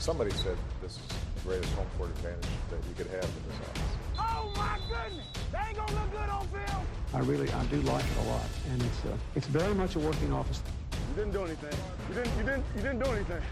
Somebody 0.00 0.30
said 0.30 0.56
this 0.80 0.92
is 0.92 0.98
the 1.08 1.48
greatest 1.48 1.74
home 1.74 1.86
court 1.98 2.08
advantage 2.08 2.48
that 2.70 2.80
you 2.88 2.94
could 2.96 3.06
have 3.08 3.24
in 3.24 3.42
this 3.48 3.58
office. 3.68 3.82
Oh 4.18 4.50
my 4.56 4.78
goodness! 4.88 5.26
They 5.52 5.58
ain't 5.68 5.76
gonna 5.76 5.92
look 5.92 6.10
good 6.10 6.30
on 6.30 6.48
film. 6.48 6.82
I 7.12 7.18
really, 7.18 7.52
I 7.52 7.64
do 7.64 7.76
like 7.82 8.04
it 8.04 8.16
a 8.24 8.30
lot, 8.30 8.48
and 8.70 8.82
it's 8.82 9.04
uh, 9.04 9.36
it's 9.36 9.46
very 9.46 9.74
much 9.74 9.96
a 9.96 9.98
working 9.98 10.32
office. 10.32 10.62
You 10.92 11.14
didn't 11.16 11.32
do 11.32 11.44
anything. 11.44 11.78
You 12.08 12.14
didn't. 12.14 12.38
You 12.38 12.44
didn't. 12.44 12.64
You 12.76 12.82
didn't 12.82 12.98
do 13.04 13.10
anything. 13.10 13.42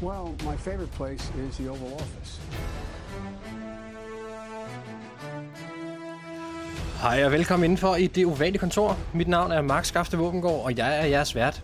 Well, 0.00 0.34
my 0.44 0.56
favorite 0.56 0.90
place 0.90 1.30
is 1.38 1.56
the 1.58 1.68
Oval 1.68 1.94
Office. 1.94 2.40
Hej 7.02 7.24
og 7.24 7.32
velkommen 7.32 7.64
indenfor 7.64 7.96
i 7.96 8.06
det 8.06 8.26
ovale 8.26 8.58
kontor. 8.58 8.98
Mit 9.12 9.28
navn 9.28 9.52
er 9.52 9.62
Mark 9.62 9.84
Skafte 9.84 10.16
Våbengård, 10.16 10.64
og 10.64 10.78
jeg 10.78 11.00
er 11.00 11.06
jeres 11.06 11.34
vært. 11.34 11.62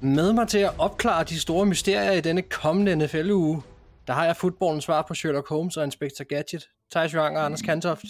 Med 0.00 0.32
mig 0.32 0.48
til 0.48 0.58
at 0.58 0.72
opklare 0.78 1.24
de 1.24 1.40
store 1.40 1.66
mysterier 1.66 2.12
i 2.12 2.20
denne 2.20 2.42
kommende 2.42 2.96
NFL-uge, 2.96 3.62
der 4.06 4.12
har 4.12 4.24
jeg 4.24 4.36
fodboldens 4.36 4.84
svar 4.84 5.02
på 5.02 5.14
Sherlock 5.14 5.48
Holmes 5.48 5.76
og 5.76 5.84
Inspector 5.84 6.24
Gadget. 6.24 6.68
Thijs 6.90 7.14
Joang 7.14 7.38
og 7.38 7.44
Anders 7.44 7.62
Kantoft. 7.62 8.04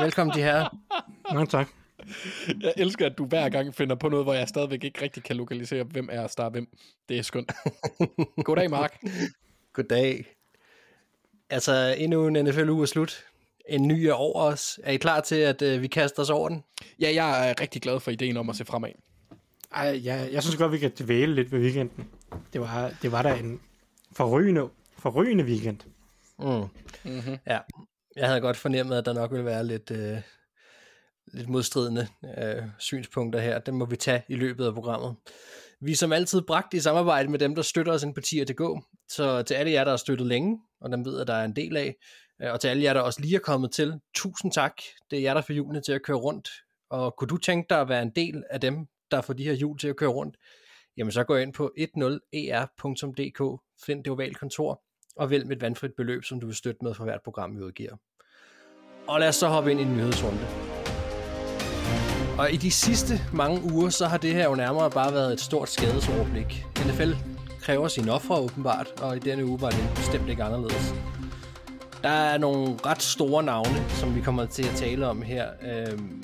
Velkommen 0.00 0.36
de 0.36 0.42
her. 0.42 0.76
Mange 1.32 1.46
tak. 1.46 1.68
Jeg 2.60 2.72
elsker, 2.76 3.06
at 3.06 3.18
du 3.18 3.26
hver 3.26 3.48
gang 3.48 3.74
finder 3.74 3.96
på 3.96 4.08
noget, 4.08 4.24
hvor 4.24 4.34
jeg 4.34 4.48
stadigvæk 4.48 4.84
ikke 4.84 5.02
rigtig 5.02 5.22
kan 5.22 5.36
lokalisere, 5.36 5.84
hvem 5.84 6.08
er 6.12 6.26
der 6.36 6.50
hvem. 6.50 6.68
Det 7.08 7.18
er 7.18 7.22
skønt. 7.22 7.52
Goddag, 8.44 8.70
Mark. 8.70 9.02
Goddag. 9.72 10.24
Altså, 11.50 11.94
endnu 11.98 12.26
en 12.26 12.44
NFL-uge 12.44 12.82
er 12.82 12.86
slut. 12.86 13.24
En 13.68 13.88
ny 13.88 14.00
er 14.02 14.12
over 14.12 14.40
os. 14.40 14.80
Er 14.82 14.92
I 14.92 14.96
klar 14.96 15.20
til, 15.20 15.36
at 15.36 15.62
uh, 15.62 15.82
vi 15.82 15.86
kaster 15.86 16.22
os 16.22 16.30
over 16.30 16.48
den? 16.48 16.64
Ja, 17.00 17.12
jeg 17.14 17.50
er 17.50 17.60
rigtig 17.60 17.82
glad 17.82 18.00
for 18.00 18.10
ideen 18.10 18.36
om 18.36 18.50
at 18.50 18.56
se 18.56 18.64
fremad. 18.64 19.11
Ej, 19.74 20.00
jeg, 20.04 20.28
jeg 20.32 20.42
synes 20.42 20.56
godt, 20.56 20.72
vi 20.72 20.78
kan 20.78 20.92
dvæle 20.98 21.34
lidt 21.34 21.52
ved 21.52 21.60
weekenden. 21.60 22.08
Det 22.52 22.60
var, 22.60 22.92
det 23.02 23.12
var 23.12 23.22
da 23.22 23.34
en 23.34 23.60
forrygende, 24.12 24.68
forrygende 24.98 25.44
weekend. 25.44 25.78
Mm. 26.38 26.68
Mm-hmm. 27.10 27.38
Ja, 27.46 27.58
jeg 28.16 28.26
havde 28.26 28.40
godt 28.40 28.56
fornemmet, 28.56 28.96
at 28.96 29.06
der 29.06 29.12
nok 29.12 29.30
ville 29.30 29.44
være 29.44 29.66
lidt, 29.66 29.90
øh, 29.90 30.18
lidt 31.26 31.48
modstridende 31.48 32.08
øh, 32.38 32.62
synspunkter 32.78 33.40
her. 33.40 33.58
Dem 33.58 33.74
må 33.74 33.84
vi 33.84 33.96
tage 33.96 34.22
i 34.28 34.34
løbet 34.34 34.66
af 34.66 34.74
programmet. 34.74 35.16
Vi 35.80 35.92
er 35.92 35.96
som 35.96 36.12
altid 36.12 36.42
bragt 36.42 36.74
i 36.74 36.80
samarbejde 36.80 37.28
med 37.28 37.38
dem, 37.38 37.54
der 37.54 37.62
støtter 37.62 37.92
os 37.92 38.02
ind 38.02 38.14
på 38.14 38.20
tier.dk. 38.20 38.84
Så 39.08 39.42
til 39.42 39.54
alle 39.54 39.72
jer, 39.72 39.84
der 39.84 39.90
har 39.90 39.96
støttet 39.96 40.26
længe, 40.26 40.60
og 40.80 40.90
dem 40.90 41.04
ved, 41.04 41.20
at 41.20 41.26
der 41.26 41.34
er 41.34 41.44
en 41.44 41.56
del 41.56 41.76
af, 41.76 41.94
øh, 42.42 42.52
og 42.52 42.60
til 42.60 42.68
alle 42.68 42.82
jer, 42.82 42.92
der 42.92 43.00
også 43.00 43.20
lige 43.20 43.36
er 43.36 43.40
kommet 43.40 43.72
til, 43.72 44.00
tusind 44.14 44.52
tak. 44.52 44.72
Det 45.10 45.18
er 45.18 45.22
jer, 45.22 45.34
der 45.34 45.40
får 45.40 45.52
hjulene 45.52 45.80
til 45.80 45.92
at 45.92 46.02
køre 46.02 46.16
rundt. 46.16 46.48
Og 46.90 47.14
kunne 47.16 47.28
du 47.28 47.36
tænke 47.36 47.66
dig 47.70 47.80
at 47.80 47.88
være 47.88 48.02
en 48.02 48.12
del 48.16 48.44
af 48.50 48.60
dem, 48.60 48.86
der 49.12 49.20
får 49.20 49.32
de 49.32 49.44
her 49.44 49.52
hjul 49.52 49.78
til 49.78 49.88
at 49.88 49.96
køre 49.96 50.10
rundt, 50.10 50.36
jamen 50.96 51.12
så 51.12 51.24
gå 51.24 51.36
ind 51.36 51.52
på 51.52 51.72
10er.dk, 51.78 53.40
e 53.40 53.58
find 53.86 54.04
det 54.04 54.12
ovale 54.12 54.34
kontor, 54.34 54.82
og 55.16 55.30
vælg 55.30 55.46
med 55.46 55.56
et 55.56 55.62
vandfrit 55.62 55.92
beløb, 55.96 56.24
som 56.24 56.40
du 56.40 56.46
vil 56.46 56.56
støtte 56.56 56.84
med 56.84 56.94
for 56.94 57.04
hvert 57.04 57.20
program, 57.24 57.56
vi 57.56 57.62
udgiver. 57.62 57.96
Og 59.08 59.20
lad 59.20 59.28
os 59.28 59.36
så 59.36 59.48
hoppe 59.48 59.70
ind 59.70 59.80
i 59.80 59.82
en 59.82 59.96
nyhedsrunde. 59.96 60.46
Og 62.38 62.52
i 62.52 62.56
de 62.56 62.70
sidste 62.70 63.14
mange 63.32 63.72
uger, 63.72 63.88
så 63.88 64.06
har 64.06 64.16
det 64.16 64.32
her 64.34 64.48
jo 64.48 64.54
nærmere 64.54 64.90
bare 64.90 65.12
været 65.14 65.32
et 65.32 65.40
stort 65.40 65.68
skadesoverblik. 65.68 66.66
NFL 66.86 67.12
kræver 67.60 67.88
sine 67.88 68.12
ofre 68.12 68.36
åbenbart, 68.36 69.00
og 69.02 69.16
i 69.16 69.18
denne 69.18 69.44
uge 69.44 69.60
var 69.60 69.70
det 69.70 69.92
bestemt 69.96 70.28
ikke 70.28 70.42
anderledes. 70.42 70.94
Der 72.02 72.08
er 72.08 72.38
nogle 72.38 72.76
ret 72.86 73.02
store 73.02 73.42
navne, 73.42 73.88
som 73.88 74.16
vi 74.16 74.20
kommer 74.20 74.46
til 74.46 74.62
at 74.62 74.74
tale 74.76 75.06
om 75.06 75.22
her. 75.22 75.50
Øhm, 75.62 76.22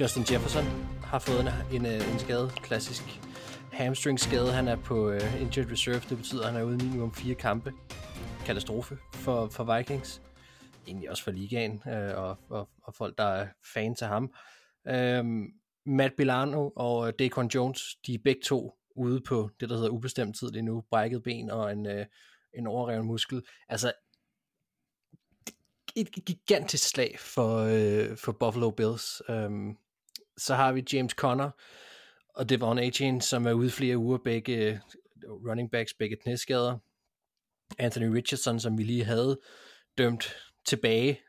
Justin 0.00 0.24
Jefferson 0.30 0.64
har 1.12 1.18
fået 1.18 1.40
en, 1.40 1.48
en, 1.72 1.86
øh, 1.86 2.12
en 2.12 2.18
skade, 2.18 2.50
klassisk 2.56 3.02
hamstring 3.72 4.20
skade. 4.20 4.52
Han 4.52 4.68
er 4.68 4.76
på 4.76 5.08
uh, 5.08 5.40
injured 5.42 5.70
reserve, 5.70 6.00
det 6.08 6.16
betyder, 6.16 6.42
at 6.42 6.52
han 6.52 6.60
er 6.60 6.64
ude 6.64 6.76
minimum 6.76 7.14
fire 7.14 7.34
kampe. 7.34 7.72
Katastrofe 8.46 8.98
for, 9.14 9.48
for 9.48 9.76
Vikings. 9.76 10.22
Egentlig 10.86 11.10
også 11.10 11.24
for 11.24 11.30
ligaen 11.30 11.82
uh, 11.86 12.18
og, 12.22 12.38
og, 12.48 12.68
og 12.82 12.94
folk, 12.94 13.18
der 13.18 13.24
er 13.24 13.48
fans 13.74 14.02
af 14.02 14.08
ham. 14.08 14.34
Um, 15.20 15.48
Matt 15.86 16.16
Bilano 16.16 16.70
og 16.76 17.18
Daquan 17.18 17.46
Jones, 17.46 17.96
de 18.06 18.14
er 18.14 18.18
begge 18.24 18.40
to 18.44 18.72
ude 18.96 19.20
på 19.20 19.50
det, 19.60 19.68
der 19.68 19.76
hedder 19.76 19.90
ubestemt 19.90 20.36
tid 20.36 20.50
lige 20.50 20.62
nu. 20.62 20.84
Brækket 20.90 21.22
ben 21.22 21.50
og 21.50 21.72
en, 21.72 21.86
uh, 21.86 22.04
en 22.54 22.66
overrevet 22.66 23.04
muskel. 23.04 23.42
Altså, 23.68 23.92
et 25.96 26.10
gigantisk 26.12 26.88
slag 26.88 27.16
for, 27.18 27.62
uh, 27.62 28.16
for 28.16 28.32
Buffalo 28.32 28.70
Bills. 28.70 29.22
Um, 29.28 29.78
så 30.38 30.54
har 30.54 30.72
vi 30.72 30.84
James 30.92 31.12
Conner 31.12 31.50
og 32.34 32.48
Devon 32.48 32.78
Achane, 32.78 33.22
som 33.22 33.46
er 33.46 33.52
ude 33.52 33.70
flere 33.70 33.98
uger, 33.98 34.18
begge 34.18 34.80
running 35.48 35.70
backs, 35.70 35.94
begge 35.94 36.16
knæskader. 36.16 36.78
Anthony 37.78 38.06
Richardson, 38.06 38.60
som 38.60 38.78
vi 38.78 38.82
lige 38.82 39.04
havde 39.04 39.40
dømt 39.98 40.36
tilbage, 40.66 41.20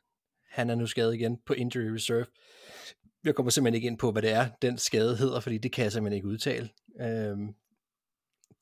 han 0.50 0.69
er 0.69 0.75
nu 0.75 0.88
skadet 0.88 1.13
igen 1.13 1.38
på 1.46 1.53
injury 1.53 1.84
reserve. 1.84 2.25
Jeg 3.24 3.36
kommer 3.36 3.50
simpelthen 3.50 3.75
ikke 3.75 3.88
ind 3.88 3.97
på, 3.97 4.12
hvad 4.12 4.22
det 4.22 4.31
er, 4.31 4.50
den 4.62 4.78
skade 4.78 5.18
hedder, 5.18 5.40
fordi 5.40 5.58
det 5.58 5.72
kan 5.72 5.84
jeg 5.84 5.92
simpelthen 5.92 6.16
ikke 6.16 6.28
udtale. 6.28 6.69
Øhm, 7.02 7.47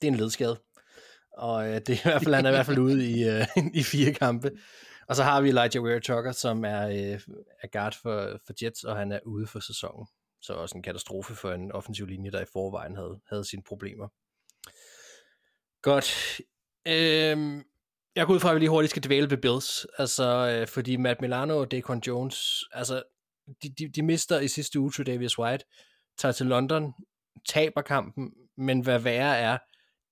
det 0.01 0.07
er 0.07 0.11
en 0.11 0.15
ledskade, 0.15 0.59
og 1.37 1.67
øh, 1.67 1.75
det 1.75 1.89
er 1.89 1.93
i 1.93 1.99
hvert 2.03 2.23
fald, 2.23 2.35
han 2.35 2.45
er 2.45 2.49
i 2.49 2.53
hvert 2.53 2.65
fald 2.65 2.77
ude 2.77 3.11
i, 3.11 3.27
øh, 3.27 3.47
i 3.79 3.83
fire 3.83 4.13
kampe. 4.13 4.51
Og 5.07 5.15
så 5.15 5.23
har 5.23 5.41
vi 5.41 5.49
Elijah 5.49 5.83
Ware 5.83 5.99
Tucker, 5.99 6.31
som 6.31 6.65
er, 6.65 6.87
øh, 6.87 7.21
er 7.63 7.67
guard 7.71 7.95
for, 8.01 8.39
for 8.45 8.53
Jets, 8.63 8.83
og 8.83 8.97
han 8.97 9.11
er 9.11 9.19
ude 9.25 9.47
for 9.47 9.59
sæsonen. 9.59 10.07
Så 10.41 10.53
også 10.53 10.77
en 10.77 10.83
katastrofe 10.83 11.35
for 11.35 11.51
en 11.51 11.71
offensiv 11.71 12.05
linje, 12.05 12.31
der 12.31 12.41
i 12.41 12.45
forvejen 12.53 12.95
havde, 12.95 13.19
havde 13.29 13.45
sine 13.45 13.63
problemer. 13.63 14.07
Godt. 15.81 16.41
Øhm, 16.87 17.63
jeg 18.15 18.25
går 18.25 18.33
ud 18.33 18.39
fra, 18.39 18.49
at 18.49 18.55
vi 18.55 18.59
lige 18.59 18.69
hurtigt 18.69 18.89
skal 18.89 19.03
dvæle 19.03 19.29
ved 19.29 19.37
Bills. 19.37 19.85
Altså, 19.97 20.25
øh, 20.25 20.67
fordi 20.67 20.97
Matt 20.97 21.21
Milano 21.21 21.59
og 21.59 21.71
Daquan 21.71 22.01
Jones, 22.07 22.63
altså, 22.71 23.03
de, 23.63 23.69
de, 23.79 23.89
de 23.89 24.01
mister 24.01 24.39
i 24.39 24.47
sidste 24.47 24.79
uge 24.79 24.91
til 24.91 25.05
Davis 25.05 25.39
White, 25.39 25.65
tager 26.17 26.31
til 26.31 26.45
London, 26.45 26.93
taber 27.49 27.81
kampen, 27.81 28.33
men 28.57 28.81
hvad 28.81 28.99
værre 28.99 29.37
er, 29.37 29.57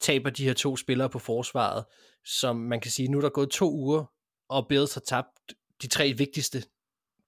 taber 0.02 0.30
de 0.30 0.44
her 0.44 0.54
to 0.54 0.76
spillere 0.76 1.10
på 1.10 1.20
forsvaret, 1.20 1.86
som 2.26 2.56
man 2.56 2.80
kan 2.80 2.92
sige, 2.92 3.08
nu 3.08 3.18
er 3.18 3.22
der 3.22 3.30
gået 3.30 3.50
to 3.50 3.72
uger, 3.72 4.06
og 4.50 4.68
Bills 4.68 4.94
har 4.94 5.02
tabt 5.02 5.54
de 5.82 5.88
tre 5.88 6.14
vigtigste 6.14 6.64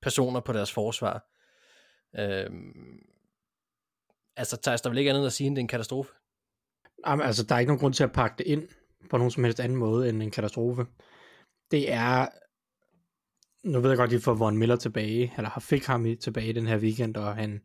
personer 0.01 0.39
på 0.39 0.53
deres 0.53 0.71
forsvar. 0.71 1.25
Øhm, 2.19 2.99
altså, 4.35 4.57
Thijs, 4.61 4.81
der 4.81 4.89
er 4.89 4.91
vel 4.91 4.97
ikke 4.97 5.11
andet 5.11 5.25
at 5.25 5.33
sige, 5.33 5.47
end 5.47 5.55
det 5.55 5.59
er 5.59 5.63
en 5.63 5.67
katastrofe? 5.67 6.13
Jamen, 7.07 7.25
altså, 7.25 7.43
der 7.43 7.55
er 7.55 7.59
ikke 7.59 7.69
nogen 7.69 7.79
grund 7.79 7.93
til 7.93 8.03
at 8.03 8.11
pakke 8.11 8.35
det 8.37 8.47
ind 8.47 8.67
på 9.09 9.17
nogen 9.17 9.31
som 9.31 9.43
helst 9.43 9.59
anden 9.59 9.77
måde 9.77 10.09
end 10.09 10.23
en 10.23 10.31
katastrofe. 10.31 10.85
Det 11.71 11.91
er, 11.91 12.27
nu 13.63 13.79
ved 13.79 13.89
jeg 13.89 13.97
godt, 13.97 14.11
de 14.11 14.19
får 14.19 14.33
Von 14.33 14.57
Miller 14.57 14.75
tilbage, 14.75 15.33
eller 15.37 15.49
har 15.49 15.61
fik 15.61 15.85
ham 15.85 16.05
i, 16.05 16.15
tilbage 16.15 16.53
den 16.53 16.67
her 16.67 16.77
weekend, 16.77 17.17
og 17.17 17.35
han 17.35 17.61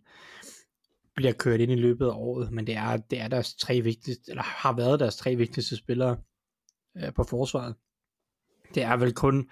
bliver 1.17 1.33
kørt 1.33 1.61
ind 1.61 1.73
i 1.73 1.75
løbet 1.75 2.07
af 2.07 2.15
året, 2.15 2.53
men 2.53 2.67
det 2.67 2.77
er, 2.77 2.97
det 2.97 3.21
er 3.21 3.29
deres 3.29 3.55
tre 3.55 3.81
vigtigste, 3.81 4.31
eller 4.31 4.43
har 4.43 4.73
været 4.73 5.01
deres 5.01 5.17
tre 5.17 5.37
vigtigste 5.37 5.77
spillere 5.77 6.17
øh, 6.97 7.15
på 7.15 7.25
forsvaret. 7.25 7.75
Det 8.75 8.83
er 8.83 8.97
vel 8.97 9.15
kun 9.15 9.51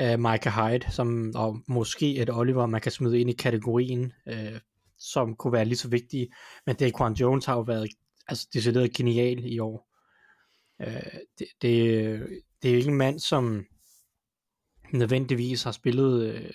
øh, 0.00 0.20
Micah 0.20 0.52
Hyde, 0.52 0.92
som, 0.92 1.32
og 1.34 1.60
måske 1.68 2.16
et 2.16 2.30
Oliver, 2.30 2.66
man 2.66 2.80
kan 2.80 2.92
smide 2.92 3.20
ind 3.20 3.30
i 3.30 3.32
kategorien, 3.32 4.12
øh, 4.28 4.60
som 4.98 5.36
kunne 5.36 5.52
være 5.52 5.64
lige 5.64 5.78
så 5.78 5.88
vigtige. 5.88 6.28
Men 6.66 6.76
Daquan 6.76 7.12
Jones 7.12 7.44
har 7.44 7.54
jo 7.54 7.60
været 7.60 7.88
altså, 8.28 8.48
decideret 8.54 8.94
genial 8.94 9.44
i 9.44 9.58
år. 9.58 9.90
Øh, 10.82 11.20
det, 11.38 11.46
det, 11.62 12.42
det 12.62 12.70
er 12.70 12.76
ikke 12.76 12.90
en 12.90 12.98
mand, 12.98 13.18
som 13.18 13.64
nødvendigvis 14.92 15.62
har 15.62 15.72
spillet 15.72 16.34
øh, 16.34 16.50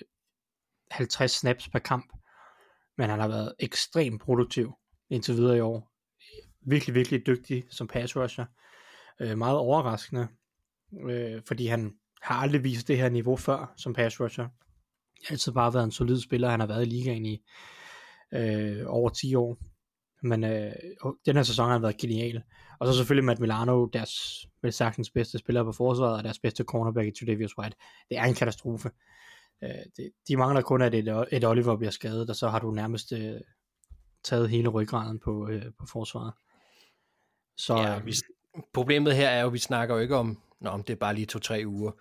50 0.90 1.32
snaps 1.32 1.68
per 1.68 1.78
kamp, 1.78 2.12
men 2.98 3.10
han 3.10 3.20
har 3.20 3.28
været 3.28 3.54
ekstremt 3.58 4.22
produktiv 4.22 4.72
indtil 5.10 5.34
videre 5.34 5.56
i 5.56 5.60
år. 5.60 5.92
Virkelig, 6.66 6.94
virkelig 6.94 7.26
dygtig 7.26 7.64
som 7.70 7.88
pass 7.88 8.16
rusher. 8.16 8.44
Øh, 9.20 9.38
meget 9.38 9.58
overraskende, 9.58 10.28
øh, 11.10 11.42
fordi 11.46 11.66
han 11.66 11.99
har 12.22 12.34
aldrig 12.34 12.64
vist 12.64 12.88
det 12.88 12.96
her 12.98 13.08
niveau 13.08 13.36
før 13.36 13.72
som 13.76 13.92
pass 13.92 14.20
rusher. 14.20 14.48
Altid 15.30 15.52
bare 15.52 15.74
været 15.74 15.84
en 15.84 15.90
solid 15.90 16.20
spiller, 16.20 16.48
han 16.48 16.60
har 16.60 16.66
været 16.66 16.82
i 16.82 16.90
ligaen 16.90 17.26
i 17.26 17.42
øh, 18.34 18.82
over 18.86 19.08
10 19.08 19.34
år. 19.34 19.58
Men 20.22 20.44
øh, 20.44 20.72
den 21.26 21.36
her 21.36 21.42
sæson 21.42 21.64
har 21.64 21.72
han 21.72 21.82
været 21.82 21.96
genial. 21.96 22.42
Og 22.78 22.86
så 22.86 22.92
selvfølgelig 22.94 23.24
Matt 23.24 23.40
Milano, 23.40 23.86
deres 23.86 24.12
vel 24.62 24.72
sagtens 24.72 25.10
bedste 25.10 25.38
spiller 25.38 25.64
på 25.64 25.72
forsvaret, 25.72 26.16
og 26.16 26.24
deres 26.24 26.38
bedste 26.38 26.64
cornerback 26.64 27.08
i 27.08 27.10
Tredavious 27.10 27.58
White. 27.58 27.76
Det 28.08 28.18
er 28.18 28.24
en 28.24 28.34
katastrofe. 28.34 28.90
Øh, 29.64 29.70
det, 29.96 30.10
de 30.28 30.36
mangler 30.36 30.62
kun, 30.62 30.82
at 30.82 30.94
et, 30.94 31.26
et 31.32 31.44
Oliver 31.44 31.76
bliver 31.76 31.90
skadet, 31.90 32.30
og 32.30 32.36
så 32.36 32.48
har 32.48 32.58
du 32.58 32.70
nærmest 32.70 33.12
øh, 33.12 33.40
taget 34.24 34.50
hele 34.50 34.68
ryggraden 34.68 35.18
på, 35.18 35.48
øh, 35.48 35.64
på 35.78 35.86
forsvaret. 35.86 36.32
Så, 37.56 37.76
ja, 37.76 37.98
vi, 37.98 38.14
problemet 38.72 39.16
her 39.16 39.28
er 39.28 39.40
jo, 39.40 39.46
at 39.46 39.52
vi 39.52 39.58
snakker 39.58 39.94
jo 39.94 40.00
ikke 40.00 40.16
om, 40.16 40.42
nå, 40.60 40.70
om 40.70 40.82
det 40.82 40.92
er 40.92 40.96
bare 40.96 41.14
lige 41.14 41.26
to-tre 41.26 41.62
uger. 41.66 41.92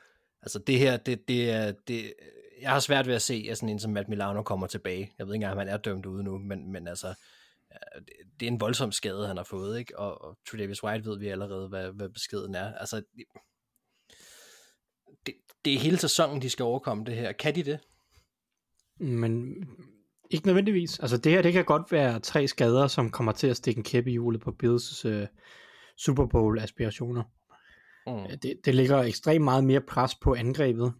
Altså 0.42 0.60
det 0.60 0.80
her, 0.80 0.98
det, 0.98 1.28
det 1.28 1.52
er, 1.52 1.74
det, 1.88 2.14
jeg 2.62 2.72
har 2.72 2.80
svært 2.80 3.08
ved 3.08 3.16
at 3.16 3.22
se, 3.22 3.48
at 3.50 3.58
sådan 3.58 3.70
en 3.70 3.80
som 3.80 3.92
Matt 3.92 4.10
Milano 4.10 4.44
kommer 4.44 4.68
tilbage. 4.68 5.14
Jeg 5.18 5.28
ved 5.28 5.34
ikke 5.34 5.44
engang, 5.44 5.52
om 5.52 5.58
han 5.58 5.68
er 5.68 5.78
dømt 5.78 6.06
ude 6.06 6.24
nu, 6.24 6.38
men, 6.38 6.72
men 6.72 6.88
altså, 6.88 7.08
øh, 7.08 8.02
det, 8.02 8.14
det 8.40 8.48
er 8.48 8.52
en 8.52 8.60
voldsom 8.60 8.92
skade, 8.92 9.28
han 9.28 9.38
har 9.38 9.44
fået, 9.44 9.80
ikke? 9.80 10.00
Og, 10.00 10.22
og 10.22 10.38
Tredavious 10.50 10.84
White 10.84 11.06
ved 11.06 11.20
vi 11.20 11.28
allerede, 11.28 11.68
hvad, 11.68 11.92
hvad 11.92 12.10
beskeden 12.10 12.56
er. 12.56 12.74
Altså, 12.74 13.02
det, 15.26 15.34
det 15.66 15.74
er 15.74 15.80
hele 15.80 15.98
sæsonen, 15.98 16.42
de 16.42 16.50
skal 16.50 16.64
overkomme 16.64 17.06
det 17.06 17.16
her. 17.16 17.32
Kan 17.32 17.56
de 17.56 17.64
det? 17.64 17.80
Men 19.00 19.56
ikke 20.30 20.46
nødvendigvis. 20.46 21.00
Altså 21.00 21.18
det 21.18 21.32
her, 21.32 21.42
det 21.42 21.54
kan 21.54 21.66
godt 21.66 21.92
være 21.92 22.20
tre 22.20 22.48
skader, 22.48 22.88
som 22.88 23.10
kommer 23.10 23.32
til 23.32 23.48
at 23.48 23.58
stikke 23.58 23.78
en 23.78 23.84
kæppe 23.84 24.10
i 24.10 24.14
hjulet 24.14 24.42
på 24.42 24.56
Bills' 24.64 25.08
øh, 25.08 25.28
Super 25.98 26.26
Bowl 26.26 26.60
aspirationer. 26.60 27.24
Mm. 28.08 28.24
Øh, 28.24 28.30
det, 28.42 28.62
det 28.66 28.76
ligger 28.76 28.98
ekstremt 28.98 29.44
meget 29.44 29.64
mere 29.64 29.82
pres 29.82 30.16
på 30.16 30.34
angrebet, 30.34 30.94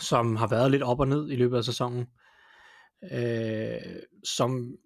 som 0.00 0.36
har 0.36 0.46
været 0.46 0.70
lidt 0.70 0.82
op 0.82 1.00
og 1.00 1.08
ned 1.08 1.30
i 1.30 1.36
løbet 1.36 1.56
af 1.56 1.64
sæsonen. 1.64 2.06
Øh, 3.12 4.02
som 4.24 4.76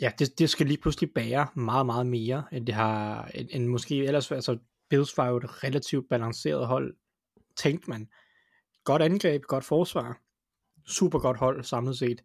ja, 0.00 0.12
det, 0.18 0.38
det 0.38 0.50
skal 0.50 0.66
lige 0.66 0.80
pludselig 0.80 1.10
bære 1.14 1.48
meget, 1.56 1.86
meget 1.86 2.06
mere, 2.06 2.44
end 2.52 2.66
det 2.66 2.74
har, 2.74 3.24
end, 3.34 3.48
end 3.52 3.66
måske 3.66 4.04
ellers, 4.04 4.32
altså 4.32 4.58
Bills 4.90 5.18
var 5.18 5.28
jo 5.28 5.36
et 5.36 5.64
relativt 5.64 6.08
balanceret 6.08 6.66
hold, 6.66 6.96
tænkte 7.56 7.90
man. 7.90 8.08
Godt 8.84 9.02
angreb, 9.02 9.42
godt 9.42 9.64
forsvar, 9.64 10.20
super 10.86 11.18
godt 11.18 11.36
hold 11.36 11.64
samlet 11.64 11.98
set. 11.98 12.22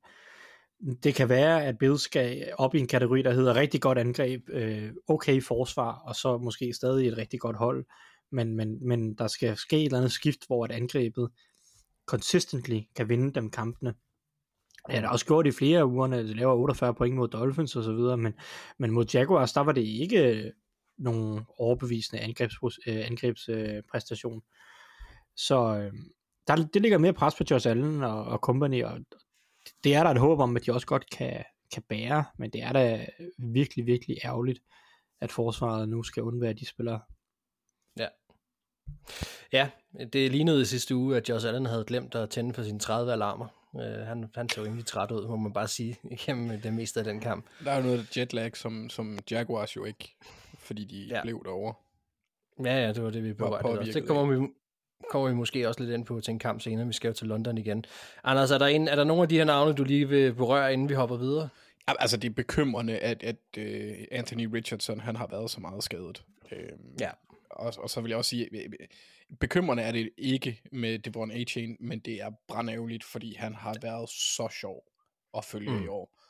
Det 1.03 1.15
kan 1.15 1.29
være, 1.29 1.65
at 1.65 1.77
Bills 1.77 2.01
skal 2.01 2.53
op 2.57 2.75
i 2.75 2.79
en 2.79 2.87
kategori, 2.87 3.21
der 3.21 3.33
hedder 3.33 3.55
rigtig 3.55 3.81
godt 3.81 3.97
angreb, 3.97 4.49
øh, 4.49 4.91
okay 5.07 5.41
forsvar, 5.41 5.91
og 5.91 6.15
så 6.15 6.37
måske 6.37 6.73
stadig 6.73 7.07
et 7.07 7.17
rigtig 7.17 7.39
godt 7.39 7.57
hold. 7.57 7.85
Men, 8.31 8.55
men, 8.55 8.87
men 8.87 9.15
der 9.15 9.27
skal 9.27 9.57
ske 9.57 9.77
et 9.77 9.85
eller 9.85 9.97
andet 9.97 10.11
skift, 10.11 10.47
hvor 10.47 10.65
at 10.65 10.71
angrebet 10.71 11.29
consistently 12.05 12.79
kan 12.95 13.09
vinde 13.09 13.33
dem 13.33 13.49
kampene. 13.49 13.93
Det 14.87 14.95
har 14.95 15.09
også 15.09 15.25
gjort 15.25 15.47
i 15.47 15.51
flere 15.51 15.85
uger, 15.85 16.07
at 16.07 16.25
de 16.25 16.33
laver 16.33 16.53
48 16.53 16.93
point 16.93 17.15
mod 17.15 17.27
Dolphins 17.27 17.75
og 17.75 17.83
så 17.83 17.93
videre, 17.93 18.17
men, 18.17 18.33
men 18.79 18.91
mod 18.91 19.05
Jaguars, 19.13 19.53
der 19.53 19.61
var 19.61 19.71
det 19.71 19.81
ikke 19.81 20.51
nogen 20.97 21.45
overbevisende 21.57 22.21
angrebs, 22.21 22.79
øh, 22.87 23.05
angrebspræstation. 23.05 24.37
Øh, 24.37 24.41
så 25.35 25.77
øh, 25.77 25.93
der, 26.47 26.55
det 26.55 26.81
ligger 26.81 26.97
mere 26.97 27.13
pres 27.13 27.35
på 27.35 27.43
Josh 27.51 27.69
Allen 27.69 28.03
og, 28.03 28.25
og 28.25 28.37
company, 28.39 28.83
og 28.83 28.99
det 29.83 29.95
er 29.95 30.03
der 30.03 30.09
et 30.09 30.19
håb 30.19 30.39
om, 30.39 30.55
at 30.55 30.65
de 30.65 30.73
også 30.73 30.87
godt 30.87 31.09
kan, 31.09 31.43
kan 31.73 31.83
bære, 31.89 32.25
men 32.37 32.49
det 32.49 32.63
er 32.63 32.73
da 32.73 33.05
virkelig, 33.37 33.85
virkelig 33.85 34.17
ærgerligt, 34.25 34.59
at 35.21 35.31
forsvaret 35.31 35.89
nu 35.89 36.03
skal 36.03 36.23
undvære 36.23 36.53
de 36.53 36.65
spillere. 36.65 37.01
Ja. 37.97 38.07
Ja, 39.51 39.69
det 40.13 40.31
lignede 40.31 40.61
i 40.61 40.65
sidste 40.65 40.95
uge, 40.95 41.17
at 41.17 41.29
Josh 41.29 41.47
Allen 41.47 41.65
havde 41.65 41.85
glemt 41.85 42.15
at 42.15 42.29
tænde 42.29 42.53
for 42.53 42.63
sine 42.63 42.79
30 42.79 43.11
alarmer. 43.11 43.47
Uh, 43.73 43.81
han, 43.81 44.29
han 44.35 44.49
så 44.49 44.61
egentlig 44.61 44.85
træt 44.85 45.11
ud, 45.11 45.27
må 45.27 45.35
man 45.35 45.53
bare 45.53 45.67
sige, 45.67 45.97
gennem 46.25 46.61
det 46.61 46.73
meste 46.73 46.99
af 46.99 47.03
den 47.03 47.19
kamp. 47.19 47.45
Der 47.63 47.71
er 47.71 47.77
jo 47.77 47.83
noget 47.83 48.17
jetlag, 48.17 48.57
som, 48.57 48.89
som 48.89 49.19
Jaguars 49.31 49.75
jo 49.75 49.85
ikke, 49.85 50.15
fordi 50.59 50.85
de 50.85 51.15
ja. 51.15 51.21
blev 51.21 51.43
derovre. 51.43 51.73
Ja, 52.65 52.85
ja, 52.85 52.93
det 52.93 53.03
var 53.03 53.09
det, 53.09 53.23
vi 53.23 53.33
på 53.33 53.49
vej 53.49 53.61
Det 53.83 54.07
kommer 54.07 54.25
vi, 54.25 54.47
kommer 55.09 55.29
vi 55.29 55.35
måske 55.35 55.67
også 55.67 55.83
lidt 55.83 55.93
ind 55.93 56.05
på 56.05 56.21
til 56.21 56.31
en 56.31 56.39
kamp 56.39 56.61
senere. 56.61 56.87
Vi 56.87 56.93
skal 56.93 57.07
jo 57.07 57.13
til 57.13 57.27
London 57.27 57.57
igen. 57.57 57.85
Anders, 58.23 58.51
er 58.51 58.57
der, 58.57 58.65
en, 58.65 58.87
er 58.87 58.95
der 58.95 59.03
nogle 59.03 59.23
af 59.23 59.29
de 59.29 59.37
her 59.37 59.45
navne, 59.45 59.73
du 59.73 59.83
lige 59.83 60.09
vil 60.09 60.33
berøre, 60.33 60.73
inden 60.73 60.89
vi 60.89 60.93
hopper 60.93 61.17
videre? 61.17 61.49
Altså, 61.87 62.17
det 62.17 62.29
er 62.29 62.33
bekymrende, 62.33 62.99
at, 62.99 63.23
at 63.23 63.35
uh, 63.57 63.97
Anthony 64.11 64.45
Richardson, 64.53 64.99
han 64.99 65.15
har 65.15 65.27
været 65.27 65.51
så 65.51 65.59
meget 65.59 65.83
skadet. 65.83 66.23
Uh, 66.51 66.59
ja. 66.99 67.09
Og, 67.49 67.73
og 67.77 67.89
så 67.89 68.01
vil 68.01 68.09
jeg 68.09 68.17
også 68.17 68.29
sige, 68.29 68.49
bekymrende 69.39 69.83
er 69.83 69.91
det 69.91 70.09
ikke 70.17 70.61
med 70.71 70.99
Devon 70.99 71.31
A-Chain, 71.31 71.77
men 71.79 71.99
det 71.99 72.21
er 72.21 72.31
brandærgerligt, 72.47 73.03
fordi 73.03 73.35
han 73.35 73.55
har 73.55 73.75
været 73.81 74.09
så 74.09 74.47
sjov 74.61 74.83
at 75.37 75.45
følge 75.45 75.71
mm. 75.71 75.83
i 75.83 75.87
år. 75.87 76.23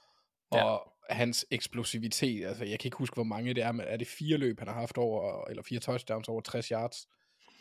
Og 0.51 0.93
ja. 1.09 1.15
hans 1.15 1.45
eksplosivitet, 1.51 2.45
altså 2.45 2.65
jeg 2.65 2.79
kan 2.79 2.87
ikke 2.87 2.97
huske, 2.97 3.13
hvor 3.13 3.23
mange 3.23 3.53
det 3.53 3.63
er, 3.63 3.71
men 3.71 3.85
er 3.89 3.97
det 3.97 4.07
fire 4.07 4.37
løb, 4.37 4.59
han 4.59 4.67
har 4.67 4.79
haft 4.79 4.97
over, 4.97 5.45
eller 5.49 5.63
fire 5.63 5.79
touchdowns 5.79 6.29
over 6.29 6.41
60 6.41 6.67
yards? 6.67 7.07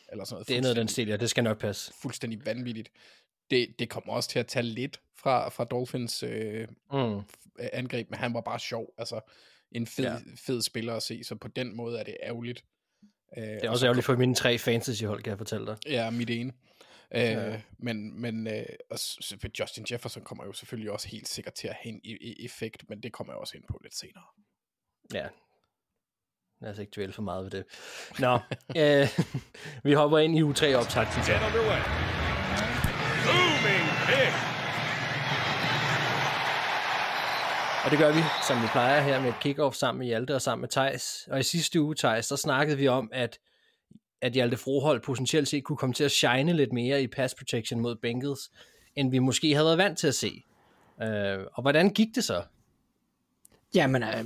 Eller 0.08 0.24
sådan 0.24 0.34
noget. 0.34 0.48
Det 0.48 0.56
er 0.56 0.60
noget 0.60 0.76
den 0.76 0.88
stil, 0.88 1.08
ja, 1.08 1.16
det 1.16 1.30
skal 1.30 1.44
nok 1.44 1.58
passe. 1.58 1.92
Fuldstændig 2.02 2.46
vanvittigt. 2.46 2.90
Det, 3.50 3.78
det 3.78 3.88
kommer 3.88 4.12
også 4.12 4.28
til 4.28 4.38
at 4.38 4.46
tage 4.46 4.62
lidt 4.62 5.00
fra, 5.18 5.48
fra 5.48 5.64
Dolphins 5.64 6.22
øh, 6.22 6.68
mm. 6.92 7.20
angreb, 7.58 8.10
men 8.10 8.18
han 8.18 8.34
var 8.34 8.40
bare 8.40 8.58
sjov. 8.58 8.94
Altså, 8.98 9.20
en 9.72 9.86
fed, 9.86 10.04
ja. 10.04 10.16
fed 10.36 10.62
spiller 10.62 10.94
at 10.94 11.02
se, 11.02 11.24
så 11.24 11.34
på 11.34 11.48
den 11.48 11.76
måde 11.76 12.00
er 12.00 12.04
det 12.04 12.16
ærgerligt. 12.22 12.64
Øh, 13.36 13.44
det 13.44 13.64
er 13.64 13.70
også 13.70 13.86
ærgerligt 13.86 14.06
for 14.06 14.16
mine 14.16 14.34
tre 14.34 14.58
fantasy-hold, 14.58 15.22
kan 15.22 15.30
jeg 15.30 15.38
fortælle 15.38 15.66
dig. 15.66 15.76
Ja, 15.86 16.10
mit 16.10 16.30
ene. 16.30 16.52
Øh, 17.14 17.20
ja. 17.20 17.60
Men, 17.78 18.20
men 18.20 18.46
øh, 18.46 18.66
og 18.90 18.98
Justin 19.60 19.86
Jefferson 19.90 20.22
kommer 20.22 20.44
jo 20.44 20.52
selvfølgelig 20.52 20.90
også 20.90 21.08
helt 21.08 21.28
sikkert 21.28 21.54
til 21.54 21.68
at 21.68 21.74
have 21.74 22.00
en 22.04 22.18
effekt, 22.44 22.88
men 22.88 23.02
det 23.02 23.12
kommer 23.12 23.32
jeg 23.32 23.38
også 23.38 23.56
ind 23.56 23.64
på 23.68 23.80
lidt 23.82 23.94
senere. 23.94 24.24
Ja, 25.14 25.28
Lad 26.60 26.70
os 26.70 26.78
ikke 26.78 26.92
dvæle 26.96 27.12
for 27.12 27.22
meget 27.22 27.44
ved 27.44 27.50
det. 27.50 27.64
Nå, 28.18 28.38
øh, 28.82 29.08
vi 29.84 29.92
hopper 29.92 30.18
ind 30.18 30.38
i 30.38 30.42
u 30.42 30.52
3 30.52 30.74
optakten. 30.76 31.22
Og 37.84 37.90
det 37.90 37.98
gør 37.98 38.12
vi, 38.12 38.20
som 38.48 38.62
vi 38.62 38.66
plejer 38.72 39.00
her 39.00 39.20
med 39.20 39.28
et 39.28 39.40
kickoff 39.40 39.76
sammen 39.76 39.98
med 39.98 40.06
Hjalte 40.06 40.34
og 40.34 40.42
sammen 40.42 40.60
med 40.60 40.68
Tejs. 40.68 41.28
Og 41.30 41.40
i 41.40 41.42
sidste 41.42 41.80
uge, 41.80 41.94
Tejs, 41.94 42.28
der 42.28 42.36
snakkede 42.36 42.78
vi 42.78 42.88
om, 42.88 43.10
at, 43.12 43.38
at 44.22 44.32
Hjalte 44.32 44.56
Frohold 44.56 45.00
potentielt 45.00 45.48
set 45.48 45.64
kunne 45.64 45.76
komme 45.76 45.92
til 45.92 46.04
at 46.04 46.10
shine 46.10 46.52
lidt 46.52 46.72
mere 46.72 47.02
i 47.02 47.06
pass 47.06 47.34
protection 47.34 47.80
mod 47.80 47.96
Bengals, 47.96 48.50
end 48.96 49.10
vi 49.10 49.18
måske 49.18 49.54
havde 49.54 49.66
været 49.66 49.78
vant 49.78 49.98
til 49.98 50.06
at 50.06 50.14
se. 50.14 50.42
Øh, 51.02 51.38
og 51.52 51.62
hvordan 51.62 51.90
gik 51.90 52.08
det 52.14 52.24
så? 52.24 52.42
Jamen, 53.74 54.02
øh, 54.02 54.24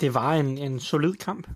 det 0.00 0.14
var 0.14 0.34
en, 0.34 0.58
en 0.58 0.80
solid 0.80 1.14
kamp 1.14 1.48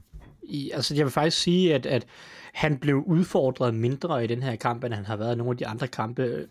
i, 0.49 0.71
altså 0.71 0.95
jeg 0.95 1.05
vil 1.05 1.13
faktisk 1.13 1.43
sige, 1.43 1.75
at, 1.75 1.87
at 1.87 2.07
han 2.55 2.79
blev 2.79 2.97
udfordret 3.07 3.75
mindre 3.75 4.25
i 4.25 4.27
den 4.27 4.43
her 4.43 4.57
kamp, 4.57 4.85
end 4.85 4.95
han 4.95 5.05
har 5.05 5.17
været 5.17 5.35
i 5.35 5.39
nogle 5.39 5.51
af 5.51 5.57
de 5.57 5.67
andre 5.67 5.89
kampe. 5.89 6.49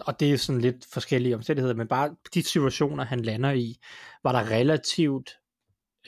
Og 0.00 0.20
det 0.20 0.32
er 0.32 0.36
sådan 0.36 0.60
lidt 0.60 0.86
forskellige 0.92 1.34
omstændigheder, 1.34 1.74
men 1.74 1.88
bare 1.88 2.16
de 2.34 2.42
situationer, 2.42 3.04
han 3.04 3.20
lander 3.20 3.50
i, 3.50 3.76
var 4.24 4.32
der 4.32 4.50
relativt 4.50 5.30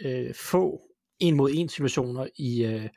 øh, 0.05 0.35
få 0.35 0.81
en 1.19 1.37
mod 1.37 1.51
en 1.55 1.69
situationer 1.69 2.27
i, 2.37 2.65
øh, 2.65 2.89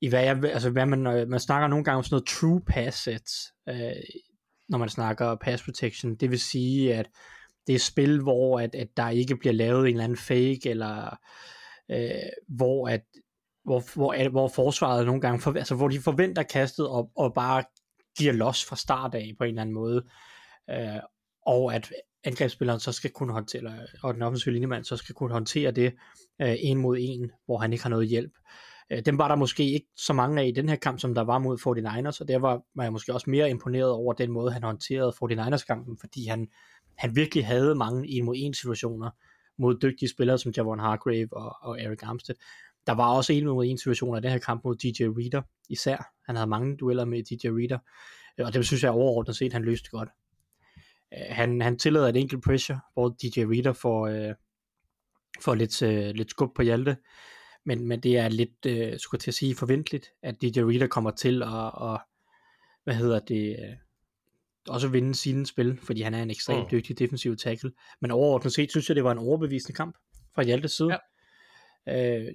i 0.00 0.08
hvad, 0.08 0.24
jeg, 0.24 0.44
altså 0.44 0.70
hvad 0.70 0.86
man, 0.86 1.06
øh, 1.06 1.28
man 1.28 1.40
snakker 1.40 1.68
nogle 1.68 1.84
gange 1.84 1.96
om 1.96 2.04
sådan 2.04 2.14
noget 2.14 2.26
true 2.26 2.60
pass 2.66 3.02
sets, 3.02 3.52
øh, 3.68 4.02
når 4.68 4.78
man 4.78 4.88
snakker 4.88 5.34
pass 5.34 5.62
protection. 5.62 6.14
Det 6.14 6.30
vil 6.30 6.40
sige, 6.40 6.94
at 6.94 7.06
det 7.66 7.74
er 7.74 7.78
spil, 7.78 8.22
hvor 8.22 8.60
at, 8.60 8.74
at 8.74 8.88
der 8.96 9.08
ikke 9.08 9.36
bliver 9.36 9.52
lavet 9.52 9.80
en 9.80 9.86
eller 9.86 10.04
anden 10.04 10.18
fake, 10.18 10.70
eller 10.70 11.16
øh, 11.90 12.30
hvor 12.48 12.88
at 12.88 13.04
hvor, 13.66 13.82
hvor, 13.94 14.28
hvor 14.28 14.48
forsvaret 14.48 15.06
nogle 15.06 15.20
gange, 15.20 15.40
for, 15.40 15.52
altså 15.52 15.74
hvor 15.74 15.88
de 15.88 16.00
forventer 16.00 16.42
kastet 16.42 16.88
og, 16.88 17.10
og 17.16 17.34
bare 17.34 17.64
giver 18.18 18.32
los 18.32 18.64
fra 18.64 18.76
start 18.76 19.14
af 19.14 19.34
på 19.38 19.44
en 19.44 19.48
eller 19.48 19.62
anden 19.62 19.74
måde, 19.74 20.04
øh, 20.70 21.00
og 21.46 21.74
at 21.74 21.92
angrebsspilleren 22.24 22.80
så 22.80 22.92
skal 22.92 23.10
kunne 23.10 23.32
håndtere, 23.32 23.58
eller, 23.58 23.76
og 24.02 24.14
den 24.14 24.22
offensive 24.22 24.52
linjemand 24.52 24.84
så 24.84 24.96
skal 24.96 25.14
kunne 25.14 25.32
håndtere 25.32 25.70
det 25.70 25.94
øh, 26.42 26.54
en 26.58 26.78
mod 26.78 26.96
en, 27.00 27.30
hvor 27.46 27.58
han 27.58 27.72
ikke 27.72 27.82
har 27.82 27.90
noget 27.90 28.08
hjælp. 28.08 28.32
Øh, 28.90 29.02
dem 29.06 29.18
var 29.18 29.28
der 29.28 29.34
måske 29.34 29.72
ikke 29.72 29.86
så 29.96 30.12
mange 30.12 30.42
af 30.42 30.46
i 30.46 30.50
den 30.50 30.68
her 30.68 30.76
kamp, 30.76 31.00
som 31.00 31.14
der 31.14 31.22
var 31.22 31.38
mod 31.38 31.58
49ers, 31.58 32.20
og 32.20 32.28
der 32.28 32.38
var, 32.38 32.62
var 32.74 32.82
jeg 32.82 32.92
måske 32.92 33.14
også 33.14 33.30
mere 33.30 33.50
imponeret 33.50 33.90
over 33.90 34.12
den 34.12 34.30
måde, 34.30 34.52
han 34.52 34.62
håndterede 34.62 35.12
49ers-kampen, 35.22 35.98
fordi 36.00 36.26
han, 36.26 36.48
han 36.98 37.16
virkelig 37.16 37.46
havde 37.46 37.74
mange 37.74 38.08
en 38.08 38.24
mod 38.24 38.34
en 38.38 38.54
situationer 38.54 39.10
mod 39.58 39.78
dygtige 39.82 40.08
spillere 40.08 40.38
som 40.38 40.52
Javon 40.56 40.78
Hargrave 40.78 41.28
og, 41.32 41.56
og 41.62 41.80
Eric 41.80 42.02
Armstead, 42.02 42.36
der 42.86 42.92
var 42.92 43.16
også 43.16 43.32
en 43.32 43.44
mod 43.44 43.66
en 43.66 43.78
situation 43.78 44.16
af 44.16 44.22
den 44.22 44.30
her 44.30 44.38
kamp 44.38 44.64
mod 44.64 44.76
DJ 44.76 45.02
Reader 45.02 45.42
især. 45.68 46.12
Han 46.26 46.36
havde 46.36 46.46
mange 46.46 46.76
dueller 46.76 47.04
med 47.04 47.22
DJ 47.22 47.48
Reader, 47.48 47.78
og 48.46 48.54
det 48.54 48.66
synes 48.66 48.82
jeg 48.82 48.90
overordnet 48.90 49.36
set, 49.36 49.52
han 49.52 49.64
løste 49.64 49.90
godt. 49.90 50.08
Øh, 51.14 51.26
han, 51.28 51.60
han 51.60 51.78
tillader 51.78 52.08
et 52.08 52.16
enkelt 52.16 52.44
pressure, 52.44 52.80
hvor 52.92 53.08
DJ 53.08 53.40
Reader 53.40 53.72
får, 53.72 54.06
øh, 54.06 54.34
får 55.40 55.54
lidt, 55.54 55.82
øh, 55.82 56.14
lidt 56.14 56.30
skub 56.30 56.54
på 56.56 56.62
Hjalte, 56.62 56.96
men, 57.64 57.88
men 57.88 58.00
det 58.00 58.18
er 58.18 58.28
lidt, 58.28 58.66
øh, 58.66 58.98
skulle 58.98 59.18
jeg 59.18 59.22
til 59.22 59.30
at 59.30 59.34
sige, 59.34 59.54
forventeligt, 59.54 60.06
at 60.22 60.42
DJ 60.42 60.60
Reader 60.60 60.86
kommer 60.86 61.10
til 61.10 61.42
at, 61.42 61.74
og, 61.74 62.00
hvad 62.84 62.94
hedder 62.94 63.18
det, 63.18 63.56
øh, 63.62 63.76
også 64.68 64.88
vinde 64.88 65.14
sine 65.14 65.46
spil, 65.46 65.78
fordi 65.82 66.02
han 66.02 66.14
er 66.14 66.22
en 66.22 66.30
ekstremt 66.30 66.62
mm. 66.62 66.68
dygtig 66.70 66.98
defensiv 66.98 67.36
tackle. 67.36 67.72
Men 68.00 68.10
overordnet 68.10 68.52
set 68.52 68.70
synes 68.70 68.88
jeg, 68.88 68.96
det 68.96 69.04
var 69.04 69.12
en 69.12 69.18
overbevisende 69.18 69.76
kamp 69.76 69.96
fra 70.34 70.42
Hjaltes 70.42 70.72
side. 70.72 70.98
Ja. 71.86 72.18
Øh, 72.18 72.34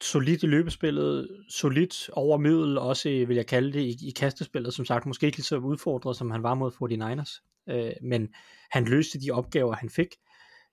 solidt 0.00 0.42
i 0.42 0.46
løbespillet, 0.46 1.28
solidt 1.48 2.10
over 2.12 2.38
middel, 2.38 2.78
også 2.78 3.08
vil 3.08 3.36
jeg 3.36 3.46
kalde 3.46 3.72
det, 3.72 3.80
i, 3.80 4.08
i 4.08 4.10
kastespillet, 4.10 4.74
som 4.74 4.84
sagt, 4.84 5.06
måske 5.06 5.26
ikke 5.26 5.38
lige 5.38 5.44
så 5.44 5.56
udfordret, 5.56 6.16
som 6.16 6.30
han 6.30 6.42
var 6.42 6.54
mod 6.54 6.70
49ers, 6.72 7.64
øh, 7.74 7.92
men 8.02 8.28
han 8.70 8.84
løste 8.84 9.20
de 9.20 9.30
opgaver, 9.30 9.74
han 9.74 9.90
fik, 9.90 10.08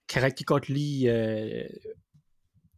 kan 0.09 0.23
rigtig 0.23 0.45
godt 0.45 0.69
lide 0.69 1.07
øh, 1.07 1.69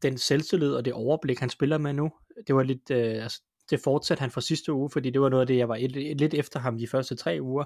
den 0.01 0.17
selvtillid 0.17 0.73
og 0.73 0.85
det 0.85 0.93
overblik, 0.93 1.39
han 1.39 1.49
spiller 1.49 1.77
med 1.77 1.93
nu. 1.93 2.11
Det 2.47 2.55
var 2.55 2.63
lidt, 2.63 2.91
øh, 2.91 3.23
altså, 3.23 3.41
det 3.69 3.79
fortsatte 3.83 4.21
han 4.21 4.31
fra 4.31 4.41
sidste 4.41 4.73
uge, 4.73 4.89
fordi 4.89 5.09
det 5.09 5.21
var 5.21 5.29
noget 5.29 5.41
af 5.41 5.47
det, 5.47 5.57
jeg 5.57 5.69
var 5.69 5.75
et, 5.75 6.11
et, 6.11 6.17
lidt 6.17 6.33
efter 6.33 6.59
ham 6.59 6.77
de 6.77 6.87
første 6.87 7.15
tre 7.15 7.37
uger, 7.41 7.63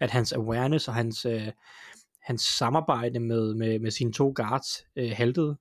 at 0.00 0.10
hans 0.10 0.32
awareness 0.32 0.88
og 0.88 0.94
hans, 0.94 1.26
øh, 1.26 1.52
hans 2.22 2.42
samarbejde 2.42 3.20
med, 3.20 3.54
med, 3.54 3.78
med 3.78 3.90
sine 3.90 4.12
to 4.12 4.32
guards 4.36 4.84
øh, 4.96 5.12
haltede. 5.14 5.56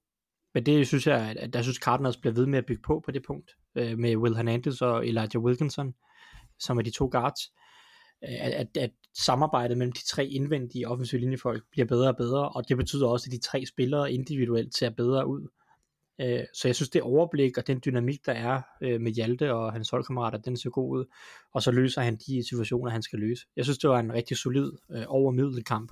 Men 0.56 0.66
det 0.66 0.88
synes 0.88 1.08
jeg, 1.08 1.30
at, 1.30 1.38
at 1.38 1.54
der 1.54 1.62
synes 1.62 1.78
Cardinals 1.78 2.18
bliver 2.18 2.34
ved 2.34 2.46
med 2.46 2.58
at 2.58 2.66
bygge 2.66 2.82
på 2.82 3.02
på 3.06 3.12
det 3.12 3.24
punkt, 3.28 3.52
øh, 3.76 3.98
med 3.98 4.16
Will 4.16 4.36
Hernandez 4.36 4.82
og 4.82 5.08
Elijah 5.08 5.44
Wilkinson, 5.44 5.94
som 6.60 6.78
er 6.78 6.82
de 6.82 6.92
to 6.92 7.10
guards. 7.12 7.42
Øh, 8.24 8.46
at, 8.46 8.52
at, 8.52 8.78
at 8.78 8.92
samarbejdet 9.18 9.78
mellem 9.78 9.92
de 9.92 10.06
tre 10.06 10.26
indvendige 10.26 10.88
offensive 10.88 11.22
linjefolk 11.22 11.64
bliver 11.72 11.86
bedre 11.86 12.10
og 12.10 12.18
bedre, 12.18 12.50
og 12.50 12.70
det 12.70 12.78
betyder 12.78 13.08
også, 13.08 13.28
at 13.28 13.32
de 13.32 13.48
tre 13.48 13.66
spillere 13.66 14.14
individuelt 14.14 14.76
ser 14.76 14.90
bedre 14.90 15.28
ud. 15.28 15.48
Øh, 16.22 16.44
så 16.54 16.68
jeg 16.68 16.76
synes, 16.76 16.90
det 16.90 17.02
overblik 17.02 17.58
og 17.58 17.68
den 17.68 17.82
dynamik, 17.86 18.26
der 18.26 18.34
er 18.34 18.62
øh, 18.82 19.02
med 19.02 19.12
Hjalte 19.12 19.54
og 19.54 19.74
hans 19.74 19.90
holdkammerater, 19.90 20.38
den 20.38 20.58
ser 20.58 20.70
god 20.70 21.00
ud, 21.00 21.06
og 21.54 21.64
så 21.64 21.72
løser 21.72 22.02
han 22.02 22.16
de 22.16 22.48
situationer, 22.48 22.92
han 22.92 23.02
skal 23.02 23.20
løse. 23.20 23.46
Jeg 23.56 23.66
synes, 23.66 23.78
det 23.78 23.90
var 23.90 24.00
en 24.00 24.14
rigtig 24.14 24.38
solid 24.38 24.72
øh, 24.92 25.04
over 25.08 25.62
kamp 25.66 25.92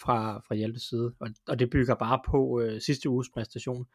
fra, 0.00 0.42
fra 0.48 0.54
Hjaltes 0.54 0.82
side, 0.82 1.14
og, 1.20 1.28
og 1.48 1.58
det 1.58 1.70
bygger 1.70 1.94
bare 1.94 2.20
på 2.26 2.60
øh, 2.60 2.80
sidste 2.80 3.08
uges 3.08 3.28
præstation. 3.34 3.86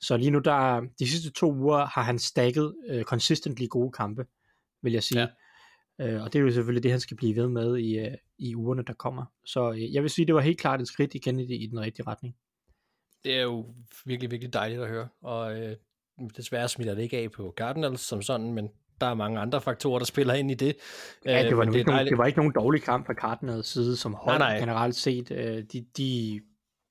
Så 0.00 0.16
lige 0.16 0.30
nu, 0.30 0.38
der 0.38 0.80
de 0.98 1.08
sidste 1.08 1.30
to 1.30 1.52
uger, 1.54 1.86
har 1.86 2.02
han 2.02 2.18
stakket 2.18 2.74
øh, 2.88 3.02
consistently 3.02 3.66
gode 3.68 3.92
kampe, 3.92 4.26
vil 4.82 4.92
jeg 4.92 5.02
sige. 5.02 5.20
Ja. 5.98 6.06
Øh, 6.06 6.22
og 6.22 6.32
det 6.32 6.38
er 6.38 6.42
jo 6.42 6.50
selvfølgelig 6.50 6.82
det, 6.82 6.90
han 6.90 7.00
skal 7.00 7.16
blive 7.16 7.36
ved 7.36 7.48
med 7.48 7.78
i, 7.78 7.98
øh, 7.98 8.14
i 8.38 8.54
ugerne, 8.54 8.82
der 8.82 8.92
kommer. 8.92 9.24
Så 9.44 9.72
øh, 9.72 9.94
jeg 9.94 10.02
vil 10.02 10.10
sige, 10.10 10.26
det 10.26 10.34
var 10.34 10.40
helt 10.40 10.60
klart 10.60 10.80
et 10.80 10.88
skridt 10.88 11.14
igen 11.14 11.40
i, 11.40 11.54
i 11.54 11.66
den 11.66 11.80
rigtige 11.80 12.06
retning 12.06 12.36
det 13.24 13.36
er 13.36 13.42
jo 13.42 13.74
virkelig, 14.04 14.30
virkelig 14.30 14.52
dejligt 14.52 14.82
at 14.82 14.88
høre. 14.88 15.08
Og 15.22 15.60
øh, 15.60 15.76
desværre 16.36 16.68
smitter 16.68 16.94
det 16.94 17.02
ikke 17.02 17.18
af 17.18 17.30
på 17.30 17.54
Cardinals 17.56 18.00
som 18.00 18.22
sådan, 18.22 18.52
men 18.52 18.68
der 19.00 19.06
er 19.06 19.14
mange 19.14 19.40
andre 19.40 19.60
faktorer, 19.60 19.98
der 19.98 20.06
spiller 20.06 20.34
ind 20.34 20.50
i 20.50 20.54
det. 20.54 20.76
Ja, 21.24 21.42
det 21.42 21.56
var, 21.56 21.66
øh, 21.66 21.72
det, 21.72 21.86
nogen, 21.86 22.06
det 22.06 22.18
var 22.18 22.26
ikke 22.26 22.38
nogen 22.38 22.52
dårlig 22.52 22.82
kamp 22.82 23.06
fra 23.06 23.14
Cardinals 23.14 23.68
side, 23.68 23.96
som 23.96 24.14
hold 24.14 24.38
nej, 24.38 24.50
nej. 24.52 24.58
generelt 24.58 24.94
set. 24.94 25.30
Øh, 25.30 25.64
de, 25.72 25.86
de, 25.96 26.40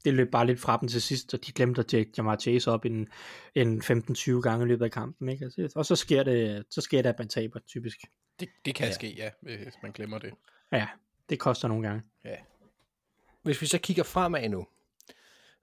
det 0.06 0.14
løb 0.14 0.32
bare 0.32 0.48
lidt 0.48 0.60
fra 0.60 0.78
dem 0.82 0.90
til 0.90 1.02
sidst, 1.02 1.34
og 1.34 1.46
de 1.46 1.52
glemte 1.52 1.80
at 1.80 1.88
tjekke 1.88 2.12
Jamar 2.18 2.36
Chase 2.36 2.72
op 2.72 2.86
en, 2.86 3.08
en 3.56 3.82
15-20 3.82 4.42
gange 4.42 4.66
i 4.66 4.68
løbet 4.68 4.86
af 4.86 4.92
kampen. 4.92 5.30
Ikke? 5.30 5.46
Altså, 5.46 5.72
og 5.76 5.86
så 5.86 5.96
sker 5.96 6.24
det, 6.24 6.66
så 6.70 6.82
sker 6.82 7.02
det, 7.02 7.10
at 7.10 7.20
man 7.20 7.28
taber, 7.28 7.60
typisk. 7.68 7.98
Det, 8.40 8.50
det 8.66 8.76
kan 8.76 8.88
ja. 8.88 8.94
ske, 8.94 9.16
ja, 9.18 9.30
hvis 9.42 9.74
man 9.84 9.92
glemmer 9.92 10.20
det. 10.20 10.34
Ja, 10.72 10.88
det 11.30 11.40
koster 11.40 11.68
nogle 11.68 11.88
gange. 11.88 12.04
Ja. 12.26 12.36
Hvis 13.44 13.62
vi 13.62 13.66
så 13.66 13.78
kigger 13.78 14.04
fremad 14.04 14.50
nu, 14.50 14.68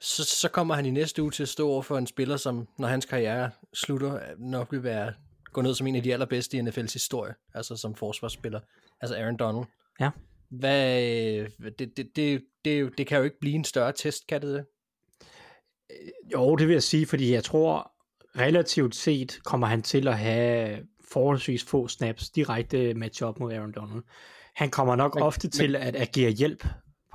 så, 0.01 0.25
så 0.25 0.49
kommer 0.49 0.75
han 0.75 0.87
i 0.87 0.91
næste 0.91 1.23
uge 1.23 1.31
til 1.31 1.43
at 1.43 1.49
stå 1.49 1.69
over 1.69 1.83
for 1.83 1.99
en 1.99 2.07
spiller, 2.07 2.37
som 2.37 2.69
når 2.79 2.89
hans 2.89 3.07
karriere 3.07 3.51
slutter, 3.75 4.21
nok 4.39 4.73
vil 4.73 4.83
være 4.83 5.13
gå 5.57 5.63
ned 5.63 5.75
som 5.75 5.87
en 5.87 5.97
af 5.97 6.03
de 6.03 6.13
allerbedste 6.13 6.57
i 6.57 6.61
NFL's 6.61 6.93
historie, 6.93 7.35
altså 7.55 7.77
som 7.77 7.95
forsvarsspiller, 7.95 8.61
altså 9.01 9.17
Aaron 9.17 9.37
Donald. 9.37 9.65
Ja. 10.01 10.11
Hvad, 10.51 11.01
det, 11.79 11.97
det, 11.97 12.17
det, 12.17 12.43
det, 12.65 12.99
det 12.99 13.07
kan 13.07 13.19
jo 13.19 13.25
ikke 13.25 13.41
blive 13.41 13.55
en 13.55 13.65
større 13.65 13.93
test, 13.93 14.27
kan 14.27 14.43
det 14.43 14.55
det? 14.55 14.67
Jo, 16.33 16.57
det 16.57 16.67
vil 16.67 16.73
jeg 16.73 16.83
sige, 16.83 17.07
fordi 17.07 17.33
jeg 17.33 17.45
tror 17.45 17.93
relativt 18.39 18.95
set 18.95 19.39
kommer 19.45 19.67
han 19.67 19.83
til 19.83 20.09
at 20.09 20.19
have 20.19 20.87
forholdsvis 21.11 21.65
få 21.65 21.89
snaps 21.89 22.31
direkte 22.31 22.95
match-up 22.95 23.39
mod 23.39 23.53
Aaron 23.53 23.73
Donald. 23.73 24.03
Han 24.55 24.71
kommer 24.71 24.97
nok 24.97 25.15
men, 25.15 25.23
ofte 25.23 25.47
men, 25.47 25.53
til 25.53 25.77
at 25.77 25.97
agere 25.97 26.31
hjælp 26.31 26.67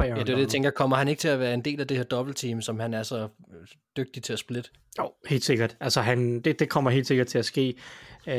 på 0.02 0.06
Aaron 0.06 0.18
Ja, 0.18 0.24
det 0.24 0.32
er 0.32 0.36
det, 0.36 0.42
jeg 0.42 0.50
tænker. 0.50 0.70
Kommer 0.70 0.98
han 0.98 1.08
ikke 1.08 1.20
til 1.20 1.28
at 1.28 1.40
være 1.40 1.54
en 1.54 1.66
del 1.66 1.82
af 1.82 1.88
det 1.88 1.98
her 1.98 2.04
dobbeltteam, 2.04 2.62
som 2.62 2.80
han 2.80 2.94
er 2.94 3.04
så 3.04 3.18
øh, 3.24 3.68
dygtig 3.98 4.24
til 4.24 4.34
at 4.34 4.40
splitte? 4.40 4.70
Jo, 5.00 5.12
helt 5.28 5.44
sikkert. 5.44 5.78
Altså, 5.80 6.02
han, 6.02 6.42
det, 6.42 6.60
det 6.60 6.70
kommer 6.70 6.92
helt 6.92 7.08
sikkert 7.08 7.28
til 7.28 7.38
at 7.38 7.46
ske. 7.46 7.76
Uh, 8.28 8.34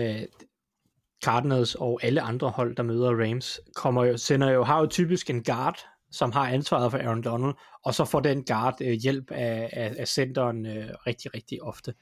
Cardinals 1.25 1.75
og 1.75 2.01
alle 2.03 2.21
andre 2.21 2.51
hold, 2.51 2.77
der 2.77 2.83
møder 2.83 3.25
Rams, 3.25 3.61
kommer 3.75 4.05
jo, 4.05 4.17
sender 4.17 4.51
jo, 4.51 4.65
har 4.65 4.81
jo 4.81 4.87
typisk 4.87 5.31
en 5.31 5.45
guard, 5.45 5.79
som 6.11 6.33
har 6.33 6.49
ansvaret 6.49 6.91
for 6.91 6.99
Aaron 6.99 7.23
Donald, 7.23 7.55
og 7.85 7.95
så 7.95 8.05
får 8.05 8.21
den 8.21 8.45
guard 8.45 8.81
uh, 8.81 8.87
hjælp 8.87 9.31
af, 9.31 9.71
af, 9.73 9.95
af 9.99 10.09
centeren 10.09 10.67
uh, 10.67 10.73
rigtig, 11.07 11.35
rigtig 11.35 11.63
ofte. 11.63 11.95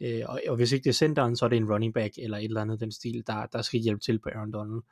Uh, 0.00 0.20
og, 0.24 0.40
og 0.48 0.56
hvis 0.56 0.72
ikke 0.72 0.84
det 0.84 0.90
er 0.90 0.94
centeren, 0.94 1.36
så 1.36 1.44
er 1.44 1.48
det 1.48 1.56
en 1.56 1.72
running 1.72 1.94
back 1.94 2.14
eller 2.18 2.38
et 2.38 2.44
eller 2.44 2.60
andet 2.60 2.80
den 2.80 2.92
stil, 2.92 3.22
der, 3.26 3.46
der 3.46 3.62
skal 3.62 3.80
hjælpe 3.80 4.00
til 4.00 4.18
på 4.18 4.28
Aaron 4.28 4.52
Donald. 4.52 4.82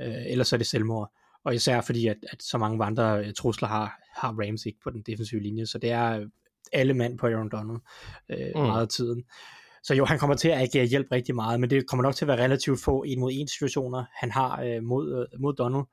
Uh, 0.00 0.30
ellers 0.32 0.52
er 0.52 0.56
det 0.56 0.66
selvmord 0.66 1.12
og 1.44 1.54
især 1.54 1.80
fordi, 1.80 2.06
at, 2.06 2.16
at 2.32 2.42
så 2.42 2.58
mange 2.58 2.84
andre 2.84 3.24
øh, 3.24 3.32
trusler 3.34 3.68
har, 3.68 4.00
har 4.16 4.32
Rams 4.32 4.66
ikke 4.66 4.78
på 4.84 4.90
den 4.90 5.02
defensive 5.02 5.40
linje, 5.40 5.66
så 5.66 5.78
det 5.78 5.90
er 5.90 6.26
alle 6.72 6.94
mand 6.94 7.18
på 7.18 7.26
Aaron 7.26 7.50
Donald 7.52 7.78
øh, 8.28 8.52
mm. 8.54 8.60
meget 8.60 8.82
af 8.82 8.88
tiden. 8.88 9.24
Så 9.82 9.94
jo, 9.94 10.04
han 10.04 10.18
kommer 10.18 10.36
til 10.36 10.48
at 10.48 10.62
agere 10.62 10.86
hjælp 10.86 11.06
rigtig 11.12 11.34
meget, 11.34 11.60
men 11.60 11.70
det 11.70 11.86
kommer 11.86 12.02
nok 12.02 12.14
til 12.14 12.24
at 12.24 12.28
være 12.28 12.44
relativt 12.44 12.80
få 12.80 13.02
en 13.02 13.20
mod 13.20 13.30
en 13.34 13.48
situationer, 13.48 14.04
han 14.14 14.30
har 14.30 14.62
øh, 14.62 14.82
mod, 14.82 15.26
øh, 15.32 15.40
mod 15.40 15.54
Donald. 15.54 15.84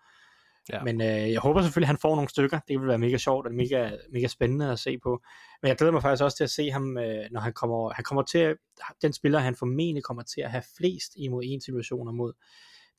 Ja. 0.74 0.84
Men 0.84 1.02
øh, 1.02 1.32
jeg 1.32 1.40
håber 1.40 1.62
selvfølgelig, 1.62 1.86
at 1.86 1.88
han 1.88 1.98
får 2.02 2.16
nogle 2.16 2.30
stykker. 2.30 2.60
Det 2.68 2.80
vil 2.80 2.88
være 2.88 2.98
mega 2.98 3.18
sjovt 3.18 3.48
og 3.48 3.54
mega, 3.54 3.92
mega 4.12 4.28
spændende 4.28 4.72
at 4.72 4.80
se 4.80 4.98
på. 5.04 5.22
Men 5.62 5.70
jeg 5.70 5.78
glæder 5.78 5.94
mig 5.94 6.02
faktisk 6.02 6.24
også 6.24 6.38
til 6.38 6.44
at 6.44 6.50
se 6.50 6.70
ham, 6.72 6.98
øh, 6.98 7.26
når 7.32 7.40
han 7.40 7.54
kommer, 7.54 7.94
han 7.94 8.04
kommer 8.04 8.24
til 8.24 8.38
at, 8.38 8.58
den 9.02 9.14
spiller, 9.14 9.40
han 9.40 9.56
formentlig 9.56 10.04
kommer 10.04 10.24
til 10.24 10.42
at 10.42 10.52
have 10.52 10.64
flest 10.78 11.14
en 11.18 11.32
mod 11.32 11.44
en 11.46 11.62
situationer 11.62 12.12
mod. 12.12 12.34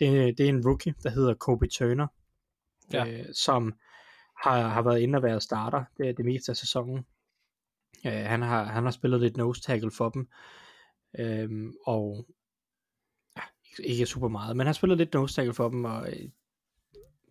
Det, 0.00 0.38
det 0.38 0.44
er 0.44 0.48
en 0.48 0.66
rookie, 0.66 0.94
der 1.02 1.10
hedder 1.10 1.34
Kobe 1.34 1.66
Turner, 1.66 2.06
ja. 2.92 3.06
øh, 3.06 3.24
som 3.34 3.74
har, 4.42 4.68
har 4.68 4.82
været 4.82 5.00
inde 5.00 5.16
og 5.16 5.22
været 5.22 5.42
starter 5.42 5.84
det, 5.96 6.16
det 6.16 6.24
meste 6.24 6.52
af 6.52 6.56
sæsonen. 6.56 7.06
Øh, 8.06 8.12
han, 8.12 8.42
har, 8.42 8.64
han 8.64 8.84
har 8.84 8.90
spillet 8.90 9.20
lidt 9.20 9.36
nose 9.36 9.60
tackle 9.60 9.90
for 9.90 10.08
dem, 10.08 10.28
øh, 11.18 11.72
og 11.86 12.26
ja, 13.36 13.42
ikke 13.84 14.06
super 14.06 14.28
meget, 14.28 14.56
men 14.56 14.60
han 14.60 14.66
har 14.66 14.72
spillet 14.72 14.98
lidt 14.98 15.14
nose 15.14 15.34
tackle 15.34 15.54
for 15.54 15.68
dem, 15.68 15.84
og 15.84 16.12
øh, 16.12 16.28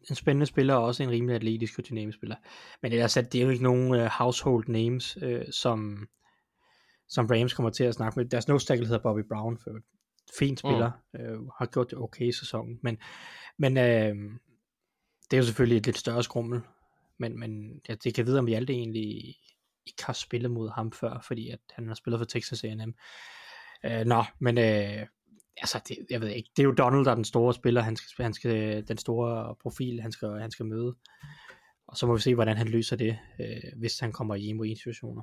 en 0.10 0.16
spændende 0.16 0.46
spiller, 0.46 0.74
og 0.74 0.84
også 0.84 1.04
en 1.04 1.10
rimelig 1.10 1.36
atletisk 1.36 1.90
dynamisk 1.90 2.18
spiller. 2.18 2.36
Men 2.82 2.92
ellers 2.92 3.18
er 3.18 3.22
det 3.22 3.44
jo 3.44 3.50
ikke 3.50 3.64
nogen 3.64 4.02
uh, 4.02 4.06
household 4.06 4.68
names, 4.68 5.18
uh, 5.24 5.42
som, 5.52 6.08
som 7.10 7.26
Rams 7.26 7.54
kommer 7.54 7.70
til 7.70 7.84
at 7.84 7.94
snakke 7.96 8.20
med. 8.20 8.26
Deres 8.26 8.48
nose 8.48 8.66
tackle 8.66 8.88
hedder 8.88 9.02
Bobby 9.02 9.22
Brown, 9.30 9.58
for 9.58 9.72
fint 10.40 10.60
spiller, 10.60 10.92
mm. 11.14 11.20
uh, 11.20 11.50
har 11.58 11.66
gjort 11.66 11.90
det 11.90 11.98
okay 11.98 12.26
i 12.26 12.32
sæsonen, 12.32 12.80
men, 12.84 12.98
men 13.58 13.78
uh, 13.78 14.32
det 15.32 15.38
er 15.38 15.42
jo 15.42 15.46
selvfølgelig 15.46 15.78
et 15.78 15.86
lidt 15.86 15.98
større 15.98 16.24
skrummel, 16.24 16.62
men, 17.20 17.40
men 17.40 17.82
ja, 17.90 17.96
det 17.96 18.14
kan 18.14 18.26
vide, 18.26 18.40
om 18.40 18.48
Hjalte 18.48 18.74
egentlig 18.74 19.36
ikke 19.86 20.06
har 20.06 20.14
spillet 20.14 20.52
mod 20.52 20.70
ham 20.70 20.92
før, 20.92 21.20
fordi 21.28 21.50
at 21.50 21.60
han 21.72 21.88
har 21.88 21.96
spillet 21.96 22.20
for 22.20 22.26
Texas 22.26 22.64
A&M. 22.64 22.94
Øh, 23.86 24.06
nå, 24.06 24.24
men 24.40 24.58
øh, 24.58 25.08
altså, 25.58 25.82
det, 25.88 25.98
jeg 26.10 26.22
ved 26.22 26.30
ikke, 26.30 26.50
det 26.56 26.64
er 26.64 26.68
jo 26.68 26.72
Donald, 26.72 27.06
der 27.06 27.12
er 27.12 27.16
den 27.16 27.26
store 27.26 27.54
spiller, 27.54 27.82
han 27.82 27.96
skal, 27.96 28.24
han 28.24 28.34
skal, 28.34 28.88
den 28.88 28.98
store 28.98 29.56
profil, 29.62 30.02
han 30.02 30.12
skal, 30.12 30.30
han 30.30 30.52
skal 30.52 30.66
møde. 30.66 30.96
Og 31.88 31.98
så 31.98 32.08
må 32.08 32.16
vi 32.16 32.22
se, 32.22 32.36
hvordan 32.36 32.58
han 32.58 32.68
løser 32.68 32.96
det, 32.96 33.20
øh, 33.40 33.80
hvis 33.80 34.00
han 34.00 34.12
kommer 34.12 34.36
i 34.36 34.54
mod 34.54 34.76
situationer. 34.76 35.22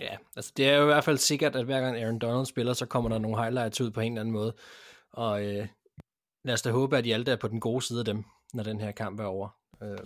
Ja, 0.00 0.16
altså 0.36 0.52
det 0.56 0.68
er 0.68 0.76
jo 0.76 0.82
i 0.82 0.86
hvert 0.86 1.04
fald 1.04 1.18
sikkert, 1.18 1.56
at 1.56 1.64
hver 1.64 1.80
gang 1.80 1.96
Aaron 1.96 2.18
Donald 2.18 2.46
spiller, 2.46 2.72
så 2.72 2.86
kommer 2.86 3.10
der 3.10 3.18
nogle 3.18 3.42
highlights 3.42 3.80
ud 3.80 3.90
på 3.90 4.00
en 4.00 4.12
eller 4.12 4.20
anden 4.20 4.32
måde. 4.32 4.56
Og 5.12 5.44
øh, 5.44 5.68
lad 6.44 6.54
os 6.54 6.62
da 6.62 6.70
håbe, 6.70 6.98
at 6.98 7.04
Hjalte 7.04 7.32
er 7.32 7.36
på 7.36 7.48
den 7.48 7.60
gode 7.60 7.82
side 7.82 7.98
af 7.98 8.04
dem 8.04 8.24
når 8.52 8.62
den 8.62 8.80
her 8.80 8.92
kamp 8.92 9.20
er 9.20 9.24
over. 9.24 9.48
Øh, 9.82 9.98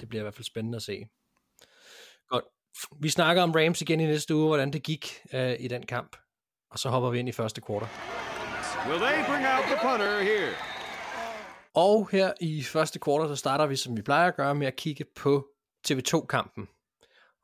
det 0.00 0.08
bliver 0.08 0.22
i 0.22 0.24
hvert 0.24 0.34
fald 0.34 0.44
spændende 0.44 0.76
at 0.76 0.82
se. 0.82 1.08
Godt. 2.28 2.44
Vi 3.00 3.08
snakker 3.08 3.42
om 3.42 3.52
Rams 3.52 3.82
igen 3.82 4.00
i 4.00 4.06
næste 4.06 4.34
uge, 4.34 4.46
hvordan 4.46 4.72
det 4.72 4.82
gik 4.82 5.06
øh, 5.32 5.56
i 5.60 5.68
den 5.68 5.86
kamp. 5.86 6.16
Og 6.70 6.78
så 6.78 6.88
hopper 6.88 7.10
vi 7.10 7.18
ind 7.18 7.28
i 7.28 7.32
første 7.32 7.60
kvartal. 7.60 7.88
Will 8.88 9.00
they 9.00 9.24
bring 9.28 9.46
out 9.46 9.64
the 9.64 9.78
punter 9.82 10.22
here? 10.22 10.54
Og 11.74 12.08
her 12.12 12.32
i 12.40 12.62
første 12.62 12.98
kvartal, 12.98 13.28
så 13.28 13.36
starter 13.36 13.66
vi, 13.66 13.76
som 13.76 13.96
vi 13.96 14.02
plejer 14.02 14.28
at 14.28 14.36
gøre, 14.36 14.54
med 14.54 14.66
at 14.66 14.76
kigge 14.76 15.04
på 15.16 15.48
TV2-kampen. 15.88 16.68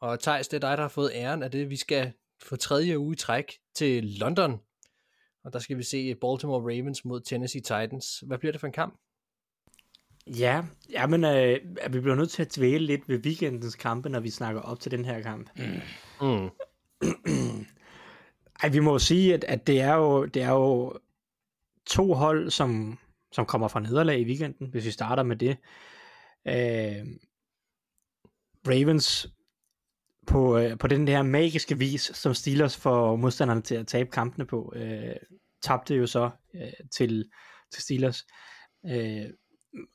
Og 0.01 0.21
Thijs, 0.21 0.49
det 0.49 0.57
er 0.57 0.69
dig, 0.69 0.77
der 0.77 0.83
har 0.83 0.89
fået 0.89 1.11
æren 1.15 1.43
af 1.43 1.51
det. 1.51 1.71
Vi 1.71 1.77
skal 1.77 2.13
få 2.43 2.57
tredje 2.57 2.99
uge 2.99 3.13
i 3.13 3.17
træk 3.17 3.59
til 3.75 4.05
London. 4.05 4.61
Og 5.45 5.53
der 5.53 5.59
skal 5.59 5.79
vi 5.79 5.83
se 5.83 6.15
Baltimore 6.15 6.61
Ravens 6.61 7.05
mod 7.05 7.21
Tennessee 7.21 7.61
Titans. 7.61 8.23
Hvad 8.27 8.39
bliver 8.39 8.53
det 8.53 8.61
for 8.61 8.67
en 8.67 8.73
kamp? 8.73 9.01
Ja, 10.27 10.63
ja 10.91 11.07
men 11.07 11.25
øh, 11.25 11.59
vi 11.91 12.01
bliver 12.01 12.15
nødt 12.15 12.31
til 12.31 12.43
at 12.43 12.57
dvæle 12.57 12.87
lidt 12.87 13.09
ved 13.09 13.19
weekendens 13.19 13.75
kampe, 13.75 14.09
når 14.09 14.21
vi 14.21 14.31
snakker 14.31 14.61
op 14.61 14.81
til 14.81 14.91
den 14.91 15.05
her 15.05 15.23
kamp. 15.23 15.51
Mm. 15.57 15.81
Mm. 16.27 16.51
Ej, 18.63 18.69
vi 18.69 18.79
må 18.79 18.93
jo 18.93 18.99
sige, 18.99 19.35
at, 19.35 19.45
at 19.45 19.67
det, 19.67 19.81
er 19.81 19.95
jo, 19.95 20.25
det 20.25 20.43
er 20.43 20.51
jo 20.51 20.99
to 21.87 22.15
hold, 22.15 22.51
som, 22.51 22.99
som 23.33 23.47
kommer 23.47 23.69
fra 23.69 23.81
nederlag 23.81 24.21
i 24.21 24.25
weekenden, 24.25 24.71
hvis 24.71 24.85
vi 24.85 24.91
starter 24.91 25.23
med 25.23 25.37
det. 25.37 25.57
Øh, 26.49 27.07
Ravens 28.67 29.29
på, 30.27 30.59
øh, 30.59 30.79
på 30.79 30.87
den 30.87 31.09
her 31.09 31.23
magiske 31.23 31.79
vis, 31.79 32.11
som 32.15 32.35
Steelers 32.35 32.77
får 32.77 33.17
modstanderne 33.17 33.63
til 33.63 33.75
at 33.75 33.87
tabe 33.87 34.11
kampene 34.11 34.47
på, 34.47 34.73
øh, 34.77 35.17
tabte 35.63 35.95
jo 35.95 36.07
så 36.07 36.31
øh, 36.55 36.73
til, 36.97 37.31
til 37.73 37.83
Steelers. 37.83 38.27
Øh, 38.87 39.27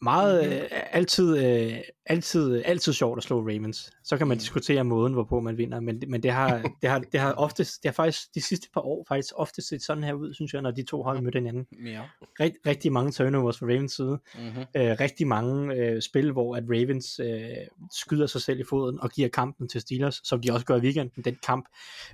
meget 0.01 0.43
mm-hmm. 0.43 0.61
øh, 0.61 0.81
altid, 0.91 1.37
øh, 1.37 1.79
altid, 2.05 2.63
altid 2.65 2.93
sjovt 2.93 3.17
at 3.17 3.23
slå 3.23 3.39
Ravens. 3.39 3.91
Så 4.03 4.17
kan 4.17 4.27
man 4.27 4.35
mm. 4.35 4.39
diskutere 4.39 4.83
måden, 4.83 5.13
hvorpå 5.13 5.39
man 5.39 5.57
vinder, 5.57 5.79
men, 5.79 6.03
men 6.07 6.23
det, 6.23 6.31
har, 6.31 6.61
det, 6.81 6.89
har, 6.89 6.99
det 6.99 7.19
har 7.19 7.33
oftest, 7.33 7.83
det 7.83 7.89
har 7.89 7.93
faktisk 7.93 8.35
de 8.35 8.41
sidste 8.41 8.69
par 8.73 8.81
år 8.81 9.05
faktisk 9.07 9.33
ofte 9.35 9.61
set 9.61 9.83
sådan 9.83 10.03
her 10.03 10.13
ud, 10.13 10.33
synes 10.33 10.53
jeg, 10.53 10.61
når 10.61 10.71
de 10.71 10.83
to 10.83 11.03
hold 11.03 11.21
mødte 11.21 11.39
hinanden. 11.39 11.67
Ja. 11.85 12.03
Rigt, 12.39 12.55
rigtig 12.65 12.91
mange 12.91 13.11
turnovers 13.11 13.59
fra 13.59 13.65
Ravens 13.65 13.93
side. 13.93 14.19
Mm-hmm. 14.35 14.65
Øh, 14.77 14.97
rigtig 14.99 15.27
mange 15.27 15.75
øh, 15.75 16.01
spil, 16.01 16.31
hvor 16.31 16.55
at 16.55 16.63
Ravens 16.69 17.19
øh, 17.19 17.67
skyder 17.91 18.27
sig 18.27 18.41
selv 18.41 18.59
i 18.59 18.63
foden 18.69 18.99
og 19.01 19.09
giver 19.09 19.29
kampen 19.29 19.69
til 19.69 19.81
Steelers, 19.81 20.21
som 20.23 20.41
de 20.41 20.51
også 20.53 20.65
gør 20.65 20.75
i 20.75 20.81
weekenden. 20.81 21.23
Den 21.23 21.37
kamp 21.43 21.65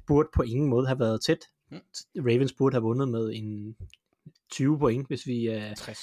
burde 0.08 0.29
på 0.36 0.41
ingen 0.41 0.70
måde 0.70 0.88
have 0.88 1.00
været 1.00 1.22
tæt. 1.22 1.39
Mm. 1.72 1.79
Ravens 2.17 2.53
burde 2.53 2.74
have 2.74 2.84
vundet 2.84 3.08
med 3.08 3.32
en 3.34 3.75
20 4.51 4.79
point, 4.79 5.08
hvis 5.08 5.27
vi 5.27 5.50
øh, 5.50 5.75
60. 5.75 6.00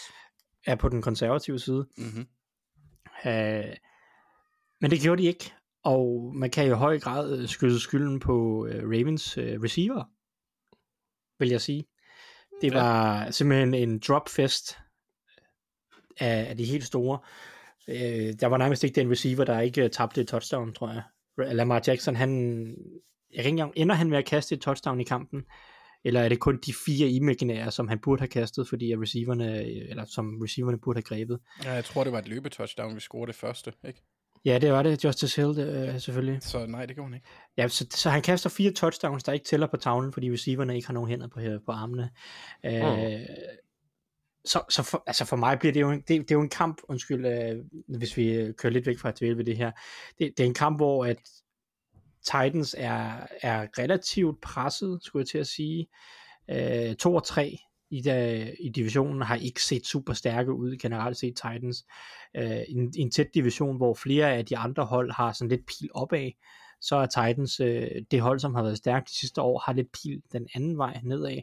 er 0.67 0.75
på 0.75 0.89
den 0.89 1.03
konservative 1.03 1.59
side. 1.59 1.89
Mm-hmm. 1.97 2.27
Øh, 3.27 3.77
men 4.81 4.91
det 4.91 5.01
gjorde 5.01 5.23
de 5.23 5.29
ikke, 5.29 5.53
og 5.85 6.33
man 6.35 6.51
kan 6.51 6.67
i 6.67 6.71
høj 6.71 6.99
grad 6.99 7.39
øh, 7.39 7.49
skyde 7.49 7.81
skylden 7.81 8.21
på 8.21 8.67
øh, 8.67 8.83
Ravens 8.83 9.39
øh, 9.39 9.63
receiver, 9.63 10.05
vil 11.39 11.49
jeg 11.49 11.61
sige. 11.61 11.85
Det 12.61 12.75
var 12.75 13.31
simpelthen 13.31 13.75
en 13.75 13.99
dropfest 13.99 14.79
af, 16.21 16.47
af 16.51 16.57
de 16.57 16.65
helt 16.65 16.85
store. 16.85 17.19
Øh, 17.89 18.35
der 18.41 18.47
var 18.47 18.57
nærmest 18.57 18.85
ikke 18.85 19.01
den 19.01 19.11
receiver, 19.11 19.45
der 19.45 19.61
ikke 19.61 19.85
øh, 19.85 19.91
tabte 19.91 20.21
et 20.21 20.29
touchdown, 20.29 20.73
tror 20.73 20.91
jeg. 20.91 21.03
Lamar 21.55 21.83
Jackson, 21.87 22.17
han, 22.17 22.67
jeg 23.31 23.39
ikke 23.39 23.49
engang, 23.49 23.73
ender 23.77 23.95
han 23.95 24.11
med 24.11 24.19
at 24.19 24.27
kaste 24.27 24.55
et 24.55 24.61
touchdown 24.61 25.01
i 25.01 25.05
kampen? 25.05 25.45
Eller 26.05 26.21
er 26.21 26.29
det 26.29 26.41
kun 26.41 26.59
de 26.67 26.75
fire 26.87 27.09
imaginære, 27.09 27.71
som 27.71 27.89
han 27.89 27.99
burde 27.99 28.21
have 28.21 28.29
kastet, 28.29 28.69
fordi 28.69 28.93
at 28.93 29.01
receiverne, 29.01 29.65
eller 29.65 30.05
som 30.05 30.39
receiverne 30.43 30.79
burde 30.79 30.97
have 30.97 31.03
grebet? 31.03 31.39
Ja, 31.65 31.73
jeg 31.73 31.85
tror, 31.85 32.05
det 32.05 32.13
var 32.13 32.19
et 32.19 32.29
løbetouchdown, 32.29 32.95
vi 32.95 33.01
scorede 33.01 33.27
det 33.27 33.35
første, 33.35 33.73
ikke? 33.89 34.03
Ja, 34.45 34.59
det 34.59 34.73
var 34.73 34.83
det. 34.83 35.05
Justice 35.05 35.41
Hill, 35.41 35.57
det, 35.57 35.89
øh, 35.89 36.01
selvfølgelig. 36.01 36.43
Så 36.43 36.67
nej, 36.67 36.87
det 36.87 36.97
gjorde 36.97 37.09
han 37.09 37.15
ikke. 37.15 37.27
Ja, 37.57 37.69
så, 37.69 37.87
så 37.91 38.11
han 38.11 38.23
kaster 38.23 38.51
fire 38.51 38.73
touchdowns, 38.73 39.25
der 39.25 39.33
ikke 39.33 39.45
tæller 39.45 39.67
på 39.67 39.77
tavlen, 39.77 40.13
fordi 40.13 40.33
receiverne 40.33 40.75
ikke 40.77 40.87
har 40.87 40.95
nogen 40.95 41.11
hænder 41.11 41.29
på, 41.29 41.41
på 41.67 41.73
armene. 41.73 42.11
Mm. 42.65 42.71
Øh, 42.71 43.21
så, 44.45 44.63
så 44.71 44.83
for, 44.83 45.03
altså 45.07 45.25
for 45.25 45.37
mig 45.37 45.59
bliver 45.59 45.73
det 45.73 45.81
jo 45.81 45.91
en, 45.91 45.99
det, 46.01 46.09
det 46.09 46.31
er 46.31 46.35
jo 46.35 46.41
en 46.41 46.49
kamp, 46.49 46.81
undskyld, 46.89 47.27
øh, 47.27 47.59
hvis 47.99 48.17
vi 48.17 48.53
kører 48.53 48.73
lidt 48.73 48.87
væk 48.87 48.99
fra 48.99 49.09
at 49.09 49.21
ved 49.21 49.45
det 49.45 49.57
her. 49.57 49.71
Det, 50.19 50.33
det 50.37 50.43
er 50.43 50.47
en 50.47 50.55
kamp, 50.55 50.79
hvor 50.79 51.05
at 51.05 51.19
Titans 52.25 52.75
er, 52.79 53.27
er 53.43 53.67
relativt 53.79 54.41
presset, 54.41 54.99
skulle 55.03 55.21
jeg 55.21 55.29
til 55.29 55.39
at 55.39 55.47
sige. 55.47 55.89
Øh, 56.51 56.95
2 56.95 57.15
og 57.15 57.25
3 57.25 57.59
i, 57.91 58.03
da, 58.03 58.49
i 58.61 58.69
divisionen 58.69 59.23
har 59.23 59.37
ikke 59.37 59.63
set 59.63 59.87
super 59.87 60.13
stærke 60.13 60.53
ud 60.53 60.77
generelt 60.77 61.17
set 61.17 61.37
Titans. 61.37 61.87
Øh, 62.37 62.61
en, 62.69 62.93
en 62.97 63.11
tæt 63.11 63.35
division, 63.35 63.77
hvor 63.77 63.95
flere 63.95 64.35
af 64.35 64.47
de 64.47 64.57
andre 64.57 64.85
hold 64.85 65.13
har 65.13 65.33
sådan 65.33 65.49
lidt 65.49 65.67
pil 65.67 65.89
opad, 65.95 66.31
så 66.81 66.97
er 66.97 67.07
Titans 67.07 67.61
øh, 67.61 67.89
det 68.11 68.21
hold, 68.21 68.41
som 68.41 68.55
har 68.55 68.63
været 68.63 68.77
stærkt 68.77 69.09
de 69.09 69.19
sidste 69.19 69.43
år, 69.43 69.59
har 69.59 69.73
lidt 69.73 69.93
pil 69.93 70.23
den 70.33 70.49
anden 70.55 70.79
vej 70.79 71.01
nedad. 71.05 71.39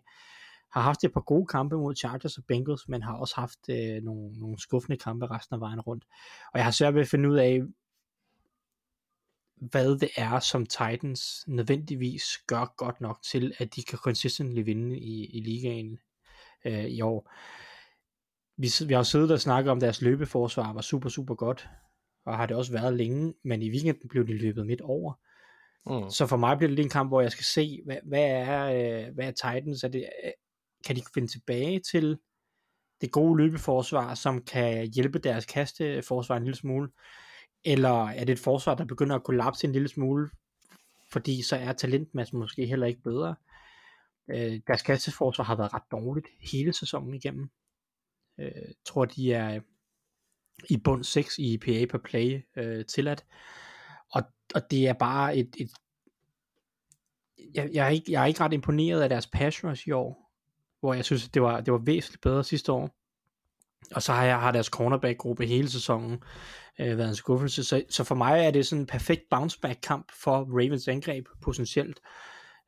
Har 0.71 0.81
haft 0.81 1.03
et 1.03 1.13
par 1.13 1.21
gode 1.21 1.45
kampe 1.45 1.75
mod 1.75 1.95
Chargers 1.95 2.37
og 2.37 2.43
Bengals, 2.47 2.87
men 2.87 3.03
har 3.03 3.13
også 3.13 3.35
haft 3.35 3.59
øh, 3.69 4.03
nogle, 4.03 4.39
nogle 4.39 4.59
skuffende 4.59 4.97
kampe 4.97 5.25
resten 5.25 5.53
af 5.53 5.59
vejen 5.59 5.81
rundt. 5.81 6.05
Og 6.53 6.57
jeg 6.57 6.63
har 6.63 6.71
svært 6.71 6.93
ved 6.93 7.01
at 7.01 7.07
finde 7.07 7.29
ud 7.29 7.37
af, 7.37 7.61
hvad 9.59 9.99
det 9.99 10.09
er, 10.15 10.39
som 10.39 10.65
Titans 10.65 11.43
nødvendigvis 11.47 12.23
gør 12.47 12.73
godt 12.77 13.01
nok 13.01 13.19
til, 13.23 13.53
at 13.57 13.75
de 13.75 13.83
kan 13.83 13.97
consistently 13.97 14.63
vinde 14.63 14.99
i, 14.99 15.25
i 15.25 15.41
ligaen 15.41 15.99
øh, 16.65 16.85
i 16.85 17.01
år. 17.01 17.31
Vi, 18.57 18.67
vi 18.87 18.93
har 18.93 19.03
siddet 19.03 19.31
og 19.31 19.39
snakket 19.39 19.71
om, 19.71 19.77
at 19.77 19.81
deres 19.81 20.01
løbeforsvar 20.01 20.73
var 20.73 20.81
super, 20.81 21.09
super 21.09 21.35
godt, 21.35 21.67
og 22.25 22.37
har 22.37 22.45
det 22.45 22.57
også 22.57 22.71
været 22.71 22.93
længe, 22.93 23.33
men 23.43 23.61
i 23.61 23.69
weekenden 23.69 24.09
blev 24.09 24.27
de 24.27 24.37
løbet 24.37 24.65
midt 24.65 24.81
over. 24.81 25.13
Mm. 25.85 26.09
Så 26.09 26.27
for 26.27 26.37
mig 26.37 26.57
bliver 26.57 26.67
det 26.67 26.75
lige 26.75 26.83
en 26.83 26.89
kamp, 26.89 27.09
hvor 27.09 27.21
jeg 27.21 27.31
skal 27.31 27.45
se, 27.45 27.81
hvad, 27.85 27.97
hvad, 28.03 28.23
er, 28.23 28.63
øh, 28.63 29.13
hvad 29.13 29.27
er 29.27 29.31
Titans? 29.31 29.83
Er 29.83 29.87
det, 29.87 30.09
øh, 30.25 30.31
kan 30.85 30.95
de 30.95 31.01
finde 31.13 31.27
tilbage 31.27 31.79
til 31.91 32.17
det 33.01 33.11
gode 33.11 33.37
løbeforsvar, 33.37 34.15
som 34.15 34.43
kan 34.43 34.87
hjælpe 34.87 35.19
deres 35.19 35.45
kasteforsvar 35.45 36.37
en 36.37 36.43
lille 36.43 36.57
smule? 36.57 36.89
Eller 37.69 38.07
er 38.07 38.23
det 38.25 38.33
et 38.33 38.39
forsvar, 38.39 38.75
der 38.75 38.85
begynder 38.85 39.15
at 39.15 39.23
kollapse 39.23 39.67
en 39.67 39.73
lille 39.73 39.87
smule, 39.87 40.29
fordi 41.11 41.41
så 41.41 41.55
er 41.55 41.73
talentmassen 41.73 42.39
måske 42.39 42.65
heller 42.65 42.87
ikke 42.87 43.01
bedre. 43.01 43.35
Øh, 44.29 44.59
deres 44.67 44.81
kasteforsvar 44.81 45.45
har 45.45 45.55
været 45.55 45.73
ret 45.73 45.91
dårligt 45.91 46.27
hele 46.51 46.73
sæsonen 46.73 47.13
igennem. 47.13 47.49
Øh, 48.39 48.51
tror, 48.85 49.05
de 49.05 49.33
er 49.33 49.59
i 50.69 50.77
bund 50.77 51.03
6 51.03 51.37
i 51.37 51.57
PA 51.57 51.85
per 51.85 51.97
play 51.97 52.41
øh, 52.57 52.85
tilladt. 52.85 53.25
Og, 54.11 54.23
og 54.55 54.71
det 54.71 54.87
er 54.87 54.93
bare 54.93 55.37
et, 55.37 55.55
et 55.57 55.71
jeg, 57.53 57.69
jeg, 57.73 57.85
er 57.85 57.89
ikke, 57.89 58.11
jeg 58.11 58.21
er 58.21 58.25
ikke 58.25 58.39
ret 58.39 58.53
imponeret 58.53 59.01
af 59.01 59.09
deres 59.09 59.27
pass 59.27 59.63
rush 59.63 59.87
i 59.87 59.91
år, 59.91 60.31
hvor 60.79 60.93
jeg 60.93 61.05
synes, 61.05 61.29
det 61.29 61.41
var, 61.41 61.61
det 61.61 61.73
var 61.73 61.79
væsentligt 61.79 62.21
bedre 62.21 62.43
sidste 62.43 62.71
år. 62.71 62.95
Og 63.95 64.03
så 64.03 64.13
har 64.13 64.23
jeg 64.23 64.39
har 64.39 64.51
deres 64.51 64.67
cornerback-gruppe 64.67 65.45
hele 65.45 65.69
sæsonen 65.69 66.23
øh, 66.79 66.97
været 66.97 67.09
en 67.09 67.15
skuffelse. 67.15 67.63
Så, 67.63 67.83
så 67.89 68.03
for 68.03 68.15
mig 68.15 68.45
er 68.45 68.51
det 68.51 68.67
sådan 68.67 68.81
en 68.81 68.87
perfekt 68.87 69.21
bounce-back-kamp 69.29 70.11
for 70.21 70.37
Ravens 70.37 70.87
angreb 70.87 71.25
potentielt. 71.41 71.99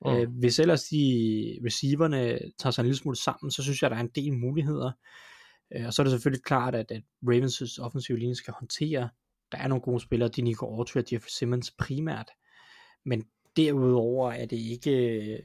Mm. 0.05 0.11
Øh, 0.11 0.29
hvis 0.39 0.59
ellers 0.59 0.83
de 0.83 1.59
receiverne 1.65 2.39
tager 2.59 2.71
sig 2.71 2.81
en 2.81 2.85
lille 2.85 2.97
smule 2.97 3.17
sammen, 3.17 3.51
så 3.51 3.63
synes 3.63 3.81
jeg, 3.81 3.89
der 3.89 3.97
er 3.97 4.01
en 4.01 4.11
del 4.15 4.33
muligheder. 4.33 4.91
Øh, 5.75 5.85
og 5.85 5.93
så 5.93 6.01
er 6.01 6.03
det 6.03 6.11
selvfølgelig 6.11 6.43
klart, 6.43 6.75
at, 6.75 6.91
at 6.91 7.01
Ravens' 7.23 7.81
offensive 7.81 8.19
linje 8.19 8.35
skal 8.35 8.53
håndtere. 8.53 9.09
Der 9.51 9.57
er 9.57 9.67
nogle 9.67 9.81
gode 9.81 9.99
spillere, 9.99 10.29
de 10.29 10.41
Nico 10.41 10.65
Autry 10.65 10.97
og 10.97 11.05
Jeffrey 11.11 11.29
Simmons 11.29 11.71
primært. 11.71 12.29
Men 13.05 13.23
derudover 13.57 14.31
er 14.31 14.45
det 14.45 14.57
ikke, 14.57 15.43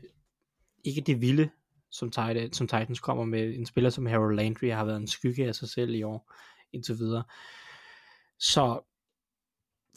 ikke 0.85 1.01
det 1.01 1.21
vilde, 1.21 1.51
som, 1.95 2.11
Titan, 2.11 2.53
som 2.53 2.69
Titans 2.69 3.01
kommer 3.01 3.25
med. 3.25 3.55
En 3.55 3.67
spiller 3.67 3.91
som 3.91 4.07
Harold 4.07 4.37
Landry 4.37 4.71
har 4.71 4.85
været 4.85 4.97
en 4.97 5.09
skygge 5.09 5.47
af 5.47 5.55
sig 5.55 5.69
selv 5.69 5.95
i 5.95 6.03
år, 6.03 6.33
indtil 6.73 6.99
videre. 6.99 7.25
Så 8.39 8.81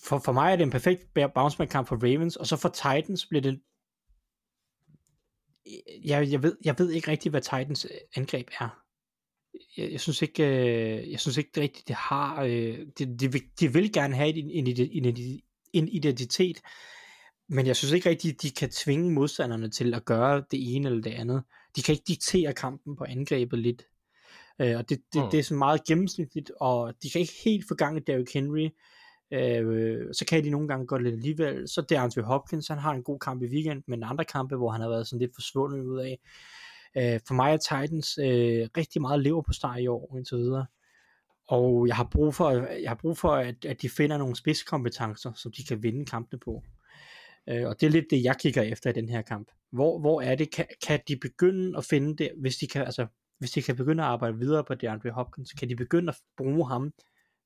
for, 0.08 0.20
for 0.26 0.32
mig 0.32 0.52
er 0.52 0.56
det 0.56 0.64
en 0.64 0.72
perfekt 0.72 1.14
bounceback-kamp 1.36 1.88
for 1.88 1.96
Ravens, 1.96 2.36
og 2.36 2.48
så 2.48 2.58
for 2.58 2.70
Titans 2.70 3.26
bliver 3.26 3.42
det 3.42 3.60
jeg, 6.06 6.32
jeg, 6.32 6.44
ved, 6.44 6.58
jeg 6.66 6.76
ved 6.80 6.92
ikke 6.92 7.12
rigtigt, 7.12 7.34
hvad 7.34 7.42
Titans 7.42 7.86
øh, 7.86 7.98
angreb 8.16 8.48
er. 8.60 8.70
Jeg, 9.78 9.92
jeg 9.92 10.00
synes 10.00 10.22
ikke, 10.22 10.44
øh, 10.44 11.12
jeg 11.12 11.20
synes 11.20 11.38
ikke 11.38 11.62
rigtigt, 11.62 11.88
det 11.88 11.96
har, 11.96 12.44
øh, 12.44 12.80
det, 12.98 13.20
de, 13.20 13.32
de 13.60 13.74
vil 13.74 13.94
gerne 13.94 14.16
have 14.16 14.30
en, 14.30 14.68
en, 14.68 15.08
en 15.74 15.88
identitet, 15.88 16.62
men 17.50 17.66
jeg 17.66 17.76
synes 17.76 17.92
ikke 17.92 18.10
rigtigt, 18.10 18.42
de 18.42 18.52
kan 18.52 18.70
tvinge 18.70 19.12
modstanderne 19.12 19.70
til 19.70 19.94
at 19.94 20.06
gøre 20.06 20.44
det 20.52 20.76
ene 20.76 20.88
eller 20.90 21.02
det 21.02 21.14
andet. 21.14 21.44
De 21.78 21.82
kan 21.82 21.94
ikke 21.94 22.06
diktere 22.08 22.54
kampen 22.54 22.96
på 22.96 23.04
angrebet 23.04 23.60
lidt. 23.60 23.88
Øh, 24.62 24.78
og 24.78 24.90
det, 24.90 25.02
det, 25.14 25.24
mm. 25.24 25.30
det 25.30 25.40
er 25.40 25.44
sådan 25.44 25.58
meget 25.58 25.84
gennemsnitligt, 25.84 26.52
og 26.60 26.94
de 27.04 27.10
kan 27.10 27.22
ikke 27.22 27.34
helt 27.46 27.68
få 27.68 27.76
gang 27.76 27.98
i 27.98 28.00
Derrick 28.00 28.34
Henry. 28.34 28.70
Øh, 29.34 30.14
så 30.14 30.26
kan 30.26 30.44
de 30.44 30.50
nogle 30.50 30.68
gange 30.68 30.88
godt 30.88 31.04
lidt 31.04 31.16
alligevel. 31.16 31.68
Så 31.68 31.82
der 31.82 32.02
Andre 32.02 32.22
Hopkins, 32.22 32.68
han 32.68 32.78
har 32.78 32.94
en 32.94 33.04
god 33.04 33.20
kamp 33.20 33.44
i 33.44 33.46
weekend, 33.46 33.84
men 33.88 34.04
andre 34.04 34.26
kampe, 34.26 34.56
hvor 34.56 34.72
han 34.72 34.82
har 34.82 34.90
været 34.90 35.08
sådan 35.08 35.20
lidt 35.20 35.36
forsvundet 35.36 35.82
ud 35.82 36.00
af. 36.00 36.20
Øh, 36.98 37.20
for 37.28 37.34
mig 37.34 37.54
er 37.54 37.58
Titans 37.58 38.18
øh, 38.18 38.68
rigtig 38.78 39.02
meget 39.02 39.24
lever 39.24 39.42
på 39.42 39.54
start 39.54 39.80
i 39.80 39.88
år, 39.88 40.16
indtil 40.18 40.38
videre. 40.38 40.66
Og 41.48 41.88
jeg 41.88 41.96
har 41.96 42.10
brug 42.12 42.36
for, 42.36 42.52
jeg 42.52 42.90
har 42.90 42.96
brug 43.02 43.18
for 43.18 43.32
at, 43.32 43.66
at 43.66 43.82
de 43.82 43.90
finder 43.90 44.18
nogle 44.18 44.36
spidskompetencer, 44.36 45.34
som 45.34 45.52
de 45.52 45.64
kan 45.64 45.84
vinde 45.84 46.06
kampene 46.06 46.40
på. 46.40 46.64
Øh, 47.50 47.68
og 47.68 47.82
det 47.82 47.88
er 47.88 47.92
lidt 47.92 48.06
det, 48.10 48.24
jeg 48.24 48.36
kigger 48.40 48.62
efter 48.62 48.90
i 48.90 48.94
den 48.94 49.10
her 49.10 49.22
kamp. 49.22 49.52
Hvor, 49.72 50.00
hvor 50.00 50.22
er 50.22 50.36
det, 50.36 50.52
kan, 50.52 50.66
kan 50.88 51.00
de 51.08 51.18
begynde 51.18 51.78
at 51.78 51.86
finde 51.86 52.18
det, 52.18 52.32
hvis 52.38 52.58
de 52.58 52.68
kan, 52.68 52.86
altså, 52.86 53.08
hvis 53.40 53.52
de 53.52 53.62
kan 53.62 53.76
begynde 53.76 54.04
at 54.04 54.10
arbejde 54.10 54.38
videre 54.38 54.64
på 54.64 54.76
DeAndre 54.76 55.10
Hopkins, 55.10 55.54
kan 55.54 55.70
de 55.70 55.76
begynde 55.76 56.10
at 56.10 56.18
bruge 56.38 56.68
ham 56.68 56.94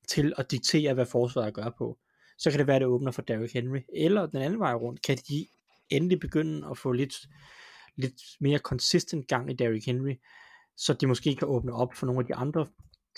til 0.08 0.32
at 0.38 0.50
diktere, 0.50 0.94
hvad 0.94 1.06
forsvaret 1.06 1.54
gør 1.54 1.74
på. 1.78 1.98
Så 2.38 2.50
kan 2.50 2.58
det 2.58 2.66
være, 2.66 2.76
at 2.76 2.80
det 2.80 2.88
åbner 2.88 3.10
for 3.10 3.22
Derrick 3.22 3.52
Henry. 3.52 3.80
Eller 3.94 4.26
den 4.26 4.42
anden 4.42 4.58
vej 4.58 4.74
rundt, 4.74 5.02
kan 5.02 5.16
de 5.28 5.46
endelig 5.90 6.20
begynde 6.20 6.68
at 6.70 6.78
få 6.78 6.92
lidt, 6.92 7.14
lidt 7.96 8.22
mere 8.40 8.58
consistent 8.58 9.28
gang 9.28 9.50
i 9.50 9.54
Derrick 9.54 9.86
Henry, 9.86 10.14
så 10.76 10.94
de 10.94 11.06
måske 11.06 11.34
kan 11.34 11.48
åbne 11.48 11.72
op 11.72 11.94
for 11.94 12.06
nogle 12.06 12.20
af 12.20 12.26
de 12.26 12.34
andre 12.34 12.66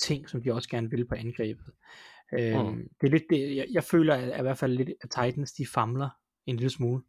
ting, 0.00 0.28
som 0.28 0.42
de 0.42 0.52
også 0.52 0.68
gerne 0.68 0.90
vil 0.90 1.06
på 1.06 1.14
angrebet. 1.14 1.66
Mm. 2.32 2.38
Øhm, 2.38 2.88
det 3.00 3.06
er 3.06 3.10
lidt 3.10 3.24
det, 3.30 3.56
jeg, 3.56 3.66
jeg 3.70 3.84
føler 3.84 4.14
at, 4.14 4.30
at 4.30 4.38
i 4.38 4.42
hvert 4.42 4.58
fald 4.58 4.76
lidt, 4.76 4.90
at 5.02 5.10
Titans 5.10 5.52
de 5.52 5.66
famler 5.66 6.08
en 6.46 6.56
lille 6.56 6.70
smule. 6.70 7.02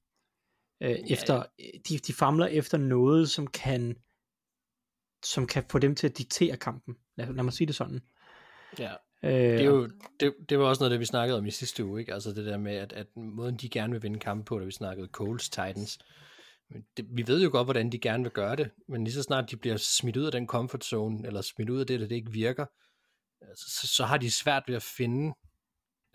Øh, 0.83 0.89
ja. 0.89 0.95
efter, 1.09 1.43
de, 1.89 1.97
de 1.97 2.13
famler 2.13 2.45
efter 2.45 2.77
noget, 2.77 3.29
som 3.29 3.47
kan 3.47 3.95
som 5.25 5.47
kan 5.47 5.63
få 5.71 5.79
dem 5.79 5.95
til 5.95 6.07
at 6.07 6.17
diktere 6.17 6.57
kampen. 6.57 6.95
Lad, 7.17 7.33
lad 7.33 7.43
mig 7.43 7.53
sige 7.53 7.67
det 7.67 7.75
sådan. 7.75 8.01
Ja. 8.79 8.93
Øh, 9.23 9.31
det, 9.31 9.61
er 9.61 9.65
jo, 9.65 9.89
det, 10.19 10.35
det 10.49 10.59
var 10.59 10.65
også 10.65 10.79
noget, 10.79 10.91
det 10.91 10.99
vi 10.99 11.05
snakkede 11.05 11.37
om 11.37 11.45
i 11.45 11.51
sidste 11.51 11.85
uge, 11.85 11.99
ikke? 11.99 12.13
Altså 12.13 12.29
det 12.29 12.45
der 12.45 12.57
med, 12.57 12.75
at, 12.75 12.93
at 12.93 13.07
måden 13.15 13.57
de 13.57 13.69
gerne 13.69 13.93
vil 13.93 14.03
vinde 14.03 14.19
kampen 14.19 14.45
på, 14.45 14.59
da 14.59 14.65
vi 14.65 14.71
snakkede 14.71 15.07
Coles 15.07 15.49
Titans, 15.49 15.99
det, 16.97 17.05
vi 17.09 17.27
ved 17.27 17.43
jo 17.43 17.49
godt, 17.51 17.65
hvordan 17.65 17.91
de 17.91 17.99
gerne 17.99 18.23
vil 18.23 18.31
gøre 18.31 18.55
det, 18.55 18.71
men 18.87 19.03
lige 19.03 19.13
så 19.13 19.23
snart 19.23 19.51
de 19.51 19.57
bliver 19.57 19.77
smidt 19.77 20.17
ud 20.17 20.25
af 20.25 20.31
den 20.31 20.47
comfort 20.47 20.83
zone, 20.83 21.27
eller 21.27 21.41
smidt 21.41 21.69
ud 21.69 21.79
af 21.79 21.87
det, 21.87 21.99
der 21.99 22.07
det 22.07 22.15
ikke 22.15 22.31
virker, 22.31 22.65
så, 23.55 23.87
så 23.87 24.05
har 24.05 24.17
de 24.17 24.31
svært 24.31 24.63
ved 24.67 24.75
at 24.75 24.83
finde, 24.83 25.33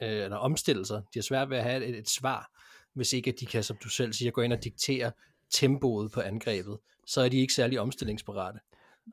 øh, 0.02 0.24
eller 0.24 0.36
omstille 0.36 0.86
sig. 0.86 1.02
De 1.14 1.18
har 1.18 1.22
svært 1.22 1.50
ved 1.50 1.56
at 1.56 1.64
have 1.64 1.84
et, 1.84 1.98
et 1.98 2.08
svar, 2.08 2.50
hvis 2.94 3.12
ikke 3.12 3.30
at 3.30 3.40
de 3.40 3.46
kan, 3.46 3.64
som 3.64 3.76
du 3.84 3.88
selv 3.88 4.12
siger, 4.12 4.30
gå 4.30 4.40
ind 4.40 4.52
og 4.52 4.64
diktere 4.64 5.12
tempoet 5.50 6.12
på 6.12 6.20
angrebet. 6.20 6.78
Så 7.06 7.20
er 7.20 7.28
de 7.28 7.36
ikke 7.38 7.52
særlig 7.52 7.80
omstillingsparate. 7.80 8.58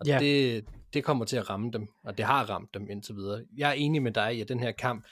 Og 0.02 0.08
Ja. 0.08 0.20
det, 0.20 0.66
det 0.94 1.04
kommer 1.04 1.26
til 1.26 1.38
at 1.38 1.50
ramme 1.50 1.72
dem, 1.72 1.88
og 2.04 2.18
det 2.18 2.26
har 2.26 2.50
ramt 2.50 2.74
dem 2.74 2.90
indtil 2.90 3.16
videre. 3.16 3.46
Jeg 3.58 3.70
er 3.70 3.74
enig 3.74 4.02
med 4.02 4.12
dig 4.12 4.36
i, 4.38 4.42
at 4.42 4.50
den 4.50 4.60
her 4.60 4.72
kamp 4.72 5.06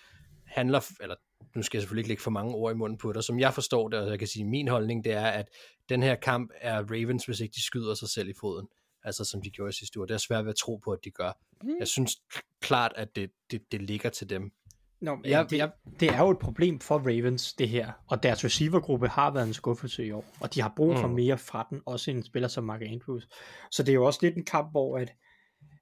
handler, 0.45 0.81
eller 1.01 1.15
nu 1.55 1.61
skal 1.63 1.77
jeg 1.77 1.81
selvfølgelig 1.81 2.01
ikke 2.01 2.09
lægge 2.09 2.23
for 2.23 2.31
mange 2.31 2.55
ord 2.55 2.73
i 2.73 2.75
munden 2.75 2.97
på 2.97 3.13
dig, 3.13 3.23
som 3.23 3.39
jeg 3.39 3.53
forstår 3.53 3.87
det, 3.87 3.99
og 3.99 4.09
jeg 4.09 4.19
kan 4.19 4.27
sige, 4.27 4.45
min 4.45 4.67
holdning, 4.67 5.03
det 5.03 5.13
er, 5.13 5.25
at 5.27 5.49
den 5.89 6.03
her 6.03 6.15
kamp 6.15 6.51
er 6.61 6.83
Ravens, 6.91 7.25
hvis 7.25 7.39
ikke 7.39 7.53
de 7.55 7.63
skyder 7.63 7.93
sig 7.93 8.09
selv 8.09 8.29
i 8.29 8.33
foden. 8.39 8.67
Altså 9.03 9.25
som 9.25 9.41
de 9.41 9.49
gjorde 9.49 9.69
i 9.69 9.73
sidste 9.73 9.99
uge. 9.99 10.07
Det 10.07 10.13
er 10.13 10.17
svært 10.17 10.45
ved 10.45 10.49
at 10.49 10.55
tro 10.55 10.77
på, 10.77 10.91
at 10.91 10.99
de 11.03 11.11
gør. 11.11 11.31
Mm. 11.63 11.69
Jeg 11.79 11.87
synes 11.87 12.17
klart, 12.61 12.91
at 12.95 13.15
det, 13.15 13.31
det, 13.51 13.71
det 13.71 13.81
ligger 13.81 14.09
til 14.09 14.29
dem. 14.29 14.51
Nå, 15.05 15.15
men 15.15 15.25
Jeg- 15.25 15.49
det, 15.49 15.57
jeg- 15.57 15.71
det 15.99 16.09
er 16.09 16.19
jo 16.21 16.29
et 16.29 16.39
problem 16.39 16.79
for 16.79 16.97
Ravens, 16.99 17.53
det 17.53 17.69
her. 17.69 17.91
Og 18.07 18.23
deres 18.23 18.45
receivergruppe 18.45 19.07
har 19.07 19.31
været 19.33 19.47
en 19.47 19.53
skuffelse 19.53 20.05
i 20.05 20.11
år. 20.11 20.25
Og 20.39 20.53
de 20.53 20.61
har 20.61 20.73
brug 20.75 20.97
for 20.97 21.07
Mm. 21.07 21.13
mere 21.13 21.37
fra 21.37 21.67
den, 21.69 21.81
også 21.85 22.11
en 22.11 22.23
spiller 22.23 22.47
som 22.47 22.63
Mark 22.63 22.81
Andrews. 22.81 23.27
Så 23.71 23.83
det 23.83 23.89
er 23.89 23.93
jo 23.93 24.05
også 24.05 24.19
lidt 24.21 24.35
en 24.35 24.45
kamp, 24.45 24.71
hvor 24.71 24.97
at, 24.97 25.13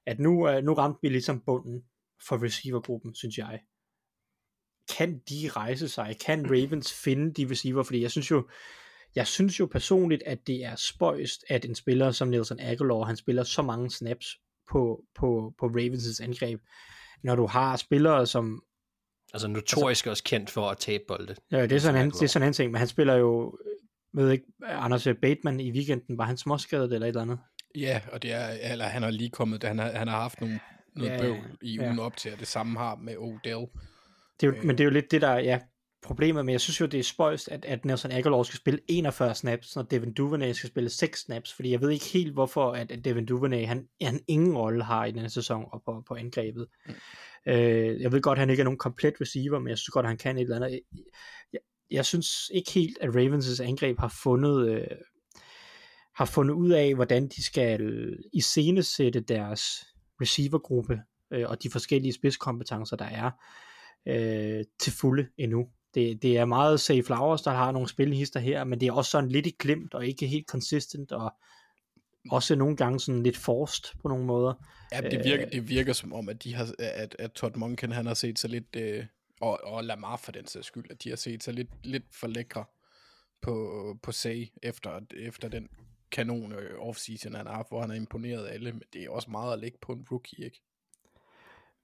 at 0.06 0.18
nu, 0.18 0.48
øh, 0.48 0.64
nu 0.64 0.74
ramte 0.74 0.98
vi 1.02 1.08
ligesom 1.08 1.40
bunden 1.46 1.82
for 2.28 2.44
receivergruppen, 2.44 3.14
synes 3.14 3.38
jeg. 3.38 3.60
Kan 4.96 5.18
de 5.30 5.48
rejse 5.48 5.88
sig? 5.88 6.16
Kan 6.26 6.46
Ravens 6.52 6.92
finde 7.04 7.32
de 7.34 7.50
receiver? 7.50 7.82
Fordi 7.82 8.02
jeg 8.02 8.10
synes 8.10 8.30
jo, 8.30 8.48
jeg 9.14 9.26
synes 9.26 9.60
jo 9.60 9.66
personligt, 9.66 10.22
at 10.26 10.46
det 10.46 10.64
er 10.64 10.74
spøjst, 10.76 11.44
at 11.48 11.64
en 11.64 11.74
spiller 11.74 12.10
som 12.10 12.28
Nelson 12.28 12.60
Aguilar, 12.60 13.02
han 13.04 13.16
spiller 13.16 13.42
så 13.42 13.62
mange 13.62 13.90
snaps 13.90 14.26
på, 14.72 15.02
på, 15.14 15.54
på 15.58 15.66
Ravens' 15.66 16.22
angreb. 16.24 16.60
Når 17.22 17.36
du 17.36 17.46
har 17.46 17.76
spillere 17.76 18.26
som 18.26 18.62
Altså 19.34 19.48
notorisk 19.48 20.06
også 20.06 20.24
kendt 20.24 20.50
for 20.50 20.70
at 20.70 20.78
tabe 20.78 21.04
bolde. 21.08 21.34
Ja, 21.50 21.62
det 21.62 21.72
er 21.72 21.78
sådan 21.78 22.04
en, 22.04 22.10
det 22.10 22.22
er 22.22 22.26
sådan 22.26 22.48
en 22.48 22.52
ting, 22.52 22.72
men 22.72 22.78
han 22.78 22.88
spiller 22.88 23.14
jo, 23.14 23.58
ved 24.12 24.30
ikke, 24.30 24.44
Anders 24.62 25.08
Bateman 25.22 25.60
i 25.60 25.70
weekenden, 25.70 26.18
var 26.18 26.24
han 26.24 26.36
småskadet 26.36 26.92
eller 26.92 27.06
et 27.06 27.08
eller 27.08 27.22
andet? 27.22 27.38
Ja, 27.76 28.00
og 28.12 28.22
det 28.22 28.32
er, 28.32 28.48
eller 28.72 28.84
han 28.84 29.02
har 29.02 29.10
lige 29.10 29.30
kommet, 29.30 29.64
han 29.64 29.78
har, 29.78 29.92
han 29.92 30.08
har 30.08 30.20
haft 30.20 30.40
nogle, 30.40 30.60
noget 30.96 31.10
Ja, 31.10 31.20
bøvl 31.20 31.38
i 31.62 31.76
ja. 31.76 31.86
ugen 31.86 31.98
op 31.98 32.16
til, 32.16 32.32
og 32.32 32.40
det 32.40 32.48
samme 32.48 32.78
har 32.78 32.96
med 32.96 33.16
Odell. 33.16 33.66
Det 34.40 34.46
er 34.46 34.46
jo, 34.46 34.52
Øh. 34.52 34.64
Men 34.64 34.78
det 34.78 34.80
er 34.80 34.84
jo 34.84 34.90
lidt 34.90 35.10
det, 35.10 35.22
der 35.22 35.28
er 35.28 35.38
ja, 35.38 35.58
problemet, 36.02 36.44
men 36.44 36.52
jeg 36.52 36.60
synes 36.60 36.80
jo, 36.80 36.86
det 36.86 37.00
er 37.00 37.04
spøjst, 37.04 37.48
at, 37.48 37.64
at 37.64 37.84
Nelson 37.84 38.12
Aguilar 38.12 38.42
skal 38.42 38.56
spille 38.56 38.80
41 38.88 39.34
snaps, 39.34 39.76
når 39.76 39.82
Devin 39.82 40.12
Duvernay 40.12 40.52
skal 40.52 40.70
spille 40.70 40.90
6 40.90 41.20
snaps, 41.20 41.52
fordi 41.54 41.70
jeg 41.70 41.80
ved 41.80 41.90
ikke 41.90 42.04
helt, 42.04 42.32
hvorfor 42.32 42.72
at, 42.72 42.92
at 42.92 43.04
Devin 43.04 43.26
Duvernay, 43.26 43.66
han, 43.66 43.88
han 44.02 44.20
ingen 44.28 44.56
rolle 44.56 44.84
har 44.84 45.04
i 45.04 45.10
denne 45.10 45.30
sæson 45.30 45.64
og 45.72 45.82
på, 45.84 46.02
på 46.08 46.14
angrebet. 46.14 46.66
Mm. 46.86 46.94
Øh, 47.46 48.00
jeg 48.00 48.12
ved 48.12 48.20
godt, 48.20 48.36
at 48.36 48.40
han 48.40 48.50
ikke 48.50 48.60
er 48.60 48.64
nogen 48.64 48.78
komplet 48.78 49.14
receiver, 49.20 49.58
men 49.58 49.68
jeg 49.68 49.78
synes 49.78 49.88
godt, 49.88 50.06
at 50.06 50.10
han 50.10 50.18
kan 50.18 50.36
et 50.36 50.42
eller 50.42 50.56
andet. 50.56 50.80
Jeg, 51.52 51.60
jeg, 51.90 52.04
synes 52.04 52.50
ikke 52.54 52.70
helt, 52.72 52.98
at 53.00 53.08
Ravens' 53.08 53.62
angreb 53.62 53.98
har 53.98 54.14
fundet... 54.22 54.68
Øh, 54.68 54.86
har 56.14 56.24
fundet 56.24 56.54
ud 56.54 56.70
af, 56.70 56.94
hvordan 56.94 57.28
de 57.28 57.42
skal 57.42 58.10
iscenesætte 58.32 59.20
deres 59.20 59.62
receivergruppe 60.20 61.00
øh, 61.32 61.44
og 61.48 61.62
de 61.62 61.70
forskellige 61.70 62.12
spidskompetencer, 62.12 62.96
der 62.96 63.04
er 63.04 63.30
øh, 64.08 64.64
til 64.80 64.92
fulde 64.92 65.26
endnu. 65.38 65.66
Det, 65.94 66.22
det 66.22 66.38
er 66.38 66.44
meget 66.44 66.80
Safe 66.80 67.02
Flowers, 67.02 67.42
der 67.42 67.50
har 67.50 67.72
nogle 67.72 67.88
spilhister 67.88 68.40
her, 68.40 68.64
men 68.64 68.80
det 68.80 68.88
er 68.88 68.92
også 68.92 69.10
sådan 69.10 69.30
lidt 69.30 69.46
i 69.46 69.56
glimt 69.58 69.94
og 69.94 70.06
ikke 70.06 70.26
helt 70.26 70.48
consistent, 70.48 71.12
og 71.12 71.34
også 72.30 72.54
nogle 72.56 72.76
gange 72.76 73.00
sådan 73.00 73.22
lidt 73.22 73.36
forced 73.36 73.84
på 74.02 74.08
nogle 74.08 74.24
måder. 74.24 74.54
Ja, 74.92 75.00
det 75.00 75.24
virker, 75.24 75.48
det 75.48 75.68
virker 75.68 75.92
som 75.92 76.12
om, 76.12 76.28
at, 76.28 76.44
de 76.44 76.54
har, 76.54 76.74
at, 76.78 77.16
at 77.18 77.32
Todd 77.32 77.56
Monken, 77.56 77.92
han 77.92 78.06
har 78.06 78.14
set 78.14 78.38
sig 78.38 78.50
lidt, 78.50 78.76
øh, 78.76 79.04
og, 79.40 79.60
og 79.64 79.84
Lamar 79.84 80.16
for 80.16 80.32
den 80.32 80.46
sags 80.46 80.66
skyld, 80.66 80.90
at 80.90 81.04
de 81.04 81.08
har 81.08 81.16
set 81.16 81.44
sig 81.44 81.54
lidt, 81.54 81.68
lidt 81.82 82.04
for 82.12 82.26
lækre 82.26 82.64
på, 83.42 83.96
på 84.02 84.12
Say, 84.12 84.46
efter, 84.62 85.00
efter 85.16 85.48
den 85.48 85.68
kanon 86.12 86.52
øh, 86.52 86.78
offseason, 86.78 87.34
han 87.34 87.46
har 87.46 87.54
haft, 87.54 87.68
hvor 87.68 87.80
han 87.80 87.90
har 87.90 87.96
imponeret 87.96 88.48
alle, 88.48 88.72
men 88.72 88.82
det 88.92 89.02
er 89.04 89.10
også 89.10 89.30
meget 89.30 89.52
at 89.52 89.58
lægge 89.58 89.78
på 89.82 89.92
en 89.92 90.06
rookie, 90.10 90.44
ikke? 90.44 90.62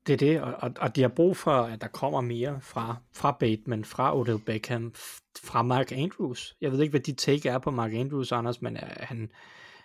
Det 0.07 0.13
er 0.13 0.17
det, 0.17 0.41
og, 0.41 0.73
og, 0.81 0.97
de 0.97 1.01
har 1.01 1.09
brug 1.09 1.37
for, 1.37 1.51
at 1.51 1.81
der 1.81 1.89
kommer 1.89 2.21
mere 2.21 2.61
fra, 2.61 2.97
fra 3.13 3.37
Bateman, 3.41 3.85
fra 3.85 4.17
Odell 4.17 4.39
Beckham, 4.39 4.95
fra 5.43 5.63
Mark 5.63 5.93
Andrews. 5.93 6.57
Jeg 6.61 6.73
ved 6.73 6.81
ikke, 6.81 6.91
hvad 6.91 7.01
dit 7.01 7.19
take 7.19 7.49
er 7.49 7.59
på 7.59 7.71
Mark 7.71 7.93
Andrews, 7.93 8.33
Anders, 8.33 8.63
men 8.63 8.77
uh, 8.77 8.83
han, 8.83 9.31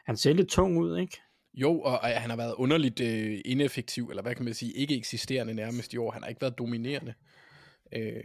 han 0.06 0.18
ser 0.18 0.34
lidt 0.34 0.50
tung 0.50 0.78
ud, 0.78 0.98
ikke? 0.98 1.22
Jo, 1.54 1.82
og, 1.82 2.00
og 2.00 2.22
han 2.22 2.30
har 2.30 2.38
været 2.38 2.54
underligt 2.54 3.00
øh, 3.00 3.42
ineffektiv, 3.46 4.10
eller 4.10 4.22
hvad 4.22 4.36
kan 4.36 4.46
man 4.46 4.54
sige, 4.54 4.74
ikke 4.74 4.98
eksisterende 4.98 5.54
nærmest 5.54 5.94
i 5.94 5.98
år. 5.98 6.12
Han 6.12 6.22
har 6.22 6.30
ikke 6.30 6.42
været 6.42 6.58
dominerende. 6.58 7.14
Øh, 7.94 8.24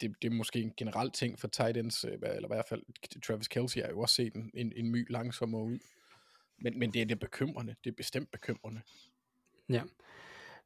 det, 0.00 0.14
det 0.22 0.30
er 0.30 0.34
måske 0.34 0.60
en 0.60 0.72
generel 0.76 1.10
ting 1.10 1.38
for 1.38 1.48
tight 1.48 1.76
ends, 1.76 2.04
øh, 2.04 2.12
eller 2.12 2.48
i 2.48 2.54
hvert 2.54 2.68
fald 2.68 2.82
Travis 3.22 3.48
Kelce 3.48 3.80
har 3.80 3.88
jo 3.88 4.00
også 4.00 4.14
set 4.14 4.34
en, 4.34 4.50
en, 4.54 4.72
en 4.76 4.90
my 4.90 5.12
langsommere 5.12 5.62
ud. 5.62 5.78
Men, 6.58 6.78
men 6.78 6.92
det 6.92 7.02
er 7.02 7.06
det 7.06 7.20
bekymrende. 7.20 7.74
Det 7.84 7.90
er 7.90 7.94
bestemt 7.96 8.30
bekymrende. 8.30 8.80
Ja. 9.68 9.82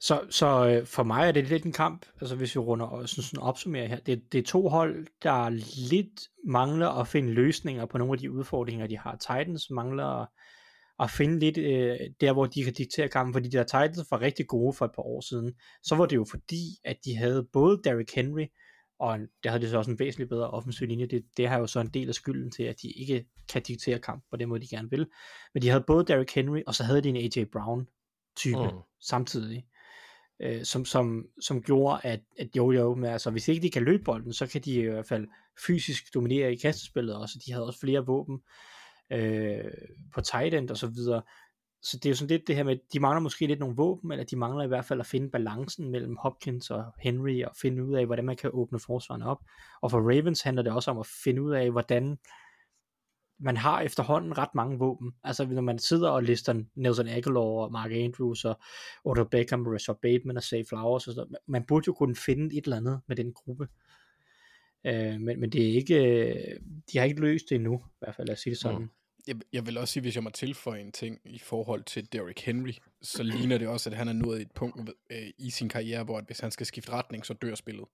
Så, 0.01 0.27
så 0.31 0.69
øh, 0.69 0.87
for 0.87 1.03
mig 1.03 1.29
er 1.29 1.33
det 1.33 1.49
lidt 1.49 1.65
en 1.65 1.73
kamp, 1.73 2.07
altså 2.21 2.37
hvis 2.37 2.55
vi 2.55 2.59
runder 2.59 2.87
og 2.87 3.09
sådan, 3.09 3.23
sådan 3.23 3.43
opsummerer 3.43 3.87
her, 3.87 3.99
det, 3.99 4.33
det 4.33 4.39
er 4.39 4.43
to 4.43 4.69
hold, 4.69 5.07
der 5.23 5.49
lidt 5.91 6.21
mangler 6.47 6.89
at 6.89 7.09
finde 7.09 7.33
løsninger 7.33 7.87
på 7.87 7.99
nogle 7.99 8.13
af 8.13 8.19
de 8.19 8.31
udfordringer, 8.31 8.87
de 8.87 8.99
har. 8.99 9.17
Titans 9.17 9.71
mangler 9.71 10.27
at, 11.03 11.11
finde 11.11 11.39
lidt 11.39 11.59
øh, 11.59 11.99
der, 12.21 12.33
hvor 12.33 12.47
de 12.47 12.65
kan 12.65 12.73
diktere 12.73 13.09
kampen, 13.09 13.35
fordi 13.35 13.49
de 13.49 13.57
der 13.57 13.65
Titans 13.65 14.11
var 14.11 14.21
rigtig 14.21 14.47
gode 14.47 14.73
for 14.73 14.85
et 14.85 14.91
par 14.95 15.03
år 15.03 15.21
siden. 15.21 15.53
Så 15.83 15.95
var 15.95 16.07
det 16.07 16.17
jo 16.17 16.27
fordi, 16.31 16.65
at 16.85 16.97
de 17.05 17.17
havde 17.17 17.49
både 17.53 17.81
Derrick 17.85 18.15
Henry, 18.15 18.47
og 18.99 19.19
der 19.45 19.51
havde 19.51 19.63
de 19.63 19.71
så 19.71 19.79
også 19.79 19.91
en 19.91 19.99
væsentligt 19.99 20.31
bedre 20.31 20.51
offensiv 20.51 20.87
linje. 20.87 21.07
Det, 21.07 21.25
det 21.37 21.49
har 21.49 21.59
jo 21.59 21.67
så 21.67 21.81
en 21.81 21.91
del 21.95 22.09
af 22.09 22.15
skylden 22.15 22.51
til, 22.51 22.63
at 22.63 22.77
de 22.83 22.89
ikke 22.91 23.25
kan 23.53 23.63
diktere 23.63 23.99
kamp 23.99 24.25
på 24.31 24.37
den 24.37 24.49
måde, 24.49 24.61
de 24.61 24.69
gerne 24.69 24.91
vil. 24.91 25.07
Men 25.55 25.63
de 25.63 25.69
havde 25.69 25.85
både 25.87 26.05
Derrick 26.07 26.35
Henry, 26.35 26.61
og 26.67 26.75
så 26.75 26.85
havde 26.85 27.01
de 27.01 27.09
en 27.09 27.17
AJ 27.17 27.45
Brown 27.53 27.87
type 28.37 28.63
mm. 28.63 28.79
samtidig 29.01 29.65
øh, 30.43 30.65
som, 30.65 30.85
som, 30.85 31.27
som 31.41 31.63
gjorde, 31.63 32.01
at, 32.03 32.21
at 32.39 32.49
jo 32.57 32.73
jo, 32.73 32.95
men 32.95 33.05
altså 33.05 33.31
hvis 33.31 33.49
ikke 33.49 33.63
de 33.63 33.71
kan 33.71 33.83
løbe 33.83 34.05
bolden, 34.05 34.33
så 34.33 34.47
kan 34.47 34.61
de 34.61 34.73
i 34.73 34.83
hvert 34.83 35.07
fald 35.07 35.29
fysisk 35.67 36.15
dominere 36.15 36.53
i 36.53 36.57
kastespillet 36.57 37.17
også, 37.17 37.43
de 37.47 37.53
havde 37.53 37.67
også 37.67 37.81
flere 37.81 38.07
våben 38.07 38.41
øh, 39.13 39.65
på 40.15 40.21
tight 40.21 40.55
end 40.55 40.71
og 40.71 40.77
så 40.77 40.87
videre, 40.87 41.23
så 41.83 41.97
det 41.97 42.07
er 42.07 42.11
jo 42.11 42.15
sådan 42.15 42.29
lidt 42.29 42.47
det 42.47 42.57
her 42.57 42.65
med, 42.65 42.77
de 42.93 43.01
mangler 43.01 43.21
måske 43.21 43.47
lidt 43.47 43.61
nogle 43.61 43.77
våben, 43.77 44.13
eller 44.13 44.25
de 44.25 44.37
mangler 44.37 44.65
i 44.65 44.69
hvert 44.69 44.85
fald 44.85 45.01
at 45.01 45.07
finde 45.07 45.31
balancen 45.31 45.91
mellem 45.91 46.17
Hopkins 46.17 46.71
og 46.71 46.85
Henry, 46.99 47.43
og 47.45 47.53
finde 47.61 47.85
ud 47.85 47.95
af, 47.97 48.07
hvordan 48.07 48.25
man 48.25 48.37
kan 48.37 48.51
åbne 48.53 48.81
forsvaren 48.81 49.23
op, 49.23 49.39
og 49.83 49.91
for 49.91 49.99
Ravens 49.99 50.43
handler 50.43 50.63
det 50.63 50.73
også 50.73 50.91
om 50.91 50.99
at 50.99 51.07
finde 51.25 51.43
ud 51.43 51.53
af, 51.53 51.71
hvordan 51.71 52.19
man 53.41 53.57
har 53.57 53.81
efterhånden 53.81 54.39
ret 54.39 54.55
mange 54.55 54.79
våben. 54.79 55.13
Altså 55.25 55.47
når 55.47 55.63
man 55.63 55.79
sidder 55.79 56.11
og 56.11 56.23
lister 56.23 56.63
Nelson 56.75 57.09
Aguilar 57.09 57.41
og 57.41 57.73
Mark 57.73 57.93
Andrews 57.93 58.45
og 58.45 58.61
Otto 59.05 59.25
Beckham, 59.25 59.67
Rashad 59.67 59.95
Bateman 60.03 60.37
og 60.37 60.43
Save 60.43 60.65
Flowers 60.69 61.09
og 61.09 61.15
sådan 61.15 61.29
noget. 61.31 61.43
Man 61.47 61.65
burde 61.65 61.85
jo 61.87 61.93
kunne 61.93 62.17
finde 62.17 62.57
et 62.59 62.65
eller 62.65 62.77
andet 62.77 63.01
med 63.07 63.17
den 63.17 63.33
gruppe. 63.33 63.69
Øh, 64.85 65.21
men, 65.21 65.41
men 65.41 65.51
det 65.51 65.71
er 65.71 65.75
ikke, 65.75 65.95
øh, 65.95 66.61
de 66.93 66.99
har 66.99 67.05
ikke 67.05 67.21
løst 67.21 67.45
det 67.49 67.55
endnu, 67.55 67.77
i 67.77 67.99
hvert 67.99 68.15
fald 68.15 68.27
lad 68.27 68.33
os 68.35 68.41
sige 68.41 68.51
det 68.51 68.61
sådan. 68.61 68.81
Mm. 68.81 68.89
Jeg, 69.27 69.37
jeg 69.53 69.67
vil 69.67 69.79
også 69.79 69.93
sige, 69.93 70.01
hvis 70.01 70.15
jeg 70.15 70.23
må 70.23 70.31
tilføje 70.31 70.81
en 70.81 70.93
ting 70.93 71.19
i 71.25 71.39
forhold 71.39 71.85
til 71.85 72.13
Derrick 72.13 72.41
Henry, 72.41 72.73
så 73.03 73.23
ligner 73.23 73.59
det 73.59 73.69
også, 73.69 73.91
at 73.91 73.97
han 73.97 74.09
er 74.09 74.13
nået 74.13 74.41
et 74.41 74.51
punkt 74.51 74.91
øh, 75.11 75.29
i 75.39 75.51
sin 75.51 75.69
karriere, 75.69 76.05
hvor 76.05 76.19
at 76.19 76.25
hvis 76.27 76.41
han 76.41 76.51
skal 76.51 76.67
skifte 76.67 76.93
retning, 76.93 77.27
så 77.27 77.35
dør 77.35 77.55
spillet. 77.55 77.85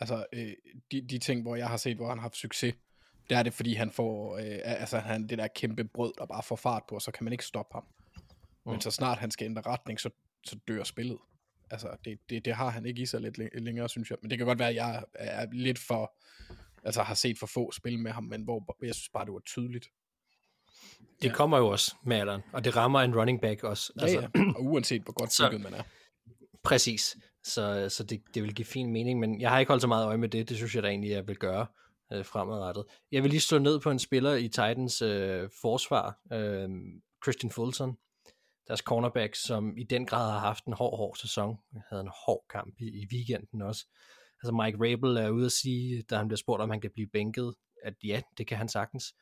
Altså, 0.00 0.26
øh, 0.32 0.52
de, 0.92 1.00
de 1.00 1.18
ting, 1.18 1.42
hvor 1.42 1.56
jeg 1.56 1.68
har 1.68 1.76
set, 1.76 1.96
hvor 1.96 2.08
han 2.08 2.18
har 2.18 2.22
haft 2.22 2.36
succes, 2.36 2.74
der 3.30 3.38
er 3.38 3.42
det, 3.42 3.54
fordi 3.54 3.74
han 3.74 3.90
får, 3.90 4.36
øh, 4.36 4.58
altså 4.64 4.98
han 4.98 5.28
det 5.28 5.38
der 5.38 5.46
kæmpe 5.46 5.84
brød, 5.84 6.12
der 6.18 6.26
bare 6.26 6.42
får 6.42 6.56
fart 6.56 6.82
på, 6.88 6.98
så 6.98 7.10
kan 7.10 7.24
man 7.24 7.32
ikke 7.32 7.44
stoppe 7.44 7.74
ham. 7.74 7.84
Mm. 8.64 8.72
Men 8.72 8.80
så 8.80 8.90
snart 8.90 9.18
han 9.18 9.30
skal 9.30 9.44
ændre 9.44 9.62
retning, 9.62 10.00
så, 10.00 10.10
så 10.44 10.58
dør 10.68 10.84
spillet. 10.84 11.18
Altså, 11.70 11.96
det, 12.04 12.18
det, 12.30 12.44
det 12.44 12.54
har 12.54 12.70
han 12.70 12.86
ikke 12.86 13.02
i 13.02 13.06
sig 13.06 13.20
lidt 13.20 13.38
læ- 13.38 13.48
længere, 13.54 13.88
synes 13.88 14.10
jeg. 14.10 14.18
Men 14.22 14.30
det 14.30 14.38
kan 14.38 14.46
godt 14.46 14.58
være, 14.58 14.68
at 14.68 14.74
jeg 14.74 15.04
er 15.14 15.46
lidt 15.52 15.78
for, 15.78 16.12
altså 16.84 17.02
har 17.02 17.14
set 17.14 17.38
for 17.38 17.46
få 17.46 17.72
spil 17.72 17.98
med 17.98 18.10
ham, 18.10 18.24
men 18.24 18.42
hvor 18.42 18.76
jeg 18.82 18.94
synes 18.94 19.08
bare, 19.08 19.24
det 19.24 19.32
var 19.32 19.42
tydeligt. 19.46 19.88
Det 21.22 21.34
kommer 21.34 21.58
jo 21.58 21.68
også 21.68 21.94
med 22.04 22.16
alderen, 22.16 22.42
og 22.52 22.64
det 22.64 22.76
rammer 22.76 23.00
en 23.00 23.18
running 23.18 23.40
back 23.40 23.62
også. 23.62 23.92
Ja, 23.96 24.02
altså, 24.02 24.20
ja. 24.20 24.40
Og 24.56 24.64
uanset 24.64 25.02
hvor 25.02 25.12
godt 25.12 25.50
bygget 25.50 25.60
man 25.60 25.74
er. 25.74 25.82
Præcis, 26.62 27.16
så, 27.44 27.88
så 27.88 28.04
det, 28.04 28.22
det 28.34 28.42
vil 28.42 28.54
give 28.54 28.66
fin 28.66 28.92
mening, 28.92 29.20
men 29.20 29.40
jeg 29.40 29.50
har 29.50 29.58
ikke 29.58 29.70
holdt 29.70 29.82
så 29.82 29.88
meget 29.88 30.06
øje 30.06 30.18
med 30.18 30.28
det, 30.28 30.48
det 30.48 30.56
synes 30.56 30.74
jeg 30.74 30.82
da 30.82 30.88
egentlig, 30.88 31.10
jeg 31.10 31.26
vil 31.26 31.36
gøre 31.36 31.66
øh, 32.12 32.24
fremadrettet. 32.24 32.84
Jeg 33.12 33.22
vil 33.22 33.30
lige 33.30 33.40
slå 33.40 33.58
ned 33.58 33.80
på 33.80 33.90
en 33.90 33.98
spiller 33.98 34.34
i 34.34 34.48
Titans 34.48 35.02
øh, 35.02 35.50
forsvar, 35.62 36.18
øh, 36.32 36.68
Christian 37.24 37.50
Fulton, 37.50 37.96
deres 38.68 38.80
cornerback, 38.80 39.34
som 39.34 39.76
i 39.78 39.84
den 39.84 40.06
grad 40.06 40.30
har 40.30 40.38
haft 40.38 40.64
en 40.64 40.72
hård, 40.72 40.96
hård 40.96 41.16
sæson. 41.16 41.58
Han 41.72 41.82
havde 41.88 42.02
en 42.02 42.10
hård 42.26 42.44
kamp 42.50 42.74
i, 42.80 42.84
i 42.84 43.06
weekenden 43.12 43.62
også. 43.62 43.86
Altså 44.42 44.52
Mike 44.52 44.78
Rabel 44.78 45.16
er 45.16 45.30
ude 45.30 45.46
at 45.46 45.52
sige, 45.52 46.02
da 46.02 46.16
han 46.16 46.28
bliver 46.28 46.38
spurgt, 46.38 46.62
om 46.62 46.70
han 46.70 46.80
kan 46.80 46.90
blive 46.94 47.08
bænket, 47.12 47.54
at 47.84 47.94
ja, 48.04 48.22
det 48.38 48.46
kan 48.46 48.58
han 48.58 48.68
sagtens. 48.68 49.14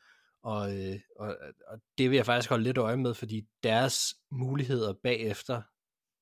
Og, 0.43 0.77
øh, 0.77 0.99
og, 1.19 1.35
og 1.67 1.79
det 1.97 2.09
vil 2.09 2.15
jeg 2.15 2.25
faktisk 2.25 2.49
holde 2.49 2.63
lidt 2.63 2.77
øje 2.77 2.97
med, 2.97 3.13
fordi 3.13 3.47
deres 3.63 4.15
muligheder 4.31 4.93
bagefter 5.03 5.61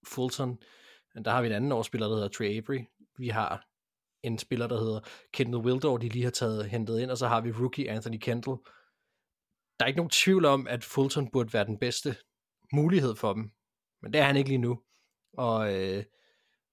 Fulton 0.07 0.59
Der 1.25 1.31
har 1.31 1.41
vi 1.41 1.47
en 1.47 1.53
anden 1.53 1.71
årsspiller, 1.71 2.07
der 2.07 2.15
hedder 2.15 2.29
Trey 2.29 2.57
Avery. 2.57 2.83
Vi 3.17 3.29
har 3.29 3.67
en 4.25 4.37
spiller, 4.37 4.67
der 4.67 4.79
hedder 4.79 4.99
Kendall 5.33 5.65
Wildor, 5.65 5.97
de 5.97 6.09
lige 6.09 6.23
har 6.23 6.31
taget 6.31 6.69
hentet 6.69 6.99
ind, 6.99 7.11
og 7.11 7.17
så 7.17 7.27
har 7.27 7.41
vi 7.41 7.51
rookie 7.51 7.89
Anthony 7.89 8.17
Kendall. 8.17 8.57
Der 9.79 9.85
er 9.85 9.87
ikke 9.87 9.97
nogen 9.97 10.09
tvivl 10.09 10.45
om, 10.45 10.67
at 10.67 10.83
Fulton 10.83 11.31
burde 11.31 11.53
være 11.53 11.65
den 11.65 11.79
bedste 11.79 12.15
mulighed 12.73 13.15
for 13.15 13.33
dem, 13.33 13.51
men 14.01 14.13
det 14.13 14.21
er 14.21 14.25
han 14.25 14.37
ikke 14.37 14.49
lige 14.49 14.57
nu. 14.57 14.79
Og 15.37 15.73
øh, 15.73 16.03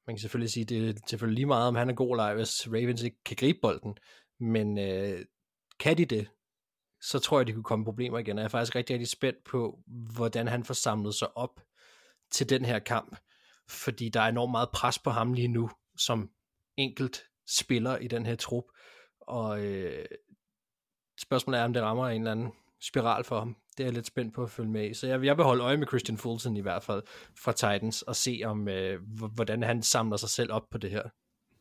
man 0.07 0.17
kan 0.17 0.19
selvfølgelig 0.19 0.53
sige, 0.53 0.65
det 0.65 0.89
er 0.89 0.93
selvfølgelig 1.07 1.35
lige 1.35 1.47
meget, 1.47 1.69
om 1.69 1.75
han 1.75 1.91
er 1.91 1.95
god 1.95 2.11
eller 2.15 2.25
ej, 2.25 2.35
hvis 2.35 2.69
Ravens 2.69 3.03
ikke 3.03 3.25
kan 3.25 3.37
gribe 3.37 3.59
bolden. 3.63 3.97
Men 4.41 4.79
øh, 4.79 5.25
kan 5.81 5.99
de 5.99 6.05
det, 6.05 6.29
så 7.01 7.19
tror 7.19 7.39
jeg, 7.39 7.47
de 7.47 7.53
kunne 7.53 7.65
komme 7.65 7.85
problemer 7.85 8.19
igen. 8.19 8.39
Og 8.39 8.41
jeg 8.41 8.45
er 8.45 8.49
faktisk 8.49 8.75
rigtig, 8.75 8.95
rigtig 8.95 9.09
spændt 9.09 9.45
på, 9.45 9.79
hvordan 9.87 10.49
han 10.49 10.65
får 10.65 10.75
samlet 10.75 11.15
sig 11.15 11.37
op 11.37 11.61
til 12.31 12.49
den 12.49 12.65
her 12.65 12.79
kamp. 12.79 13.17
Fordi 13.69 14.09
der 14.09 14.21
er 14.21 14.29
enormt 14.29 14.51
meget 14.51 14.69
pres 14.75 14.99
på 14.99 15.11
ham 15.11 15.33
lige 15.33 15.49
nu, 15.49 15.71
som 15.99 16.31
enkelt 16.77 17.25
spiller 17.49 17.97
i 17.97 18.07
den 18.07 18.27
her 18.27 18.37
trup. 18.37 18.65
Og 19.21 19.65
øh, 19.65 20.05
spørgsmålet 21.21 21.61
er, 21.61 21.65
om 21.65 21.73
det 21.73 21.83
rammer 21.83 22.09
en 22.09 22.21
eller 22.21 22.33
anden 22.33 22.53
spiral 22.81 23.25
for 23.25 23.39
ham. 23.39 23.57
Det 23.77 23.85
er 23.85 23.87
jeg 23.87 23.95
lidt 23.95 24.07
spændt 24.07 24.35
på 24.35 24.43
at 24.43 24.51
følge 24.51 24.71
med 24.71 24.91
i. 24.91 24.95
Så 24.95 25.07
jeg, 25.07 25.25
jeg 25.25 25.37
vil 25.37 25.45
holde 25.45 25.65
øje 25.65 25.77
med 25.77 25.87
Christian 25.87 26.19
Fulton 26.19 26.57
i 26.57 26.61
hvert 26.61 26.83
fald 26.83 27.03
fra 27.39 27.53
Titans 27.53 28.03
og 28.03 28.17
se 28.17 28.41
om, 28.45 28.69
øh, 28.69 29.01
hvordan 29.35 29.63
han 29.63 29.83
samler 29.83 30.17
sig 30.17 30.29
selv 30.29 30.53
op 30.53 30.71
på 30.71 30.79
det 30.79 30.91
her. 30.91 31.03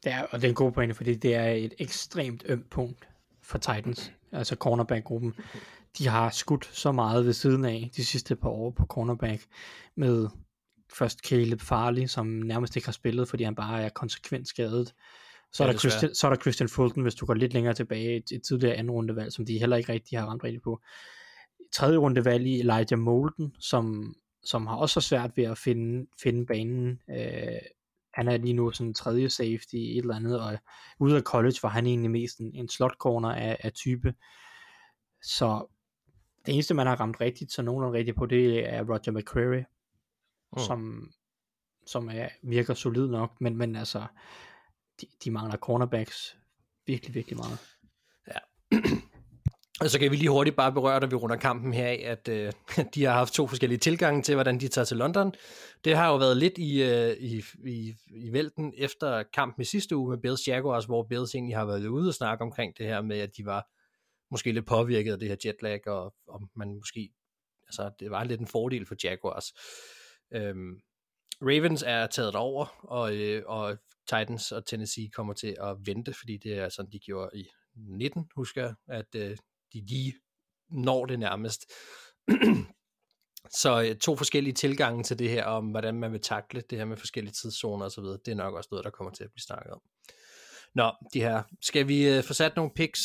Det 0.04 0.12
er, 0.12 0.24
og 0.24 0.42
det 0.42 0.44
er 0.44 0.50
en 0.50 0.56
god 0.56 0.72
pointe, 0.72 0.96
fordi 0.96 1.16
det 1.16 1.36
er 1.36 1.48
et 1.48 1.74
ekstremt 1.80 2.44
ømt 2.46 2.70
punkt 2.70 3.10
for 3.42 3.58
Titans, 3.58 4.12
altså 4.32 4.56
cornerback-gruppen. 4.56 5.34
De 5.98 6.08
har 6.08 6.30
skudt 6.30 6.66
så 6.66 6.92
meget 6.92 7.26
ved 7.26 7.34
siden 7.34 7.66
af 7.66 7.92
de 7.96 8.06
sidste 8.06 8.36
par 8.36 8.50
år 8.50 8.72
på 8.72 8.86
cornerback, 8.86 9.46
med 9.96 10.28
først 10.94 11.20
Caleb 11.20 11.62
Farley, 11.62 12.06
som 12.06 12.28
nærmest 12.28 12.76
ikke 12.76 12.88
har 12.88 12.92
spillet, 12.92 13.28
fordi 13.28 13.44
han 13.44 13.56
bare 13.56 13.84
er 13.84 13.90
konsekvent 13.90 14.48
skadet. 14.48 14.94
Så, 15.54 15.64
ja, 15.64 15.68
er 15.68 15.72
der 15.72 15.80
Christian, 15.80 16.16
så 16.16 16.28
er 16.28 16.34
der 16.34 16.42
Christian 16.42 16.70
Fulton, 16.70 17.04
hvis 17.04 17.16
du 17.16 17.26
går 17.26 17.34
lidt 17.34 17.54
længere 17.54 17.74
tilbage, 17.74 18.18
et, 18.18 18.32
et 18.32 18.44
tidligere 18.44 18.76
anden 18.76 18.92
rundevalg, 18.92 19.32
som 19.32 19.46
de 19.46 19.60
heller 19.60 19.78
ikke 19.78 19.94
rigtig 19.94 20.20
har 20.20 20.26
ramt 20.26 20.44
rigtigt 20.44 20.64
på. 20.64 20.82
Tredje 21.74 21.98
rundevalg 21.98 22.48
i 22.48 22.60
Elijah 22.60 23.00
Molden, 23.00 23.56
som, 23.60 24.16
som 24.44 24.68
har 24.68 24.76
også 24.76 25.02
svært 25.02 25.32
ved 25.36 25.44
at 25.44 25.58
finde, 25.58 26.08
finde 26.24 26.46
banen. 26.46 27.00
Øh, 27.10 27.60
han 28.14 28.28
er 28.28 28.38
lige 28.38 28.54
nu 28.54 28.72
sådan 28.72 28.94
tredje 28.94 29.30
safety 29.30 29.74
i 29.74 29.98
et 29.98 30.02
eller 30.02 30.16
andet, 30.16 30.42
og 30.42 30.58
ude 31.00 31.18
af 31.18 31.22
college 31.22 31.60
var 31.64 31.70
han 31.70 31.88
egentlig 31.88 32.12
mest 32.12 32.40
en, 32.40 32.56
en 32.56 32.70
slot 32.70 32.96
corner 33.00 33.30
af, 33.30 33.58
af 33.60 33.74
type. 33.74 34.14
Så 35.24 35.66
det 36.46 36.54
eneste, 36.54 36.74
man 36.74 36.88
har 36.88 36.96
ramt 36.96 37.22
rigtigt, 37.22 37.52
så 37.52 37.62
nogenlunde 37.62 37.98
rigtigt 37.98 38.18
på, 38.18 38.26
det 38.26 38.74
er 38.74 38.84
Roger 38.84 39.12
McCreary, 39.12 39.64
mm. 40.54 40.60
som, 40.60 41.12
som 41.86 42.10
er, 42.10 42.28
virker 42.44 42.74
solid 42.74 43.08
nok, 43.08 43.42
men, 43.42 43.58
men 43.58 43.76
altså, 43.76 44.06
de, 45.02 45.08
de 45.24 45.32
mangler 45.32 45.58
cornerbacks 45.58 46.38
virkelig, 46.88 47.16
virkelig 47.16 47.38
meget. 47.38 47.58
Ja. 48.28 48.40
Og 49.82 49.90
så 49.90 50.00
kan 50.00 50.12
vi 50.12 50.16
lige 50.16 50.30
hurtigt 50.30 50.56
bare 50.56 50.72
berøre, 50.74 51.00
da 51.00 51.06
vi 51.06 51.16
runder 51.16 51.36
kampen 51.36 51.74
her 51.74 51.88
af, 51.88 52.04
at 52.06 52.28
øh, 52.28 52.54
de 52.96 53.04
har 53.04 53.14
haft 53.14 53.34
to 53.34 53.48
forskellige 53.48 53.80
tilgange 53.80 54.22
til, 54.22 54.36
hvordan 54.36 54.60
de 54.60 54.68
tager 54.68 54.86
til 54.86 54.98
London. 54.98 55.34
Det 55.86 55.96
har 55.96 56.10
jo 56.10 56.16
været 56.18 56.38
lidt 56.38 56.58
i, 56.58 56.84
øh, 56.84 57.18
i, 57.20 57.44
i, 57.66 57.94
i 58.08 58.34
vælten 58.34 58.74
efter 58.78 59.24
kampen 59.24 59.62
i 59.62 59.66
sidste 59.66 59.96
uge 59.96 60.10
med 60.10 60.18
Bills 60.18 60.48
Jaguars, 60.48 60.86
hvor 60.86 61.04
Bills 61.04 61.36
egentlig 61.36 61.58
har 61.58 61.66
været 61.66 61.88
ude 61.88 62.08
og 62.08 62.14
snakke 62.14 62.42
omkring 62.42 62.78
det 62.78 62.86
her 62.86 63.02
med, 63.02 63.20
at 63.20 63.38
de 63.38 63.46
var 63.46 63.68
måske 64.32 64.52
lidt 64.52 64.66
påvirket 64.66 65.14
af 65.14 65.20
det 65.20 65.28
her 65.28 65.36
jetlag, 65.46 65.88
og, 65.88 66.14
og 66.28 66.42
man 66.56 66.76
måske, 66.76 67.10
altså 67.68 67.92
det 68.00 68.12
var 68.12 68.24
lidt 68.24 68.42
en 68.42 68.48
fordel 68.48 68.86
for 68.86 68.96
Jaguars. 69.04 69.54
Øhm, 70.34 70.82
Ravens 71.42 71.84
er 71.88 72.08
taget 72.08 72.36
over, 72.36 72.66
og, 72.84 73.16
øh, 73.16 73.44
og 73.46 73.78
Titans 74.12 74.52
og 74.52 74.66
Tennessee 74.66 75.10
kommer 75.10 75.34
til 75.34 75.56
at 75.62 75.78
vente, 75.86 76.14
fordi 76.14 76.38
det 76.38 76.58
er 76.58 76.70
sådan, 76.70 76.92
de 76.92 77.00
gjorde 77.00 77.40
i 77.40 77.48
19, 77.76 78.30
husker 78.36 78.62
jeg, 78.62 78.74
at 78.88 79.16
øh, 79.16 79.38
de 79.74 79.86
lige 79.86 80.14
når 80.70 81.06
det 81.06 81.20
nærmest. 81.20 81.66
så 83.62 83.82
øh, 83.82 83.96
to 83.96 84.16
forskellige 84.16 84.54
tilgange 84.54 85.04
til 85.04 85.20
det 85.20 85.30
her, 85.30 85.46
om 85.46 85.66
hvordan 85.68 85.96
man 85.96 86.12
vil 86.12 86.22
takle 86.22 86.62
det 86.70 86.78
her 86.78 86.86
med 86.86 86.98
forskellige 86.98 87.34
tidszoner 87.34 87.86
osv., 87.86 88.04
det 88.04 88.28
er 88.28 88.36
nok 88.36 88.54
også 88.54 88.68
noget, 88.72 88.84
der 88.84 88.92
kommer 88.92 89.12
til 89.12 89.24
at 89.24 89.32
blive 89.32 89.44
snakket 89.44 89.72
om. 89.72 89.82
Nå, 90.76 90.92
de 91.14 91.22
her. 91.22 91.44
Skal 91.62 91.88
vi 91.88 92.10
øh, 92.10 92.24
få 92.24 92.34
sat 92.34 92.56
nogle 92.56 92.72
picks? 92.76 93.00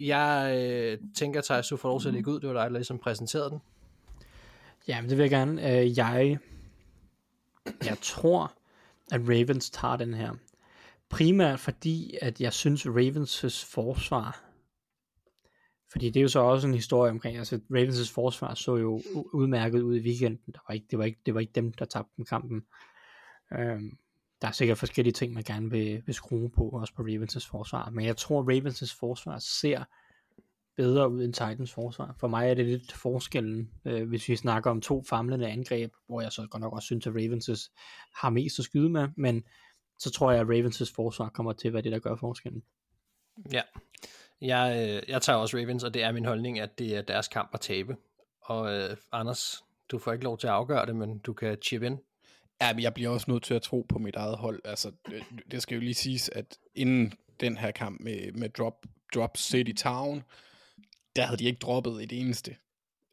Jeg 0.00 0.56
øh, 0.58 0.98
tænker, 1.16 1.40
Thijs, 1.40 1.68
du 1.68 1.76
får 1.76 1.88
lov 1.88 2.00
til 2.00 2.08
at 2.08 2.14
lægge 2.14 2.30
ud. 2.30 2.40
Det 2.40 2.48
var 2.48 2.54
dig, 2.54 2.70
der 2.70 2.78
ligesom 2.78 2.98
præsenterede 2.98 3.50
den. 3.50 3.60
Jamen, 4.88 5.10
det 5.10 5.18
vil 5.18 5.22
jeg 5.22 5.30
gerne. 5.30 5.80
Øh, 5.80 5.98
jeg, 5.98 6.38
jeg 7.84 7.98
tror, 8.02 8.59
at 9.12 9.20
Ravens 9.28 9.70
tager 9.70 9.96
den 9.96 10.14
her. 10.14 10.34
Primært 11.08 11.60
fordi, 11.60 12.16
at 12.22 12.40
jeg 12.40 12.52
synes, 12.52 12.86
Ravens' 12.86 13.66
forsvar 13.72 14.50
fordi 15.92 16.10
det 16.10 16.20
er 16.20 16.22
jo 16.22 16.28
så 16.28 16.40
også 16.40 16.68
en 16.68 16.74
historie 16.74 17.10
omkring, 17.10 17.36
altså 17.36 17.60
Ravens' 17.72 18.12
forsvar 18.12 18.54
så 18.54 18.76
jo 18.76 19.02
udmærket 19.32 19.82
ud 19.82 19.96
i 19.96 20.00
weekenden. 20.00 20.52
Der 20.52 20.60
var 20.68 20.74
ikke, 20.74 20.86
det, 20.90 20.98
var 20.98 21.04
ikke, 21.04 21.20
det 21.26 21.34
var 21.34 21.40
ikke 21.40 21.52
dem, 21.52 21.72
der 21.72 21.84
tabte 21.84 22.12
den 22.16 22.24
kampen. 22.24 22.62
Øhm, 23.52 23.98
der 24.42 24.48
er 24.48 24.52
sikkert 24.52 24.78
forskellige 24.78 25.12
ting, 25.12 25.34
man 25.34 25.42
gerne 25.42 25.70
vil, 25.70 26.02
vil 26.06 26.14
skrue 26.14 26.50
på, 26.50 26.62
også 26.68 26.94
på 26.94 27.02
Ravens' 27.02 27.50
forsvar. 27.50 27.90
Men 27.90 28.04
jeg 28.04 28.16
tror, 28.16 28.42
Ravens' 28.42 28.96
forsvar 28.98 29.38
ser 29.38 29.84
bedre 30.80 31.10
ud 31.10 31.24
end 31.24 31.32
Titans 31.32 31.72
forsvar. 31.72 32.14
For 32.18 32.28
mig 32.28 32.50
er 32.50 32.54
det 32.54 32.66
lidt 32.66 32.92
forskellen, 32.92 33.70
øh, 33.84 34.08
hvis 34.08 34.28
vi 34.28 34.36
snakker 34.36 34.70
om 34.70 34.80
to 34.80 35.02
famlende 35.02 35.48
angreb, 35.48 35.92
hvor 36.06 36.20
jeg 36.20 36.32
så 36.32 36.46
godt 36.50 36.60
nok 36.60 36.72
også 36.72 36.86
synes, 36.86 37.06
at 37.06 37.12
Ravens' 37.12 37.72
har 38.20 38.30
mest 38.30 38.58
at 38.58 38.64
skyde 38.64 38.88
med, 38.88 39.08
men 39.16 39.44
så 39.98 40.10
tror 40.10 40.32
jeg, 40.32 40.40
at 40.40 40.46
Ravens' 40.46 40.92
forsvar 40.94 41.28
kommer 41.28 41.52
til 41.52 41.68
at 41.68 41.74
være 41.74 41.82
det, 41.82 41.92
der 41.92 41.98
gør 41.98 42.16
forskellen. 42.16 42.62
Ja, 43.52 43.62
jeg, 44.40 44.88
øh, 44.88 45.10
jeg 45.10 45.22
tager 45.22 45.36
også 45.36 45.56
Ravens, 45.56 45.84
og 45.84 45.94
det 45.94 46.02
er 46.02 46.12
min 46.12 46.24
holdning, 46.24 46.60
at 46.60 46.78
det 46.78 46.96
er 46.96 47.02
deres 47.02 47.28
kamp 47.28 47.50
at 47.54 47.60
tabe. 47.60 47.96
Og 48.42 48.72
øh, 48.74 48.96
Anders, 49.12 49.64
du 49.90 49.98
får 49.98 50.12
ikke 50.12 50.24
lov 50.24 50.38
til 50.38 50.46
at 50.46 50.52
afgøre 50.52 50.86
det, 50.86 50.96
men 50.96 51.18
du 51.18 51.32
kan 51.32 51.58
chip 51.62 51.82
ind. 51.82 51.98
Ja, 52.62 52.72
men 52.72 52.82
jeg 52.82 52.94
bliver 52.94 53.10
også 53.10 53.30
nødt 53.30 53.42
til 53.42 53.54
at 53.54 53.62
tro 53.62 53.86
på 53.88 53.98
mit 53.98 54.16
eget 54.16 54.36
hold. 54.38 54.60
Altså, 54.64 54.92
det, 55.06 55.24
det 55.50 55.62
skal 55.62 55.74
jo 55.74 55.80
lige 55.80 55.94
siges, 55.94 56.28
at 56.28 56.58
inden 56.74 57.12
den 57.40 57.56
her 57.56 57.70
kamp 57.70 58.00
med, 58.00 58.32
med 58.32 58.48
Drop, 58.48 58.86
Drop 59.14 59.36
City 59.36 59.72
Town, 59.82 60.22
der 61.20 61.26
havde 61.26 61.38
de 61.38 61.44
ikke 61.44 61.58
droppet 61.58 62.02
et 62.02 62.20
eneste 62.20 62.56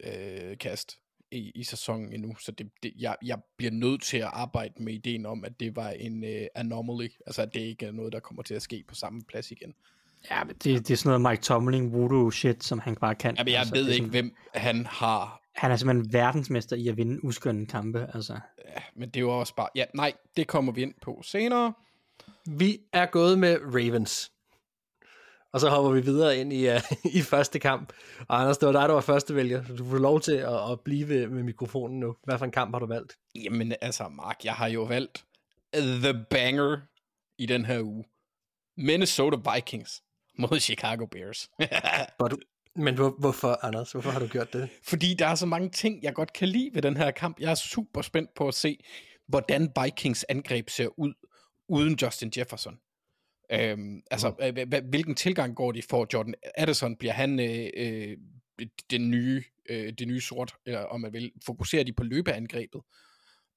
øh, 0.04 0.58
kast 0.58 0.98
i, 1.32 1.52
i 1.56 1.64
sæsonen 1.64 2.14
endnu. 2.14 2.36
Så 2.40 2.52
det, 2.52 2.70
det, 2.84 2.94
jeg, 3.00 3.16
jeg 3.26 3.40
bliver 3.58 3.72
nødt 3.72 4.04
til 4.04 4.18
at 4.18 4.30
arbejde 4.34 4.74
med 4.84 4.94
ideen 4.94 5.26
om, 5.26 5.46
at 5.46 5.60
det 5.60 5.76
var 5.76 5.90
en 5.90 6.24
øh, 6.24 6.48
anomaly. 6.56 7.10
Altså, 7.26 7.42
at 7.42 7.54
det 7.54 7.60
ikke 7.60 7.86
er 7.86 7.92
noget, 7.92 8.14
der 8.14 8.20
kommer 8.20 8.44
til 8.44 8.54
at 8.54 8.62
ske 8.62 8.84
på 8.88 8.96
samme 8.96 9.22
plads 9.22 9.52
igen. 9.52 9.74
Ja, 10.32 10.44
men 10.44 10.56
det, 10.56 10.88
det 10.88 10.92
er 10.92 10.98
sådan 10.98 11.20
noget 11.22 11.32
Mike 11.32 11.44
Tomlin 11.44 11.94
voodoo 11.94 12.32
shit, 12.32 12.64
som 12.64 12.80
han 12.80 12.96
bare 12.96 13.16
kan. 13.16 13.36
men 13.38 13.48
jeg 13.48 13.60
altså, 13.60 13.76
ved 13.76 13.88
ikke, 13.88 13.96
sådan, 13.96 14.10
hvem 14.10 14.36
han 14.54 14.86
har. 14.86 15.42
Han 15.56 15.72
er 15.72 15.76
simpelthen 15.76 16.14
verdensmester 16.14 16.76
i 16.76 16.88
at 16.88 16.98
vinde 16.98 17.24
uskønne 17.24 17.66
kampe, 17.66 18.10
altså. 18.14 18.34
Ja, 18.66 18.82
men 18.96 19.10
det 19.10 19.18
er 19.18 19.22
jo 19.22 19.40
også 19.40 19.56
bare... 19.56 19.70
Ja, 19.76 19.86
nej, 19.94 20.14
det 20.38 20.48
kommer 20.48 20.72
vi 20.74 20.82
ind 20.82 20.94
på 21.02 21.22
senere. 21.24 21.74
Vi 22.46 22.80
er 22.94 23.06
gået 23.06 23.40
med 23.40 23.58
Ravens. 23.62 24.32
Og 25.54 25.60
så 25.60 25.70
hopper 25.70 25.92
vi 25.92 26.02
videre 26.02 26.38
ind 26.38 26.54
i, 26.54 26.70
uh, 26.70 26.82
i 27.20 27.22
første 27.22 27.60
kamp. 27.60 27.94
Og 28.28 28.42
Anders, 28.42 28.58
det 28.58 28.66
var 28.68 28.72
dig, 28.72 28.90
der 28.90 28.94
var 28.94 29.02
første 29.02 29.36
vælger. 29.36 29.64
Du 29.64 29.86
får 29.90 29.98
lov 29.98 30.22
til 30.22 30.36
at, 30.36 30.72
at 30.72 30.80
blive 30.86 31.28
med 31.28 31.44
mikrofonen 31.44 32.00
nu. 32.00 32.16
Hvad 32.24 32.38
for 32.38 32.46
en 32.46 32.52
kamp 32.52 32.74
har 32.74 32.80
du 32.80 32.86
valgt? 32.86 33.18
Jamen 33.36 33.74
altså, 33.82 34.08
Mark, 34.08 34.40
jeg 34.44 34.54
har 34.54 34.68
jo 34.68 34.84
valgt 34.84 35.26
The 35.74 36.26
Banger 36.30 36.78
i 37.38 37.46
den 37.46 37.66
her 37.66 37.82
uge. 37.82 38.04
Minnesota 38.78 39.54
Vikings 39.54 40.02
mod 40.40 40.60
Chicago 40.60 41.06
Bears. 41.06 41.50
du, 42.32 42.38
men 42.76 42.96
hvor, 42.96 43.16
hvorfor, 43.20 43.66
Anders? 43.66 43.92
Hvorfor 43.92 44.12
har 44.12 44.20
du 44.20 44.28
gjort 44.28 44.54
det? 44.54 44.70
Fordi 44.84 45.14
der 45.14 45.28
er 45.28 45.36
så 45.36 45.46
mange 45.46 45.70
ting, 45.70 46.04
jeg 46.04 46.14
godt 46.14 46.34
kan 46.34 46.48
lide 46.48 46.70
ved 46.74 46.82
den 46.82 46.98
her 46.98 47.12
kamp. 47.12 47.40
Jeg 47.40 47.52
er 47.52 47.56
super 47.56 48.02
spændt 48.02 48.30
på 48.36 48.48
at 48.48 48.54
se, 48.54 48.84
hvordan 49.28 49.72
Vikings 49.84 50.26
angreb 50.30 50.70
ser 50.70 51.00
ud 51.00 51.14
uden 51.70 51.98
Justin 52.02 52.32
Jefferson. 52.38 52.80
Øhm, 53.52 54.02
altså, 54.12 54.30
mm. 54.30 54.90
hvilken 54.90 55.16
tilgang 55.16 55.56
går 55.56 55.72
de 55.72 55.82
for 55.82 56.08
Jordan 56.14 56.34
Addison? 56.56 56.96
Bliver 56.96 57.14
han 57.14 57.40
øh, 57.40 57.70
øh, 57.78 58.18
den 58.92 59.12
nye, 59.12 59.44
øh, 59.70 59.94
det 60.00 60.08
nye 60.08 60.22
sort, 60.22 60.56
eller 60.66 60.80
om 60.80 61.02
man 61.02 61.14
vil? 61.14 61.32
Fokuserer 61.46 61.84
de 61.84 61.94
på 61.94 62.04
løbeangrebet? 62.04 62.82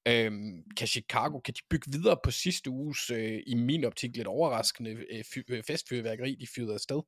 Øhm, 0.07 0.63
kan 0.77 0.87
Chicago, 0.87 1.39
kan 1.39 1.53
de 1.53 1.61
bygge 1.69 1.91
videre 1.91 2.17
på 2.23 2.31
sidste 2.31 2.69
uges, 2.69 3.09
øh, 3.09 3.39
i 3.47 3.55
min 3.55 3.85
optik 3.85 4.15
lidt 4.15 4.27
overraskende 4.27 4.91
øh, 4.91 5.23
øh, 5.47 5.63
festfyrværkeri, 5.63 6.35
de 6.35 6.47
fyrede 6.47 6.73
afsted? 6.73 7.01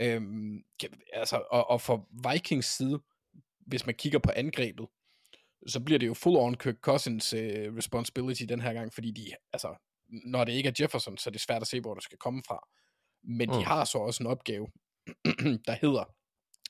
Øhm, 0.00 0.62
kan, 0.80 0.90
altså, 1.12 1.42
og, 1.50 1.70
og 1.70 1.80
for 1.80 2.08
Vikings 2.32 2.76
side, 2.76 3.00
hvis 3.66 3.86
man 3.86 3.94
kigger 3.94 4.18
på 4.18 4.30
angrebet, 4.36 4.86
så 5.66 5.80
bliver 5.80 5.98
det 5.98 6.06
jo 6.06 6.14
full 6.14 6.36
on 6.36 6.54
Kirk 6.54 6.76
Cousins 6.80 7.32
øh, 7.32 7.76
responsibility 7.76 8.42
den 8.42 8.60
her 8.60 8.72
gang, 8.72 8.92
fordi 8.92 9.10
de, 9.10 9.26
altså, 9.52 9.89
når 10.10 10.44
det 10.44 10.52
ikke 10.52 10.68
er 10.68 10.72
Jefferson, 10.80 11.18
så 11.18 11.30
er 11.30 11.32
det 11.32 11.40
svært 11.40 11.62
at 11.62 11.68
se, 11.68 11.80
hvor 11.80 11.94
det 11.94 12.04
skal 12.04 12.18
komme 12.18 12.42
fra. 12.46 12.68
Men 13.22 13.48
mm. 13.48 13.54
de 13.56 13.64
har 13.64 13.84
så 13.84 13.98
også 13.98 14.22
en 14.22 14.26
opgave, 14.26 14.66
der 15.66 15.72
hedder 15.72 16.04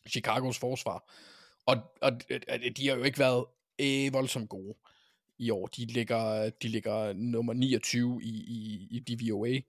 Chicagos 0.08 0.58
forsvar. 0.58 1.12
Og, 1.66 1.76
og 2.02 2.12
de 2.76 2.88
har 2.88 2.96
jo 2.96 3.02
ikke 3.02 3.18
været 3.18 3.44
øh, 3.80 4.12
voldsomt 4.12 4.48
gode 4.48 4.74
i 5.38 5.50
år. 5.50 5.66
De 5.66 5.84
ligger, 5.84 6.50
de 6.50 6.68
ligger 6.68 7.12
nummer 7.12 7.52
29 7.52 8.20
i, 8.22 8.28
i, 8.28 8.88
i 8.90 9.14
DVOA. 9.14 9.60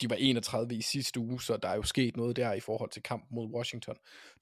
De 0.00 0.10
var 0.10 0.16
31 0.16 0.74
i 0.74 0.82
sidste 0.82 1.20
uge, 1.20 1.42
så 1.42 1.56
der 1.56 1.68
er 1.68 1.74
jo 1.74 1.82
sket 1.82 2.16
noget 2.16 2.36
der 2.36 2.52
i 2.52 2.60
forhold 2.60 2.90
til 2.90 3.02
kampen 3.02 3.34
mod 3.34 3.46
Washington. 3.54 3.96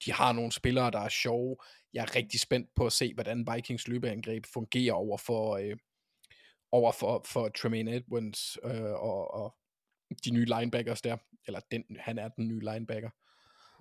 De 0.05 0.13
har 0.13 0.33
nogle 0.33 0.53
spillere, 0.53 0.91
der 0.91 0.99
er 0.99 1.09
sjove. 1.09 1.57
Jeg 1.93 2.03
er 2.03 2.17
rigtig 2.17 2.41
spændt 2.41 2.69
på 2.77 2.87
at 2.87 2.93
se, 2.93 3.15
hvordan 3.15 3.47
Vikings 3.55 3.89
løbeangreb 3.89 4.47
fungerer 4.47 4.95
over 4.95 5.19
for, 5.19 5.57
øh, 5.57 5.77
over 6.73 6.93
for, 6.93 7.23
for 7.27 7.49
Tremaine 7.49 7.97
Edmonds 7.97 8.59
øh, 8.65 8.93
og, 8.93 9.35
og 9.35 9.57
de 10.25 10.31
nye 10.31 10.45
linebackers 10.45 11.03
der. 11.03 11.17
Eller 11.47 11.61
den, 11.71 11.85
han 11.99 12.19
er 12.19 12.29
den 12.29 12.49
nye 12.49 12.61
linebacker. 12.61 13.11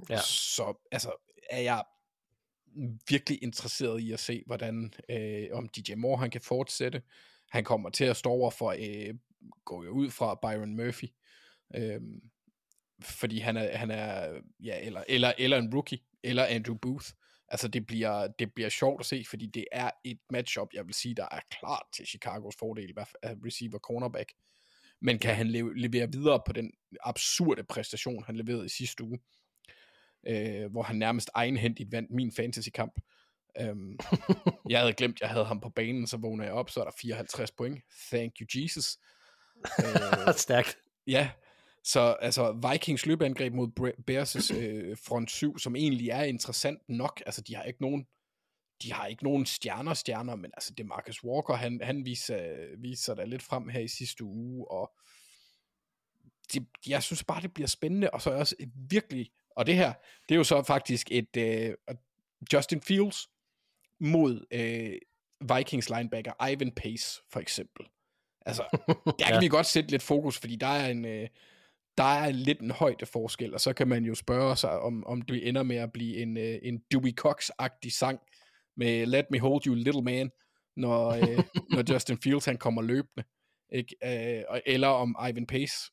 Ja. 0.10 0.18
Så 0.18 0.74
altså, 0.92 1.12
er 1.50 1.62
jeg 1.62 1.84
virkelig 3.10 3.44
interesseret 3.44 4.02
i 4.02 4.12
at 4.12 4.20
se, 4.20 4.44
hvordan 4.46 4.94
øh, 5.10 5.48
om 5.54 5.70
DJ 5.70 5.96
Moore 5.96 6.20
han 6.20 6.30
kan 6.30 6.42
fortsætte. 6.42 7.02
Han 7.50 7.64
kommer 7.64 7.90
til 7.90 8.06
at 8.06 8.18
stå 8.18 8.30
over 8.30 8.52
for, 8.52 8.76
øh, 8.80 9.16
går 9.66 9.84
jo 9.84 9.90
ud 9.90 10.10
fra 10.10 10.40
Byron 10.42 10.76
Murphy, 10.76 11.08
øh, 11.76 12.02
fordi 13.02 13.40
han 13.40 13.58
er, 13.58 13.78
han 13.78 13.92
er 13.92 14.42
ja, 14.64 14.80
eller, 14.82 15.04
eller, 15.08 15.34
eller 15.38 15.58
en 15.58 15.74
rookie, 15.74 16.00
eller 16.24 16.46
Andrew 16.46 16.76
Booth. 16.76 17.06
Altså 17.48 17.68
det 17.68 17.86
bliver, 17.88 18.28
det 18.28 18.54
bliver 18.54 18.70
sjovt 18.70 19.00
at 19.00 19.06
se, 19.06 19.24
fordi 19.30 19.46
det 19.46 19.66
er 19.72 19.90
et 20.04 20.20
matchup, 20.30 20.68
jeg 20.74 20.86
vil 20.86 20.94
sige, 20.94 21.16
der 21.16 21.28
er 21.32 21.40
klart 21.50 21.84
til 21.94 22.08
Chicagos 22.08 22.56
fordel, 22.60 22.94
hvad 22.94 23.06
receiver 23.46 23.80
cornerback. 23.80 24.34
Men 25.02 25.20
kan 25.20 25.36
han 25.36 25.48
levere 25.76 26.12
videre 26.12 26.42
på 26.46 26.54
den 26.54 26.72
absurde 27.04 27.64
præstation, 27.64 28.24
han 28.24 28.36
leverede 28.36 28.66
i 28.66 28.70
sidste 28.70 29.04
uge, 29.04 29.20
øh, 30.28 30.72
hvor 30.72 30.84
han 30.84 30.96
nærmest 30.96 31.30
egenhændigt 31.34 31.92
vandt 31.92 32.12
min 32.12 32.32
fantasy-kamp. 32.32 32.94
Um, 33.72 34.00
jeg 34.70 34.80
havde 34.80 34.94
glemt, 34.94 35.22
jeg 35.22 35.30
havde 35.30 35.46
ham 35.46 35.60
på 35.60 35.70
banen, 35.70 36.08
så 36.08 36.18
vågner 36.18 36.44
jeg 36.44 36.54
op, 36.54 36.70
så 36.70 36.80
er 36.80 36.84
der 36.84 36.92
54 37.02 37.52
point. 37.52 37.84
Thank 38.12 38.34
you, 38.42 38.62
Jesus. 38.62 38.98
uh, 39.80 40.34
Stærkt. 40.46 40.78
Ja, 41.08 41.30
så 41.86 42.00
altså 42.00 42.70
Vikings 42.72 43.06
løbeangreb 43.06 43.54
mod 43.54 43.68
Bears' 44.12 44.56
øh, 44.56 44.98
front 44.98 45.32
7, 45.32 45.60
som 45.60 45.76
egentlig 45.76 46.10
er 46.10 46.24
interessant 46.24 46.80
nok, 46.90 47.24
altså 47.26 47.42
de 47.42 47.56
har 47.56 47.64
ikke 47.64 47.82
nogen 47.82 48.06
de 48.84 48.94
har 48.94 49.06
ikke 49.06 49.24
nogen 49.24 49.46
stjerner 49.46 49.94
stjerner, 49.94 50.36
men 50.36 50.52
altså 50.54 50.74
det 50.78 50.86
Marcus 50.86 51.24
Walker, 51.24 51.54
han, 51.54 51.80
han 51.84 52.06
viser, 52.06 52.56
viser 52.78 53.16
der 53.16 53.26
lidt 53.26 53.44
frem 53.44 53.70
her 53.70 53.80
i 53.80 53.88
sidste 53.88 54.24
uge, 54.24 54.72
og 54.72 54.92
det, 56.54 56.68
jeg 56.88 57.04
synes 57.04 57.24
bare, 57.24 57.42
det 57.42 57.54
bliver 57.54 57.68
spændende, 57.68 58.10
og 58.10 58.22
så 58.22 58.32
er 58.32 58.36
også 58.36 58.56
virkelig 58.90 59.32
og 59.56 59.66
det 59.68 59.76
her, 59.76 59.94
det 60.30 60.36
er 60.36 60.38
jo 60.38 60.44
så 60.44 60.64
faktisk 60.64 61.08
et 61.12 61.38
uh, 61.38 61.96
Justin 62.54 62.82
Fields 62.82 63.30
mod 64.00 64.46
uh, 64.54 65.58
Vikings 65.58 65.90
linebacker 65.90 66.48
Ivan 66.48 66.72
Pace, 66.72 67.22
for 67.32 67.40
eksempel. 67.40 67.86
Altså, 68.46 68.64
der 69.20 69.26
kan 69.26 69.34
ja. 69.34 69.40
vi 69.40 69.48
godt 69.48 69.66
sætte 69.66 69.92
lidt 69.92 70.04
fokus, 70.04 70.40
fordi 70.40 70.56
der 70.56 70.68
er 70.68 70.90
en... 70.90 71.06
Uh, 71.06 71.28
der 71.98 72.04
er 72.04 72.32
lidt 72.32 72.60
en 72.60 72.72
højde 72.72 73.06
forskel, 73.06 73.54
og 73.54 73.60
så 73.60 73.74
kan 73.74 73.88
man 73.88 74.04
jo 74.04 74.16
spørge 74.16 74.56
sig, 74.56 74.80
om, 74.80 75.06
om 75.06 75.22
det 75.22 75.48
ender 75.48 75.64
med 75.64 75.76
at 75.76 75.92
blive 75.92 76.18
en, 76.18 76.38
uh, 76.38 76.68
en 76.68 76.82
Dewey 76.92 77.14
Cox-agtig 77.22 77.98
sang 77.98 78.20
med 78.78 79.06
Let 79.06 79.26
Me 79.32 79.40
Hold 79.40 79.68
You 79.68 79.74
Little 79.74 80.02
Man, 80.02 80.32
når, 80.78 81.18
uh, 81.18 81.44
når 81.76 81.94
Justin 81.94 82.18
Fields 82.18 82.46
han 82.46 82.58
kommer 82.58 82.82
løbende. 82.82 83.24
Ikke? 83.74 83.96
Uh, 84.06 84.60
eller 84.66 84.88
om 84.88 85.16
Ivan 85.30 85.48
Pace 85.48 85.92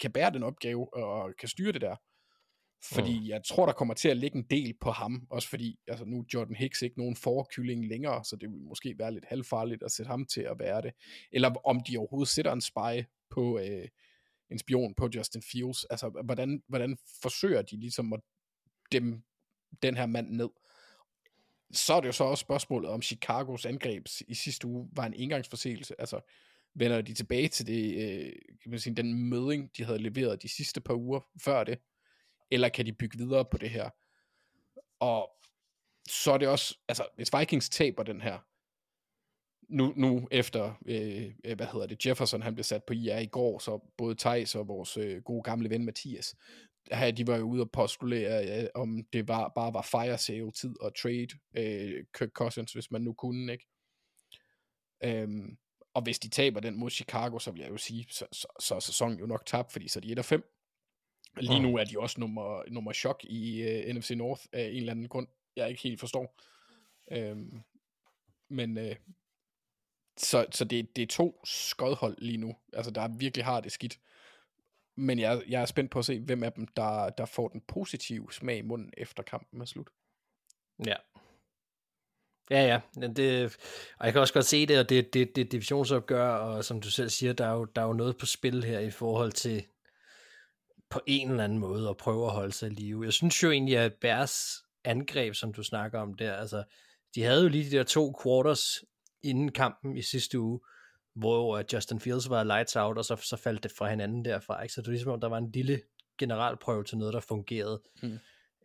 kan 0.00 0.12
bære 0.12 0.32
den 0.32 0.42
opgave 0.42 0.94
og 0.94 1.34
kan 1.38 1.48
styre 1.48 1.72
det 1.72 1.80
der. 1.80 1.96
Fordi 2.92 3.20
mm. 3.20 3.26
jeg 3.26 3.40
tror, 3.48 3.66
der 3.66 3.72
kommer 3.72 3.94
til 3.94 4.08
at 4.08 4.16
ligge 4.16 4.38
en 4.38 4.46
del 4.50 4.74
på 4.80 4.90
ham, 4.90 5.26
også 5.30 5.48
fordi 5.48 5.78
altså 5.88 6.04
nu 6.04 6.18
er 6.18 6.24
Jordan 6.34 6.56
Hicks 6.56 6.82
ikke 6.82 6.98
nogen 6.98 7.16
forkylling 7.16 7.88
længere, 7.88 8.24
så 8.24 8.36
det 8.36 8.48
vil 8.50 8.58
måske 8.58 8.94
være 8.98 9.12
lidt 9.14 9.24
halvfarligt 9.28 9.82
at 9.82 9.90
sætte 9.90 10.10
ham 10.10 10.26
til 10.26 10.40
at 10.40 10.58
være 10.58 10.82
det. 10.82 10.92
Eller 11.32 11.50
om 11.64 11.80
de 11.88 11.98
overhovedet 11.98 12.28
sætter 12.28 12.52
en 12.52 12.60
spy 12.60 13.06
på 13.30 13.58
øh, 13.58 13.88
en 14.50 14.58
spion 14.58 14.94
på 14.94 15.08
Justin 15.14 15.42
Fields. 15.42 15.84
Altså, 15.84 16.22
hvordan, 16.24 16.62
hvordan 16.68 16.98
forsøger 17.22 17.62
de 17.62 17.80
ligesom 17.80 18.12
at 18.12 18.20
dem 18.92 19.22
den 19.82 19.96
her 19.96 20.06
mand 20.06 20.30
ned? 20.30 20.48
Så 21.72 21.94
er 21.94 22.00
det 22.00 22.06
jo 22.06 22.12
så 22.12 22.24
også 22.24 22.40
spørgsmålet, 22.40 22.90
om 22.90 23.02
Chicagos 23.02 23.66
angreb 23.66 24.06
i 24.28 24.34
sidste 24.34 24.66
uge 24.66 24.88
var 24.92 25.06
en 25.06 25.14
engangsforseelse. 25.14 26.00
Altså, 26.00 26.20
vender 26.74 27.00
de 27.00 27.14
tilbage 27.14 27.48
til 27.48 27.66
det, 27.66 27.94
øh, 27.94 28.32
kan 28.62 28.70
man 28.70 28.80
sige, 28.80 28.94
den 28.94 29.28
møding, 29.30 29.70
de 29.76 29.84
havde 29.84 29.98
leveret 29.98 30.42
de 30.42 30.48
sidste 30.48 30.80
par 30.80 30.94
uger 30.94 31.20
før 31.44 31.64
det? 31.64 31.78
eller 32.50 32.68
kan 32.68 32.86
de 32.86 32.92
bygge 32.92 33.18
videre 33.18 33.44
på 33.44 33.58
det 33.58 33.70
her? 33.70 33.90
Og 35.00 35.30
så 36.08 36.32
er 36.32 36.38
det 36.38 36.48
også, 36.48 36.78
altså 36.88 37.08
hvis 37.16 37.30
Vikings 37.38 37.68
taber 37.68 38.02
den 38.02 38.20
her, 38.20 38.38
nu, 39.68 39.92
nu 39.96 40.28
efter, 40.30 40.72
øh, 40.86 41.32
øh 41.44 41.56
hvad 41.56 41.66
hedder 41.66 41.86
det, 41.86 42.06
Jefferson, 42.06 42.42
han 42.42 42.54
blev 42.54 42.64
sat 42.64 42.84
på 42.84 42.92
IR 42.92 43.18
i 43.18 43.26
går, 43.26 43.58
så 43.58 43.92
både 43.96 44.14
Thijs 44.14 44.54
og 44.54 44.68
vores 44.68 44.96
øh, 44.96 45.22
gode 45.22 45.42
gamle 45.42 45.70
ven 45.70 45.84
Mathias, 45.84 46.36
her, 46.92 47.10
de 47.10 47.26
var 47.26 47.36
jo 47.36 47.44
ude 47.44 47.62
og 47.62 47.70
postulere, 47.70 48.62
øh, 48.62 48.68
om 48.74 49.04
det 49.12 49.28
var, 49.28 49.52
bare 49.54 49.74
var 49.74 49.82
fire 49.82 50.18
sale 50.18 50.52
tid 50.52 50.80
og 50.80 50.96
trade 50.96 51.28
øh, 51.56 52.04
Kirk 52.18 52.30
Cousins, 52.30 52.72
hvis 52.72 52.90
man 52.90 53.02
nu 53.02 53.12
kunne, 53.12 53.52
ikke? 53.52 53.66
Øhm, 55.04 55.56
og 55.94 56.02
hvis 56.02 56.18
de 56.18 56.28
taber 56.28 56.60
den 56.60 56.76
mod 56.78 56.90
Chicago, 56.90 57.38
så 57.38 57.50
vil 57.50 57.60
jeg 57.60 57.70
jo 57.70 57.76
sige, 57.76 58.06
så, 58.10 58.26
så, 58.32 58.46
så 58.60 58.74
er 58.74 58.80
sæsonen 58.80 59.18
jo 59.18 59.26
nok 59.26 59.46
tabt, 59.46 59.72
fordi 59.72 59.88
så 59.88 59.98
er 59.98 60.00
de 60.00 60.12
1 60.12 60.24
5. 60.24 60.52
Lige 61.40 61.60
nu 61.60 61.76
er 61.76 61.84
de 61.84 62.00
også 62.00 62.20
nummer, 62.20 62.62
nummer 62.70 62.92
chok 62.92 63.24
i 63.24 63.62
øh, 63.62 63.94
NFC 63.94 64.10
North 64.10 64.42
af 64.52 64.62
en 64.62 64.76
eller 64.76 64.90
anden 64.90 65.08
grund, 65.08 65.26
jeg 65.56 65.68
ikke 65.68 65.82
helt 65.82 66.00
forstår. 66.00 66.40
Øhm, 67.12 67.62
men 68.50 68.78
uh, 68.78 68.92
så, 70.16 70.46
så 70.50 70.64
det, 70.64 70.96
det 70.96 71.02
er 71.02 71.06
to 71.06 71.40
skodhold 71.44 72.16
lige 72.18 72.38
nu, 72.38 72.56
altså 72.72 72.90
der 72.90 73.08
virkelig 73.08 73.44
har 73.44 73.60
det 73.60 73.72
skidt. 73.72 73.98
Men 74.96 75.18
jeg, 75.18 75.42
jeg 75.48 75.62
er 75.62 75.66
spændt 75.66 75.90
på 75.90 75.98
at 75.98 76.04
se, 76.04 76.20
hvem 76.20 76.42
af 76.42 76.52
dem, 76.52 76.66
der, 76.66 77.10
der 77.10 77.24
får 77.24 77.48
den 77.48 77.60
positive 77.68 78.32
smag 78.32 78.58
i 78.58 78.62
munden 78.62 78.92
efter 78.96 79.22
kampen 79.22 79.60
er 79.60 79.64
slut. 79.64 79.88
Ja. 80.86 80.94
Ja, 82.50 82.66
ja. 82.66 83.06
Det, 83.06 83.56
og 83.98 84.06
jeg 84.06 84.12
kan 84.12 84.20
også 84.20 84.34
godt 84.34 84.44
se 84.44 84.66
det, 84.66 84.78
og 84.78 84.88
det, 84.88 85.14
det, 85.14 85.36
det 85.36 85.52
divisionsopgør, 85.52 86.28
og 86.28 86.64
som 86.64 86.80
du 86.80 86.90
selv 86.90 87.08
siger, 87.08 87.32
der 87.32 87.46
er, 87.46 87.52
jo, 87.52 87.64
der 87.64 87.82
er 87.82 87.86
jo 87.86 87.92
noget 87.92 88.16
på 88.16 88.26
spil 88.26 88.64
her 88.64 88.80
i 88.80 88.90
forhold 88.90 89.32
til 89.32 89.66
på 90.90 91.00
en 91.06 91.30
eller 91.30 91.44
anden 91.44 91.58
måde 91.58 91.88
at 91.88 91.96
prøve 91.96 92.26
at 92.26 92.32
holde 92.32 92.52
sig 92.52 92.70
i 92.70 92.74
live. 92.74 93.04
Jeg 93.04 93.12
synes 93.12 93.42
jo 93.42 93.50
egentlig, 93.50 93.78
at 93.78 93.94
Bærs 93.94 94.64
angreb, 94.84 95.34
som 95.34 95.52
du 95.52 95.62
snakker 95.62 96.00
om 96.00 96.14
der, 96.14 96.34
altså, 96.34 96.64
de 97.14 97.22
havde 97.22 97.42
jo 97.42 97.48
lige 97.48 97.70
de 97.70 97.76
der 97.76 97.84
to 97.84 98.14
quarters 98.22 98.84
inden 99.26 99.52
kampen 99.52 99.96
i 99.96 100.02
sidste 100.02 100.40
uge, 100.40 100.60
hvor 101.14 101.64
Justin 101.72 102.00
Fields 102.00 102.30
var 102.30 102.44
lights 102.44 102.76
out, 102.76 102.98
og 102.98 103.04
så, 103.04 103.16
så 103.16 103.36
faldt 103.36 103.62
det 103.62 103.72
fra 103.72 103.90
hinanden 103.90 104.24
derfra. 104.24 104.62
Ikke? 104.62 104.74
Så 104.74 104.80
det 104.80 104.86
er 104.86 104.90
ligesom, 104.90 105.12
om 105.12 105.20
der 105.20 105.28
var 105.28 105.38
en 105.38 105.50
lille 105.50 105.80
generalprøve 106.18 106.84
til 106.84 106.98
noget, 106.98 107.14
der 107.14 107.20
fungerede. 107.20 107.82
Mm. 108.02 108.18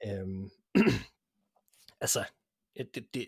Øhm, 0.08 0.50
altså, 2.02 2.24
det, 2.78 3.14
det, 3.14 3.28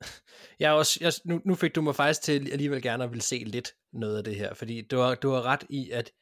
jeg 0.60 0.72
også, 0.72 0.98
jeg, 1.00 1.12
nu, 1.24 1.40
nu 1.44 1.54
fik 1.54 1.74
du 1.74 1.82
mig 1.82 1.94
faktisk 1.94 2.22
til 2.22 2.52
alligevel 2.52 2.82
gerne 2.82 3.04
at 3.04 3.10
ville 3.10 3.22
se 3.22 3.38
lidt 3.38 3.74
noget 3.92 4.18
af 4.18 4.24
det 4.24 4.36
her, 4.36 4.54
fordi 4.54 4.82
du 4.82 4.98
har, 4.98 5.14
du 5.14 5.30
har 5.30 5.42
ret 5.42 5.64
i, 5.68 5.90
at 5.90 6.12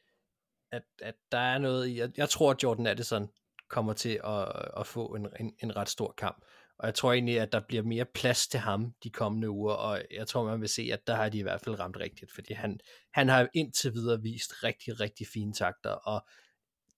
at, 0.75 0.83
at 1.03 1.15
der 1.33 1.39
er 1.39 1.59
noget 1.59 1.97
jeg, 1.97 2.11
jeg 2.17 2.29
tror, 2.29 2.51
at 2.51 2.63
Jordan 2.63 2.87
Addison 2.87 3.31
kommer 3.69 3.93
til 3.93 4.21
at, 4.25 4.53
at 4.77 4.87
få 4.87 5.07
en, 5.07 5.27
en, 5.41 5.55
en 5.63 5.77
ret 5.77 5.89
stor 5.89 6.15
kamp. 6.19 6.45
Og 6.79 6.87
jeg 6.87 6.95
tror 6.95 7.13
egentlig, 7.13 7.41
at 7.41 7.53
der 7.53 7.61
bliver 7.69 7.83
mere 7.83 8.05
plads 8.05 8.49
til 8.49 8.61
ham 8.61 8.95
de 9.05 9.11
kommende 9.11 9.51
uger, 9.51 9.75
og 9.75 10.03
jeg 10.11 10.27
tror, 10.29 10.45
man 10.45 10.61
vil 10.61 10.69
se, 10.69 10.89
at 10.93 11.07
der 11.07 11.15
har 11.15 11.29
de 11.29 11.39
i 11.39 11.43
hvert 11.43 11.61
fald 11.61 11.79
ramt 11.81 11.97
rigtigt, 11.97 12.33
fordi 12.33 12.53
han, 12.53 12.81
han 13.13 13.29
har 13.29 13.49
indtil 13.55 13.93
videre 13.93 14.23
vist 14.23 14.65
rigtig, 14.65 15.01
rigtig 15.01 15.27
fine 15.27 15.53
takter, 15.53 15.91
og 15.91 16.27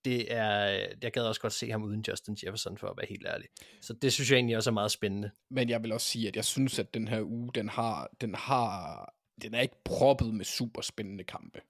det 0.05 0.33
er, 0.35 0.65
jeg 1.03 1.13
gad 1.13 1.23
også 1.23 1.41
godt 1.41 1.53
se 1.53 1.71
ham 1.71 1.83
uden 1.83 2.05
Justin 2.09 2.37
Jefferson, 2.45 2.79
for 2.79 2.89
at 2.89 2.97
være 2.97 3.07
helt 3.09 3.27
ærlig. 3.27 3.49
Så 3.83 3.93
det 3.93 4.13
synes 4.13 4.31
jeg 4.31 4.37
egentlig 4.37 4.57
også 4.57 4.71
er 4.71 4.75
meget 4.75 4.91
spændende. 4.91 5.31
Men 5.51 5.69
jeg 5.69 5.83
vil 5.83 5.93
også 5.93 6.07
sige, 6.07 6.29
at 6.29 6.37
jeg 6.37 6.45
synes, 6.45 6.79
at 6.79 6.95
den 6.95 7.09
her 7.09 7.23
uge, 7.23 7.51
den 7.55 7.69
har, 7.69 8.11
den 8.21 8.35
har, 8.35 9.15
den 9.43 9.55
er 9.55 9.61
ikke 9.61 9.83
proppet 9.85 10.35
med 10.35 10.45
super 10.45 10.83
spændende 10.83 11.25
kampe. 11.25 11.61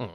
Mm. 0.00 0.06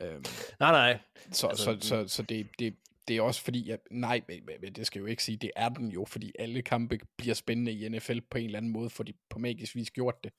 Øhm, 0.00 0.24
nej, 0.60 0.70
nej. 0.70 0.98
Så, 1.32 1.46
altså, 1.46 1.64
så, 1.64 1.88
så, 1.88 2.08
så 2.08 2.22
det, 2.22 2.48
det, 2.58 2.76
det 3.10 3.16
er 3.16 3.22
også 3.22 3.42
fordi, 3.42 3.70
at, 3.70 3.80
nej, 3.90 4.20
men 4.60 4.72
det 4.72 4.86
skal 4.86 5.00
jo 5.00 5.06
ikke 5.06 5.24
sige, 5.24 5.36
det 5.36 5.50
er 5.56 5.68
den 5.68 5.88
jo, 5.88 6.04
fordi 6.04 6.32
alle 6.38 6.62
kampe 6.62 6.98
bliver 7.18 7.34
spændende 7.34 7.72
i 7.72 7.88
NFL 7.88 8.18
på 8.30 8.38
en 8.38 8.44
eller 8.44 8.58
anden 8.58 8.72
måde, 8.72 8.90
fordi 8.90 9.16
på 9.30 9.38
magisk 9.38 9.74
vis 9.74 9.90
gjort 9.90 10.14
det. 10.24 10.32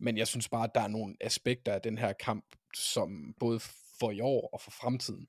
Men 0.00 0.18
jeg 0.18 0.26
synes 0.26 0.48
bare, 0.48 0.64
at 0.64 0.70
der 0.74 0.80
er 0.80 0.88
nogle 0.88 1.16
aspekter 1.20 1.72
af 1.72 1.82
den 1.82 1.98
her 1.98 2.12
kamp, 2.12 2.44
som 2.76 3.34
både 3.40 3.60
for 4.00 4.10
i 4.10 4.20
år 4.20 4.48
og 4.52 4.60
for 4.60 4.70
fremtiden, 4.70 5.26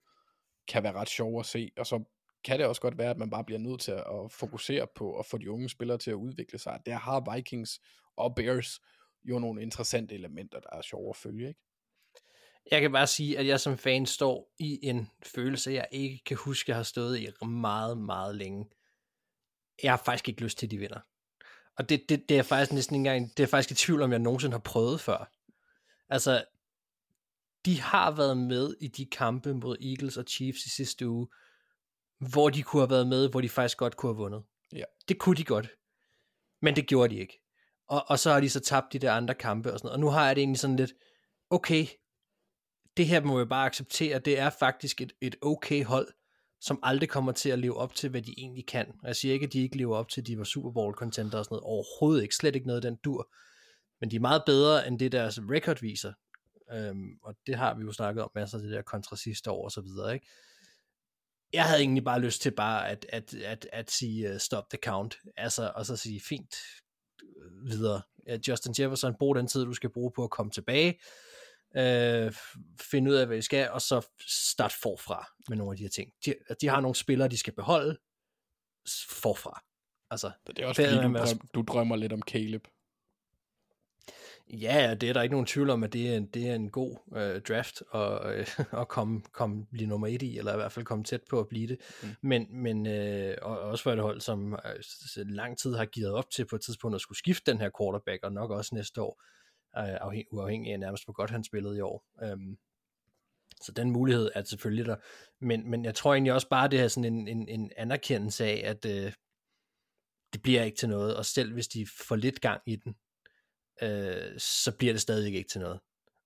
kan 0.67 0.83
være 0.83 0.93
ret 0.93 1.09
sjov 1.09 1.39
at 1.39 1.45
se, 1.45 1.71
og 1.77 1.87
så 1.87 2.03
kan 2.43 2.59
det 2.59 2.67
også 2.67 2.81
godt 2.81 2.97
være, 2.97 3.09
at 3.09 3.17
man 3.17 3.29
bare 3.29 3.43
bliver 3.43 3.59
nødt 3.59 3.81
til 3.81 3.91
at 3.91 4.31
fokusere 4.31 4.87
på 4.95 5.19
at 5.19 5.25
få 5.25 5.37
de 5.37 5.51
unge 5.51 5.69
spillere 5.69 5.97
til 5.97 6.11
at 6.11 6.15
udvikle 6.15 6.59
sig. 6.59 6.79
Der 6.85 6.95
har 6.95 7.35
Vikings 7.35 7.79
og 8.17 8.35
Bears 8.35 8.79
jo 9.23 9.39
nogle 9.39 9.61
interessante 9.61 10.15
elementer, 10.15 10.59
der 10.59 10.69
er 10.71 10.81
sjove 10.81 11.09
at 11.09 11.15
følge, 11.15 11.47
ikke? 11.47 11.61
Jeg 12.71 12.81
kan 12.81 12.91
bare 12.91 13.07
sige, 13.07 13.37
at 13.37 13.47
jeg 13.47 13.59
som 13.59 13.77
fan 13.77 14.05
står 14.05 14.53
i 14.59 14.79
en 14.87 15.09
følelse, 15.23 15.71
jeg 15.71 15.87
ikke 15.91 16.21
kan 16.25 16.37
huske, 16.37 16.69
jeg 16.69 16.75
har 16.75 16.83
stået 16.83 17.19
i 17.19 17.45
meget, 17.45 17.97
meget 17.97 18.35
længe. 18.35 18.65
Jeg 19.83 19.91
har 19.91 20.01
faktisk 20.05 20.29
ikke 20.29 20.41
lyst 20.41 20.57
til, 20.57 20.67
at 20.67 20.71
de 20.71 20.77
vinder. 20.77 20.99
Og 21.77 21.89
det, 21.89 22.09
det, 22.09 22.29
det 22.29 22.37
er 22.37 22.43
faktisk 22.43 22.73
næsten 22.73 22.95
ikke 22.95 23.09
engang, 23.09 23.37
det 23.37 23.43
er 23.43 23.47
faktisk 23.47 23.71
i 23.71 23.85
tvivl 23.85 24.01
om, 24.01 24.11
jeg 24.11 24.19
nogensinde 24.19 24.53
har 24.53 24.59
prøvet 24.59 25.01
før. 25.01 25.31
Altså, 26.09 26.45
de 27.65 27.81
har 27.81 28.11
været 28.11 28.37
med 28.37 28.75
i 28.81 28.87
de 28.87 29.05
kampe 29.05 29.53
mod 29.53 29.77
Eagles 29.81 30.17
og 30.17 30.23
Chiefs 30.27 30.65
i 30.65 30.69
sidste 30.69 31.09
uge, 31.09 31.27
hvor 32.31 32.49
de 32.49 32.63
kunne 32.63 32.81
have 32.81 32.89
været 32.89 33.07
med, 33.07 33.29
hvor 33.29 33.41
de 33.41 33.49
faktisk 33.49 33.77
godt 33.77 33.97
kunne 33.97 34.09
have 34.09 34.17
vundet. 34.17 34.43
Ja. 34.73 34.83
Det 35.07 35.19
kunne 35.19 35.35
de 35.35 35.43
godt. 35.43 35.69
Men 36.61 36.75
det 36.75 36.87
gjorde 36.87 37.15
de 37.15 37.19
ikke. 37.19 37.41
Og, 37.87 38.05
og 38.07 38.19
så 38.19 38.31
har 38.33 38.39
de 38.39 38.49
så 38.49 38.59
tabt 38.59 38.93
de 38.93 38.99
der 38.99 39.13
andre 39.13 39.35
kampe 39.35 39.73
og 39.73 39.79
sådan 39.79 39.87
noget. 39.87 39.93
Og 39.93 39.99
nu 39.99 40.09
har 40.09 40.25
jeg 40.25 40.35
det 40.35 40.41
egentlig 40.41 40.59
sådan 40.59 40.75
lidt, 40.75 40.93
okay, 41.49 41.87
det 42.99 43.07
her 43.07 43.21
må 43.21 43.37
jeg 43.37 43.49
bare 43.49 43.65
acceptere, 43.65 44.19
det 44.19 44.39
er 44.39 44.49
faktisk 44.49 45.01
et, 45.01 45.13
et 45.21 45.35
okay 45.41 45.83
hold, 45.83 46.07
som 46.61 46.79
aldrig 46.83 47.09
kommer 47.09 47.31
til 47.31 47.49
at 47.49 47.59
leve 47.59 47.77
op 47.77 47.95
til, 47.95 48.09
hvad 48.09 48.21
de 48.21 48.33
egentlig 48.37 48.67
kan. 48.67 48.93
Jeg 49.03 49.15
siger 49.15 49.33
ikke, 49.33 49.45
at 49.45 49.53
de 49.53 49.61
ikke 49.61 49.77
lever 49.77 49.97
op 49.97 50.09
til, 50.09 50.21
at 50.21 50.27
de 50.27 50.37
var 50.37 50.43
Super 50.43 50.71
Bowl 50.71 50.93
contender 50.93 51.37
og 51.37 51.45
sådan 51.45 51.53
noget. 51.55 51.63
Overhovedet 51.63 52.23
ikke. 52.23 52.35
Slet 52.35 52.55
ikke 52.55 52.67
noget 52.67 52.85
af 52.85 52.91
den 52.91 52.95
dur. 53.03 53.31
Men 53.99 54.11
de 54.11 54.15
er 54.15 54.19
meget 54.19 54.43
bedre, 54.45 54.87
end 54.87 54.99
det 54.99 55.11
deres 55.11 55.39
record 55.39 55.81
viser. 55.81 56.13
Øhm, 56.73 57.09
og 57.23 57.35
det 57.47 57.55
har 57.55 57.75
vi 57.75 57.83
jo 57.83 57.91
snakket 57.91 58.23
om 58.23 58.31
masser 58.35 58.57
af 58.57 58.63
det 58.63 58.71
der 58.71 58.81
kontra 58.81 59.15
sidste 59.15 59.51
år 59.51 59.63
og 59.63 59.71
så 59.71 59.81
videre, 59.81 60.13
ikke? 60.13 60.27
Jeg 61.53 61.63
havde 61.63 61.79
egentlig 61.79 62.03
bare 62.03 62.19
lyst 62.19 62.41
til 62.41 62.51
bare 62.51 62.89
at, 62.89 63.05
at, 63.09 63.33
at, 63.33 63.67
at 63.73 63.91
sige 63.91 64.31
uh, 64.31 64.37
stop 64.37 64.69
the 64.69 64.79
count, 64.83 65.17
altså, 65.37 65.71
og 65.75 65.85
så 65.85 65.95
sige 65.95 66.21
fint 66.29 66.55
øh, 67.21 67.69
videre. 67.69 68.01
Justin 68.47 68.75
Jefferson, 68.79 69.15
brug 69.19 69.35
den 69.35 69.47
tid, 69.47 69.65
du 69.65 69.73
skal 69.73 69.89
bruge 69.89 70.11
på 70.15 70.23
at 70.23 70.29
komme 70.29 70.51
tilbage, 70.51 70.99
øh, 71.77 72.33
finde 72.81 73.11
ud 73.11 73.15
af, 73.15 73.27
hvad 73.27 73.37
I 73.37 73.41
skal, 73.41 73.69
og 73.69 73.81
så 73.81 74.07
start 74.27 74.73
forfra 74.81 75.27
med 75.49 75.57
nogle 75.57 75.73
af 75.73 75.77
de 75.77 75.83
her 75.83 75.89
ting. 75.89 76.11
De, 76.25 76.33
de 76.61 76.67
har 76.67 76.81
nogle 76.81 76.95
spillere, 76.95 77.27
de 77.27 77.37
skal 77.37 77.53
beholde 77.53 77.97
forfra. 79.09 79.63
Altså, 80.11 80.31
det 80.47 80.59
er 80.59 80.67
også 80.67 80.81
fordi, 80.81 80.95
du, 80.95 81.13
drøm, 81.13 81.39
du 81.53 81.61
drømmer 81.61 81.95
lidt 81.95 82.13
om 82.13 82.21
Caleb. 82.21 82.67
Ja, 84.53 84.95
det 85.01 85.09
er 85.09 85.13
der 85.13 85.21
ikke 85.21 85.33
nogen 85.33 85.45
tvivl 85.45 85.69
om, 85.69 85.83
at 85.83 85.93
det 85.93 86.09
er 86.09 86.17
en, 86.17 86.25
det 86.25 86.49
er 86.49 86.55
en 86.55 86.69
god 86.69 86.97
øh, 87.15 87.41
draft 87.41 87.83
at, 87.93 88.39
øh, 88.39 88.47
at 88.81 88.87
komme, 88.87 89.21
komme 89.31 89.65
blive 89.65 89.87
nummer 89.87 90.07
et 90.07 90.21
i, 90.21 90.37
eller 90.37 90.53
i 90.53 90.55
hvert 90.55 90.71
fald 90.71 90.85
komme 90.85 91.03
tæt 91.03 91.21
på 91.29 91.39
at 91.39 91.47
blive 91.47 91.67
det. 91.67 91.79
Mm. 92.03 92.09
Men, 92.21 92.47
men 92.51 92.87
øh, 92.87 93.37
og, 93.41 93.59
også 93.59 93.83
for 93.83 93.91
et 93.91 93.99
hold, 93.99 94.21
som 94.21 94.53
øh, 94.53 95.25
lang 95.25 95.57
tid 95.57 95.75
har 95.75 95.85
givet 95.85 96.11
op 96.11 96.29
til 96.29 96.45
på 96.45 96.55
et 96.55 96.61
tidspunkt 96.61 96.95
at 96.95 97.01
skulle 97.01 97.17
skifte 97.17 97.51
den 97.51 97.61
her 97.61 97.69
quarterback, 97.79 98.23
og 98.23 98.31
nok 98.31 98.51
også 98.51 98.75
næste 98.75 99.01
år, 99.01 99.21
øh, 99.77 99.97
afhæng, 100.01 100.27
uafhængig 100.31 100.73
af 100.73 100.79
nærmest 100.79 101.05
hvor 101.05 101.13
godt 101.13 101.29
han 101.29 101.43
spillede 101.43 101.77
i 101.77 101.81
år. 101.81 102.05
Øhm, 102.23 102.57
så 103.61 103.71
den 103.71 103.91
mulighed 103.91 104.31
er 104.35 104.43
selvfølgelig 104.43 104.85
der. 104.85 104.95
Men, 105.41 105.69
men 105.69 105.85
jeg 105.85 105.95
tror 105.95 106.13
egentlig 106.13 106.33
også 106.33 106.49
bare, 106.49 106.67
det 106.67 106.79
er 106.79 106.87
sådan 106.87 107.13
en, 107.13 107.27
en, 107.27 107.49
en 107.49 107.71
anerkendelse 107.77 108.45
af, 108.45 108.61
at 108.65 108.85
øh, 108.85 109.13
det 110.33 110.41
bliver 110.41 110.63
ikke 110.63 110.77
til 110.77 110.89
noget, 110.89 111.15
og 111.15 111.25
selv 111.25 111.53
hvis 111.53 111.67
de 111.67 111.87
får 112.07 112.15
lidt 112.15 112.41
gang 112.41 112.61
i 112.65 112.75
den, 112.75 112.95
øh, 113.81 114.39
så 114.39 114.75
bliver 114.77 114.93
det 114.93 115.01
stadig 115.01 115.35
ikke 115.35 115.49
til 115.49 115.61
noget. 115.61 115.79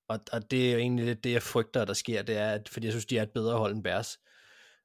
Og, 0.08 0.20
og 0.32 0.52
det 0.52 0.68
er 0.68 0.74
jo 0.74 0.80
egentlig 0.80 1.06
lidt 1.06 1.24
det, 1.24 1.32
jeg 1.32 1.42
frygter, 1.42 1.86
der 1.86 1.94
sker, 1.94 2.22
det 2.22 2.38
er, 2.38 2.52
at, 2.52 2.70
fordi 2.70 2.86
jeg 2.86 2.94
synes, 2.94 3.06
de 3.06 3.18
er 3.18 3.24
et 3.24 3.32
bedre 3.32 3.58
hold 3.58 3.74
end 3.74 3.84
Bærs, 3.84 4.20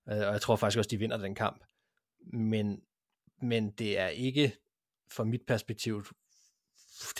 øh, 0.09 0.18
og 0.18 0.32
jeg 0.32 0.40
tror 0.40 0.56
faktisk 0.56 0.78
også, 0.78 0.88
de 0.88 0.98
vinder 0.98 1.16
den 1.16 1.34
kamp. 1.34 1.64
Men, 2.32 2.82
men 3.42 3.70
det 3.70 3.98
er 3.98 4.09
ikke, 4.09 4.56
fra 5.12 5.24
mit 5.24 5.42
perspektiv, 5.46 6.04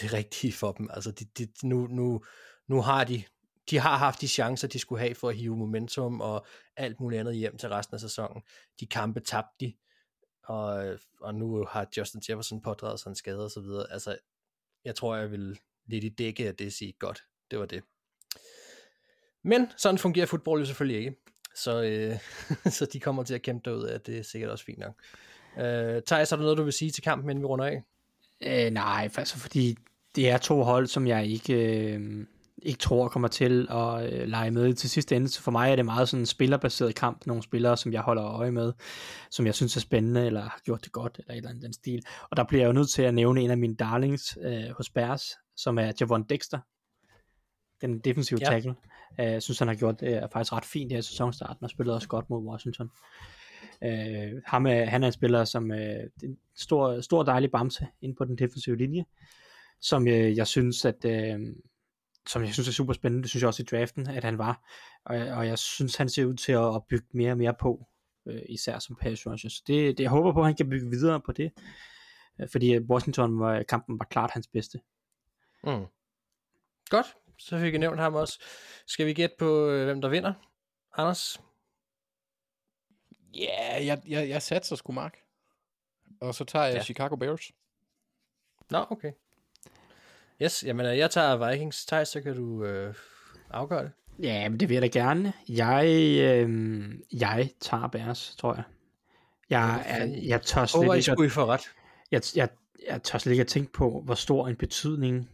det 0.01 0.13
rigtige 0.13 0.53
for 0.53 0.73
dem. 0.73 0.91
Altså, 0.93 1.11
de, 1.11 1.25
de, 1.25 1.49
nu, 1.63 1.87
nu, 1.87 2.25
nu 2.67 2.81
har 2.83 3.05
de, 3.05 3.23
de 3.71 3.79
har 3.79 3.97
haft 3.97 4.21
de 4.21 4.29
chancer, 4.29 4.69
de 4.69 4.79
skulle 4.79 5.01
have 5.01 5.15
for 5.15 5.29
at 5.29 5.37
hive 5.37 5.57
momentum 5.57 6.21
og 6.21 6.47
alt 6.77 7.01
muligt 7.01 7.21
andet 7.21 7.37
hjem 7.37 7.59
til 7.59 7.69
resten 7.69 7.95
af 7.95 8.01
sæsonen. 8.01 8.43
De 8.81 8.87
kampe 8.87 9.21
tabte 9.21 9.67
de, 9.67 9.75
og, 10.45 10.99
og 11.21 11.35
nu 11.35 11.67
har 11.71 11.87
Justin 11.97 12.23
Jefferson 12.29 12.63
pådraget 12.63 13.01
sig 13.01 13.11
en 13.11 13.17
skade 13.17 13.45
og 13.45 13.51
så 13.51 13.61
videre. 13.61 13.93
Altså, 13.93 14.19
jeg 14.85 14.95
tror, 14.95 15.17
jeg 15.17 15.31
vil 15.31 15.61
lidt 15.87 16.05
i 16.05 16.09
dække 16.09 16.49
af 16.49 16.57
det 16.57 16.73
sige, 16.73 16.93
godt, 16.99 17.25
det 17.51 17.59
var 17.59 17.67
det. 17.67 17.83
Men 19.45 19.67
sådan 19.77 19.99
fungerer 19.99 20.27
fodbold 20.27 20.61
jo 20.61 20.67
selvfølgelig 20.67 20.99
ikke. 20.99 21.17
Så, 21.55 21.83
øh, 21.83 22.19
så 22.79 22.87
de 22.93 23.01
kommer 23.01 23.23
til 23.23 23.35
at 23.35 23.43
kæmpe 23.43 23.71
derud 23.71 23.87
at 23.87 24.07
det 24.07 24.19
er 24.19 24.23
sikkert 24.23 24.51
også 24.51 24.65
fint 24.65 24.79
nok. 24.79 24.95
Øh, 25.59 26.03
Thijs, 26.07 26.31
har 26.31 26.37
du 26.37 26.43
noget, 26.43 26.59
du 26.59 26.63
vil 26.63 26.73
sige 26.73 26.91
til 26.91 27.03
kampen, 27.03 27.31
inden 27.31 27.43
vi 27.43 27.47
runder 27.47 27.65
af? 27.65 27.83
Øh, 28.47 28.71
nej, 28.71 29.11
altså 29.17 29.39
fordi 29.39 29.77
det 30.17 30.31
er 30.31 30.39
to 30.39 30.63
hold, 30.63 30.87
som 30.87 31.07
jeg 31.07 31.27
ikke, 31.27 31.55
øh, 31.95 32.27
ikke 32.63 32.79
tror 32.79 33.09
kommer 33.09 33.29
til 33.29 33.67
at 33.71 34.13
øh, 34.13 34.29
lege 34.29 34.51
med 34.51 34.75
til 34.75 34.91
sidste 34.91 35.17
ende. 35.17 35.29
Så 35.29 35.43
for 35.43 35.51
mig 35.51 35.71
er 35.73 35.77
det 35.77 35.85
meget 35.85 36.09
sådan 36.09 36.23
en 36.23 36.27
spillerbaseret 36.27 36.95
kamp. 36.95 37.27
Nogle 37.27 37.43
spillere, 37.43 37.77
som 37.77 37.93
jeg 37.93 38.01
holder 38.01 38.25
øje 38.25 38.51
med, 38.51 38.73
som 39.31 39.47
jeg 39.47 39.55
synes 39.55 39.77
er 39.77 39.81
spændende, 39.81 40.27
eller 40.27 40.41
har 40.41 40.61
gjort 40.65 40.85
det 40.85 40.93
godt, 40.93 41.19
eller 41.19 41.33
et 41.33 41.37
eller 41.37 41.51
andet 41.51 41.65
den 41.65 41.73
stil. 41.73 42.03
Og 42.31 42.37
der 42.37 42.45
bliver 42.45 42.63
jeg 42.63 42.69
jo 42.69 42.73
nødt 42.73 42.91
til 42.91 43.03
at 43.03 43.15
nævne 43.15 43.41
en 43.41 43.51
af 43.51 43.59
mine 43.59 43.75
darlings 43.75 44.39
øh, 44.43 44.71
hos 44.77 44.91
Bears, 44.91 45.23
som 45.57 45.79
er 45.79 45.93
Javon 46.01 46.23
Dexter. 46.23 46.59
Den 47.81 47.99
defensive 47.99 48.39
ja. 48.43 48.47
tackle. 48.47 48.75
Øh, 49.21 49.27
jeg 49.27 49.43
synes, 49.43 49.59
han 49.59 49.69
har 49.69 49.75
gjort 49.75 50.01
det 50.01 50.23
øh, 50.23 50.29
faktisk 50.33 50.53
ret 50.53 50.65
fint 50.65 50.93
her 50.93 51.01
sæsonstarten, 51.01 51.65
og 51.65 51.71
spillet 51.71 51.95
også 51.95 52.09
godt 52.09 52.31
mod 52.31 52.45
Washington. 52.45 52.87
Øh, 52.87 53.38
Øh, 53.85 54.43
ham 54.47 54.65
han 54.65 55.03
er 55.03 55.07
en 55.07 55.13
spiller, 55.13 55.45
som 55.45 55.73
øh, 55.73 56.11
en 56.23 56.39
stor, 56.57 57.01
stor 57.01 57.23
dejlig 57.23 57.51
bamse 57.51 57.87
ind 58.01 58.17
på 58.17 58.25
den 58.25 58.39
defensive 58.39 58.77
linje, 58.77 59.05
som 59.81 60.09
øh, 60.09 60.37
jeg 60.37 60.47
synes, 60.47 60.85
at 60.85 61.05
øh, 61.05 61.41
som 62.29 62.43
jeg 62.43 62.53
synes 62.53 62.69
er 62.69 62.73
super 62.73 62.93
spændende, 62.93 63.23
det 63.23 63.31
synes 63.31 63.43
jeg 63.43 63.49
også 63.49 63.63
i 63.63 63.67
draften, 63.71 64.07
at 64.07 64.25
han 64.25 64.39
var, 64.39 64.69
og, 65.05 65.17
og 65.17 65.47
jeg 65.47 65.59
synes, 65.59 65.97
han 65.97 66.09
ser 66.09 66.25
ud 66.25 66.35
til 66.35 66.53
at, 66.53 66.75
at 66.75 66.83
bygge 66.89 67.07
mere 67.13 67.31
og 67.31 67.39
mere 67.39 67.55
på, 67.61 67.87
øh, 68.27 68.43
især 68.49 68.79
som 68.79 68.97
pass 68.97 69.27
rusher. 69.27 69.51
Så 69.51 69.63
det, 69.67 69.99
det, 69.99 70.03
jeg 70.03 70.11
håber 70.11 70.33
på, 70.33 70.41
at 70.41 70.47
han 70.47 70.57
kan 70.57 70.71
bygge 70.71 70.91
videre 70.91 71.21
på 71.21 71.33
det, 71.33 71.53
øh, 72.41 72.49
fordi 72.49 72.75
øh, 72.75 72.83
Washington 72.91 73.41
var, 73.41 73.63
kampen 73.63 73.99
var 73.99 74.07
klart 74.11 74.31
hans 74.31 74.49
bedste. 74.49 74.81
Mm. 75.65 75.87
Godt, 76.91 77.07
så 77.39 77.59
fik 77.59 77.73
jeg 77.73 77.81
nævnt 77.81 78.01
ham 78.01 78.15
også. 78.15 78.43
Skal 78.87 79.07
vi 79.07 79.13
gætte 79.13 79.37
på, 79.39 79.69
øh, 79.69 79.85
hvem 79.85 80.01
der 80.01 80.09
vinder? 80.09 80.33
Anders? 80.97 81.41
Ja, 83.35 83.75
yeah, 83.75 83.87
jeg, 83.87 84.01
jeg, 84.09 84.29
jeg 84.29 84.43
satser 84.43 84.77
sgu 84.77 84.93
Mark. 84.93 85.19
Og 86.21 86.35
så 86.35 86.45
tager 86.45 86.65
jeg 86.65 86.75
ja. 86.75 86.83
Chicago 86.83 87.17
Bears. 87.17 87.53
Nå, 88.71 88.85
okay. 88.91 89.13
Yes, 90.43 90.65
jamen 90.65 90.99
jeg 90.99 91.11
tager 91.11 91.51
Vikings. 91.51 91.87
Thijs, 91.87 92.09
så 92.09 92.21
kan 92.21 92.37
du 92.37 92.65
øh, 92.65 92.95
afgøre 93.51 93.83
det. 93.83 93.93
Ja, 94.23 94.49
men 94.49 94.61
det 94.61 94.69
vil 94.69 94.75
jeg 94.75 94.83
da 94.83 94.87
gerne. 94.87 95.33
Jeg, 95.49 95.87
øh, 96.21 96.91
jeg 97.13 97.51
tager 97.61 97.89
Bears, 97.89 98.37
tror 98.39 98.55
jeg. 98.55 98.65
Jeg, 99.51 99.85
jeg, 99.87 100.23
jeg 100.27 100.43
tør 100.43 100.67
slet 100.67 100.97
ikke... 100.97 101.03
skulle 101.03 101.27
I 101.27 101.31
få 101.31 101.47
ret. 101.47 101.61
Jeg, 102.11 102.23
jeg, 102.37 102.49
jeg 102.89 103.03
tør 103.03 103.19
slet 103.19 103.33
ikke 103.33 103.41
at 103.41 103.47
tænke 103.47 103.73
på, 103.73 104.03
hvor 104.05 104.15
stor 104.15 104.49
en 104.49 104.57
betydning 104.57 105.31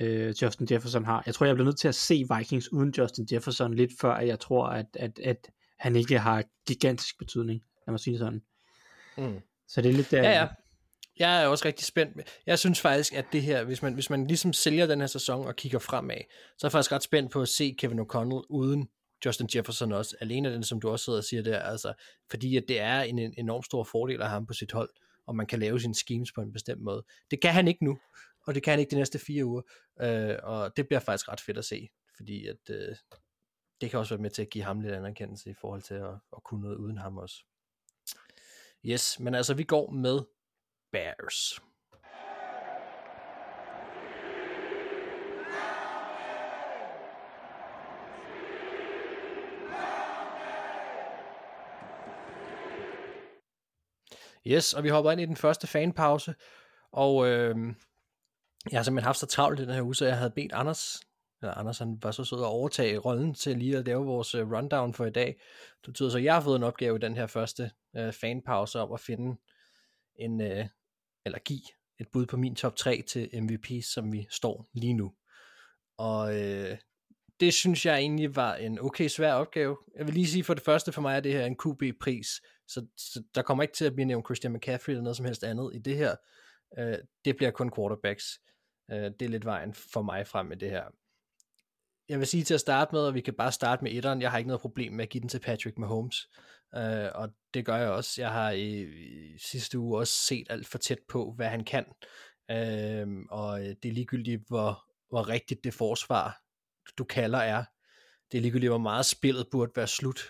øh, 0.00 0.34
Justin 0.42 0.68
Jefferson 0.70 1.04
har. 1.04 1.22
Jeg 1.26 1.34
tror, 1.34 1.46
jeg 1.46 1.54
bliver 1.54 1.64
nødt 1.64 1.78
til 1.78 1.88
at 1.88 1.94
se 1.94 2.26
Vikings 2.38 2.72
uden 2.72 2.94
Justin 2.98 3.28
Jefferson 3.32 3.74
lidt 3.74 3.90
før, 4.00 4.18
jeg 4.18 4.40
tror, 4.40 4.66
at, 4.66 4.86
at, 4.94 5.18
at 5.18 5.50
han 5.78 5.96
ikke 5.96 6.18
har 6.18 6.44
gigantisk 6.66 7.18
betydning, 7.18 7.62
lad 7.86 7.92
mig 7.92 8.00
sige 8.00 8.12
det 8.12 8.20
sådan. 8.20 8.42
Mm. 9.16 9.40
Så 9.68 9.82
det 9.82 9.88
er 9.88 9.92
lidt... 9.92 10.10
Der, 10.10 10.22
ja, 10.22 10.30
ja. 10.30 10.48
Jeg 11.18 11.42
er 11.42 11.46
også 11.46 11.64
rigtig 11.64 11.86
spændt. 11.86 12.40
Jeg 12.46 12.58
synes 12.58 12.80
faktisk, 12.80 13.14
at 13.14 13.24
det 13.32 13.42
her, 13.42 13.64
hvis 13.64 13.82
man, 13.82 13.94
hvis 13.94 14.10
man 14.10 14.26
ligesom 14.26 14.52
sælger 14.52 14.86
den 14.86 15.00
her 15.00 15.06
sæson 15.06 15.46
og 15.46 15.56
kigger 15.56 15.78
fremad, 15.78 16.16
så 16.58 16.66
er 16.66 16.68
jeg 16.68 16.72
faktisk 16.72 16.92
ret 16.92 17.02
spændt 17.02 17.32
på 17.32 17.42
at 17.42 17.48
se 17.48 17.74
Kevin 17.78 18.00
O'Connell 18.00 18.46
uden 18.48 18.88
Justin 19.26 19.48
Jefferson 19.54 19.92
også. 19.92 20.16
Alene 20.20 20.52
den, 20.52 20.64
som 20.64 20.80
du 20.80 20.88
også 20.88 21.04
sidder 21.04 21.18
og 21.18 21.24
siger 21.24 21.42
der, 21.42 21.58
altså, 21.58 21.92
fordi 22.30 22.56
at 22.56 22.64
det 22.68 22.80
er 22.80 23.00
en, 23.00 23.18
en 23.18 23.34
enorm 23.38 23.62
stor 23.62 23.84
fordel 23.84 24.20
at 24.20 24.28
have 24.28 24.32
ham 24.32 24.46
på 24.46 24.52
sit 24.54 24.72
hold, 24.72 24.90
og 25.26 25.36
man 25.36 25.46
kan 25.46 25.58
lave 25.58 25.80
sine 25.80 25.94
schemes 25.94 26.32
på 26.32 26.40
en 26.40 26.52
bestemt 26.52 26.82
måde. 26.82 27.04
Det 27.30 27.40
kan 27.40 27.52
han 27.52 27.68
ikke 27.68 27.84
nu, 27.84 27.98
og 28.46 28.54
det 28.54 28.62
kan 28.62 28.70
han 28.70 28.80
ikke 28.80 28.90
de 28.90 28.96
næste 28.96 29.18
fire 29.18 29.44
uger, 29.44 29.62
øh, 30.00 30.36
og 30.42 30.76
det 30.76 30.86
bliver 30.86 31.00
faktisk 31.00 31.28
ret 31.28 31.40
fedt 31.40 31.58
at 31.58 31.64
se, 31.64 31.88
fordi 32.16 32.46
at 32.46 32.70
øh, 32.70 32.96
det 33.80 33.90
kan 33.90 33.98
også 33.98 34.14
være 34.14 34.22
med 34.22 34.30
til 34.30 34.42
at 34.42 34.50
give 34.50 34.64
ham 34.64 34.80
lidt 34.80 34.94
anerkendelse 34.94 35.50
i 35.50 35.54
forhold 35.54 35.82
til 35.82 35.94
at, 35.94 36.14
at 36.36 36.42
kunne 36.44 36.60
noget 36.60 36.76
uden 36.76 36.98
ham 36.98 37.18
også. 37.18 37.44
Yes, 38.84 39.20
men 39.20 39.34
altså 39.34 39.54
vi 39.54 39.64
går 39.64 39.90
med 39.90 40.20
Bears. 40.92 41.60
Yes, 54.46 54.72
og 54.74 54.84
vi 54.84 54.88
hopper 54.88 55.10
ind 55.10 55.20
i 55.20 55.26
den 55.26 55.36
første 55.36 55.66
fanpause, 55.66 56.34
og 56.92 57.26
øh, 57.26 57.56
jeg 58.70 58.78
har 58.78 58.82
simpelthen 58.82 59.06
haft 59.06 59.18
så 59.18 59.26
travlt 59.26 59.60
i 59.60 59.62
den 59.62 59.74
her 59.74 59.82
uge, 59.82 59.94
så 59.94 60.06
jeg 60.06 60.18
havde 60.18 60.30
bedt 60.30 60.52
Anders, 60.52 61.00
eller 61.42 61.54
Anders 61.54 61.78
han 61.78 61.98
var 62.02 62.10
så 62.10 62.24
sød 62.24 62.38
at 62.38 62.46
overtage 62.46 62.98
rollen 62.98 63.34
til 63.34 63.58
lige 63.58 63.76
at 63.76 63.86
lave 63.86 64.04
vores 64.04 64.34
øh, 64.34 64.52
rundown 64.52 64.94
for 64.94 65.06
i 65.06 65.10
dag. 65.10 65.26
Det 65.80 65.86
betyder 65.86 66.10
så, 66.10 66.18
at 66.18 66.24
jeg 66.24 66.34
har 66.34 66.40
fået 66.40 66.56
en 66.56 66.62
opgave 66.62 66.96
i 66.96 67.00
den 67.00 67.16
her 67.16 67.26
første 67.26 67.70
øh, 67.96 68.12
fanpause 68.12 68.80
om 68.80 68.92
at 68.92 69.00
finde 69.00 69.36
en, 70.16 70.40
øh, 70.40 70.66
eller 71.24 71.38
give 71.38 71.62
et 72.00 72.08
bud 72.12 72.26
på 72.26 72.36
min 72.36 72.54
top 72.54 72.76
3 72.76 73.02
til 73.08 73.42
MVP, 73.42 73.84
som 73.84 74.12
vi 74.12 74.26
står 74.30 74.68
lige 74.72 74.94
nu. 74.94 75.12
Og 75.98 76.42
øh, 76.42 76.78
det 77.40 77.54
synes 77.54 77.86
jeg 77.86 77.98
egentlig 77.98 78.36
var 78.36 78.54
en 78.54 78.78
okay 78.78 79.08
svær 79.08 79.32
opgave. 79.32 79.76
Jeg 79.96 80.06
vil 80.06 80.14
lige 80.14 80.26
sige 80.26 80.44
for 80.44 80.54
det 80.54 80.62
første, 80.62 80.92
for 80.92 81.02
mig 81.02 81.16
er 81.16 81.20
det 81.20 81.32
her 81.32 81.46
en 81.46 81.56
QB-pris, 81.56 82.28
så, 82.68 82.86
så 82.96 83.22
der 83.34 83.42
kommer 83.42 83.62
ikke 83.62 83.74
til 83.74 83.84
at 83.84 83.94
blive 83.94 84.06
nævnt 84.06 84.26
Christian 84.26 84.52
McCaffrey 84.52 84.92
eller 84.92 85.02
noget 85.02 85.16
som 85.16 85.26
helst 85.26 85.44
andet 85.44 85.70
i 85.74 85.78
det 85.78 85.96
her 85.96 86.14
Øh, 86.78 86.98
det 87.24 87.36
bliver 87.36 87.50
kun 87.50 87.70
quarterbacks. 87.76 88.40
Øh, 88.90 88.96
det 89.20 89.22
er 89.22 89.28
lidt 89.28 89.44
vejen 89.44 89.74
for 89.74 90.02
mig 90.02 90.26
frem 90.26 90.46
med 90.46 90.56
det 90.56 90.70
her. 90.70 90.84
Jeg 92.08 92.18
vil 92.18 92.26
sige 92.26 92.44
til 92.44 92.54
at 92.54 92.60
starte 92.60 92.92
med, 92.92 93.00
og 93.00 93.14
vi 93.14 93.20
kan 93.20 93.34
bare 93.34 93.52
starte 93.52 93.84
med 93.84 93.92
etteren, 93.92 94.22
jeg 94.22 94.30
har 94.30 94.38
ikke 94.38 94.48
noget 94.48 94.60
problem 94.60 94.92
med 94.92 95.04
at 95.04 95.10
give 95.10 95.20
den 95.20 95.28
til 95.28 95.40
Patrick 95.40 95.78
Mahomes. 95.78 96.28
Øh, 96.74 97.08
og 97.14 97.28
det 97.54 97.66
gør 97.66 97.76
jeg 97.76 97.88
også. 97.88 98.20
Jeg 98.20 98.32
har 98.32 98.50
i, 98.50 98.82
i 99.34 99.38
sidste 99.38 99.78
uge 99.78 99.98
også 99.98 100.12
set 100.22 100.46
alt 100.50 100.66
for 100.66 100.78
tæt 100.78 100.98
på, 101.08 101.32
hvad 101.32 101.48
han 101.48 101.64
kan. 101.64 101.84
Øh, 102.50 103.06
og 103.30 103.60
øh, 103.60 103.74
det 103.82 103.88
er 103.88 103.92
ligegyldigt, 103.92 104.42
hvor, 104.48 104.84
hvor 105.08 105.28
rigtigt 105.28 105.64
det 105.64 105.74
forsvar, 105.74 106.42
du 106.98 107.04
kalder 107.04 107.38
er. 107.38 107.64
Det 108.32 108.38
er 108.38 108.42
ligegyldigt, 108.42 108.70
hvor 108.70 108.78
meget 108.78 109.06
spillet 109.06 109.48
burde 109.50 109.72
være 109.76 109.86
slut. 109.86 110.20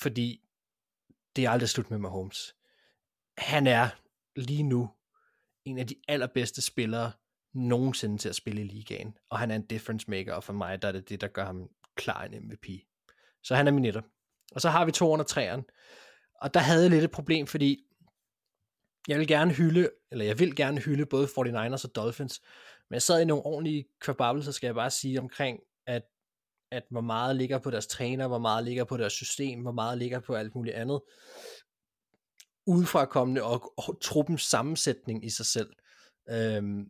Fordi 0.00 0.40
det 1.36 1.44
er 1.44 1.50
aldrig 1.50 1.68
slut 1.68 1.90
med 1.90 1.98
Mahomes. 1.98 2.54
Han 3.38 3.66
er 3.66 3.88
lige 4.36 4.62
nu 4.62 4.90
en 5.64 5.78
af 5.78 5.86
de 5.86 5.94
allerbedste 6.08 6.62
spillere 6.62 7.12
nogensinde 7.54 8.18
til 8.18 8.28
at 8.28 8.34
spille 8.34 8.60
i 8.60 8.64
ligaen. 8.64 9.16
Og 9.30 9.38
han 9.38 9.50
er 9.50 9.56
en 9.56 9.66
difference 9.66 10.10
maker, 10.10 10.34
og 10.34 10.44
for 10.44 10.52
mig 10.52 10.82
der 10.82 10.88
er 10.88 10.92
det 10.92 11.08
det, 11.08 11.20
der 11.20 11.28
gør 11.28 11.44
ham 11.44 11.68
klar 11.96 12.24
en 12.24 12.48
MVP. 12.48 12.66
Så 13.42 13.54
han 13.54 13.66
er 13.66 13.72
min 13.72 13.84
etter. 13.84 14.02
Og 14.52 14.60
så 14.60 14.68
har 14.68 14.84
vi 14.84 14.92
203'eren. 14.96 15.62
Og 16.42 16.54
der 16.54 16.60
havde 16.60 16.82
jeg 16.82 16.90
lidt 16.90 17.04
et 17.04 17.10
problem, 17.10 17.46
fordi 17.46 17.84
jeg 19.08 19.18
vil 19.18 19.26
gerne 19.28 19.52
hylde, 19.52 19.90
eller 20.10 20.24
jeg 20.24 20.38
vil 20.38 20.56
gerne 20.56 20.80
hylde 20.80 21.06
både 21.06 21.26
49ers 21.26 21.84
og 21.84 21.94
Dolphins, 21.94 22.40
men 22.90 22.94
jeg 22.94 23.02
sad 23.02 23.20
i 23.20 23.24
nogle 23.24 23.44
ordentlige 23.44 23.84
kvababelser, 24.00 24.52
skal 24.52 24.66
jeg 24.66 24.74
bare 24.74 24.90
sige, 24.90 25.20
omkring, 25.20 25.60
at, 25.86 26.02
at 26.70 26.84
hvor 26.90 27.00
meget 27.00 27.36
ligger 27.36 27.58
på 27.58 27.70
deres 27.70 27.86
træner, 27.86 28.28
hvor 28.28 28.38
meget 28.38 28.64
ligger 28.64 28.84
på 28.84 28.96
deres 28.96 29.12
system, 29.12 29.60
hvor 29.62 29.72
meget 29.72 29.98
ligger 29.98 30.20
på 30.20 30.34
alt 30.34 30.54
muligt 30.54 30.76
andet, 30.76 31.00
udefrakommende 32.66 33.42
og, 33.42 33.72
og 33.76 34.00
truppens 34.00 34.42
sammensætning 34.42 35.24
i 35.24 35.30
sig 35.30 35.46
selv. 35.46 35.72
Øhm, 36.30 36.86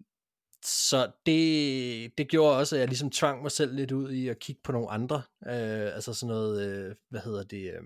så 0.65 1.13
det, 1.27 2.19
det 2.19 2.29
gjorde 2.29 2.57
også, 2.57 2.77
at 2.77 2.81
jeg 2.81 2.89
ligesom 2.89 3.11
tvang 3.11 3.43
mig 3.43 3.51
selv 3.51 3.75
lidt 3.75 3.93
ud 3.93 4.11
i 4.11 4.29
at 4.29 4.39
kigge 4.39 4.61
på 4.65 4.73
nogle 4.73 4.91
andre. 4.91 5.23
Øh, 5.47 5.95
altså 5.95 6.15
sådan 6.15 6.35
noget, 6.35 6.69
øh, 6.69 6.95
hvad 7.11 7.21
hedder 7.21 7.43
det... 7.43 7.63
Øh, 7.63 7.83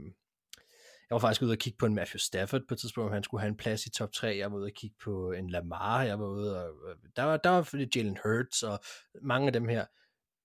jeg 1.10 1.14
var 1.14 1.18
faktisk 1.18 1.42
ude 1.42 1.52
og 1.52 1.58
kigge 1.58 1.76
på 1.78 1.86
en 1.86 1.94
Matthew 1.94 2.18
Stafford 2.18 2.62
på 2.68 2.74
et 2.74 2.80
tidspunkt, 2.80 3.12
han 3.12 3.24
skulle 3.24 3.40
have 3.40 3.48
en 3.48 3.56
plads 3.56 3.86
i 3.86 3.90
top 3.90 4.12
3. 4.12 4.36
Jeg 4.36 4.52
var 4.52 4.58
ude 4.58 4.66
og 4.66 4.72
kigge 4.76 4.96
på 5.04 5.32
en 5.32 5.50
Lamar, 5.50 6.02
jeg 6.02 6.20
var 6.20 6.26
ude 6.26 6.64
og... 6.64 6.90
Øh, 6.90 6.96
der 7.16 7.22
var, 7.22 7.36
der 7.36 7.50
var 7.50 7.86
Jalen 7.96 8.18
Hurts 8.24 8.62
og 8.62 8.78
mange 9.22 9.46
af 9.46 9.52
dem 9.52 9.68
her. 9.68 9.86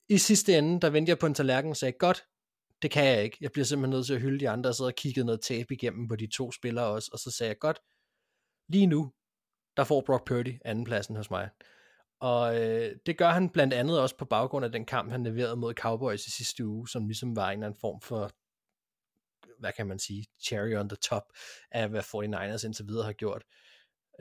I 0.10 0.18
sidste 0.18 0.58
ende, 0.58 0.80
der 0.80 0.90
vendte 0.90 1.10
jeg 1.10 1.20
på 1.20 1.26
en 1.26 1.34
tallerken 1.34 1.72
og 1.72 1.78
sagde, 1.78 1.92
godt, 2.00 2.26
det 2.82 2.92
kan 2.92 3.06
jeg 3.06 3.24
ikke. 3.24 3.38
Jeg 3.42 3.52
bliver 3.52 3.66
simpelthen 3.66 3.98
nødt 3.98 4.06
til 4.06 4.14
at 4.14 4.22
hylde 4.22 4.40
de 4.40 4.50
andre, 4.50 4.70
og 4.70 4.76
så 4.76 4.86
og 4.86 4.96
kiggede 4.96 5.26
noget 5.26 5.42
tab 5.42 5.72
igennem 5.72 6.08
på 6.08 6.16
de 6.16 6.28
to 6.28 6.52
spillere 6.52 6.86
også, 6.86 7.10
og 7.14 7.20
så 7.20 7.32
sagde 7.32 7.50
jeg, 7.50 7.60
godt, 7.60 7.80
lige 8.70 8.88
nu, 8.88 9.12
der 9.78 9.84
får 9.84 10.04
Brock 10.06 10.28
Purdy 10.28 10.54
andenpladsen 10.66 11.16
hos 11.16 11.32
mig. 11.32 11.50
Og 12.20 12.62
øh, 12.62 12.96
det 13.06 13.18
gør 13.18 13.30
han 13.30 13.50
blandt 13.50 13.74
andet 13.74 14.02
også 14.02 14.18
på 14.18 14.26
baggrund 14.26 14.66
af 14.66 14.72
den 14.72 14.86
kamp, 14.86 15.12
han 15.12 15.24
leverede 15.24 15.56
mod 15.56 15.74
Cowboys 15.74 16.28
i 16.28 16.32
sidste 16.32 16.66
uge, 16.66 16.90
som 16.90 17.08
ligesom 17.08 17.36
var 17.36 17.48
en 17.48 17.54
eller 17.54 17.68
anden 17.68 17.80
form 17.82 18.02
for, 18.02 18.32
hvad 19.60 19.72
kan 19.74 19.88
man 19.88 20.00
sige, 20.00 20.26
cherry 20.46 20.76
on 20.76 20.90
the 20.90 20.96
top 20.96 21.24
af, 21.72 21.90
hvad 21.90 22.02
49ers 22.04 22.66
indtil 22.66 22.88
videre 22.88 23.06
har 23.06 23.14
gjort. 23.14 23.44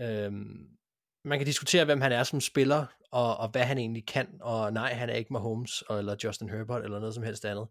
Øhm, 0.00 0.78
man 1.24 1.38
kan 1.38 1.46
diskutere, 1.46 1.84
hvem 1.84 2.00
han 2.00 2.12
er 2.12 2.22
som 2.22 2.40
spiller, 2.40 2.86
og, 3.12 3.36
og 3.36 3.48
hvad 3.48 3.62
han 3.62 3.78
egentlig 3.78 4.06
kan, 4.06 4.38
og 4.40 4.72
nej, 4.72 4.92
han 4.92 5.10
er 5.10 5.14
ikke 5.14 5.32
Mahomes, 5.32 5.84
eller 5.90 6.16
Justin 6.24 6.48
Herbert, 6.48 6.84
eller 6.84 6.98
noget 6.98 7.14
som 7.14 7.24
helst 7.24 7.44
andet. 7.44 7.68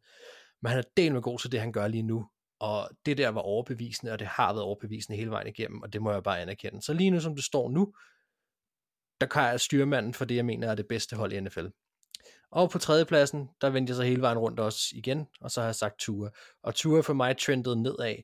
Men 0.61 0.69
han 0.69 0.79
er 0.79 0.83
del 0.97 1.13
med 1.13 1.21
god 1.21 1.39
til 1.39 1.51
det, 1.51 1.59
han 1.59 1.71
gør 1.71 1.87
lige 1.87 2.03
nu. 2.03 2.29
Og 2.59 2.89
det 3.05 3.17
der 3.17 3.29
var 3.29 3.41
overbevisende, 3.41 4.11
og 4.11 4.19
det 4.19 4.27
har 4.27 4.53
været 4.53 4.63
overbevisende 4.63 5.17
hele 5.17 5.31
vejen 5.31 5.47
igennem, 5.47 5.81
og 5.81 5.93
det 5.93 6.01
må 6.01 6.11
jeg 6.11 6.23
bare 6.23 6.41
anerkende. 6.41 6.81
Så 6.81 6.93
lige 6.93 7.11
nu, 7.11 7.19
som 7.19 7.35
det 7.35 7.43
står 7.43 7.69
nu, 7.69 7.93
der 9.21 9.27
kan 9.27 9.43
jeg 9.43 9.59
styrmanden 9.59 10.13
for 10.13 10.25
det, 10.25 10.35
jeg 10.35 10.45
mener 10.45 10.71
er 10.71 10.75
det 10.75 10.87
bedste 10.87 11.15
hold 11.15 11.33
i 11.33 11.39
NFL. 11.39 11.67
Og 12.51 12.69
på 12.69 12.77
tredjepladsen, 12.77 13.49
der 13.61 13.69
vendte 13.69 13.91
jeg 13.91 13.95
så 13.95 14.03
hele 14.03 14.21
vejen 14.21 14.37
rundt 14.37 14.59
også 14.59 14.79
igen, 14.91 15.27
og 15.41 15.51
så 15.51 15.61
har 15.61 15.67
jeg 15.67 15.75
sagt 15.75 15.99
Tua. 15.99 16.29
Og 16.63 16.75
Tua 16.75 17.01
for 17.01 17.13
mig 17.13 17.37
trendede 17.37 17.83
nedad, 17.83 18.15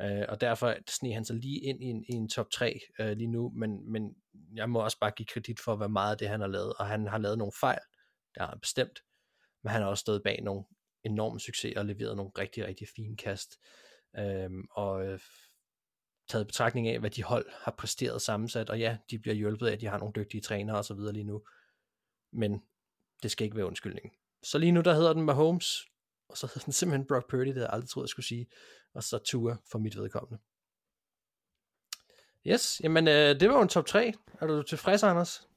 øh, 0.00 0.24
og 0.28 0.40
derfor 0.40 0.74
sneg 0.88 1.14
han 1.14 1.24
sig 1.24 1.36
lige 1.36 1.60
ind 1.60 1.82
i 1.82 1.86
en, 1.86 2.04
i 2.08 2.12
en 2.12 2.28
top 2.28 2.50
3 2.50 2.80
øh, 3.00 3.12
lige 3.16 3.30
nu, 3.30 3.52
men, 3.56 3.92
men 3.92 4.14
jeg 4.54 4.70
må 4.70 4.80
også 4.80 4.98
bare 5.00 5.10
give 5.10 5.26
kredit 5.26 5.60
for, 5.60 5.76
hvad 5.76 5.88
meget 5.88 6.12
af 6.12 6.18
det 6.18 6.28
han 6.28 6.40
har 6.40 6.48
lavet, 6.48 6.74
og 6.78 6.86
han 6.86 7.06
har 7.06 7.18
lavet 7.18 7.38
nogle 7.38 7.52
fejl, 7.60 7.80
det 8.34 8.40
har 8.40 8.48
han 8.48 8.60
bestemt, 8.60 9.00
men 9.62 9.70
han 9.70 9.82
har 9.82 9.88
også 9.88 10.00
stået 10.00 10.22
bag 10.22 10.42
nogle 10.42 10.64
enorme 11.04 11.40
succeser 11.40 11.80
og 11.80 11.86
leveret 11.86 12.16
nogle 12.16 12.32
rigtig, 12.38 12.66
rigtig 12.66 12.88
fine 12.96 13.16
kast. 13.16 13.58
Øhm, 14.18 14.64
og 14.70 15.06
øh, 15.06 15.20
taget 16.32 16.46
betragtning 16.46 16.88
af, 16.88 17.00
hvad 17.00 17.10
de 17.10 17.22
hold 17.22 17.46
har 17.50 17.74
præsteret 17.78 18.22
sammensat, 18.22 18.70
og 18.70 18.78
ja, 18.78 18.96
de 19.10 19.18
bliver 19.18 19.34
hjulpet 19.34 19.66
af, 19.66 19.72
at 19.72 19.80
de 19.80 19.86
har 19.86 19.98
nogle 19.98 20.12
dygtige 20.16 20.40
trænere 20.40 20.76
og 20.76 20.84
så 20.84 20.94
videre 20.94 21.12
lige 21.12 21.24
nu, 21.24 21.42
men 22.32 22.62
det 23.22 23.30
skal 23.30 23.44
ikke 23.44 23.56
være 23.56 23.66
undskyldning. 23.66 24.12
Så 24.42 24.58
lige 24.58 24.72
nu, 24.72 24.80
der 24.80 24.94
hedder 24.94 25.12
den 25.12 25.22
Mahomes, 25.22 25.86
og 26.28 26.36
så 26.36 26.46
hedder 26.46 26.60
den 26.60 26.72
simpelthen 26.72 27.06
Brock 27.06 27.30
Purdy, 27.30 27.46
det 27.46 27.54
havde 27.54 27.66
jeg 27.66 27.72
aldrig 27.72 27.88
troet, 27.88 28.04
jeg 28.04 28.08
skulle 28.08 28.26
sige, 28.26 28.46
og 28.94 29.04
så 29.04 29.18
Tua 29.18 29.56
for 29.70 29.78
mit 29.78 29.96
vedkommende. 29.96 30.42
Yes, 32.46 32.80
jamen 32.84 33.08
øh, 33.08 33.40
det 33.40 33.48
var 33.48 33.54
jo 33.54 33.62
en 33.62 33.68
top 33.68 33.86
3. 33.86 34.12
Er 34.40 34.46
du 34.46 34.62
tilfreds, 34.62 35.02
Anders? 35.02 35.48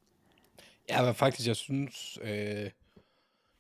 Ja, 0.90 1.06
men 1.06 1.16
faktisk, 1.16 1.48
jeg 1.48 1.56
synes, 1.56 2.20
øh, 2.22 2.72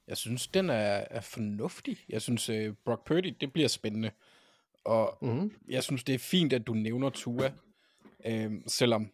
jeg 0.07 0.17
synes, 0.17 0.47
den 0.47 0.69
er, 0.69 1.05
er 1.09 1.21
fornuftig. 1.21 1.97
Jeg 2.09 2.21
synes, 2.21 2.49
øh, 2.49 2.73
Brock 2.85 3.07
Purdy, 3.07 3.37
det 3.41 3.53
bliver 3.53 3.67
spændende. 3.67 4.11
Og 4.85 5.17
mm. 5.21 5.51
jeg 5.67 5.83
synes, 5.83 6.03
det 6.03 6.15
er 6.15 6.19
fint, 6.19 6.53
at 6.53 6.67
du 6.67 6.73
nævner 6.73 7.09
Tua, 7.09 7.51
øh, 8.25 8.51
selvom 8.67 9.11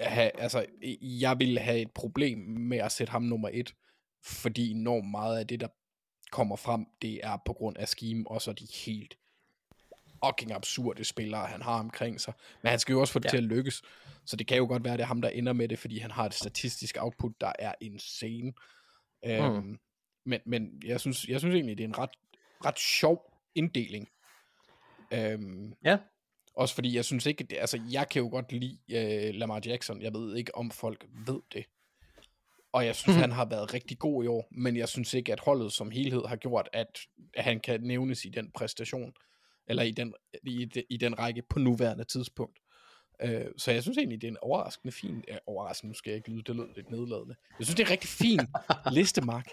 have, 0.00 0.40
altså, 0.40 0.66
jeg 1.00 1.38
vil 1.38 1.58
have 1.58 1.78
et 1.78 1.90
problem 1.90 2.38
med 2.38 2.78
at 2.78 2.92
sætte 2.92 3.10
ham 3.10 3.22
nummer 3.22 3.48
et, 3.52 3.74
fordi 4.24 4.70
enormt 4.70 5.10
meget 5.10 5.38
af 5.38 5.46
det, 5.46 5.60
der 5.60 5.68
kommer 6.30 6.56
frem, 6.56 6.86
det 7.02 7.20
er 7.22 7.38
på 7.46 7.52
grund 7.52 7.76
af 7.76 7.88
scheme, 7.88 8.30
og 8.30 8.42
så 8.42 8.52
de 8.52 8.66
helt 8.86 9.18
fucking 10.24 10.52
absurde 10.52 11.04
spillere, 11.04 11.46
han 11.46 11.62
har 11.62 11.78
omkring 11.78 12.20
sig. 12.20 12.34
Men 12.62 12.70
han 12.70 12.78
skal 12.78 12.92
jo 12.92 13.00
også 13.00 13.12
få 13.12 13.18
det 13.18 13.24
ja. 13.24 13.30
til 13.30 13.36
at 13.36 13.42
lykkes. 13.42 13.82
Så 14.26 14.36
det 14.36 14.46
kan 14.46 14.56
jo 14.56 14.66
godt 14.66 14.84
være, 14.84 14.96
det 14.96 15.02
er 15.02 15.06
ham, 15.06 15.22
der 15.22 15.28
ender 15.28 15.52
med 15.52 15.68
det, 15.68 15.78
fordi 15.78 15.98
han 15.98 16.10
har 16.10 16.26
et 16.26 16.34
statistisk 16.34 16.96
output, 17.00 17.32
der 17.40 17.52
er 17.58 17.74
insane. 17.80 18.52
Mm. 19.24 19.30
Øhm, 19.30 19.78
men, 20.26 20.40
men 20.46 20.82
jeg, 20.84 21.00
synes, 21.00 21.28
jeg 21.28 21.40
synes 21.40 21.54
egentlig, 21.54 21.78
det 21.78 21.84
er 21.84 21.88
en 21.88 21.98
ret, 21.98 22.10
ret 22.64 22.78
sjov 22.78 23.32
inddeling. 23.54 24.08
Øhm, 25.14 25.72
ja. 25.84 25.98
Også 26.56 26.74
fordi 26.74 26.96
jeg 26.96 27.04
synes 27.04 27.26
ikke, 27.26 27.44
det, 27.44 27.56
altså 27.56 27.80
jeg 27.90 28.08
kan 28.08 28.22
jo 28.22 28.28
godt 28.28 28.52
lide 28.52 28.78
uh, 28.88 29.34
Lamar 29.34 29.60
Jackson. 29.66 30.02
Jeg 30.02 30.14
ved 30.14 30.36
ikke, 30.36 30.54
om 30.54 30.70
folk 30.70 31.06
ved 31.26 31.40
det. 31.52 31.64
Og 32.72 32.86
jeg 32.86 32.96
synes, 32.96 33.16
mm. 33.16 33.20
han 33.20 33.32
har 33.32 33.44
været 33.44 33.74
rigtig 33.74 33.98
god 33.98 34.24
i 34.24 34.26
år, 34.26 34.48
men 34.50 34.76
jeg 34.76 34.88
synes 34.88 35.14
ikke, 35.14 35.32
at 35.32 35.40
holdet 35.40 35.72
som 35.72 35.90
helhed 35.90 36.22
har 36.26 36.36
gjort, 36.36 36.68
at 36.72 36.98
han 37.36 37.60
kan 37.60 37.80
nævnes 37.80 38.24
i 38.24 38.28
den 38.28 38.50
præstation, 38.54 39.12
eller 39.66 39.82
i 39.82 39.90
den, 39.90 40.14
i, 40.42 40.64
de, 40.64 40.82
i 40.90 40.96
den 40.96 41.18
række 41.18 41.42
på 41.50 41.58
nuværende 41.58 42.04
tidspunkt. 42.04 42.58
Uh, 43.24 43.30
så 43.56 43.72
jeg 43.72 43.82
synes 43.82 43.98
egentlig, 43.98 44.20
det 44.20 44.26
er 44.26 44.30
en 44.30 44.38
overraskende 44.42 44.92
fin, 44.92 45.16
uh, 45.30 45.36
overraskende, 45.46 45.90
nu 45.90 45.94
skal 45.94 46.10
jeg 46.10 46.16
ikke 46.16 46.30
lyde, 46.30 46.42
det 46.42 46.56
lød 46.56 46.74
lidt 46.76 46.90
nedladende. 46.90 47.34
Jeg 47.58 47.66
synes, 47.66 47.76
det 47.76 47.82
er 47.82 47.86
en 47.86 47.92
rigtig 47.92 48.10
fin 48.10 48.40
liste, 48.98 49.20
Mark. 49.20 49.48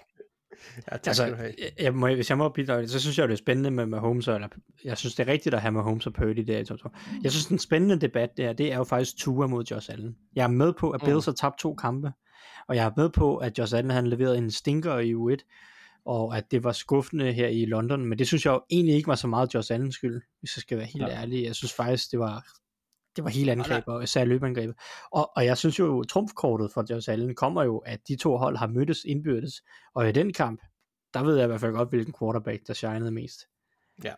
Ja, 0.91 0.97
tak 0.97 1.07
altså, 1.07 1.25
jeg, 1.25 1.53
jeg 1.79 1.95
må, 1.95 2.07
hvis 2.07 2.29
jeg 2.29 2.37
må 2.37 2.49
bidrage, 2.49 2.87
så 2.87 2.99
synes 2.99 3.17
jeg, 3.17 3.27
det 3.27 3.33
er 3.33 3.37
spændende 3.37 3.71
med 3.71 3.85
Mahomes, 3.85 4.27
eller 4.27 4.47
jeg 4.83 4.97
synes, 4.97 5.15
det 5.15 5.27
er 5.27 5.31
rigtigt 5.31 5.55
at 5.55 5.61
have 5.61 5.71
Mahomes 5.71 6.07
og 6.07 6.13
Purdy 6.13 6.39
der 6.47 6.59
i 6.59 6.65
top 6.65 6.79
2. 6.79 6.89
Jeg 7.23 7.31
synes, 7.31 7.45
den 7.45 7.59
spændende 7.59 7.99
debat 7.99 8.37
der, 8.37 8.53
det 8.53 8.71
er 8.71 8.77
jo 8.77 8.83
faktisk 8.83 9.17
Tua 9.17 9.47
mod 9.47 9.63
Josh 9.63 9.91
Allen. 9.91 10.15
Jeg 10.35 10.43
er 10.43 10.47
med 10.47 10.73
på, 10.73 10.89
at 10.89 11.01
Bills 11.05 11.27
mm. 11.27 11.31
har 11.31 11.33
tabt 11.33 11.59
to 11.59 11.73
kampe, 11.73 12.11
og 12.67 12.75
jeg 12.75 12.85
er 12.85 12.91
med 12.97 13.09
på, 13.09 13.37
at 13.37 13.57
Josh 13.57 13.77
Allen 13.77 13.91
han 13.91 14.07
leverede 14.07 14.37
en 14.37 14.51
stinker 14.51 14.97
i 14.97 15.13
U1, 15.13 15.37
og 16.05 16.37
at 16.37 16.51
det 16.51 16.63
var 16.63 16.71
skuffende 16.71 17.33
her 17.33 17.47
i 17.47 17.65
London, 17.65 18.05
men 18.05 18.19
det 18.19 18.27
synes 18.27 18.45
jeg 18.45 18.51
jo 18.51 18.61
egentlig 18.69 18.95
ikke 18.95 19.07
var 19.07 19.15
så 19.15 19.27
meget 19.27 19.53
Josh 19.53 19.73
Allens 19.73 19.95
skyld, 19.95 20.21
hvis 20.39 20.57
jeg 20.57 20.61
skal 20.61 20.77
være 20.77 20.87
helt 20.87 21.07
ja. 21.07 21.21
ærlig. 21.21 21.43
Jeg 21.43 21.55
synes 21.55 21.73
faktisk, 21.73 22.11
det 22.11 22.19
var 22.19 22.45
det 23.15 23.23
var 23.23 23.29
helt 23.29 23.49
angreb, 23.49 23.83
og 23.87 24.03
især 24.03 24.25
løbeangrebet. 24.25 24.75
Og, 25.11 25.31
og 25.35 25.45
jeg 25.45 25.57
synes 25.57 25.79
jo, 25.79 26.03
trumfkortet 26.03 26.71
for 26.73 26.85
Josh 26.89 27.11
Allen 27.11 27.35
kommer 27.35 27.63
jo, 27.63 27.77
at 27.77 27.99
de 28.07 28.15
to 28.15 28.37
hold 28.37 28.57
har 28.57 28.67
mødtes 28.67 29.03
indbyrdes, 29.05 29.61
og 29.95 30.09
i 30.09 30.11
den 30.11 30.33
kamp, 30.33 30.61
der 31.13 31.23
ved 31.23 31.35
jeg 31.35 31.43
i 31.43 31.47
hvert 31.47 31.61
fald 31.61 31.73
godt, 31.73 31.89
hvilken 31.89 32.13
quarterback, 32.19 32.67
der 32.67 32.73
shinede 32.73 33.11
mest. 33.11 33.39
Ja, 34.03 34.13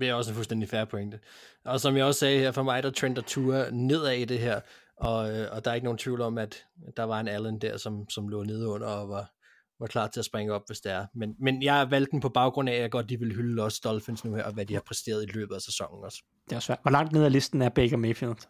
det 0.00 0.08
er 0.08 0.14
også 0.14 0.30
en 0.30 0.34
fuldstændig 0.34 0.68
færre 0.68 0.86
pointe. 0.86 1.20
Og 1.64 1.80
som 1.80 1.96
jeg 1.96 2.04
også 2.04 2.20
sagde 2.20 2.40
her, 2.40 2.52
for 2.52 2.62
mig, 2.62 2.82
der 2.82 2.90
trender 2.90 3.22
Tua 3.22 3.70
nedad 3.70 4.12
i 4.12 4.24
det 4.24 4.38
her, 4.38 4.60
og, 4.96 5.30
øh, 5.36 5.48
og 5.52 5.64
der 5.64 5.70
er 5.70 5.74
ikke 5.74 5.84
nogen 5.84 5.98
tvivl 5.98 6.20
om, 6.20 6.38
at 6.38 6.66
der 6.96 7.02
var 7.02 7.20
en 7.20 7.28
Allen 7.28 7.60
der, 7.60 7.76
som, 7.76 8.10
som 8.10 8.28
lå 8.28 8.42
nede 8.42 8.68
under 8.68 8.86
og 8.86 9.08
var, 9.08 9.32
var 9.80 9.86
klar 9.86 10.06
til 10.06 10.20
at 10.20 10.24
springe 10.24 10.52
op, 10.52 10.62
hvis 10.66 10.80
det 10.80 10.92
er. 10.92 11.06
Men, 11.14 11.34
men 11.40 11.62
jeg 11.62 11.90
valgte 11.90 12.10
den 12.10 12.20
på 12.20 12.28
baggrund 12.28 12.68
af, 12.68 12.74
at 12.74 12.80
jeg 12.80 12.90
godt 12.90 13.08
de 13.08 13.18
vil 13.18 13.34
hylde 13.34 13.62
også 13.62 13.80
Dolphins 13.84 14.24
nu 14.24 14.34
her, 14.34 14.44
og 14.44 14.52
hvad 14.52 14.66
de 14.66 14.74
har 14.74 14.80
præsteret 14.86 15.22
i 15.22 15.26
løbet 15.26 15.54
af 15.54 15.60
sæsonen 15.60 16.04
også. 16.04 16.22
Det 16.50 16.56
er 16.56 16.60
svært. 16.60 16.78
Hvor 16.82 16.90
langt 16.90 17.12
ned 17.12 17.24
ad 17.24 17.30
listen 17.30 17.62
er 17.62 17.68
Baker 17.68 17.96
Mayfield? 17.96 18.46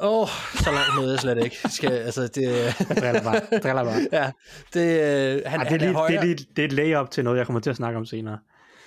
Åh, 0.00 0.20
oh, 0.20 0.28
så 0.54 0.70
langt 0.70 1.00
nede 1.00 1.18
slet 1.18 1.44
ikke. 1.44 1.56
Skal, 1.68 1.92
altså, 1.92 2.22
det... 2.22 2.42
Jeg 2.42 2.74
driller 3.00 3.22
bare. 3.22 3.58
driller 3.60 3.84
bare. 3.84 4.08
ja, 4.12 4.32
det, 4.74 5.00
øh, 5.00 5.42
han, 5.46 5.60
Ej, 5.60 5.68
det, 5.68 5.74
er 5.74 5.78
lige, 5.78 5.92
det, 6.08 6.16
er 6.16 6.22
lige, 6.22 6.34
det 6.56 6.58
er 6.58 6.66
et 6.66 6.72
layup 6.72 7.10
til 7.10 7.24
noget, 7.24 7.38
jeg 7.38 7.46
kommer 7.46 7.60
til 7.60 7.70
at 7.70 7.76
snakke 7.76 7.98
om 7.98 8.04
senere. 8.06 8.38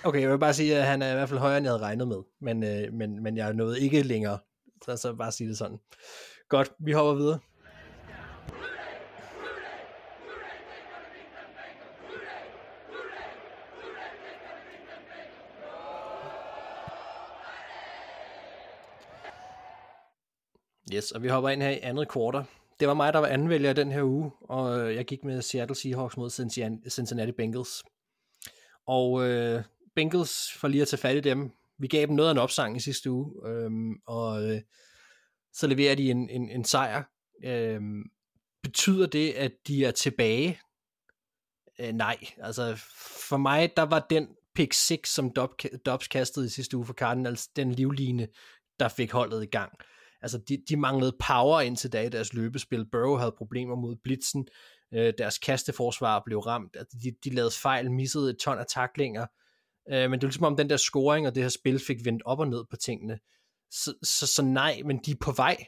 Okay, 0.04 0.20
jeg 0.20 0.30
vil 0.30 0.38
bare 0.38 0.54
sige, 0.54 0.76
at 0.76 0.86
han 0.86 1.02
er 1.02 1.10
i 1.10 1.14
hvert 1.14 1.28
fald 1.28 1.40
højere, 1.40 1.56
end 1.58 1.64
jeg 1.64 1.72
havde 1.72 1.82
regnet 1.82 2.08
med. 2.08 2.22
Men, 2.40 2.64
øh, 2.64 2.92
men, 2.92 3.22
men 3.22 3.36
jeg 3.36 3.54
nåede 3.54 3.80
ikke 3.80 4.02
længere. 4.02 4.38
Så, 4.84 4.96
så 4.96 5.14
bare 5.14 5.32
sige 5.32 5.48
det 5.48 5.58
sådan. 5.58 5.78
Godt, 6.48 6.70
vi 6.84 6.92
hopper 6.92 7.14
videre. 7.14 7.38
Yes, 20.94 21.12
og 21.12 21.22
vi 21.22 21.28
hopper 21.28 21.50
ind 21.50 21.62
her 21.62 21.70
i 21.70 21.78
andet 21.82 22.08
kvartal. 22.08 22.44
Det 22.80 22.88
var 22.88 22.94
mig, 22.94 23.12
der 23.12 23.18
var 23.18 23.26
anvælger 23.26 23.72
den 23.72 23.92
her 23.92 24.02
uge, 24.02 24.30
og 24.40 24.80
øh, 24.80 24.94
jeg 24.94 25.04
gik 25.04 25.24
med 25.24 25.42
Seattle 25.42 25.76
Seahawks 25.76 26.16
mod 26.16 26.30
Cincinnati 26.90 27.32
Bengals. 27.32 27.84
Og 28.86 29.28
øh, 29.28 29.62
Bengals, 29.94 30.52
for 30.52 30.68
lige 30.68 30.82
at 30.82 30.88
tage 30.88 31.00
fat 31.00 31.16
i 31.16 31.20
dem, 31.20 31.50
vi 31.78 31.86
gav 31.86 32.06
dem 32.06 32.14
noget 32.14 32.28
af 32.28 32.34
en 32.34 32.38
opsang 32.38 32.76
i 32.76 32.80
sidste 32.80 33.10
uge, 33.10 33.48
øhm, 33.48 33.94
og 34.06 34.44
øh, 34.44 34.60
så 35.52 35.66
leverer 35.66 35.94
de 35.94 36.10
en, 36.10 36.30
en, 36.30 36.50
en 36.50 36.64
sejr. 36.64 37.02
Øhm, 37.44 38.02
betyder 38.62 39.06
det, 39.06 39.32
at 39.32 39.52
de 39.66 39.84
er 39.84 39.90
tilbage? 39.90 40.60
Øh, 41.80 41.92
nej, 41.92 42.16
altså 42.38 42.74
for 43.28 43.36
mig, 43.36 43.72
der 43.76 43.82
var 43.82 44.06
den 44.10 44.28
pick 44.54 44.72
6, 44.72 45.14
som 45.14 45.32
Dobbs 45.86 46.08
kastede 46.08 46.46
i 46.46 46.48
sidste 46.48 46.76
uge 46.76 46.86
for 46.86 46.94
Cardinals, 46.94 47.48
den 47.48 47.72
livline, 47.72 48.28
der 48.80 48.88
fik 48.88 49.12
holdet 49.12 49.42
i 49.42 49.46
gang. 49.46 49.72
Altså, 50.26 50.38
de, 50.48 50.58
de 50.68 50.76
manglede 50.76 51.16
power 51.28 51.60
indtil 51.60 51.92
da 51.92 52.02
i 52.02 52.08
deres 52.08 52.32
løbespil. 52.32 52.86
Burrow 52.92 53.16
havde 53.16 53.34
problemer 53.38 53.76
mod 53.76 53.96
blitzen. 54.04 54.48
Øh, 54.94 55.12
deres 55.18 55.38
kasteforsvar 55.38 56.22
blev 56.24 56.38
ramt. 56.38 56.76
Altså, 56.76 56.96
de, 57.02 57.12
de 57.24 57.34
lavede 57.34 57.50
fejl, 57.50 57.90
missede 57.90 58.30
et 58.30 58.36
ton 58.38 58.58
af 58.58 58.64
taklinger. 58.68 59.26
Øh, 59.90 60.10
men 60.10 60.12
det 60.12 60.24
er 60.24 60.28
ligesom 60.28 60.44
om 60.44 60.56
den 60.56 60.70
der 60.70 60.76
scoring 60.76 61.26
og 61.26 61.34
det 61.34 61.42
her 61.42 61.50
spil 61.50 61.78
fik 61.78 62.04
vendt 62.04 62.22
op 62.24 62.38
og 62.38 62.48
ned 62.48 62.64
på 62.70 62.76
tingene. 62.76 63.18
Så, 63.70 63.94
så, 64.02 64.26
så 64.26 64.42
nej, 64.42 64.82
men 64.84 65.00
de 65.06 65.10
er 65.10 65.16
på 65.20 65.32
vej. 65.32 65.66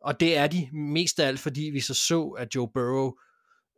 Og 0.00 0.20
det 0.20 0.36
er 0.36 0.46
de 0.46 0.68
mest 0.72 1.20
af 1.20 1.26
alt, 1.26 1.40
fordi 1.40 1.62
vi 1.62 1.80
så 1.80 1.94
så, 1.94 2.28
at 2.28 2.54
Joe 2.54 2.68
Burrow, 2.74 3.12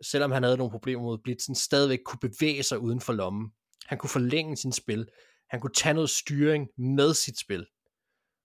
selvom 0.02 0.30
han 0.30 0.42
havde 0.42 0.56
nogle 0.56 0.70
problemer 0.70 1.02
mod 1.02 1.18
blitzen, 1.24 1.54
stadigvæk 1.54 1.98
kunne 2.04 2.30
bevæge 2.30 2.62
sig 2.62 2.78
uden 2.78 3.00
for 3.00 3.12
lommen. 3.12 3.50
Han 3.86 3.98
kunne 3.98 4.10
forlænge 4.10 4.56
sin 4.56 4.72
spil. 4.72 5.06
Han 5.50 5.60
kunne 5.60 5.74
tage 5.74 5.94
noget 5.94 6.10
styring 6.10 6.68
med 6.78 7.14
sit 7.14 7.38
spil. 7.38 7.66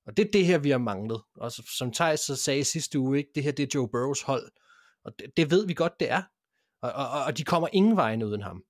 Og 0.10 0.18
det 0.18 0.28
er 0.28 0.32
det 0.32 0.46
her, 0.46 0.58
vi 0.58 0.70
har 0.70 0.78
manglet. 0.78 1.22
Og 1.36 1.52
som 1.52 1.92
Thijs 1.92 2.20
så 2.20 2.36
sagde 2.36 2.64
sidste 2.64 3.00
uge, 3.00 3.18
ikke? 3.18 3.30
det 3.36 3.44
her 3.44 3.52
det 3.52 3.64
er 3.64 3.68
Joe 3.76 3.90
Burrows 3.90 4.22
hold. 4.22 4.52
Og 5.04 5.20
det, 5.20 5.38
det 5.38 5.52
ved 5.52 5.68
vi 5.68 5.74
godt, 5.74 6.00
det 6.00 6.12
er. 6.12 6.24
Og, 6.82 6.92
og, 6.92 7.24
og 7.24 7.38
de 7.38 7.44
kommer 7.44 7.68
ingen 7.74 7.96
vejen 7.96 8.24
uden 8.24 8.42
ham. 8.42 8.64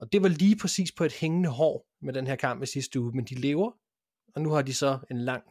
Og 0.00 0.12
det 0.12 0.22
var 0.22 0.28
lige 0.28 0.56
præcis 0.56 0.92
på 0.92 1.04
et 1.04 1.12
hængende 1.12 1.48
hår 1.48 1.86
med 2.02 2.12
den 2.12 2.26
her 2.26 2.36
kamp 2.36 2.62
i 2.62 2.66
sidste 2.66 3.00
uge, 3.00 3.12
men 3.12 3.24
de 3.24 3.34
lever, 3.34 3.72
og 4.34 4.42
nu 4.42 4.50
har 4.50 4.62
de 4.62 4.74
så 4.74 4.98
en 5.10 5.18
lang 5.18 5.42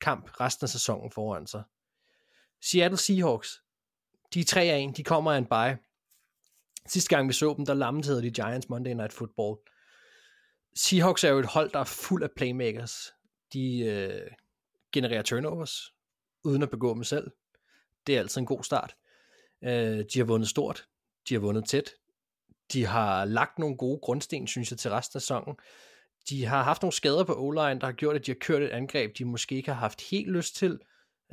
kamp 0.00 0.40
resten 0.40 0.64
af 0.64 0.68
sæsonen 0.68 1.10
foran 1.10 1.46
sig. 1.46 1.62
Seattle 2.62 2.98
Seahawks, 2.98 3.62
de 4.34 4.40
er 4.40 4.44
3 4.44 4.60
af 4.60 4.86
1, 4.88 4.96
de 4.96 5.04
kommer 5.04 5.32
af 5.32 5.38
en 5.38 5.46
bye. 5.46 5.82
Sidste 6.88 7.16
gang 7.16 7.28
vi 7.28 7.32
så 7.32 7.54
dem, 7.56 7.66
der 7.66 7.74
lammede 7.74 8.22
de 8.22 8.30
Giants 8.30 8.68
Monday 8.68 8.92
Night 8.92 9.12
Football. 9.12 9.56
Seahawks 10.76 11.24
er 11.24 11.28
jo 11.28 11.38
et 11.38 11.46
hold, 11.46 11.70
der 11.70 11.78
er 11.78 11.84
fuld 11.84 12.22
af 12.22 12.30
playmakers. 12.36 13.12
De 13.52 13.78
øh, 13.78 14.30
genererer 14.92 15.22
turnovers, 15.22 15.94
uden 16.44 16.62
at 16.62 16.70
begå 16.70 16.94
dem 16.94 17.04
selv. 17.04 17.30
Det 18.06 18.14
er 18.14 18.18
altid 18.18 18.40
en 18.40 18.46
god 18.46 18.64
start. 18.64 18.96
Øh, 19.64 20.04
de 20.14 20.18
har 20.18 20.24
vundet 20.24 20.48
stort, 20.48 20.86
de 21.28 21.34
har 21.34 21.40
vundet 21.40 21.68
tæt, 21.68 21.90
de 22.72 22.86
har 22.86 23.24
lagt 23.24 23.58
nogle 23.58 23.76
gode 23.76 23.98
grundsten, 24.02 24.46
synes 24.46 24.70
jeg, 24.70 24.78
til 24.78 24.90
resten 24.90 25.16
af 25.16 25.22
sæsonen. 25.22 25.56
De 26.28 26.44
har 26.44 26.62
haft 26.62 26.82
nogle 26.82 26.92
skader 26.92 27.24
på 27.24 27.34
o 27.34 27.52
der 27.52 27.86
har 27.86 27.92
gjort, 27.92 28.16
at 28.16 28.26
de 28.26 28.30
har 28.30 28.38
kørt 28.40 28.62
et 28.62 28.68
angreb, 28.68 29.18
de 29.18 29.24
måske 29.24 29.54
ikke 29.54 29.72
har 29.72 29.80
haft 29.80 30.10
helt 30.10 30.30
lyst 30.30 30.56
til. 30.56 30.78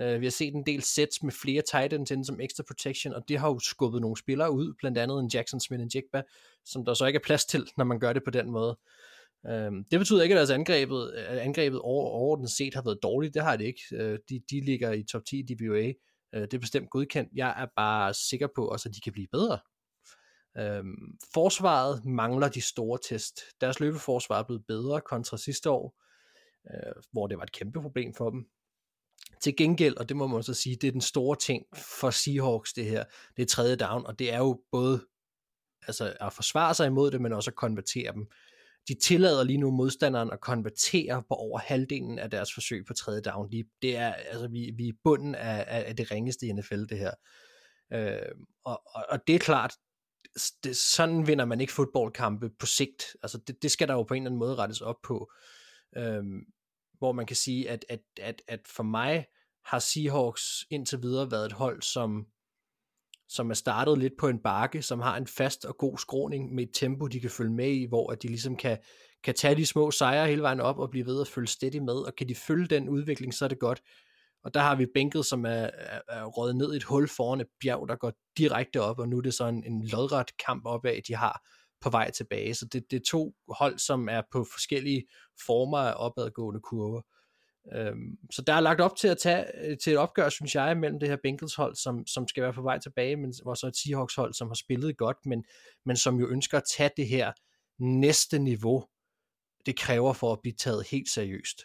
Uh, 0.02 0.20
vi 0.22 0.26
har 0.26 0.32
set 0.32 0.54
en 0.54 0.66
del 0.66 0.82
sets 0.82 1.24
med 1.24 1.32
flere 1.32 1.62
tight 1.72 1.94
ends 1.94 2.12
ind 2.12 2.26
som 2.26 2.40
extra 2.40 2.64
protection, 2.68 3.14
og 3.14 3.24
det 3.28 3.40
har 3.40 3.48
jo 3.50 3.60
skubbet 3.60 4.02
nogle 4.02 4.18
spillere 4.18 4.52
ud, 4.52 4.74
blandt 4.74 4.98
andet 4.98 5.20
en 5.20 5.28
Jackson 5.34 5.60
Smith 5.60 5.84
og 5.84 5.90
Jigba, 5.96 6.22
som 6.66 6.86
der 6.86 6.94
så 6.94 7.06
ikke 7.06 7.18
er 7.18 7.24
plads 7.24 7.46
til, 7.46 7.68
når 7.78 7.86
man 7.86 8.00
gør 8.00 8.14
det 8.14 8.24
på 8.24 8.32
den 8.32 8.52
måde. 8.52 8.78
Øhm, 9.50 9.84
det 9.92 10.00
betyder 10.00 10.24
ikke, 10.24 10.36
at 10.36 10.38
deres 10.38 10.50
angrebet, 10.50 11.14
angrebet 11.18 11.80
over, 11.80 12.10
overordnet 12.10 12.52
set 12.52 12.74
har 12.74 12.82
været 12.82 13.00
dårligt, 13.04 13.34
det 13.34 13.44
har 13.44 13.56
det 13.56 13.66
ikke. 13.66 13.82
Øh, 13.92 14.20
de, 14.30 14.42
de 14.50 14.62
ligger 14.62 14.92
i 14.92 15.04
top 15.04 15.26
10 15.26 15.40
i 15.40 15.44
DBA, 15.44 15.94
øh, 16.36 16.42
det 16.42 16.54
er 16.54 16.60
bestemt 16.60 16.90
godkendt. 16.90 17.30
Jeg 17.36 17.54
er 17.58 17.68
bare 17.76 18.14
sikker 18.14 18.48
på 18.56 18.68
også, 18.68 18.90
at 18.90 18.96
de 18.96 19.02
kan 19.02 19.14
blive 19.14 19.28
bedre. 19.32 19.60
Øhm, 20.58 21.18
forsvaret 21.34 22.06
mangler 22.06 22.50
de 22.50 22.62
store 22.62 23.00
test. 23.10 23.42
Deres 23.62 23.80
løbeforsvar 23.80 24.40
er 24.40 24.44
blevet 24.44 24.66
bedre 24.68 25.02
kontra 25.02 25.38
sidste 25.38 25.70
år, 25.70 25.96
øh, 26.74 26.94
hvor 27.12 27.28
det 27.28 27.38
var 27.38 27.44
et 27.44 27.52
kæmpe 27.52 27.82
problem 27.82 28.14
for 28.14 28.30
dem. 28.30 28.46
Til 29.42 29.56
gengæld, 29.56 29.98
og 29.98 30.10
det 30.10 30.18
må 30.18 30.28
man 30.28 30.44
så 30.44 30.54
sige, 30.54 30.76
det 30.76 30.88
er 30.88 30.92
den 30.92 31.02
store 31.02 31.38
ting 31.38 31.66
for 32.00 32.10
Seahawks 32.10 32.74
det 32.74 32.86
her, 32.86 33.04
det 33.38 33.42
er 33.42 33.48
tredje 33.48 33.76
down, 33.76 34.06
og 34.06 34.20
det 34.20 34.34
er 34.34 34.38
jo 34.38 34.62
både 34.72 35.06
altså 35.88 36.14
at 36.20 36.34
forsvare 36.34 36.74
sig 36.74 36.88
imod 36.88 37.12
det, 37.12 37.22
men 37.22 37.34
også 37.34 37.52
at 37.52 37.56
konvertere 37.56 38.14
dem. 38.14 38.28
De 38.88 38.96
tillader 39.02 39.44
lige 39.44 39.58
nu 39.58 39.72
modstanderen 39.72 40.32
at 40.32 40.42
konvertere 40.42 41.24
på 41.30 41.34
over 41.34 41.60
halvdelen 41.60 42.20
af 42.20 42.30
deres 42.30 42.54
forsøg 42.54 42.86
på 42.86 42.94
tredje 42.94 43.22
down. 43.22 43.52
De, 43.52 43.64
det 43.82 43.98
er, 43.98 44.14
altså, 44.14 44.48
vi, 44.48 44.72
vi 44.78 44.88
er 44.88 44.94
bunden 45.04 45.36
af, 45.36 45.66
af, 45.68 45.96
det 45.96 46.12
ringeste 46.12 46.46
i 46.46 46.52
NFL, 46.52 46.86
det 46.90 46.98
her. 46.98 47.12
Øh, 47.94 48.32
og, 48.64 48.82
og, 48.86 49.06
og 49.10 49.28
det 49.28 49.36
er 49.36 49.40
klart, 49.40 49.74
det, 50.64 50.78
sådan 50.78 51.28
vinder 51.28 51.46
man 51.46 51.62
ikke 51.62 51.74
fodboldkampe 51.74 52.50
på 52.60 52.66
sigt. 52.66 53.04
Altså 53.24 53.38
det, 53.48 53.64
det 53.64 53.72
skal 53.72 53.88
der 53.88 53.94
jo 53.94 54.04
på 54.04 54.14
en 54.14 54.24
eller 54.24 54.30
anden 54.30 54.40
måde 54.40 54.56
rettes 54.56 54.82
op 54.82 55.02
på. 55.04 55.32
Øhm, 55.98 56.42
hvor 56.98 57.12
man 57.12 57.26
kan 57.26 57.36
sige, 57.36 57.70
at, 57.70 57.86
at, 57.90 58.02
at, 58.22 58.42
at 58.48 58.60
for 58.68 58.84
mig 58.84 59.26
har 59.66 59.80
Seahawks 59.80 60.66
indtil 60.70 61.02
videre 61.02 61.32
været 61.32 61.46
et 61.46 61.52
hold, 61.52 61.82
som, 61.82 62.26
som 63.34 63.50
er 63.50 63.54
startet 63.54 63.98
lidt 63.98 64.14
på 64.20 64.28
en 64.28 64.40
bakke, 64.40 64.82
som 64.82 65.00
har 65.00 65.18
en 65.18 65.28
fast 65.28 65.66
og 65.66 65.78
god 65.78 65.98
skråning 65.98 66.54
med 66.56 66.64
et 66.64 66.70
tempo, 66.74 67.08
de 67.08 67.20
kan 67.20 67.30
følge 67.30 67.54
med 67.54 67.72
i, 67.72 67.86
hvor 67.86 68.12
at 68.12 68.24
de 68.24 68.28
ligesom 68.28 68.56
kan, 68.56 68.78
kan 69.24 69.34
tage 69.34 69.56
de 69.56 69.66
små 69.66 69.92
sejre 69.92 70.28
hele 70.28 70.42
vejen 70.42 70.60
op 70.60 70.80
og 70.80 70.90
blive 70.90 71.06
ved 71.06 71.22
at 71.22 71.28
følge 71.28 71.48
steady 71.48 71.78
med, 71.78 71.94
og 71.94 72.16
kan 72.16 72.30
de 72.30 72.36
følge 72.36 72.68
den 72.68 72.90
udvikling, 72.90 73.34
så 73.34 73.46
er 73.46 73.50
det 73.50 73.60
godt. 73.60 73.82
Og 74.44 74.54
der 74.54 74.60
har 74.60 74.76
vi 74.76 74.86
bænket, 74.94 75.26
som 75.26 75.46
er, 75.46 75.50
er, 75.50 76.00
er 76.08 76.26
røget 76.26 76.56
ned 76.56 76.74
i 76.74 76.78
et 76.78 76.84
hul 76.84 77.08
foran 77.08 77.42
et 77.42 77.48
bjerg, 77.62 77.90
der 77.90 77.96
går 77.96 78.14
direkte 78.38 78.82
op, 78.82 79.00
og 79.00 79.10
nu 79.10 79.18
er 79.18 79.22
det 79.22 79.34
så 79.34 79.48
en, 79.48 79.64
en 79.64 79.84
lodret 79.84 80.38
kamp 80.46 80.66
opad, 80.66 81.02
de 81.08 81.16
har 81.16 81.42
på 81.82 81.90
vej 81.90 82.12
tilbage. 82.12 82.56
Så 82.56 82.66
det, 82.66 82.84
det 82.92 82.98
er 82.98 83.04
to 83.10 83.34
hold, 83.50 83.80
som 83.80 84.10
er 84.10 84.22
på 84.32 84.46
forskellige 84.52 85.04
former 85.46 85.78
af 85.78 85.94
opadgående 85.98 86.60
kurver. 86.60 87.02
Øhm, 87.72 88.18
så 88.32 88.42
der 88.42 88.54
er 88.54 88.60
lagt 88.60 88.82
op 88.82 88.96
til 88.96 89.08
at 89.08 89.18
tage 89.18 89.46
øh, 89.66 89.78
til 89.78 89.94
et 89.94 90.00
opgør, 90.00 90.30
synes 90.30 90.56
jeg, 90.56 90.78
mellem 90.78 91.00
det 91.00 91.10
her 91.10 91.18
Bengals 91.24 91.56
hold, 91.56 91.76
som, 91.76 92.08
som 92.08 92.28
skal 92.28 92.44
være 92.44 92.54
på 92.54 92.62
vej 92.62 92.80
tilbage, 92.80 93.16
men 93.16 93.34
og 93.46 93.58
så 93.58 93.68
et 93.68 93.78
Seahawks 93.78 94.16
hold, 94.16 94.34
som 94.34 94.48
har 94.48 94.56
spillet 94.56 94.98
godt, 94.98 95.18
men, 95.26 95.44
men 95.86 95.98
som 95.98 96.20
jo 96.20 96.30
ønsker 96.30 96.58
at 96.58 96.64
tage 96.78 96.90
det 96.98 97.08
her 97.08 97.32
næste 97.80 98.40
niveau, 98.40 98.86
det 99.66 99.78
kræver 99.78 100.14
for 100.14 100.34
at 100.34 100.40
blive 100.42 100.54
taget 100.54 100.88
helt 100.92 101.10
seriøst. 101.10 101.62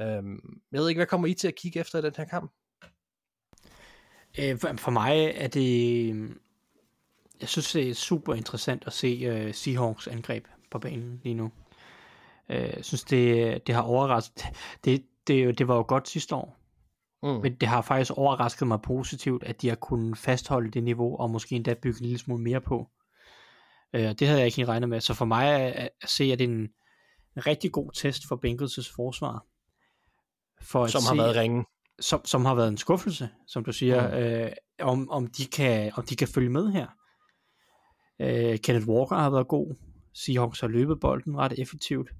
Øhm, 0.00 0.60
jeg 0.72 0.80
ved 0.80 0.88
ikke, 0.88 0.98
hvad 0.98 1.06
kommer 1.06 1.28
I 1.28 1.34
til 1.34 1.48
at 1.48 1.54
kigge 1.54 1.80
efter 1.80 1.98
i 1.98 2.02
den 2.02 2.14
her 2.16 2.24
kamp? 2.24 2.52
Øh, 4.38 4.58
for, 4.58 4.90
mig 4.90 5.32
er 5.34 5.48
det... 5.48 6.14
Øh, 6.14 6.30
jeg 7.40 7.48
synes, 7.48 7.72
det 7.72 7.88
er 7.88 7.94
super 7.94 8.34
interessant 8.34 8.86
at 8.86 8.92
se 8.92 9.46
uh, 9.46 9.54
Seahawks 9.54 10.06
angreb 10.06 10.46
på 10.70 10.78
banen 10.78 11.20
lige 11.24 11.34
nu. 11.34 11.52
Jeg 12.48 12.78
synes, 12.82 13.04
det, 13.04 13.66
det 13.66 13.74
har 13.74 13.82
overrasket... 13.82 14.44
Det, 14.84 15.04
det, 15.26 15.58
det 15.58 15.68
var 15.68 15.76
jo 15.76 15.84
godt 15.88 16.08
sidste 16.08 16.34
år. 16.34 16.56
Mm. 17.22 17.42
Men 17.42 17.54
det 17.54 17.68
har 17.68 17.82
faktisk 17.82 18.12
overrasket 18.16 18.68
mig 18.68 18.82
positivt, 18.82 19.44
at 19.44 19.62
de 19.62 19.68
har 19.68 19.76
kunnet 19.76 20.18
fastholde 20.18 20.70
det 20.70 20.84
niveau, 20.84 21.16
og 21.16 21.30
måske 21.30 21.56
endda 21.56 21.74
bygge 21.74 22.00
en 22.00 22.06
lille 22.06 22.18
smule 22.18 22.42
mere 22.42 22.60
på. 22.60 22.90
Uh, 23.94 24.00
det 24.00 24.22
havde 24.22 24.38
jeg 24.38 24.46
ikke 24.46 24.64
regnet 24.64 24.88
med. 24.88 25.00
Så 25.00 25.14
for 25.14 25.24
mig 25.24 25.46
at, 25.46 25.90
at 26.02 26.08
se, 26.08 26.24
at 26.24 26.38
det 26.38 26.44
er 26.44 26.48
en, 26.48 26.68
en 27.36 27.46
rigtig 27.46 27.72
god 27.72 27.92
test 27.92 28.22
for 28.28 28.36
Bengals' 28.36 28.94
forsvar. 28.96 29.46
For 30.62 30.86
som 30.86 31.00
se, 31.00 31.08
har 31.08 31.16
været 31.16 31.36
ringe. 31.36 31.64
Som, 32.00 32.24
som 32.24 32.44
har 32.44 32.54
været 32.54 32.68
en 32.68 32.76
skuffelse, 32.76 33.28
som 33.46 33.64
du 33.64 33.72
siger, 33.72 34.08
mm. 34.08 34.14
øh, 34.14 34.52
om, 34.80 35.10
om, 35.10 35.26
de 35.26 35.46
kan, 35.46 35.92
om 35.96 36.04
de 36.04 36.16
kan 36.16 36.28
følge 36.28 36.50
med 36.50 36.72
her. 36.72 36.86
Øh, 38.20 38.58
Kenneth 38.58 38.88
Walker 38.88 39.16
har 39.16 39.30
været 39.30 39.48
god. 39.48 39.74
Seahawks 40.14 40.60
har 40.60 40.68
løbet 40.68 41.00
bolden 41.00 41.38
ret 41.38 41.58
effektivt. 41.58 42.10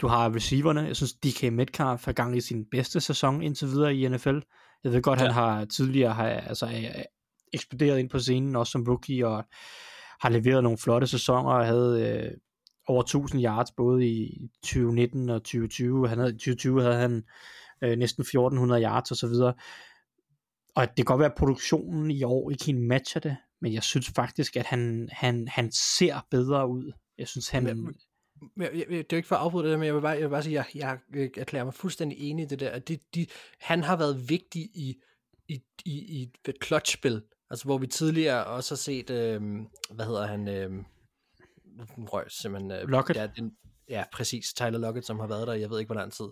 Du 0.00 0.06
har 0.06 0.34
receiverne. 0.34 0.80
Jeg 0.80 0.96
synes, 0.96 1.12
DK 1.12 1.52
Metcalf 1.52 2.08
er 2.08 2.12
gang 2.12 2.36
i 2.36 2.40
sin 2.40 2.64
bedste 2.70 3.00
sæson 3.00 3.42
indtil 3.42 3.68
videre 3.68 3.94
i 3.94 4.08
NFL. 4.08 4.38
Jeg 4.84 4.92
ved 4.92 5.02
godt, 5.02 5.20
ja. 5.20 5.24
han 5.24 5.34
har 5.34 5.64
tidligere 5.64 6.14
har, 6.14 6.28
altså, 6.28 6.66
er, 6.66 7.02
eksploderet 7.52 7.98
ind 7.98 8.10
på 8.10 8.18
scenen, 8.18 8.56
også 8.56 8.70
som 8.70 8.84
rookie, 8.88 9.26
og 9.26 9.44
har 10.20 10.28
leveret 10.28 10.62
nogle 10.62 10.78
flotte 10.78 11.06
sæsoner, 11.06 11.50
og 11.50 11.66
havde 11.66 12.20
øh, 12.24 12.30
over 12.86 13.02
1000 13.02 13.44
yards 13.44 13.70
både 13.76 14.06
i 14.08 14.48
2019 14.62 15.28
og 15.28 15.40
2020. 15.40 16.08
Han 16.08 16.18
havde, 16.18 16.30
I 16.30 16.38
2020 16.38 16.82
havde 16.82 16.96
han 16.96 17.24
øh, 17.82 17.98
næsten 17.98 18.20
1400 18.20 18.82
yards 18.82 19.12
osv. 19.12 19.34
Og 20.76 20.86
det 20.88 20.96
kan 20.96 21.04
godt 21.04 21.18
være, 21.18 21.30
at 21.30 21.38
produktionen 21.38 22.10
i 22.10 22.22
år 22.22 22.50
ikke 22.50 22.64
helt 22.64 22.80
matcher 22.80 23.20
det, 23.20 23.36
men 23.60 23.74
jeg 23.74 23.82
synes 23.82 24.12
faktisk, 24.16 24.56
at 24.56 24.66
han, 24.66 25.08
han, 25.12 25.48
han 25.48 25.72
ser 25.72 26.26
bedre 26.30 26.68
ud. 26.68 26.92
Jeg 27.18 27.28
synes, 27.28 27.48
han... 27.48 27.64
Men, 27.64 27.94
jeg, 28.56 28.70
jeg, 28.74 28.86
det 28.88 28.98
er 28.98 29.06
jo 29.12 29.16
ikke 29.16 29.28
for 29.28 29.36
at 29.36 29.42
afbryde 29.42 29.70
det, 29.70 29.78
men 29.78 29.86
jeg 29.86 29.94
vil 29.94 30.00
bare, 30.00 30.12
jeg 30.12 30.22
vil 30.22 30.28
bare 30.28 30.42
sige, 30.42 30.58
at 30.60 30.74
jeg, 30.74 30.98
jeg 31.14 31.30
erklærer 31.36 31.64
mig 31.64 31.74
fuldstændig 31.74 32.18
enig 32.18 32.42
i 32.42 32.46
det 32.46 32.60
der. 32.60 32.78
De, 32.78 32.98
de, 33.14 33.26
han 33.60 33.82
har 33.82 33.96
været 33.96 34.28
vigtig 34.28 34.62
i, 34.62 34.96
i, 35.48 35.60
i, 35.84 36.20
i 36.20 36.32
et 36.48 36.56
clutch-spil, 36.64 37.22
altså 37.50 37.64
hvor 37.64 37.78
vi 37.78 37.86
tidligere 37.86 38.44
også 38.44 38.74
har 38.74 38.76
set, 38.76 39.10
øh, 39.10 39.42
hvad 39.90 40.06
hedder 40.06 40.26
han, 40.26 40.48
øh, 40.48 40.84
røg 41.98 42.30
simpelthen... 42.30 42.70
Øh, 42.70 42.88
Lockett. 42.88 43.18
Ja, 43.18 43.26
den, 43.36 43.52
ja, 43.88 44.04
præcis, 44.12 44.54
Tyler 44.54 44.78
Lockett, 44.78 45.06
som 45.06 45.20
har 45.20 45.26
været 45.26 45.46
der, 45.46 45.54
jeg 45.54 45.70
ved 45.70 45.78
ikke, 45.78 45.88
hvor 45.88 46.00
lang 46.00 46.12
tid. 46.12 46.26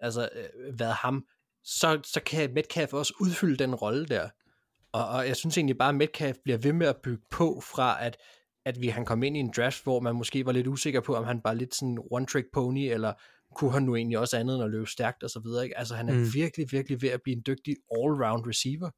Altså, 0.00 0.28
øh, 0.32 0.78
været 0.78 0.94
ham, 0.94 1.24
så, 1.64 2.00
så 2.04 2.20
kan 2.26 2.54
Metcalf 2.54 2.92
også 2.92 3.14
udfylde 3.20 3.56
den 3.56 3.74
rolle 3.74 4.06
der. 4.06 4.28
Og, 4.92 5.08
og 5.08 5.28
jeg 5.28 5.36
synes 5.36 5.58
egentlig 5.58 5.78
bare, 5.78 5.88
at 5.88 5.94
Metcalf 5.94 6.36
bliver 6.44 6.58
ved 6.58 6.72
med 6.72 6.86
at 6.86 6.96
bygge 7.02 7.22
på 7.30 7.60
fra, 7.60 8.04
at, 8.04 8.16
at 8.66 8.80
vi 8.80 8.88
han 8.88 9.04
kom 9.04 9.22
ind 9.22 9.36
i 9.36 9.40
en 9.40 9.52
draft, 9.56 9.82
hvor 9.82 10.00
man 10.00 10.14
måske 10.14 10.46
var 10.46 10.52
lidt 10.52 10.66
usikker 10.66 11.00
på, 11.00 11.14
om 11.14 11.24
han 11.24 11.40
bare 11.40 11.56
lidt 11.56 11.74
sådan 11.74 11.98
one-trick 12.12 12.50
pony, 12.52 12.92
eller 12.92 13.12
kunne 13.54 13.72
han 13.72 13.82
nu 13.82 13.96
egentlig 13.96 14.18
også 14.18 14.36
andet 14.36 14.54
end 14.54 14.64
at 14.64 14.70
løbe 14.70 14.86
stærkt 14.86 15.22
og 15.22 15.30
så 15.30 15.40
videre. 15.44 15.64
Ikke? 15.64 15.78
Altså 15.78 15.94
han 15.94 16.08
er 16.08 16.14
mm. 16.14 16.34
virkelig, 16.34 16.66
virkelig 16.72 17.02
ved 17.02 17.08
at 17.08 17.20
blive 17.24 17.36
en 17.36 17.42
dygtig 17.46 17.76
all-round 17.92 18.48
receiver. 18.48 18.90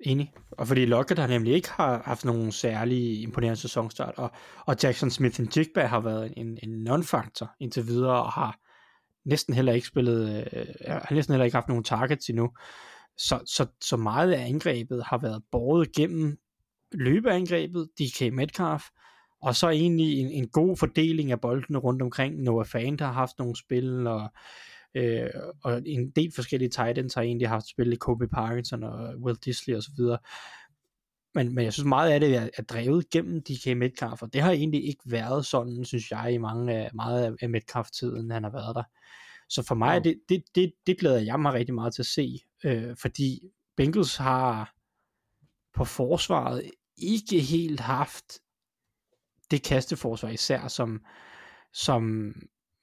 Enig. 0.00 0.32
Og 0.50 0.68
fordi 0.68 0.84
Lockett 0.84 1.20
har 1.20 1.26
nemlig 1.26 1.54
ikke 1.54 1.70
har 1.70 2.02
haft 2.04 2.24
nogen 2.24 2.52
særlig 2.52 3.22
imponerende 3.22 3.60
sæsonstart, 3.60 4.14
og, 4.16 4.30
og 4.66 4.76
Jackson 4.82 5.10
Smith 5.10 5.40
Jigba 5.56 5.84
har 5.84 6.00
været 6.00 6.32
en, 6.36 6.58
en 6.62 6.84
non-faktor 6.88 7.50
indtil 7.60 7.86
videre, 7.86 8.22
og 8.22 8.32
har 8.32 8.58
næsten 9.24 9.54
heller 9.54 9.72
ikke 9.72 9.86
spillet, 9.86 10.48
øh, 10.52 10.66
har 10.86 11.14
næsten 11.14 11.32
heller 11.32 11.44
ikke 11.44 11.56
haft 11.56 11.68
nogen 11.68 11.84
targets 11.84 12.28
endnu. 12.28 12.50
Så, 13.16 13.40
så, 13.46 13.66
så 13.80 13.96
meget 13.96 14.32
af 14.32 14.46
angrebet 14.46 15.04
har 15.04 15.18
været 15.18 15.42
båret 15.52 15.92
gennem 15.92 16.38
løbeangrebet, 16.92 17.88
DK 17.98 18.32
Metcalf, 18.32 18.84
og 19.42 19.56
så 19.56 19.68
egentlig 19.68 20.18
en, 20.20 20.30
en 20.30 20.48
god 20.48 20.76
fordeling 20.76 21.32
af 21.32 21.40
boldene 21.40 21.78
rundt 21.78 22.02
omkring. 22.02 22.42
Noah 22.42 22.66
Fant 22.66 23.00
har 23.00 23.12
haft 23.12 23.38
nogle 23.38 23.56
spil, 23.56 24.06
og, 24.06 24.28
øh, 24.94 25.30
og 25.64 25.82
en 25.86 26.10
del 26.10 26.32
forskellige 26.34 26.70
tight 26.70 26.98
ends 26.98 27.14
har 27.14 27.22
egentlig 27.22 27.48
haft 27.48 27.68
spil 27.68 27.92
i 27.92 27.96
Kobe 27.96 28.28
Parkinson 28.28 28.82
og 28.82 29.16
Will 29.16 29.36
Disley 29.36 29.76
osv. 29.76 30.04
Men, 31.34 31.54
men 31.54 31.64
jeg 31.64 31.72
synes 31.72 31.86
meget 31.86 32.10
af 32.10 32.20
det 32.20 32.36
er, 32.36 32.48
er 32.58 32.62
drevet 32.62 33.10
gennem 33.10 33.42
DK 33.42 33.76
Metcalf, 33.76 34.22
og 34.22 34.32
det 34.32 34.40
har 34.40 34.50
egentlig 34.50 34.88
ikke 34.88 35.02
været 35.06 35.46
sådan, 35.46 35.84
synes 35.84 36.10
jeg, 36.10 36.32
i 36.32 36.38
mange 36.38 36.74
af, 36.74 36.90
meget 36.94 37.36
af 37.42 37.50
Metcalf-tiden, 37.50 38.30
han 38.30 38.44
har 38.44 38.50
været 38.50 38.74
der. 38.74 38.82
Så 39.48 39.62
for 39.62 39.74
mig, 39.74 40.04
det, 40.04 40.20
det, 40.28 40.42
det, 40.54 40.72
det 40.86 40.98
glæder 40.98 41.20
jeg 41.20 41.40
mig 41.40 41.52
rigtig 41.52 41.74
meget 41.74 41.94
til 41.94 42.02
at 42.02 42.06
se, 42.06 42.38
øh, 42.64 42.96
fordi 42.96 43.40
Bengals 43.76 44.16
har 44.16 44.74
på 45.74 45.84
forsvaret 45.84 46.70
ikke 46.96 47.40
helt 47.40 47.80
haft 47.80 48.40
det 49.50 49.62
kasteforsvar 49.62 50.28
især, 50.28 50.68
som, 50.68 51.00
som 51.72 52.32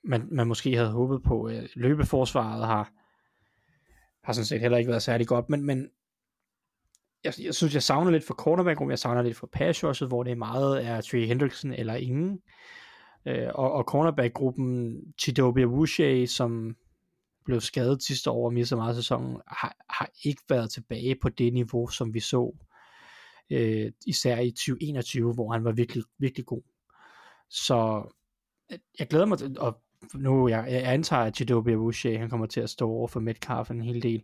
man, 0.04 0.28
man 0.32 0.48
måske 0.48 0.76
havde 0.76 0.92
håbet 0.92 1.24
på. 1.24 1.50
Øh, 1.50 1.70
løbeforsvaret 1.76 2.66
har, 2.66 2.92
har 4.24 4.34
sådan 4.34 4.46
set 4.46 4.62
heller 4.62 4.78
ikke 4.78 4.90
været 4.90 5.04
særlig 5.04 5.28
godt, 5.28 5.50
men, 5.50 5.64
men 5.64 5.90
jeg, 7.24 7.34
jeg 7.44 7.56
synes, 7.56 7.74
jeg 7.74 7.84
savner 7.84 8.12
lidt 8.12 8.24
for 8.24 8.34
cornerback 8.34 8.82
jeg 8.90 9.00
savner 9.00 9.22
lidt 9.22 9.38
for 9.38 9.50
pass 9.54 9.84
rushet, 9.84 10.08
hvor 10.08 10.24
det 10.24 10.32
er 10.32 10.36
meget 10.36 10.86
er 10.86 11.02
Trey 11.02 11.26
Hendrickson 11.28 11.74
eller 11.74 11.96
ingen. 11.96 12.40
Øh, 13.28 13.48
og, 13.56 13.72
og 13.72 13.84
cornerback-gruppen 13.84 14.98
Chidobe 15.20 15.62
Awuzie, 15.62 16.28
som 16.28 16.76
blev 17.46 17.62
skadet 17.62 18.04
sidste 18.04 18.32
år 18.32 18.46
og 18.46 18.54
mistede 18.54 18.80
meget 18.80 18.90
af 18.90 18.96
sæsonen, 18.96 19.38
har, 19.48 19.76
har 19.90 20.10
ikke 20.26 20.42
været 20.50 20.72
tilbage 20.72 21.16
på 21.22 21.30
det 21.30 21.54
niveau, 21.54 21.88
som 21.88 22.14
vi 22.14 22.20
så 22.20 22.56
øh, 23.50 23.92
især 24.08 24.40
i 24.40 24.52
2021, 24.52 25.34
hvor 25.34 25.52
han 25.52 25.64
var 25.64 25.72
virkelig, 25.72 26.04
virkelig 26.20 26.46
god. 26.46 26.62
Så 27.50 28.04
jeg 29.00 29.08
glæder 29.08 29.26
mig 29.26 29.38
til, 29.38 29.60
og 29.60 29.82
nu 30.14 30.48
jeg, 30.50 30.68
jeg 30.70 30.94
antager, 30.94 31.24
at 31.24 31.36
Chidobe 31.36 31.72
Awuzie, 31.72 32.18
han 32.18 32.30
kommer 32.30 32.46
til 32.46 32.62
at 32.62 32.70
stå 32.70 32.90
over 32.90 33.08
for 33.08 33.20
Metcalf 33.20 33.72
en 33.72 33.82
hel 33.82 34.04
del. 34.04 34.24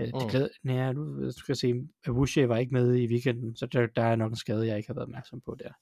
Øh, 0.00 0.06
det 0.06 0.14
mm. 0.14 0.28
glæder, 0.28 0.48
nej, 0.62 0.92
du 0.92 1.30
skal 1.30 1.56
se, 1.56 1.74
Awuzie 2.06 2.48
var 2.48 2.56
ikke 2.56 2.74
med 2.74 2.94
i 2.94 3.06
weekenden, 3.06 3.56
så 3.56 3.66
der, 3.66 3.86
der 3.86 4.02
er 4.02 4.16
nok 4.16 4.30
en 4.30 4.36
skade, 4.36 4.66
jeg 4.66 4.76
ikke 4.76 4.88
har 4.88 4.94
været 4.94 5.06
opmærksom 5.06 5.40
på 5.40 5.56
der. 5.58 5.72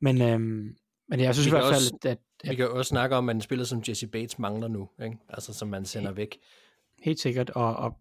Men, 0.00 0.22
øhm, 0.22 0.76
men 1.08 1.20
jeg 1.20 1.34
synes 1.34 1.46
i 1.46 1.50
hvert 1.50 1.62
fald, 1.62 1.74
også, 1.74 1.98
at, 2.04 2.10
at... 2.10 2.50
Vi 2.50 2.54
kan 2.54 2.70
også 2.70 2.88
snakke 2.88 3.16
om, 3.16 3.28
at 3.28 3.34
en 3.34 3.40
spiller 3.40 3.64
som 3.64 3.82
Jesse 3.88 4.06
Bates 4.06 4.38
mangler 4.38 4.68
nu, 4.68 4.88
ikke? 5.04 5.18
altså 5.28 5.52
som 5.52 5.68
man 5.68 5.84
sender 5.84 6.12
væk. 6.12 6.38
Helt 7.02 7.20
sikkert, 7.20 7.50
og, 7.50 7.76
og 7.76 7.98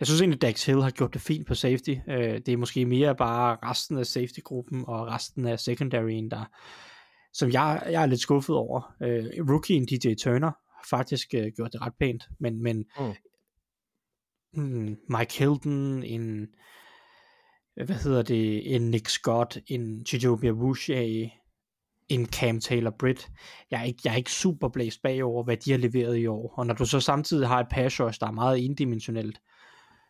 jeg 0.00 0.06
synes 0.06 0.20
egentlig, 0.20 0.42
Dax 0.42 0.66
Hill 0.66 0.82
har 0.82 0.90
gjort 0.90 1.14
det 1.14 1.20
fint 1.20 1.46
på 1.46 1.54
safety. 1.54 1.94
Øh, 2.08 2.40
det 2.46 2.48
er 2.48 2.56
måske 2.56 2.86
mere 2.86 3.14
bare 3.14 3.56
resten 3.62 3.98
af 3.98 4.06
safety-gruppen 4.06 4.84
og 4.86 5.06
resten 5.06 5.46
af 5.46 5.60
secondaryen, 5.60 6.30
der, 6.30 6.44
som 7.32 7.50
jeg, 7.50 7.82
jeg 7.90 8.02
er 8.02 8.06
lidt 8.06 8.20
skuffet 8.20 8.56
over. 8.56 8.94
Øh, 9.02 9.24
rookien 9.50 9.86
DJ 9.86 10.14
Turner 10.14 10.50
har 10.50 10.86
faktisk 10.90 11.34
øh, 11.34 11.52
gjort 11.56 11.72
det 11.72 11.80
ret 11.80 11.94
pænt, 12.00 12.24
men, 12.40 12.62
men 12.62 12.84
mm. 13.00 13.14
Mm, 14.52 14.96
Mike 15.08 15.38
Hilton, 15.38 16.02
en 16.02 16.46
hvad 17.84 17.96
hedder 17.96 18.22
det, 18.22 18.74
en 18.74 18.90
Nick 18.90 19.08
Scott, 19.08 19.58
en 19.66 20.06
Chijobi 20.06 20.46
Awuzie, 20.46 21.30
en 22.08 22.26
Cam 22.26 22.60
Taylor 22.60 22.94
Britt. 22.98 23.28
Jeg 23.70 23.80
er 23.80 23.84
ikke, 23.84 24.00
jeg 24.04 24.12
er 24.12 24.16
ikke 24.16 24.32
super 24.32 24.68
blæst 24.68 25.02
bagover, 25.02 25.44
hvad 25.44 25.56
de 25.56 25.70
har 25.70 25.78
leveret 25.78 26.16
i 26.18 26.26
år. 26.26 26.54
Og 26.56 26.66
når 26.66 26.74
du 26.74 26.84
så 26.84 27.00
samtidig 27.00 27.48
har 27.48 27.60
et 27.60 27.66
pass 27.70 28.00
rush, 28.00 28.20
der 28.20 28.26
er 28.26 28.32
meget 28.32 28.58
indimensionelt, 28.58 29.40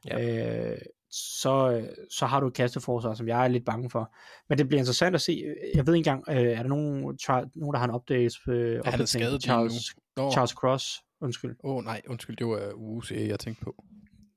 ja. 0.06 0.72
øh, 0.72 0.78
så, 1.10 1.86
så 2.10 2.26
har 2.26 2.40
du 2.40 2.46
et 2.46 2.54
kasteforsvar, 2.54 3.14
som 3.14 3.28
jeg 3.28 3.44
er 3.44 3.48
lidt 3.48 3.64
bange 3.64 3.90
for. 3.90 4.14
Men 4.48 4.58
det 4.58 4.68
bliver 4.68 4.78
interessant 4.78 5.14
at 5.14 5.20
se. 5.20 5.44
Jeg 5.74 5.86
ved 5.86 5.94
ikke 5.94 6.10
engang, 6.10 6.24
øh, 6.28 6.58
er 6.58 6.62
der 6.62 6.68
nogen, 6.68 7.00
nogen 7.54 7.74
der 7.74 7.78
har 7.78 7.84
en 7.84 7.94
update 7.94 8.34
øh, 8.48 8.80
er 8.84 8.90
han 8.90 9.06
skadet 9.06 9.42
Charles, 9.42 9.96
Charles 10.32 10.50
Cross? 10.50 11.02
Undskyld. 11.20 11.56
Åh 11.64 11.76
oh, 11.76 11.84
nej, 11.84 12.02
undskyld, 12.08 12.36
det 12.36 12.46
var 12.46 12.72
UC, 12.74 13.10
jeg 13.10 13.40
tænkte 13.40 13.64
på. 13.64 13.84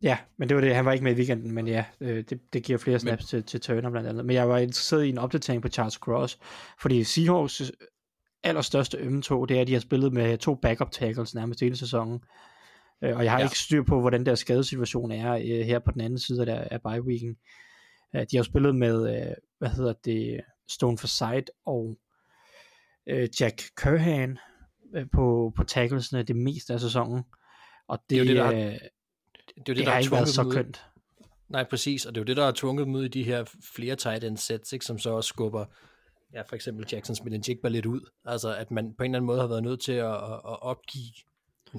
Ja, 0.04 0.18
men 0.38 0.50
det 0.50 0.56
var 0.56 0.62
det. 0.62 0.76
Han 0.76 0.86
var 0.86 0.92
ikke 0.92 1.04
med 1.04 1.12
i 1.12 1.16
weekenden, 1.16 1.52
men 1.52 1.68
ja, 1.68 1.86
øh, 2.02 2.24
det, 2.30 2.54
det 2.54 2.64
giver 2.64 2.78
flere 2.78 3.00
snaps 3.00 3.22
men... 3.22 3.28
til, 3.28 3.44
til 3.44 3.62
Turner 3.62 3.90
blandt 3.90 4.10
andet. 4.10 4.26
Men 4.26 4.36
jeg 4.36 4.50
var 4.50 4.58
interesseret 4.58 5.06
i 5.06 5.10
en 5.10 5.18
opdatering 5.18 5.62
på 5.62 5.68
Charles 5.68 5.94
Cross, 5.94 6.40
fordi 6.82 7.04
Seahawks 7.04 7.72
allerstørste 8.44 8.98
ømme 8.98 9.22
to, 9.22 9.46
det 9.46 9.58
er, 9.58 9.62
at 9.62 9.68
de 9.68 9.74
har 9.74 9.80
spillet 9.80 10.14
med 10.14 10.38
to 10.38 10.56
backup 10.56 10.92
tackles 10.92 11.36
nærmest 11.36 11.60
hele 11.60 11.78
sæsonen. 11.78 12.24
Øh, 13.04 13.18
og 13.18 13.24
jeg 13.24 13.32
har 13.32 13.40
ja. 13.40 13.46
ikke 13.46 13.60
styr 13.60 13.84
på, 13.84 14.00
hvordan 14.00 14.26
der 14.26 14.36
skadesituation 14.36 15.12
er 15.12 15.34
øh, 15.34 15.66
her 15.66 15.80
på 15.80 15.92
den 15.92 16.02
anden 16.02 16.20
side 16.20 16.40
af, 16.40 16.46
der, 16.46 16.68
af 16.72 16.82
bye 16.82 17.04
weeken. 17.04 17.38
Øh, 18.16 18.26
de 18.32 18.38
har 18.38 18.44
spillet 18.44 18.76
med, 18.76 19.16
øh, 19.16 19.36
hvad 19.60 19.70
hedder 19.70 19.94
det, 20.06 20.42
Stone 20.70 20.98
Forsythe 20.98 21.46
og 21.66 21.98
øh, 23.10 23.30
Jack 23.40 23.62
Curhan 23.76 24.38
øh, 24.96 25.06
på, 25.14 25.54
på 25.56 25.64
tacklesene 25.64 26.24
det 26.24 26.36
meste 26.36 26.74
af 26.74 26.80
sæsonen. 26.80 27.24
Og 27.88 28.00
det, 28.00 28.10
det 28.10 28.16
er 28.16 28.20
jo 28.20 28.28
det, 28.28 28.56
der, 28.56 28.72
øh, 28.72 28.78
det, 29.66 29.72
er 29.72 29.74
det, 29.74 29.78
det 29.78 29.86
der 29.86 29.92
har 29.92 30.00
ikke 30.00 30.12
været 30.12 30.28
så 30.28 30.44
kønt. 30.44 30.86
Nej, 31.50 31.64
præcis, 31.64 32.06
og 32.06 32.16
det 32.16 32.20
er 32.20 32.22
jo 32.22 32.26
det, 32.26 32.38
der 32.38 32.46
har 32.46 32.52
tvunget 32.52 32.86
dem 32.86 32.96
ud 32.96 33.06
i 33.06 33.08
de 33.08 33.24
her 33.24 33.46
flere 33.76 33.96
tight 33.96 34.24
end 34.24 34.38
sets, 34.38 34.74
ikke, 34.74 34.86
som 34.86 35.00
så 35.00 35.10
også 35.10 35.28
skubber 35.28 35.66
ja, 36.34 36.42
for 36.42 36.56
eksempel 36.56 36.88
Jackson 36.92 37.16
Smith 37.16 37.34
and 37.34 37.50
Jigba 37.50 37.68
lidt 37.68 37.86
ud. 37.86 38.02
Altså, 38.26 38.56
at 38.56 38.72
man 38.72 38.94
på 38.98 39.04
en 39.04 39.12
eller 39.12 39.18
anden 39.18 39.26
måde 39.26 39.40
har 39.40 39.48
været 39.48 39.64
nødt 39.64 39.82
til 39.82 39.92
at, 39.92 40.14
at, 40.14 40.34
at 40.34 40.62
opgive 40.62 41.14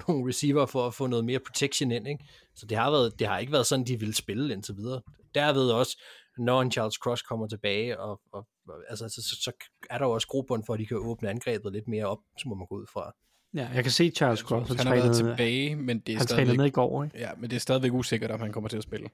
nogle 0.07 0.29
receiver 0.29 0.65
for 0.65 0.87
at 0.87 0.93
få 0.93 1.07
noget 1.07 1.25
mere 1.25 1.39
protection 1.39 1.91
ind, 1.91 2.07
ikke? 2.07 2.25
Så 2.55 2.65
det 2.65 2.77
har, 2.77 2.91
været, 2.91 3.19
det 3.19 3.27
har 3.27 3.39
ikke 3.39 3.51
været 3.51 3.65
sådan, 3.67 3.85
de 3.85 3.99
ville 3.99 4.15
spille 4.15 4.53
indtil 4.53 4.75
videre. 4.77 5.01
Derved 5.35 5.71
også, 5.71 6.01
når 6.37 6.61
en 6.61 6.71
Charles 6.71 6.95
Cross 6.95 7.21
kommer 7.21 7.47
tilbage, 7.47 7.99
og, 7.99 8.21
og 8.31 8.47
altså, 8.89 9.09
så, 9.09 9.21
så, 9.21 9.41
så 9.41 9.51
er 9.89 9.97
der 9.97 10.05
jo 10.05 10.11
også 10.11 10.27
grobund 10.27 10.63
for, 10.65 10.73
at 10.73 10.79
de 10.79 10.85
kan 10.85 10.97
åbne 10.97 11.29
angrebet 11.29 11.73
lidt 11.73 11.87
mere 11.87 12.05
op, 12.05 12.19
så 12.37 12.49
må 12.49 12.55
man 12.55 12.67
gå 12.67 12.75
ud 12.75 12.85
fra. 12.93 13.15
Ja, 13.55 13.67
jeg 13.73 13.83
kan 13.83 13.91
se 13.91 14.09
Charles 14.09 14.39
Cross. 14.39 14.67
Han, 14.67 14.77
han 14.77 14.87
har 14.87 14.95
været 14.95 15.15
tilbage, 15.15 15.75
men 15.75 15.99
det 15.99 16.13
er 16.13 16.17
han 16.17 16.27
stadigvæk... 16.27 16.57
med 16.57 16.65
i 16.65 16.69
går, 16.69 17.03
ikke? 17.03 17.19
Ja, 17.19 17.29
men 17.37 17.49
det 17.49 17.55
er 17.55 17.59
stadigvæk 17.59 17.91
usikkert, 17.93 18.31
om 18.31 18.39
han 18.39 18.51
kommer 18.51 18.69
til 18.69 18.77
at 18.77 18.83
spille. 18.83 19.09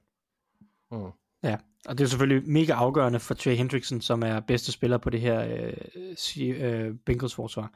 Mm. 0.92 1.12
Ja, 1.44 1.58
og 1.86 1.98
det 1.98 2.04
er 2.04 2.08
selvfølgelig 2.08 2.50
mega 2.50 2.74
afgørende 2.74 3.20
for 3.20 3.34
Trey 3.34 3.56
Hendrickson, 3.56 4.02
som 4.02 4.24
er 4.24 4.40
bedste 4.40 4.72
spiller 4.72 4.98
på 4.98 5.10
det 5.10 5.22
her 5.22 5.46
øh, 6.38 6.88
øh, 6.88 6.96
Bengals 7.06 7.36
forsvar. 7.36 7.72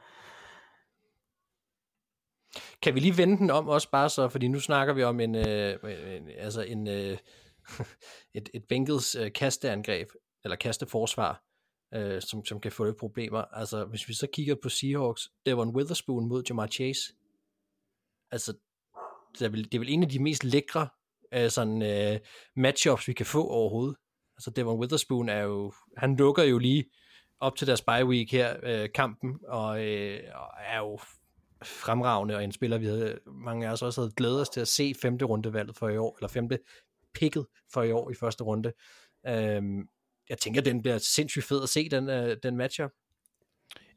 Kan 2.82 2.94
vi 2.94 3.00
lige 3.00 3.16
vende 3.16 3.36
den 3.36 3.50
om 3.50 3.68
også 3.68 3.90
bare 3.90 4.08
så, 4.08 4.28
fordi 4.28 4.48
nu 4.48 4.60
snakker 4.60 4.94
vi 4.94 5.02
om 5.02 5.20
en, 5.20 5.34
øh, 5.34 5.78
en 6.16 6.28
altså 6.38 6.62
en, 6.62 6.88
øh, 6.88 7.18
et, 8.34 8.48
et 8.54 8.64
Bengals 8.68 9.14
øh, 9.14 9.32
kasteangreb, 9.32 10.08
eller 10.44 10.56
kasteforsvar, 10.56 11.42
øh, 11.94 12.22
som, 12.22 12.44
som 12.44 12.60
kan 12.60 12.72
få 12.72 12.84
lidt 12.84 12.96
problemer. 12.96 13.38
Altså, 13.38 13.84
hvis 13.84 14.08
vi 14.08 14.14
så 14.14 14.26
kigger 14.26 14.54
på 14.62 14.68
Seahawks, 14.68 15.32
Devon 15.46 15.76
Witherspoon 15.76 16.28
mod 16.28 16.42
Jamar 16.48 16.66
Chase, 16.66 17.12
altså, 18.30 18.52
det 19.38 19.42
er 19.42 19.48
vel, 19.48 19.64
det 19.64 19.74
er 19.74 19.78
vel 19.78 19.90
en 19.90 20.02
af 20.02 20.08
de 20.08 20.22
mest 20.22 20.44
lækre 20.44 20.88
øh, 21.34 21.50
sådan, 21.50 21.82
øh, 21.82 22.20
matchups, 22.56 23.08
vi 23.08 23.12
kan 23.12 23.26
få 23.26 23.48
overhovedet. 23.48 23.96
Altså, 24.36 24.50
Devon 24.50 24.80
Witherspoon 24.80 25.28
er 25.28 25.40
jo, 25.40 25.72
han 25.96 26.16
lukker 26.16 26.42
jo 26.42 26.58
lige 26.58 26.84
op 27.40 27.56
til 27.56 27.66
deres 27.66 27.82
bye 27.82 28.06
week 28.06 28.32
her, 28.32 28.56
øh, 28.62 28.88
kampen, 28.94 29.38
og, 29.48 29.84
øh, 29.84 30.20
og 30.34 30.48
er 30.66 30.78
jo 30.78 30.98
fremragende, 31.64 32.36
og 32.36 32.44
en 32.44 32.52
spiller, 32.52 32.78
vi 32.78 32.86
havde, 32.86 33.18
mange 33.26 33.68
af 33.68 33.72
os 33.72 33.82
også 33.82 34.00
havde 34.00 34.12
glædet 34.16 34.40
os 34.40 34.48
til 34.48 34.60
at 34.60 34.68
se 34.68 34.94
femte 35.02 35.24
rundevalget 35.24 35.76
for 35.76 35.88
i 35.88 35.96
år, 35.96 36.16
eller 36.18 36.28
femte 36.28 36.58
picket 37.14 37.46
for 37.72 37.82
i 37.82 37.92
år 37.92 38.10
i 38.10 38.14
første 38.14 38.44
runde. 38.44 38.72
Øhm, 39.26 39.88
jeg 40.28 40.38
tænker, 40.38 40.60
den 40.60 40.82
bliver 40.82 40.98
sindssygt 40.98 41.44
fed 41.44 41.62
at 41.62 41.68
se, 41.68 41.88
den, 41.88 42.08
øh, 42.08 42.36
den 42.42 42.56
matchup. 42.56 42.90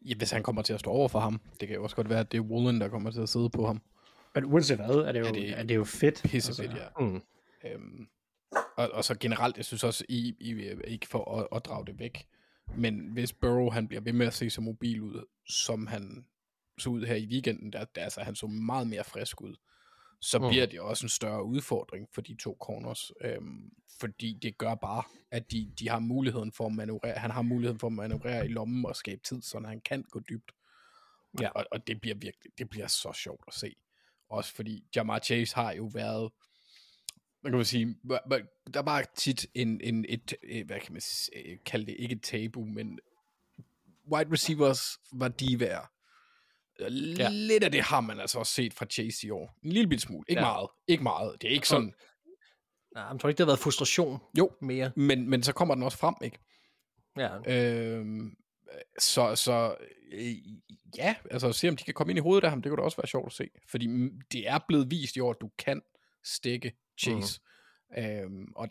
Ja, 0.06 0.16
hvis 0.16 0.32
han 0.32 0.44
kommer 0.44 0.62
til 0.62 0.74
at 0.74 0.80
stå 0.80 0.90
over 0.90 1.08
for 1.08 1.20
ham. 1.20 1.42
Det 1.60 1.68
kan 1.68 1.78
jo 1.78 1.84
også 1.84 1.96
godt 1.96 2.10
være, 2.10 2.20
at 2.20 2.32
det 2.32 2.38
er 2.38 2.42
Woolen, 2.42 2.82
der 2.82 2.90
kommer 2.90 3.12
til 3.12 3.22
at 3.22 3.30
sidde 3.30 3.50
på 3.50 3.66
ham. 3.66 3.82
Men 4.36 4.46
uanset 4.46 4.78
hvad, 4.78 4.96
er 4.96 5.12
det 5.12 5.20
jo, 5.20 5.26
er 5.26 5.32
det, 5.32 5.60
er 5.60 5.64
det 5.64 5.76
jo 5.76 5.84
fedt. 5.84 6.22
Pisse 6.24 6.54
fedt, 6.54 6.72
altså. 6.72 6.84
ja. 7.00 7.06
Mm. 7.06 7.22
Øhm, 7.66 8.08
og, 8.78 8.92
og 8.92 9.04
så 9.04 9.16
generelt, 9.20 9.58
jeg 9.58 9.66
synes 9.66 9.84
også, 9.84 10.06
I, 10.10 10.36
I 10.40 10.72
ikke 10.88 11.08
for 11.08 11.40
at, 11.40 11.48
at 11.56 11.66
drage 11.66 11.86
det 11.86 12.00
væk, 12.00 12.28
men 12.78 13.10
hvis 13.14 13.34
Burrow 13.34 13.70
han 13.70 13.88
bliver 13.88 14.02
ved 14.02 14.14
med 14.14 14.28
at 14.28 14.34
se 14.34 14.50
så 14.50 14.62
mobil 14.62 15.02
ud, 15.02 15.26
som 15.48 15.88
han 15.88 16.26
så 16.78 16.90
ud 16.90 17.06
her 17.06 17.16
i 17.16 17.26
weekenden, 17.26 17.74
der, 17.74 17.86
der 17.86 18.02
altså, 18.02 18.22
han 18.22 18.36
så 18.36 18.48
meget 18.48 18.88
mere 18.88 19.04
frisk 19.04 19.42
ud, 19.42 19.56
så 20.26 20.40
mm. 20.40 20.48
bliver 20.48 20.66
det 20.66 20.80
også 20.80 21.06
en 21.06 21.10
større 21.10 21.44
udfordring 21.44 22.08
for 22.14 22.22
de 22.22 22.36
to 22.36 22.58
corners, 22.62 23.12
øhm, 23.22 23.72
fordi 24.00 24.40
det 24.42 24.58
gør 24.58 24.76
bare, 24.76 25.04
at 25.32 25.52
de, 25.52 25.72
de 25.80 25.90
har 25.90 26.00
muligheden 26.00 26.52
for 26.52 26.66
at 26.66 26.74
manøvrere, 26.74 27.14
han 27.14 27.32
har 27.32 27.42
muligheden 27.42 27.80
for 27.80 27.88
at 27.88 27.94
manøvrere 27.94 28.46
i 28.46 28.48
lommen 28.48 28.86
og 28.86 28.96
skabe 28.96 29.22
tid, 29.24 29.42
så 29.42 29.60
han 29.60 29.82
kan 29.82 30.04
gå 30.04 30.20
dybt. 30.20 30.52
Ja. 31.42 31.50
Og, 31.50 31.66
og 31.72 31.88
det 31.88 32.02
bliver 32.02 32.16
virkelig, 32.16 32.52
det 32.58 32.70
bliver 32.70 32.88
så 32.88 33.14
sjovt 33.14 33.44
at 33.48 33.54
se. 33.54 33.76
Også 34.30 34.54
fordi 34.54 34.84
Jamar 34.96 35.20
Chase 35.20 35.56
har 35.56 35.72
jo 35.74 35.84
været, 35.94 36.32
man 37.44 37.52
kan 37.52 37.58
man 37.58 37.66
sige, 37.66 37.96
der 38.74 38.82
var 38.82 39.06
tit 39.18 39.48
en, 39.54 39.82
en 39.82 40.06
et, 40.10 40.34
et, 40.44 40.66
hvad 40.66 40.80
kan 40.80 40.94
man 40.94 41.02
kalde 41.66 41.86
det, 41.86 41.96
ikke 42.00 42.16
et 42.16 42.24
tabu, 42.24 42.66
men 42.66 43.00
wide 44.12 44.32
receivers 44.32 45.00
var 45.14 45.58
værd. 45.60 45.95
Ja. 46.80 47.30
Lidt 47.32 47.64
af 47.64 47.72
det 47.72 47.82
har 47.82 48.02
man 48.02 48.20
altså 48.20 48.40
også 48.40 48.54
set 48.54 48.74
fra 48.74 48.86
Chase 48.86 49.28
i 49.28 49.30
år. 49.30 49.58
En 49.64 49.72
lille 49.72 50.00
smule. 50.00 50.26
Ikke 50.28 50.42
ja. 50.42 50.48
meget. 50.48 50.70
Ikke 50.88 51.04
meget. 51.04 51.42
Det 51.42 51.48
er 51.48 51.52
ikke 51.52 51.68
sådan... 51.68 51.94
Nej, 52.96 53.04
jeg 53.04 53.20
tror 53.20 53.30
ikke, 53.30 53.38
det 53.38 53.46
har 53.46 53.50
været 53.50 53.60
frustration 53.60 54.20
jo, 54.38 54.52
mere. 54.62 54.92
Men, 54.96 55.30
men 55.30 55.44
så 55.44 55.54
kommer 55.54 55.76
den 55.76 55.84
også 55.84 55.98
frem, 55.98 56.16
ikke? 56.22 56.40
Ja. 57.18 57.30
Øhm, 57.48 58.36
så, 59.00 59.36
så 59.36 59.76
øh, 60.12 60.36
ja, 60.98 61.16
altså 61.32 61.52
se 61.52 61.70
om 61.70 61.76
de 61.76 61.84
kan 61.84 61.94
komme 61.94 62.12
ind 62.12 62.18
i 62.18 62.22
hovedet 62.22 62.44
af 62.44 62.50
ham, 62.50 62.62
det 62.62 62.70
kunne 62.70 62.78
da 62.78 62.84
også 62.84 62.98
være 62.98 63.08
sjovt 63.08 63.26
at 63.26 63.34
se. 63.34 63.50
Fordi 63.68 64.10
det 64.32 64.50
er 64.50 64.60
blevet 64.68 64.92
vist 64.92 65.16
i 65.16 65.20
år, 65.20 65.32
at 65.32 65.42
du 65.42 65.50
kan 65.58 65.82
stikke 66.24 66.74
Chase. 67.00 67.42
Mm. 67.98 68.04
Øhm, 68.04 68.54
og 68.56 68.70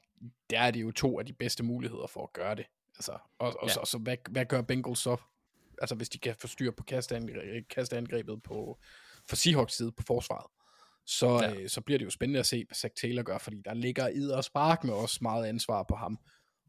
der 0.50 0.60
er 0.60 0.70
det 0.70 0.82
jo 0.82 0.90
to 0.90 1.18
af 1.18 1.26
de 1.26 1.32
bedste 1.32 1.62
muligheder 1.62 2.06
for 2.06 2.22
at 2.22 2.32
gøre 2.32 2.54
det. 2.54 2.66
Altså, 2.96 3.12
og, 3.38 3.54
og 3.60 3.68
ja. 3.68 3.72
så, 3.72 3.80
så 3.84 3.98
hvad, 3.98 4.16
hvad 4.30 4.46
gør 4.46 4.62
Bengals 4.62 4.98
så? 4.98 5.16
Altså 5.80 5.94
hvis 5.94 6.08
de 6.08 6.18
kan 6.18 6.34
få 6.38 6.46
styr 6.46 6.70
på 6.70 6.82
kasteangrebet, 6.82 7.68
kasteangrebet 7.68 8.42
på, 8.42 8.78
for 9.28 9.36
Seahawks 9.36 9.76
side 9.76 9.92
på 9.92 10.02
forsvaret. 10.02 10.46
Så, 11.06 11.40
ja. 11.42 11.54
øh, 11.54 11.68
så 11.68 11.80
bliver 11.80 11.98
det 11.98 12.04
jo 12.04 12.10
spændende 12.10 12.40
at 12.40 12.46
se, 12.46 12.64
hvad 12.64 12.74
Zach 12.74 12.94
Taylor 12.94 13.22
gør, 13.22 13.38
fordi 13.38 13.62
der 13.64 13.74
ligger 13.74 14.08
i 14.08 14.30
og 14.30 14.44
spark 14.44 14.84
med 14.84 14.94
også 14.94 15.18
meget 15.22 15.46
ansvar 15.46 15.82
på 15.82 15.94
ham. 15.94 16.18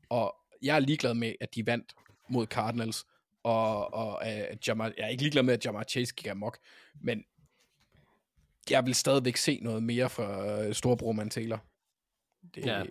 Og 0.09 0.35
jeg 0.61 0.75
er 0.75 0.79
ligeglad 0.79 1.13
med, 1.13 1.33
at 1.41 1.55
de 1.55 1.65
vandt 1.65 1.95
mod 2.29 2.45
Cardinals, 2.47 3.05
og, 3.43 3.93
og 3.93 4.25
at 4.25 4.67
Jamar, 4.67 4.85
jeg 4.97 5.05
er 5.05 5.07
ikke 5.07 5.23
ligeglad 5.23 5.43
med, 5.43 5.53
at 5.53 5.65
Jamar 5.65 5.83
Chase 5.83 6.13
gik 6.15 6.27
amok, 6.27 6.59
men 7.01 7.23
jeg 8.69 8.85
vil 8.85 8.95
stadigvæk 8.95 9.37
se 9.37 9.59
noget 9.61 9.83
mere 9.83 10.09
fra 10.09 10.59
uh, 10.67 10.73
storebror 10.73 11.11
man 11.11 11.29
Taylor. 11.29 11.65
Det, 12.55 12.65
ja. 12.65 12.83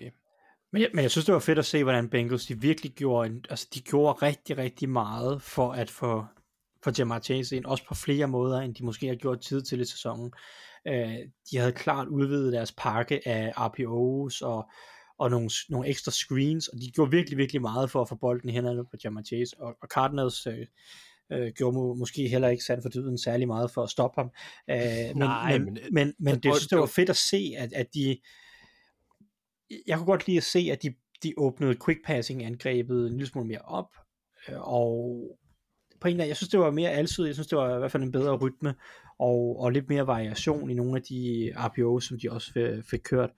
Men 0.74 0.82
jeg, 0.82 0.90
men 0.94 1.02
jeg 1.02 1.10
synes, 1.10 1.24
det 1.24 1.34
var 1.34 1.40
fedt 1.40 1.58
at 1.58 1.64
se, 1.64 1.82
hvordan 1.82 2.08
Bengals 2.08 2.46
de 2.46 2.60
virkelig 2.60 2.92
gjorde, 2.92 3.26
en, 3.28 3.44
altså 3.50 3.68
de 3.74 3.80
gjorde 3.80 4.26
rigtig, 4.26 4.58
rigtig 4.58 4.88
meget 4.88 5.42
for 5.42 5.72
at 5.72 5.90
få 5.90 6.24
for 6.84 6.92
Jamar 6.98 7.20
Chase 7.20 7.56
ind, 7.56 7.64
også 7.64 7.84
på 7.88 7.94
flere 7.94 8.28
måder, 8.28 8.60
end 8.60 8.74
de 8.74 8.84
måske 8.84 9.06
har 9.06 9.14
gjort 9.14 9.40
tid 9.40 9.62
til 9.62 9.80
i 9.80 9.84
sæsonen. 9.84 10.32
Uh, 10.90 10.94
de 11.50 11.58
havde 11.58 11.72
klart 11.72 12.08
udvidet 12.08 12.52
deres 12.52 12.72
pakke 12.72 13.28
af 13.28 13.52
RPOs 13.56 14.42
og 14.42 14.70
og 15.18 15.30
nogle, 15.30 15.50
nogle 15.68 15.88
ekstra 15.88 16.12
screens, 16.12 16.68
og 16.68 16.78
de 16.78 16.90
gjorde 16.90 17.10
virkelig, 17.10 17.38
virkelig 17.38 17.62
meget 17.62 17.90
for 17.90 18.02
at 18.02 18.08
få 18.08 18.14
bolden 18.14 18.48
i 18.48 18.52
hænderne 18.52 18.84
på 18.84 18.96
Jamar 19.04 19.22
Chase, 19.22 19.56
og, 19.58 19.76
og 19.82 19.88
Cardinals 19.88 20.46
øh, 20.46 20.66
øh, 21.32 21.52
gjorde 21.52 21.74
må, 21.74 21.94
måske 21.94 22.28
heller 22.28 22.48
ikke 22.48 22.64
sandt 22.64 22.82
for 22.82 22.88
dyden 22.88 23.18
særlig 23.18 23.46
meget 23.46 23.70
for 23.70 23.82
at 23.82 23.90
stoppe 23.90 24.20
ham. 24.20 24.30
Øh, 24.70 24.76
men, 25.08 25.16
Nej, 25.16 25.58
men, 25.58 25.64
men, 25.64 25.78
men, 25.92 26.14
men 26.18 26.34
det, 26.34 26.56
synes, 26.56 26.68
det 26.68 26.78
var 26.78 26.86
fedt 26.86 27.10
at 27.10 27.16
se, 27.16 27.54
at, 27.58 27.72
at 27.72 27.86
de, 27.94 28.16
jeg 29.86 29.96
kunne 29.96 30.06
godt 30.06 30.26
lide 30.26 30.36
at 30.36 30.44
se, 30.44 30.68
at 30.72 30.82
de, 30.82 30.94
de 31.22 31.34
åbnede 31.36 31.76
quick 31.84 32.06
passing 32.06 32.44
angrebet 32.44 33.06
en 33.06 33.12
lille 33.12 33.26
smule 33.26 33.48
mere 33.48 33.62
op, 33.62 33.94
øh, 34.48 34.60
og 34.60 35.20
på 36.00 36.08
en 36.08 36.20
af, 36.20 36.28
jeg 36.28 36.36
synes 36.36 36.50
det 36.50 36.60
var 36.60 36.70
mere 36.70 36.90
altid, 36.90 37.26
jeg 37.26 37.34
synes 37.34 37.46
det 37.46 37.58
var 37.58 37.76
i 37.76 37.78
hvert 37.78 37.92
fald 37.92 38.02
en 38.02 38.12
bedre 38.12 38.36
rytme, 38.36 38.74
og, 39.18 39.60
og 39.60 39.70
lidt 39.70 39.88
mere 39.88 40.06
variation 40.06 40.70
i 40.70 40.74
nogle 40.74 40.96
af 40.96 41.02
de 41.02 41.52
RPO's, 41.56 42.00
som 42.00 42.18
de 42.22 42.30
også 42.30 42.82
fik, 42.90 43.00
kørt. 43.00 43.30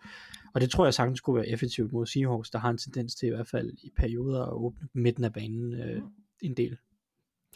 Og 0.54 0.60
det 0.60 0.70
tror 0.70 0.84
jeg 0.84 0.94
sagtens 0.94 1.18
skulle 1.18 1.40
være 1.40 1.48
effektivt 1.48 1.92
mod 1.92 2.06
Seahawks, 2.06 2.50
der 2.50 2.58
har 2.58 2.70
en 2.70 2.78
tendens 2.78 3.14
til 3.14 3.26
i 3.26 3.30
hvert 3.30 3.48
fald 3.48 3.72
i 3.72 3.90
perioder 3.96 4.42
at 4.42 4.52
åbne 4.52 4.88
midten 4.94 5.24
af 5.24 5.32
banen 5.32 5.80
øh, 5.80 6.02
en 6.42 6.56
del. 6.56 6.78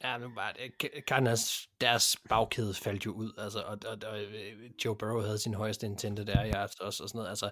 Ja, 0.05 0.19
nu 0.19 0.35
var 0.35 0.53
det, 0.53 0.91
Cardinals, 1.09 1.69
deres 1.81 2.17
bagkæde 2.29 2.75
faldt 2.75 3.07
jo 3.07 3.13
ud, 3.13 3.33
altså, 3.39 3.61
og, 3.61 3.79
og, 3.87 3.99
og 4.11 4.21
øh, 4.23 4.71
Joe 4.85 4.97
Burrow 4.97 5.21
havde 5.21 5.39
sin 5.39 5.55
højeste 5.55 5.87
intente 5.87 6.27
der, 6.27 6.43
jeg 6.43 6.69
også, 6.81 7.03
og 7.03 7.09
sådan 7.09 7.19
noget, 7.19 7.29
altså, 7.29 7.51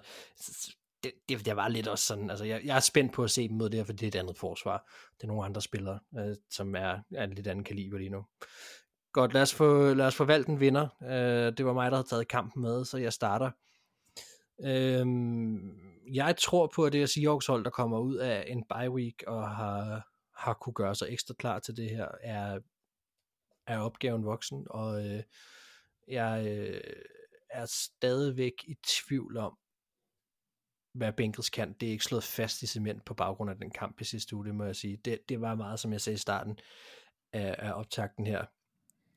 det, 1.03 1.11
det, 1.29 1.45
det 1.45 1.55
var 1.55 1.67
lidt 1.67 1.87
også 1.87 2.05
sådan, 2.05 2.29
altså, 2.29 2.45
jeg, 2.45 2.61
jeg 2.65 2.75
er 2.75 2.79
spændt 2.79 3.13
på 3.13 3.23
at 3.23 3.31
se 3.31 3.47
dem 3.47 3.57
mod 3.57 3.69
det 3.69 3.79
her, 3.79 3.85
for 3.85 3.93
det 3.93 4.03
er 4.03 4.07
et 4.07 4.15
andet 4.15 4.37
forsvar. 4.37 4.91
Det 5.17 5.23
er 5.23 5.27
nogle 5.27 5.45
andre 5.45 5.61
spillere, 5.61 5.99
øh, 6.17 6.35
som 6.49 6.75
er, 6.75 6.99
er 7.15 7.23
en 7.23 7.33
lidt 7.33 7.47
anden 7.47 7.63
kaliber 7.63 7.97
lige 7.97 8.09
nu. 8.09 8.25
Godt, 9.13 9.33
lad 9.33 9.41
os 9.41 9.53
få, 9.53 9.93
lad 9.93 10.05
os 10.05 10.15
få 10.15 10.25
valgt 10.25 10.49
en 10.49 10.59
vinder. 10.59 10.87
Øh, 11.03 11.57
det 11.57 11.65
var 11.65 11.73
mig, 11.73 11.91
der 11.91 11.97
havde 11.97 12.07
taget 12.07 12.27
kampen 12.27 12.61
med, 12.61 12.85
så 12.85 12.97
jeg 12.97 13.13
starter. 13.13 13.51
Øh, 14.63 15.05
jeg 16.13 16.35
tror 16.37 16.71
på, 16.75 16.85
at 16.85 16.93
det 16.93 17.01
er 17.01 17.05
Seahawks 17.05 17.47
hold, 17.47 17.63
der 17.63 17.69
kommer 17.69 17.99
ud 17.99 18.15
af 18.15 18.45
en 18.47 18.63
bye 18.63 18.91
week 18.91 19.23
og 19.27 19.55
har, 19.55 20.07
har 20.35 20.53
kunne 20.53 20.73
gøre 20.73 20.95
sig 20.95 21.07
ekstra 21.09 21.33
klar 21.33 21.59
til 21.59 21.77
det 21.77 21.89
her, 21.89 22.07
er, 22.21 22.59
er 23.67 23.79
opgaven 23.79 24.25
voksen, 24.25 24.67
og 24.69 25.05
øh, 25.05 25.23
jeg 26.07 26.47
øh, 26.47 26.81
er 27.49 27.65
stadigvæk 27.65 28.53
i 28.67 28.75
tvivl 28.87 29.37
om, 29.37 29.57
hvad 30.93 31.13
Bengals 31.13 31.49
kan. 31.49 31.73
Det 31.73 31.87
er 31.87 31.91
ikke 31.91 32.03
slået 32.03 32.23
fast 32.23 32.61
i 32.61 32.67
cement 32.67 33.05
på 33.05 33.13
baggrund 33.13 33.49
af 33.49 33.57
den 33.57 33.69
kamp 33.69 34.01
i 34.01 34.03
sidste 34.03 34.35
uge, 34.35 34.45
det 34.45 34.55
må 34.55 34.63
jeg 34.63 34.75
sige. 34.75 34.97
Det, 35.05 35.29
det 35.29 35.41
var 35.41 35.55
meget, 35.55 35.79
som 35.79 35.93
jeg 35.93 36.01
sagde 36.01 36.15
i 36.15 36.17
starten 36.17 36.59
af, 37.33 37.55
af 37.57 37.73
optakten 37.73 38.27
her, 38.27 38.45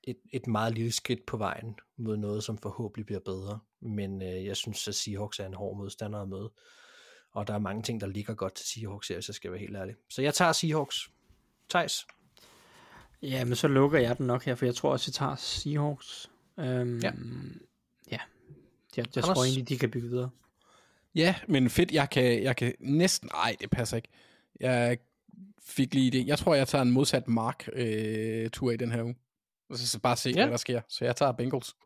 et, 0.05 0.17
et 0.33 0.47
meget 0.47 0.75
lille 0.75 0.93
skridt 0.93 1.27
på 1.27 1.37
vejen 1.37 1.79
mod 1.97 2.17
noget, 2.17 2.45
som 2.45 2.59
forhåbentlig 2.59 3.07
bliver 3.07 3.21
bedre. 3.21 3.59
Men 3.81 4.23
øh, 4.23 4.45
jeg 4.45 4.57
synes, 4.57 4.89
at 4.89 4.95
Seahawks 4.95 5.39
er 5.39 5.47
en 5.47 5.55
hård 5.55 5.77
modstander 5.77 6.23
at 6.23 6.29
møde. 6.29 6.53
Og 7.33 7.47
der 7.47 7.55
er 7.55 7.59
mange 7.59 7.83
ting, 7.83 8.01
der 8.01 8.07
ligger 8.07 8.35
godt 8.35 8.55
til 8.55 8.67
Seahawks 8.67 9.09
her, 9.09 9.17
hvis 9.17 9.29
jeg 9.29 9.35
skal 9.35 9.51
være 9.51 9.61
helt 9.61 9.77
ærlig. 9.77 9.95
Så 10.11 10.23
jeg 10.23 10.35
tager 10.35 10.53
Seahawks. 10.53 11.11
Thijs? 11.69 12.07
Ja, 13.23 13.45
men 13.45 13.57
så 13.57 13.69
lukker 13.69 13.99
jeg 13.99 14.19
den 14.19 14.27
nok 14.27 14.45
her, 14.45 14.55
for 14.55 14.65
jeg 14.65 14.75
tror 14.75 14.93
også, 14.93 15.09
jeg 15.09 15.15
tager 15.15 15.37
Seahawks. 15.37 16.31
Øhm, 16.59 16.99
ja. 16.99 17.13
Ja, 18.11 18.19
jeg, 18.97 19.17
jeg 19.17 19.25
tror 19.25 19.45
egentlig, 19.45 19.69
de 19.69 19.79
kan 19.79 19.91
bygge 19.91 20.09
videre. 20.09 20.31
Ja, 21.15 21.35
men 21.49 21.71
fedt, 21.71 21.93
jeg 21.93 22.11
kan, 22.11 22.43
jeg 22.43 22.57
kan 22.57 22.75
næsten... 22.81 23.31
Nej, 23.35 23.57
det 23.61 23.71
passer 23.71 23.97
ikke. 23.97 24.09
Jeg 24.61 24.99
fik 25.65 25.95
lige 25.95 26.11
det. 26.11 26.27
Jeg 26.27 26.39
tror, 26.39 26.55
jeg 26.55 26.69
tager 26.69 26.83
en 26.83 26.91
modsat 26.91 27.29
Mark-tur 27.29 28.69
øh, 28.69 28.75
i 28.75 28.77
den 28.77 28.93
her 28.93 29.03
uge. 29.03 29.17
Og 29.71 29.79
så 29.79 30.01
bare 30.01 30.17
se, 30.17 30.31
ja. 30.31 30.35
hvad 30.35 30.51
der 30.51 30.57
sker. 30.57 30.81
Så 30.89 31.05
jeg 31.05 31.17
tager 31.17 31.33
Bengals. 31.33 31.77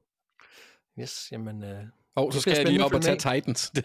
Yes, 1.00 1.28
jamen... 1.32 1.64
Øh, 1.64 1.84
og 2.14 2.32
så 2.32 2.40
skal 2.40 2.56
jeg 2.56 2.66
lige 2.66 2.84
op 2.84 2.94
og 2.94 3.02
tage 3.02 3.16
Titans. 3.16 3.72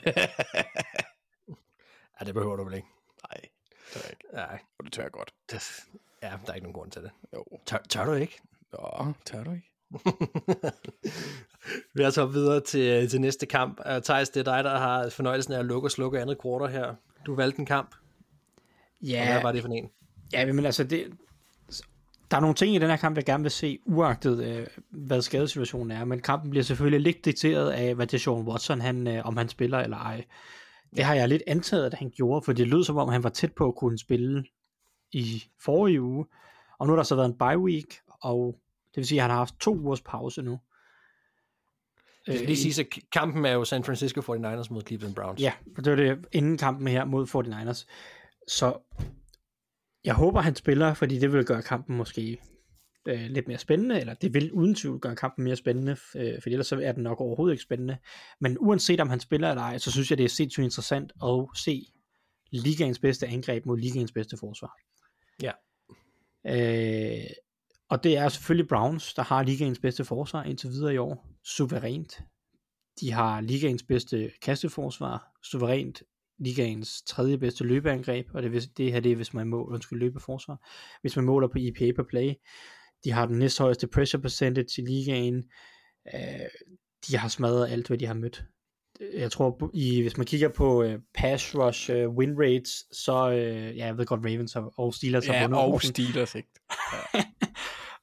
ja, 2.19 2.25
det 2.25 2.33
behøver 2.33 2.55
du 2.55 2.63
vel 2.63 2.73
ikke. 2.73 2.87
Nej, 3.29 3.41
det 3.69 3.93
tør 3.93 4.01
jeg 4.03 4.11
ikke. 4.11 4.23
Nej. 4.33 4.59
Og 4.79 4.85
det 4.85 4.93
tør 4.93 5.03
jeg 5.03 5.11
godt. 5.11 5.33
Det, 5.51 5.85
ja, 6.23 6.37
der 6.45 6.51
er 6.51 6.55
ikke 6.55 6.65
nogen 6.65 6.73
grund 6.73 6.91
til 6.91 7.01
det. 7.01 7.11
Jo. 7.33 7.45
Tør, 7.65 7.77
tør 7.89 8.05
du 8.05 8.13
ikke? 8.13 8.41
Ja, 8.73 9.11
tør 9.25 9.43
du 9.43 9.51
ikke? 9.51 9.70
Vi 11.95 12.03
er 12.03 12.09
så 12.09 12.25
videre 12.25 12.59
til, 12.59 13.09
til 13.09 13.21
næste 13.21 13.45
kamp. 13.45 13.79
Uh, 13.79 14.01
Thijs, 14.01 14.29
det 14.29 14.39
er 14.39 14.55
dig, 14.55 14.63
der 14.63 14.77
har 14.77 15.09
fornøjelsen 15.09 15.53
af 15.53 15.59
at 15.59 15.65
lukke 15.65 15.87
og 15.87 15.91
slukke 15.91 16.19
andet 16.19 16.37
kvarter 16.37 16.67
her. 16.67 16.95
Du 17.25 17.35
valgte 17.35 17.59
en 17.59 17.65
kamp. 17.65 17.95
Ja. 19.01 19.21
Og 19.21 19.33
hvad 19.33 19.41
var 19.41 19.51
det 19.51 19.61
for 19.61 19.69
en? 19.69 19.89
Ja, 20.33 20.53
men 20.53 20.65
altså, 20.65 20.83
det, 20.83 21.07
der 22.31 22.37
er 22.37 22.41
nogle 22.41 22.55
ting 22.55 22.75
i 22.75 22.79
den 22.79 22.89
her 22.89 22.97
kamp, 22.97 23.17
jeg 23.17 23.25
gerne 23.25 23.43
vil 23.43 23.51
se, 23.51 23.79
uagtet 23.85 24.43
øh, 24.43 24.67
hvad 24.89 25.21
skadesituationen 25.21 25.91
er, 25.91 26.05
men 26.05 26.21
kampen 26.21 26.49
bliver 26.49 26.63
selvfølgelig 26.63 27.01
lidt 27.01 27.25
dikteret 27.25 27.71
af, 27.71 27.95
hvad 27.95 28.07
det 28.07 28.21
Sean 28.21 28.47
Watson, 28.47 28.81
han, 28.81 29.07
øh, 29.07 29.25
om 29.25 29.37
han 29.37 29.49
spiller 29.49 29.79
eller 29.79 29.97
ej. 29.97 30.25
Det 30.95 31.03
har 31.03 31.13
jeg 31.13 31.29
lidt 31.29 31.43
antaget, 31.47 31.85
at 31.85 31.93
han 31.93 32.11
gjorde, 32.15 32.45
for 32.45 32.53
det 32.53 32.67
lød 32.67 32.83
som 32.83 32.97
om, 32.97 33.09
han 33.09 33.23
var 33.23 33.29
tæt 33.29 33.53
på 33.53 33.67
at 33.67 33.75
kunne 33.75 33.97
spille 33.97 34.43
i 35.11 35.43
forrige 35.63 36.01
uge, 36.01 36.25
og 36.79 36.87
nu 36.87 36.93
har 36.93 36.97
der 36.97 37.03
så 37.03 37.15
været 37.15 37.29
en 37.29 37.37
bye 37.37 37.59
week, 37.59 37.99
og 38.21 38.55
det 38.91 38.97
vil 38.97 39.07
sige, 39.07 39.19
at 39.19 39.21
han 39.21 39.31
har 39.31 39.37
haft 39.37 39.55
to 39.59 39.75
ugers 39.75 40.01
pause 40.01 40.41
nu. 40.41 40.59
Det 42.25 42.35
skal 42.35 42.47
lige 42.47 42.73
sige, 42.73 42.85
at 42.85 43.11
kampen 43.11 43.45
er 43.45 43.51
jo 43.51 43.65
San 43.65 43.83
Francisco 43.83 44.21
49ers 44.21 44.73
mod 44.73 44.81
Cleveland 44.87 45.15
Browns. 45.15 45.41
Ja, 45.41 45.53
det 45.75 45.89
var 45.91 45.95
det 45.95 46.25
inden 46.31 46.57
kampen 46.57 46.87
her 46.87 47.05
mod 47.05 47.27
49ers. 47.27 47.85
Så 48.47 48.77
jeg 50.03 50.13
håber, 50.13 50.41
han 50.41 50.55
spiller, 50.55 50.93
fordi 50.93 51.19
det 51.19 51.33
vil 51.33 51.45
gøre 51.45 51.61
kampen 51.61 51.97
måske 51.97 52.37
øh, 53.07 53.21
lidt 53.21 53.47
mere 53.47 53.57
spændende, 53.57 53.99
eller 53.99 54.13
det 54.13 54.33
vil 54.33 54.51
uden 54.51 54.75
tvivl 54.75 54.99
gøre 54.99 55.15
kampen 55.15 55.43
mere 55.43 55.55
spændende, 55.55 55.91
øh, 56.15 56.41
for 56.41 56.49
ellers 56.49 56.67
så 56.67 56.79
er 56.83 56.91
den 56.91 57.03
nok 57.03 57.21
overhovedet 57.21 57.53
ikke 57.53 57.63
spændende. 57.63 57.97
Men 58.39 58.57
uanset 58.59 58.99
om 58.99 59.09
han 59.09 59.19
spiller 59.19 59.49
eller 59.49 59.63
ej, 59.63 59.77
så 59.77 59.91
synes 59.91 60.09
jeg, 60.09 60.17
det 60.17 60.23
er 60.23 60.29
sindssygt 60.29 60.63
interessant 60.63 61.11
at 61.23 61.47
se 61.55 61.85
ligaens 62.51 62.99
bedste 62.99 63.27
angreb 63.27 63.65
mod 63.65 63.77
ligaens 63.77 64.11
bedste 64.11 64.37
forsvar. 64.37 64.77
Ja. 65.41 65.51
Øh, 66.47 67.29
og 67.91 68.03
det 68.03 68.17
er 68.17 68.29
selvfølgelig 68.29 68.67
Browns, 68.67 69.13
der 69.13 69.23
har 69.23 69.43
ligaens 69.43 69.79
bedste 69.79 70.05
forsvar 70.05 70.43
indtil 70.43 70.69
videre 70.69 70.93
i 70.93 70.97
år. 70.97 71.27
Suverænt. 71.43 72.21
De 72.99 73.11
har 73.11 73.41
ligaens 73.41 73.83
bedste 73.83 74.31
kasteforsvar. 74.41 75.31
Suverænt 75.43 76.01
ligaens 76.39 77.01
tredje 77.01 77.37
bedste 77.37 77.63
løbeangreb, 77.63 78.27
og 78.33 78.43
det, 78.43 78.77
det 78.77 78.93
her 78.93 78.99
det 78.99 79.11
er, 79.11 79.15
hvis 79.15 79.33
man 79.33 79.47
måler, 79.47 79.73
undskyld, 79.73 79.99
løbeforsvar, 79.99 80.67
hvis 81.01 81.15
man 81.15 81.25
måler 81.25 81.47
på 81.47 81.57
EPA 81.57 81.91
per 81.95 82.03
play. 82.09 82.33
De 83.03 83.11
har 83.11 83.25
den 83.25 83.39
næsthøjeste 83.39 83.87
pressure 83.87 84.21
percentage 84.21 84.81
i 84.81 84.85
ligaen. 84.85 85.43
Øh, 86.15 86.47
de 87.07 87.17
har 87.17 87.27
smadret 87.27 87.69
alt, 87.69 87.87
hvad 87.87 87.97
de 87.97 88.05
har 88.05 88.13
mødt. 88.13 88.43
Jeg 89.13 89.31
tror, 89.31 89.71
i, 89.73 90.01
hvis 90.01 90.17
man 90.17 90.25
kigger 90.25 90.49
på 90.49 90.83
uh, 90.83 90.93
pass 91.13 91.55
rush 91.55 91.91
uh, 91.91 92.15
win 92.15 92.39
rates, 92.39 92.85
så, 92.91 93.29
uh, 93.29 93.77
ja, 93.77 93.85
jeg 93.85 93.97
ved 93.97 94.05
godt, 94.05 94.25
Ravens 94.25 94.53
har, 94.53 94.79
og 94.79 94.93
Steelers 94.93 95.27
ja, 95.27 95.33
har 95.33 95.47
vundet. 95.47 95.73
og 95.73 95.81
Steelers, 95.81 96.35
ikke? 96.35 96.49
Ja. 97.13 97.23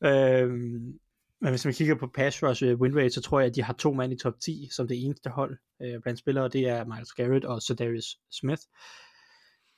øhm, 0.05 0.99
men 1.41 1.51
hvis 1.51 1.65
man 1.65 1.75
kigger 1.75 1.95
på 1.95 2.07
pass 2.07 2.43
rush 2.43 2.65
uh, 2.65 2.81
win 2.81 2.97
rate, 2.97 3.11
så 3.11 3.21
tror 3.21 3.41
jeg, 3.41 3.49
at 3.49 3.55
de 3.55 3.63
har 3.63 3.73
to 3.73 3.93
mand 3.93 4.13
i 4.13 4.17
top 4.17 4.41
10 4.41 4.69
som 4.73 4.89
det 4.89 5.05
eneste 5.05 5.31
hold 5.31 5.59
uh, 5.81 6.03
blandt 6.03 6.19
spillere, 6.19 6.49
det 6.49 6.69
er 6.69 6.85
Miles 6.85 7.13
Garrett 7.13 7.45
og 7.45 7.63
Cedarius 7.63 8.19
Smith. 8.31 8.63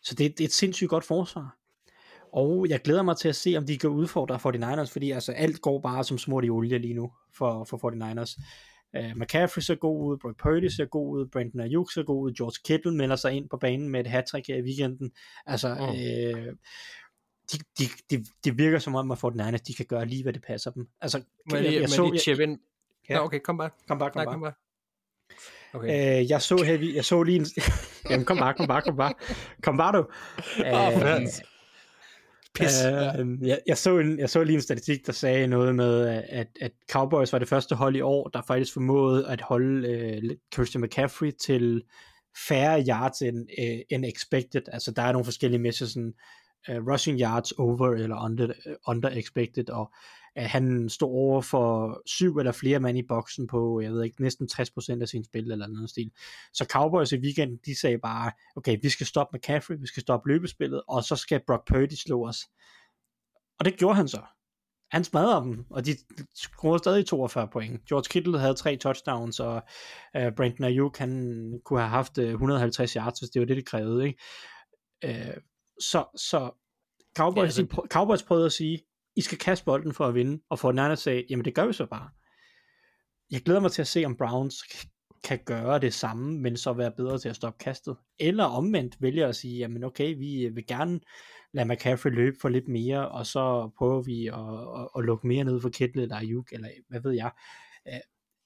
Så 0.02 0.14
det, 0.14 0.38
det 0.38 0.40
er 0.40 0.48
et 0.48 0.52
sindssygt 0.52 0.90
godt 0.90 1.04
forsvar. 1.04 1.56
Og 2.32 2.66
jeg 2.68 2.80
glæder 2.80 3.02
mig 3.02 3.16
til 3.16 3.28
at 3.28 3.36
se, 3.36 3.54
om 3.56 3.66
de 3.66 3.78
kan 3.78 3.90
udfordre 3.90 4.34
49ers, 4.36 4.92
fordi 4.92 5.10
altså 5.10 5.32
alt 5.32 5.60
går 5.60 5.80
bare 5.80 6.04
som 6.04 6.18
smurt 6.18 6.44
i 6.44 6.50
olie 6.50 6.78
lige 6.78 6.94
nu 6.94 7.12
for, 7.34 7.64
for 7.64 7.76
49ers. 7.76 8.42
Uh, 8.98 9.16
McCaffrey 9.16 9.60
ser 9.60 9.74
god 9.74 10.06
ud, 10.06 10.18
Brock 10.18 10.42
Purdy 10.42 10.68
ser 10.68 10.84
god 10.84 11.18
ud, 11.18 11.26
Brandon 11.26 11.60
Ayuk 11.60 11.92
ser 11.92 12.02
god 12.02 12.22
ud, 12.22 12.32
George 12.32 12.60
Kittle 12.64 12.96
melder 12.96 13.16
sig 13.16 13.32
ind 13.32 13.48
på 13.48 13.56
banen 13.56 13.88
med 13.88 14.00
et 14.00 14.06
hat 14.06 14.30
i 14.48 14.62
weekenden. 14.62 15.10
Altså, 15.46 15.74
mm. 15.74 15.82
øh, 15.82 16.56
de, 17.52 17.58
de, 17.78 17.84
de, 18.10 18.24
de 18.44 18.56
virker 18.56 18.78
som 18.78 18.94
om, 18.94 19.10
at 19.10 19.18
Fortnite, 19.18 19.58
de 19.58 19.74
kan 19.74 19.86
gøre 19.86 20.06
lige, 20.06 20.22
hvad 20.22 20.32
det 20.32 20.42
passer 20.42 20.70
dem. 20.70 20.88
Altså, 21.00 21.22
men 21.46 21.64
jeg, 21.64 21.72
jeg, 21.72 21.80
jeg 21.80 21.88
så, 21.88 22.10
jeg, 22.12 22.20
chip 22.20 22.40
ind. 22.40 22.58
Ja. 23.08 23.16
Nå, 23.16 23.24
okay, 23.24 23.38
kom 23.38 23.58
bare. 23.58 23.70
Kom 23.88 23.98
bare, 23.98 24.10
kom 24.10 24.18
Nej, 24.18 24.24
bare. 24.24 24.34
Kom 24.34 24.40
bare. 24.40 24.52
Okay. 25.72 26.20
Øh, 26.20 26.30
jeg 26.30 26.42
så 26.42 26.62
heavy, 26.62 26.94
jeg 26.94 27.04
så 27.04 27.22
lige 27.22 27.38
en... 27.38 27.46
Jamen, 28.10 28.26
kom 28.26 28.38
bare, 28.38 28.54
kom 28.54 28.66
bare, 28.66 28.82
kom 28.82 28.96
bare. 28.96 29.14
Kom 29.62 29.76
bare, 29.76 29.92
du. 29.92 30.06
Øh, 30.66 31.28
Pis. 32.54 32.84
Øh, 32.84 33.48
jeg, 33.48 33.60
jeg, 33.66 33.78
så 33.78 33.98
en, 33.98 34.18
jeg 34.18 34.30
så 34.30 34.44
lige 34.44 34.56
en 34.56 34.62
statistik, 34.62 35.06
der 35.06 35.12
sagde 35.12 35.46
noget 35.46 35.74
med, 35.74 36.22
at, 36.28 36.48
at 36.60 36.72
Cowboys 36.90 37.32
var 37.32 37.38
det 37.38 37.48
første 37.48 37.74
hold 37.74 37.96
i 37.96 38.00
år, 38.00 38.28
der 38.28 38.42
faktisk 38.42 38.72
formåede 38.72 39.28
at 39.28 39.40
holde 39.40 39.88
øh, 39.88 40.36
Christian 40.54 40.82
McCaffrey 40.82 41.30
til 41.30 41.82
færre 42.48 42.84
yards 42.88 43.22
end, 43.22 43.46
øh, 43.58 43.78
end 43.90 44.04
expected. 44.04 44.62
Altså, 44.72 44.90
der 44.90 45.02
er 45.02 45.12
nogle 45.12 45.24
forskellige 45.24 45.60
measures, 45.60 45.90
sådan, 45.90 46.14
uh, 46.68 46.92
rushing 46.92 47.20
yards 47.20 47.52
over 47.52 47.94
eller 47.94 48.24
under, 48.24 48.46
uh, 48.46 48.72
under 48.86 49.10
expected, 49.10 49.70
og 49.70 49.92
uh, 50.38 50.42
han 50.42 50.88
stod 50.88 51.08
over 51.08 51.40
for 51.40 52.02
syv 52.06 52.36
eller 52.36 52.52
flere 52.52 52.80
mand 52.80 52.98
i 52.98 53.02
boksen 53.02 53.46
på, 53.46 53.80
jeg 53.80 53.92
ved 53.92 54.04
ikke, 54.04 54.22
næsten 54.22 54.48
60% 54.52 55.00
af 55.02 55.08
sin 55.08 55.24
spil 55.24 55.52
eller 55.52 55.66
noget 55.66 55.90
stil. 55.90 56.10
Så 56.52 56.64
Cowboys 56.70 57.12
i 57.12 57.18
weekenden, 57.18 57.58
de 57.66 57.80
sagde 57.80 57.98
bare, 57.98 58.32
okay, 58.56 58.78
vi 58.82 58.88
skal 58.88 59.06
stoppe 59.06 59.36
McCaffrey, 59.36 59.76
vi 59.80 59.86
skal 59.86 60.00
stoppe 60.00 60.28
løbespillet, 60.28 60.82
og 60.88 61.04
så 61.04 61.16
skal 61.16 61.40
Brock 61.46 61.66
Purdy 61.66 61.94
slå 61.94 62.26
os. 62.28 62.48
Og 63.58 63.64
det 63.64 63.76
gjorde 63.76 63.96
han 63.96 64.08
så. 64.08 64.20
Han 64.90 65.04
smadrede 65.04 65.44
dem, 65.44 65.64
og 65.70 65.86
de 65.86 65.96
scorede 66.34 66.78
stadig 66.78 67.06
42 67.06 67.48
point. 67.48 67.86
George 67.88 68.04
Kittle 68.10 68.38
havde 68.38 68.54
tre 68.54 68.76
touchdowns, 68.76 69.40
og 69.40 69.54
uh, 70.18 70.32
Brandon 70.36 70.64
Ayuk, 70.64 70.98
han 70.98 71.60
kunne 71.64 71.80
have 71.80 71.90
haft 71.90 72.18
øh, 72.18 72.30
150 72.30 72.92
yards, 72.92 73.18
hvis 73.18 73.30
det 73.30 73.40
var 73.40 73.46
det, 73.46 73.56
det 73.56 73.66
krævede. 73.66 74.06
Ikke? 74.06 74.18
Uh, 75.08 75.42
så, 75.80 76.04
så 76.16 76.50
Cowboys, 77.16 77.58
ja, 77.58 77.62
altså... 77.62 77.86
Cowboys 77.90 78.22
prøvede 78.22 78.46
at 78.46 78.52
sige, 78.52 78.82
I 79.16 79.20
skal 79.20 79.38
kaste 79.38 79.64
bolden 79.64 79.94
for 79.94 80.06
at 80.06 80.14
vinde, 80.14 80.42
og 80.50 80.58
anden 80.64 80.96
sagde, 80.96 81.24
jamen 81.30 81.44
det 81.44 81.54
gør 81.54 81.66
vi 81.66 81.72
så 81.72 81.86
bare. 81.86 82.10
Jeg 83.30 83.40
glæder 83.40 83.60
mig 83.60 83.72
til 83.72 83.82
at 83.82 83.88
se, 83.88 84.04
om 84.04 84.16
Browns 84.16 84.54
kan 85.24 85.38
gøre 85.46 85.78
det 85.78 85.94
samme, 85.94 86.38
men 86.38 86.56
så 86.56 86.72
være 86.72 86.92
bedre 86.96 87.18
til 87.18 87.28
at 87.28 87.36
stoppe 87.36 87.64
kastet. 87.64 87.96
Eller 88.18 88.44
omvendt 88.44 88.96
vælger 89.00 89.28
at 89.28 89.36
sige, 89.36 89.58
jamen 89.58 89.84
okay, 89.84 90.16
vi 90.18 90.50
vil 90.54 90.66
gerne 90.66 91.00
lade 91.52 91.68
McCaffrey 91.68 92.10
løbe 92.10 92.36
for 92.40 92.48
lidt 92.48 92.68
mere, 92.68 93.08
og 93.08 93.26
så 93.26 93.70
prøver 93.78 94.02
vi 94.02 94.26
at, 94.26 94.80
at, 94.80 94.88
at 94.96 95.04
lukke 95.04 95.26
mere 95.26 95.44
ned 95.44 95.60
for 95.60 95.68
Kittle 95.68 96.02
eller 96.02 96.16
Ayuk, 96.16 96.52
eller 96.52 96.68
hvad 96.88 97.00
ved 97.00 97.12
jeg. 97.12 97.30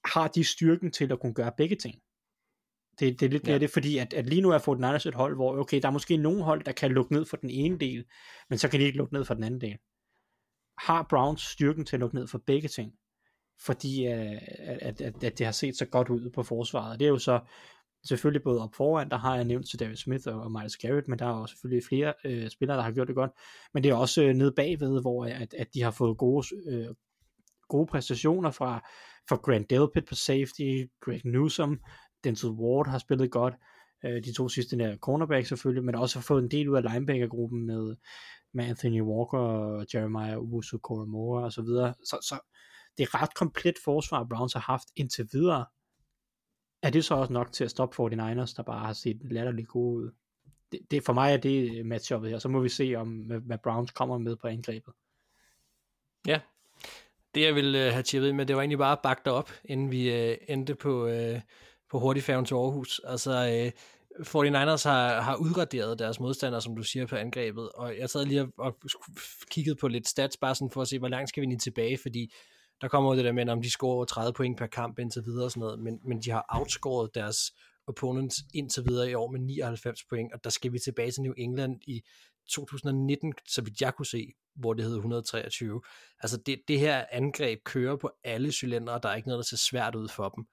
Har 0.04 0.28
de 0.28 0.44
styrken 0.44 0.92
til 0.92 1.12
at 1.12 1.20
kunne 1.20 1.34
gøre 1.34 1.52
begge 1.56 1.76
ting? 1.76 1.94
Det, 3.00 3.20
det 3.20 3.26
er 3.26 3.30
lidt 3.30 3.44
mere 3.44 3.52
ja. 3.52 3.58
det, 3.58 3.70
fordi 3.70 3.98
at, 3.98 4.14
at 4.14 4.26
lige 4.26 4.40
nu 4.40 4.50
er 4.50 4.58
Fortnite 4.58 5.08
et 5.08 5.14
hold, 5.14 5.36
hvor 5.36 5.58
okay, 5.58 5.82
der 5.82 5.88
er 5.88 5.92
måske 5.92 6.16
nogle 6.16 6.42
hold, 6.42 6.64
der 6.64 6.72
kan 6.72 6.92
lukke 6.92 7.12
ned 7.12 7.24
for 7.24 7.36
den 7.36 7.50
ene 7.50 7.78
del, 7.78 8.04
men 8.50 8.58
så 8.58 8.68
kan 8.68 8.80
de 8.80 8.84
ikke 8.84 8.98
lukke 8.98 9.14
ned 9.14 9.24
for 9.24 9.34
den 9.34 9.44
anden 9.44 9.60
del. 9.60 9.76
Har 10.78 11.06
Browns 11.10 11.42
styrken 11.42 11.84
til 11.84 11.96
at 11.96 12.00
lukke 12.00 12.16
ned 12.16 12.26
for 12.26 12.38
begge 12.46 12.68
ting? 12.68 12.92
Fordi 13.60 14.06
uh, 14.06 14.36
at, 14.58 15.00
at, 15.00 15.24
at 15.24 15.38
det 15.38 15.46
har 15.46 15.52
set 15.52 15.76
så 15.76 15.86
godt 15.86 16.08
ud 16.08 16.30
på 16.30 16.42
forsvaret. 16.42 17.00
Det 17.00 17.04
er 17.04 17.10
jo 17.10 17.18
så 17.18 17.40
selvfølgelig 18.08 18.42
både 18.42 18.62
op 18.62 18.74
foran, 18.74 19.10
der 19.10 19.16
har 19.16 19.34
jeg 19.34 19.44
nævnt 19.44 19.70
til 19.70 19.80
David 19.80 19.96
Smith 19.96 20.28
og, 20.28 20.40
og 20.40 20.52
Miles 20.52 20.76
Garrett, 20.76 21.08
men 21.08 21.18
der 21.18 21.26
er 21.26 21.30
også 21.30 21.52
selvfølgelig 21.52 21.84
flere 21.88 22.14
uh, 22.24 22.48
spillere, 22.48 22.76
der 22.76 22.84
har 22.84 22.92
gjort 22.92 23.08
det 23.08 23.16
godt. 23.16 23.30
Men 23.74 23.82
det 23.82 23.90
er 23.90 23.94
også 23.94 24.22
uh, 24.22 24.28
nede 24.28 24.52
bagved, 24.56 25.00
hvor 25.00 25.24
at, 25.24 25.54
at 25.54 25.74
de 25.74 25.82
har 25.82 25.90
fået 25.90 26.18
gode, 26.18 26.46
uh, 26.72 26.94
gode 27.68 27.86
præstationer 27.86 28.50
fra, 28.50 28.88
fra 29.28 29.36
Grant 29.36 29.70
Delpit 29.70 30.04
på 30.08 30.14
safety, 30.14 30.84
Greg 31.00 31.20
Newsom, 31.24 31.80
Denzel 32.24 32.50
Ward 32.50 32.88
har 32.88 32.98
spillet 32.98 33.30
godt, 33.30 33.54
øh, 34.04 34.24
de 34.24 34.32
to 34.32 34.48
sidste 34.48 34.78
der 34.78 34.96
cornerback 34.96 35.46
selvfølgelig, 35.46 35.84
men 35.84 35.94
også 35.94 36.18
har 36.18 36.22
fået 36.22 36.42
en 36.42 36.50
del 36.50 36.68
ud 36.68 36.76
af 36.76 36.92
linebackergruppen 36.92 37.66
med, 37.66 37.96
med 38.52 38.64
Anthony 38.64 39.02
Walker 39.02 39.38
og 39.38 39.86
Jeremiah 39.94 40.38
Uso 40.38 40.78
Koromora 40.78 41.44
og 41.44 41.52
så 41.52 41.62
videre. 41.62 41.94
Så, 42.04 42.18
så 42.22 42.38
det 42.98 43.02
er 43.02 43.22
ret 43.22 43.34
komplet 43.34 43.74
forsvar, 43.84 44.24
Browns 44.24 44.52
har 44.52 44.60
haft 44.60 44.88
indtil 44.96 45.28
videre. 45.32 45.66
Er 46.82 46.90
det 46.90 47.04
så 47.04 47.14
også 47.14 47.32
nok 47.32 47.52
til 47.52 47.64
at 47.64 47.70
stoppe 47.70 48.02
49ers, 48.02 48.54
der 48.56 48.62
bare 48.66 48.86
har 48.86 48.92
set 48.92 49.20
latterligt 49.30 49.68
gode 49.68 49.96
ud? 49.96 50.10
Det, 50.72 50.80
det, 50.90 51.02
for 51.02 51.12
mig 51.12 51.32
er 51.32 51.36
det 51.36 51.78
øh, 51.78 51.86
matchuppet 51.86 52.30
her, 52.30 52.38
så 52.38 52.48
må 52.48 52.60
vi 52.60 52.68
se, 52.68 52.94
om 52.94 53.08
hvad 53.46 53.58
Browns 53.58 53.90
kommer 53.90 54.18
med 54.18 54.36
på 54.36 54.46
angrebet. 54.46 54.94
Ja, 56.26 56.40
det 57.34 57.42
jeg 57.42 57.54
ville 57.54 57.86
øh, 57.86 57.92
have 57.92 58.02
tjekket 58.02 58.34
med, 58.34 58.46
det 58.46 58.56
var 58.56 58.62
egentlig 58.62 58.78
bare 58.78 58.92
at 58.92 59.02
bakke 59.02 59.22
dig 59.24 59.32
op, 59.32 59.50
inden 59.64 59.90
vi 59.90 60.30
uh, 60.30 60.36
endte 60.48 60.74
på, 60.74 61.06
uh, 61.06 61.40
på 61.94 62.00
hurtigfærgen 62.00 62.44
til 62.44 62.54
Aarhus. 62.54 63.00
Altså, 63.04 63.30
øh, 63.30 63.72
49ers 64.26 64.88
har, 64.88 65.20
har 65.20 65.36
udraderet 65.36 65.98
deres 65.98 66.20
modstandere, 66.20 66.60
som 66.62 66.76
du 66.76 66.82
siger, 66.82 67.06
på 67.06 67.16
angrebet, 67.16 67.68
og 67.72 67.98
jeg 67.98 68.10
sad 68.10 68.24
lige 68.26 68.42
og, 68.42 68.50
og 68.58 68.76
kiggede 69.50 69.76
på 69.76 69.88
lidt 69.88 70.08
stats, 70.08 70.36
bare 70.36 70.54
sådan 70.54 70.70
for 70.70 70.82
at 70.82 70.88
se, 70.88 70.98
hvor 70.98 71.08
langt 71.08 71.28
skal 71.28 71.40
vi 71.40 71.46
lige 71.46 71.58
tilbage, 71.58 71.98
fordi 71.98 72.32
der 72.80 72.88
kommer 72.88 73.10
jo 73.10 73.16
det 73.16 73.24
der 73.24 73.32
med, 73.32 73.48
om 73.48 73.62
de 73.62 73.70
scorer 73.70 74.04
30 74.04 74.32
point 74.32 74.58
per 74.58 74.66
kamp 74.66 74.98
indtil 74.98 75.22
videre 75.24 75.44
og 75.44 75.50
sådan 75.50 75.60
noget, 75.60 75.78
men, 75.78 76.00
men 76.04 76.22
de 76.22 76.30
har 76.30 76.44
outscoret 76.48 77.14
deres 77.14 77.38
opponents 77.86 78.36
indtil 78.54 78.82
videre 78.86 79.10
i 79.10 79.14
år 79.14 79.30
med 79.30 79.40
99 79.40 80.04
point, 80.04 80.32
og 80.32 80.44
der 80.44 80.50
skal 80.50 80.72
vi 80.72 80.78
tilbage 80.78 81.10
til 81.10 81.22
New 81.22 81.34
England 81.36 81.80
i 81.86 82.02
2019, 82.50 83.32
så 83.48 83.62
vidt 83.62 83.80
jeg 83.80 83.94
kunne 83.94 84.06
se, 84.06 84.32
hvor 84.56 84.74
det 84.74 84.84
hed 84.84 84.94
123. 84.94 85.80
Altså 86.20 86.36
det, 86.36 86.58
det 86.68 86.78
her 86.78 87.04
angreb 87.12 87.64
kører 87.64 87.96
på 87.96 88.10
alle 88.24 88.52
cylindre, 88.52 89.00
der 89.02 89.08
er 89.08 89.16
ikke 89.16 89.28
noget, 89.28 89.44
der 89.44 89.56
ser 89.56 89.68
svært 89.70 89.94
ud 89.94 90.08
for 90.08 90.28
dem. 90.28 90.44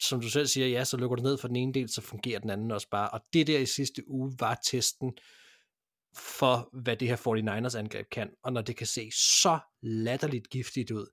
Som 0.00 0.20
du 0.20 0.30
selv 0.30 0.46
siger, 0.46 0.66
ja, 0.66 0.84
så 0.84 0.96
lukker 0.96 1.16
du 1.16 1.22
ned 1.22 1.38
for 1.38 1.48
den 1.48 1.56
ene 1.56 1.72
del, 1.72 1.88
så 1.88 2.00
fungerer 2.00 2.40
den 2.40 2.50
anden 2.50 2.70
også 2.70 2.88
bare. 2.90 3.10
Og 3.10 3.20
det 3.32 3.46
der 3.46 3.58
i 3.58 3.66
sidste 3.66 4.08
uge 4.08 4.32
var 4.38 4.60
testen 4.64 5.18
for, 6.16 6.68
hvad 6.72 6.96
det 6.96 7.08
her 7.08 7.16
49ers 7.16 7.78
angreb 7.78 8.08
kan. 8.10 8.30
Og 8.42 8.52
når 8.52 8.62
det 8.62 8.76
kan 8.76 8.86
se 8.86 9.10
så 9.12 9.58
latterligt 9.82 10.50
giftigt 10.50 10.90
ud, 10.90 11.06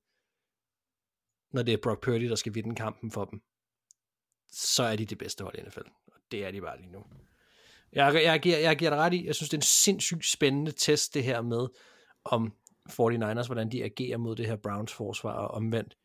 når 1.54 1.64
det 1.64 1.74
er 1.74 1.78
Brock 1.84 2.04
Purdy, 2.04 2.30
der 2.30 2.36
skal 2.36 2.56
vinde 2.56 2.76
kampen 2.76 3.12
for 3.12 3.26
dem, 3.26 3.42
så 4.52 4.84
er 4.84 4.96
de 4.96 5.06
det 5.06 5.18
bedste 5.18 5.44
hold 5.44 5.56
i 5.58 5.62
NFL. 5.62 5.88
Og 6.08 6.20
det 6.32 6.46
er 6.46 6.52
de 6.52 6.62
bare 6.62 6.78
lige 6.78 6.92
nu. 6.92 7.04
Jeg, 7.92 8.24
jeg, 8.24 8.40
giver, 8.40 8.58
jeg 8.58 8.78
giver 8.78 8.92
dig 8.92 9.00
ret 9.00 9.14
i, 9.14 9.26
jeg 9.26 9.36
synes, 9.36 9.50
det 9.50 9.58
er 9.58 9.62
en 9.62 9.62
sindssygt 9.62 10.26
spændende 10.26 10.72
test, 10.72 11.14
det 11.14 11.24
her 11.24 11.42
med, 11.42 11.68
om 12.26 12.54
49ers, 12.90 13.46
hvordan 13.46 13.72
de 13.72 13.84
agerer 13.84 14.18
mod 14.18 14.36
det 14.36 14.46
her 14.46 14.56
Browns 14.56 14.94
forsvar 14.94 15.34
og 15.34 15.48
omvendt. 15.48 15.98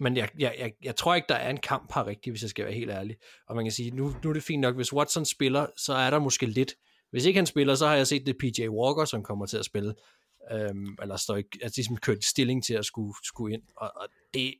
Men 0.00 0.16
jeg, 0.16 0.28
jeg, 0.38 0.54
jeg, 0.58 0.72
jeg 0.82 0.96
tror 0.96 1.14
ikke, 1.14 1.26
der 1.28 1.34
er 1.34 1.50
en 1.50 1.60
kamp 1.60 1.92
her 1.94 2.06
rigtigt, 2.06 2.32
hvis 2.32 2.42
jeg 2.42 2.50
skal 2.50 2.64
være 2.64 2.74
helt 2.74 2.90
ærlig. 2.90 3.16
Og 3.46 3.56
man 3.56 3.64
kan 3.64 3.72
sige, 3.72 3.90
nu, 3.90 4.14
nu 4.24 4.30
er 4.30 4.32
det 4.32 4.42
fint 4.42 4.60
nok, 4.60 4.74
hvis 4.74 4.92
Watson 4.92 5.24
spiller, 5.24 5.66
så 5.76 5.94
er 5.94 6.10
der 6.10 6.18
måske 6.18 6.46
lidt. 6.46 6.74
Hvis 7.10 7.24
ikke 7.24 7.38
han 7.38 7.46
spiller, 7.46 7.74
så 7.74 7.86
har 7.86 7.94
jeg 7.94 8.06
set 8.06 8.26
det 8.26 8.36
PJ 8.38 8.68
Walker, 8.68 9.04
som 9.04 9.22
kommer 9.22 9.46
til 9.46 9.56
at 9.56 9.64
spille. 9.64 9.94
Øhm, 10.52 10.96
eller 11.02 11.16
står 11.16 11.36
ikke, 11.36 11.58
altså 11.62 11.78
ligesom 11.78 11.96
kørt 11.96 12.24
stilling 12.24 12.64
til 12.64 12.74
at 12.74 12.84
skulle, 12.84 13.14
skulle 13.24 13.54
ind. 13.54 13.62
Og, 13.76 13.92
og 13.96 14.08
det, 14.34 14.54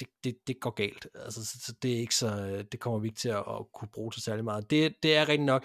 det, 0.00 0.08
det, 0.24 0.36
det 0.46 0.60
går 0.60 0.70
galt. 0.70 1.06
Altså, 1.14 1.44
så, 1.44 1.58
så 1.66 1.72
det 1.82 1.92
er 1.92 1.98
ikke 1.98 2.14
så, 2.14 2.62
det 2.72 2.80
kommer 2.80 2.98
vi 2.98 3.08
ikke 3.08 3.18
til 3.18 3.28
at, 3.28 3.38
at 3.38 3.72
kunne 3.74 3.88
bruge 3.94 4.10
til 4.10 4.22
særlig 4.22 4.44
meget. 4.44 4.70
Det, 4.70 4.94
det 5.02 5.16
er 5.16 5.28
rigtig 5.28 5.46
nok, 5.46 5.64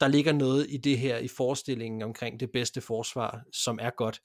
der 0.00 0.08
ligger 0.08 0.32
noget 0.32 0.66
i 0.68 0.76
det 0.76 0.98
her, 0.98 1.18
i 1.18 1.28
forestillingen 1.28 2.02
omkring 2.02 2.40
det 2.40 2.50
bedste 2.52 2.80
forsvar, 2.80 3.42
som 3.52 3.78
er 3.82 3.90
godt, 3.90 4.22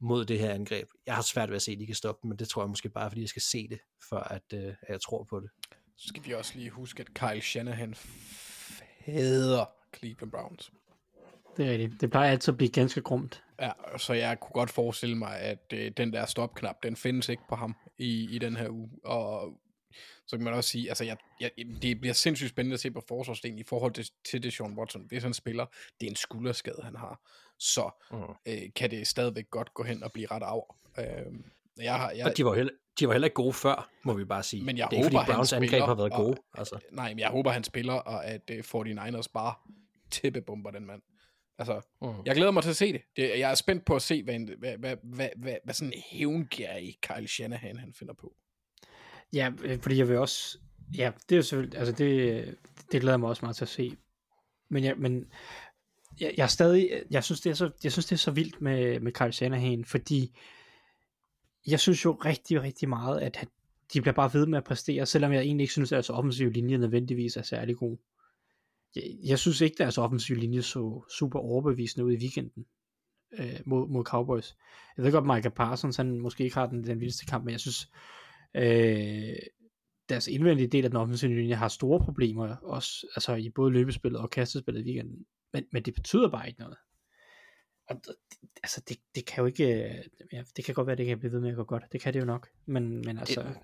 mod 0.00 0.24
det 0.24 0.38
her 0.38 0.50
angreb. 0.50 0.88
Jeg 1.06 1.14
har 1.14 1.22
svært 1.22 1.48
ved 1.48 1.56
at 1.56 1.62
se, 1.62 1.72
at 1.72 1.78
de 1.78 1.86
kan 1.86 1.94
stoppe 1.94 2.28
men 2.28 2.38
det 2.38 2.48
tror 2.48 2.62
jeg 2.62 2.68
måske 2.68 2.88
bare, 2.88 3.10
fordi 3.10 3.20
jeg 3.20 3.28
skal 3.28 3.42
se 3.42 3.68
det, 3.68 3.78
for 4.08 4.16
at, 4.16 4.42
øh, 4.54 4.64
at 4.64 4.88
jeg 4.88 5.00
tror 5.00 5.24
på 5.24 5.40
det. 5.40 5.50
Så 5.96 6.08
skal 6.08 6.24
vi 6.24 6.34
også 6.34 6.52
lige 6.54 6.70
huske, 6.70 7.00
at 7.00 7.14
Kyle 7.14 7.40
Shanahan 7.40 7.94
hader 8.98 9.64
Cleveland 9.96 10.30
Browns. 10.30 10.72
Det 11.56 11.66
er 11.66 11.70
rigtigt. 11.70 12.00
Det 12.00 12.10
plejer 12.10 12.30
altid 12.30 12.52
at 12.52 12.56
blive 12.56 12.70
ganske 12.70 13.00
grumt. 13.00 13.44
Ja, 13.60 13.70
så 13.98 14.12
jeg 14.12 14.40
kunne 14.40 14.52
godt 14.52 14.70
forestille 14.70 15.16
mig, 15.16 15.38
at 15.38 15.72
øh, 15.72 15.90
den 15.96 16.12
der 16.12 16.26
stopknap, 16.26 16.82
den 16.82 16.96
findes 16.96 17.28
ikke 17.28 17.42
på 17.48 17.54
ham 17.54 17.76
i, 17.98 18.28
i 18.30 18.38
den 18.38 18.56
her 18.56 18.68
uge. 18.68 18.90
Og 19.04 19.52
så 20.30 20.36
kan 20.36 20.44
man 20.44 20.54
også 20.54 20.70
sige, 20.70 20.88
altså 20.88 21.04
jeg, 21.04 21.16
jeg, 21.40 21.50
det 21.82 22.00
bliver 22.00 22.12
sindssygt 22.12 22.50
spændende 22.50 22.74
at 22.74 22.80
se 22.80 22.90
på 22.90 23.02
forsvarsdelen 23.08 23.58
i 23.58 23.62
forhold 23.62 23.92
til, 23.92 24.10
til 24.30 24.42
det 24.42 24.52
Sean 24.52 24.78
Watson. 24.78 25.04
Hvis 25.08 25.22
han 25.22 25.34
spiller, 25.34 25.66
det 26.00 26.06
er 26.06 26.10
en 26.10 26.16
skulderskade, 26.16 26.80
han 26.82 26.96
har, 26.96 27.20
så 27.58 27.90
mm. 28.10 28.18
øh, 28.52 28.62
kan 28.76 28.90
det 28.90 29.06
stadigvæk 29.06 29.50
godt 29.50 29.74
gå 29.74 29.82
hen 29.82 30.02
og 30.02 30.12
blive 30.12 30.26
ret 30.30 30.42
af. 30.42 30.60
Øh, 30.98 31.32
jeg 31.76 31.94
har, 31.94 32.10
jeg, 32.10 32.26
og 32.26 32.36
de 32.36 32.44
var, 32.44 32.54
heller, 32.54 32.72
de 33.00 33.06
var 33.06 33.12
heller 33.12 33.26
ikke 33.26 33.34
gode 33.34 33.52
før, 33.52 33.90
må 34.02 34.12
vi 34.12 34.24
bare 34.24 34.42
sige. 34.42 34.64
Men 34.64 34.78
jeg 34.78 34.88
det 34.90 34.98
er 34.98 35.02
håber, 35.02 35.08
ikke, 35.08 35.18
fordi 35.18 35.32
Browns 35.32 35.50
han 35.50 35.62
angreb 35.62 35.82
har 35.82 35.94
været 35.94 36.12
og, 36.12 36.24
gode. 36.24 36.36
Altså. 36.54 36.78
Nej, 36.92 37.08
men 37.08 37.18
jeg 37.18 37.30
håber, 37.30 37.50
han 37.50 37.64
spiller, 37.64 37.94
og 37.94 38.26
at 38.26 38.50
uh, 38.50 38.82
49ers 38.82 39.30
bare 39.34 39.54
tæppebomber 40.10 40.70
den 40.70 40.86
mand. 40.86 41.02
Altså, 41.58 41.80
mm. 42.02 42.08
jeg 42.26 42.34
glæder 42.34 42.50
mig 42.50 42.62
til 42.62 42.70
at 42.70 42.76
se 42.76 42.92
det. 42.92 43.02
det 43.16 43.38
jeg 43.38 43.50
er 43.50 43.54
spændt 43.54 43.84
på 43.84 43.94
at 43.94 44.02
se, 44.02 44.22
hvad, 44.22 44.34
en, 44.34 44.50
hvad, 44.58 44.76
hvad, 44.78 44.96
hvad, 45.02 45.28
hvad, 45.36 45.56
hvad 45.64 45.74
sådan 45.74 45.92
en 45.92 46.02
hævngær 46.10 46.78
Kyle 47.02 47.28
Shanahan 47.28 47.76
han 47.76 47.94
finder 47.94 48.14
på. 48.14 48.34
Ja, 49.32 49.50
øh, 49.62 49.78
fordi 49.78 49.96
jeg 49.96 50.08
vil 50.08 50.18
også... 50.18 50.58
Ja, 50.96 51.12
det 51.28 51.34
er 51.34 51.36
jo 51.36 51.42
selvfølgelig... 51.42 51.78
Altså, 51.78 51.94
det, 51.94 52.58
det 52.92 53.00
glæder 53.00 53.16
mig 53.16 53.28
også 53.28 53.44
meget 53.44 53.56
til 53.56 53.64
at 53.64 53.68
se. 53.68 53.96
Men, 54.68 54.84
jeg, 54.84 54.94
men 54.98 55.26
jeg, 56.20 56.34
jeg 56.36 56.42
er 56.42 56.48
stadig... 56.48 57.02
Jeg 57.10 57.24
synes, 57.24 57.40
det 57.40 57.50
er 57.50 57.54
så, 57.54 57.70
jeg 57.84 57.92
synes, 57.92 58.06
det 58.06 58.12
er 58.12 58.18
så 58.18 58.30
vildt 58.30 58.60
med, 58.60 59.00
med 59.00 59.12
Kyle 59.12 59.32
Shanahan, 59.32 59.84
fordi 59.84 60.36
jeg 61.66 61.80
synes 61.80 62.04
jo 62.04 62.12
rigtig, 62.12 62.62
rigtig 62.62 62.88
meget, 62.88 63.20
at 63.20 63.48
de 63.92 64.00
bliver 64.00 64.14
bare 64.14 64.30
ved 64.34 64.46
med 64.46 64.58
at 64.58 64.64
præstere, 64.64 65.06
selvom 65.06 65.32
jeg 65.32 65.40
egentlig 65.40 65.64
ikke 65.64 65.72
synes, 65.72 65.92
at 65.92 65.96
deres 65.96 66.10
offensive 66.10 66.52
linje 66.52 66.78
nødvendigvis 66.78 67.36
er 67.36 67.42
særlig 67.42 67.76
god. 67.76 67.96
Jeg, 68.94 69.02
jeg 69.24 69.38
synes 69.38 69.60
ikke, 69.60 69.74
at 69.74 69.78
deres 69.78 69.98
offensive 69.98 70.38
linje 70.38 70.62
så 70.62 71.04
super 71.18 71.38
overbevisende 71.38 72.06
ud 72.06 72.12
i 72.12 72.16
weekenden 72.16 72.66
øh, 73.38 73.60
mod, 73.66 73.88
mod 73.88 74.04
Cowboys. 74.04 74.56
Jeg 74.96 75.04
ved 75.04 75.12
godt, 75.12 75.26
Michael 75.26 75.50
Parsons, 75.50 75.96
han 75.96 76.20
måske 76.20 76.44
ikke 76.44 76.56
har 76.56 76.66
den, 76.66 76.84
den 76.84 77.00
vildeste 77.00 77.26
kamp, 77.26 77.44
men 77.44 77.52
jeg 77.52 77.60
synes, 77.60 77.90
øh, 78.54 79.36
deres 80.08 80.28
indvendige 80.28 80.68
del 80.68 80.84
af 80.84 80.90
den 80.90 81.00
offensive 81.00 81.34
linje 81.34 81.54
har 81.54 81.68
store 81.68 82.00
problemer, 82.00 82.56
også 82.56 83.06
altså 83.16 83.34
i 83.34 83.50
både 83.50 83.72
løbespillet 83.72 84.20
og 84.20 84.30
kastespillet 84.30 84.80
i 84.80 84.84
weekenden. 84.84 85.26
Men, 85.52 85.64
men 85.72 85.82
det 85.82 85.94
betyder 85.94 86.30
bare 86.30 86.48
ikke 86.48 86.60
noget. 86.60 86.76
Og 87.88 87.96
altså, 88.62 88.82
det, 88.88 88.96
det 89.14 89.26
kan 89.26 89.42
jo 89.42 89.46
ikke, 89.46 89.64
ja, 90.32 90.42
det 90.56 90.64
kan 90.64 90.74
godt 90.74 90.86
være, 90.86 90.96
det 90.96 91.06
kan 91.06 91.18
blive 91.18 91.32
ved 91.32 91.40
med 91.40 91.50
at 91.50 91.56
gå 91.56 91.64
godt. 91.64 91.82
Det 91.92 92.00
kan 92.00 92.14
det 92.14 92.20
jo 92.20 92.24
nok. 92.24 92.48
Men, 92.66 93.02
men 93.06 93.18
altså... 93.18 93.42
Det, 93.42 93.56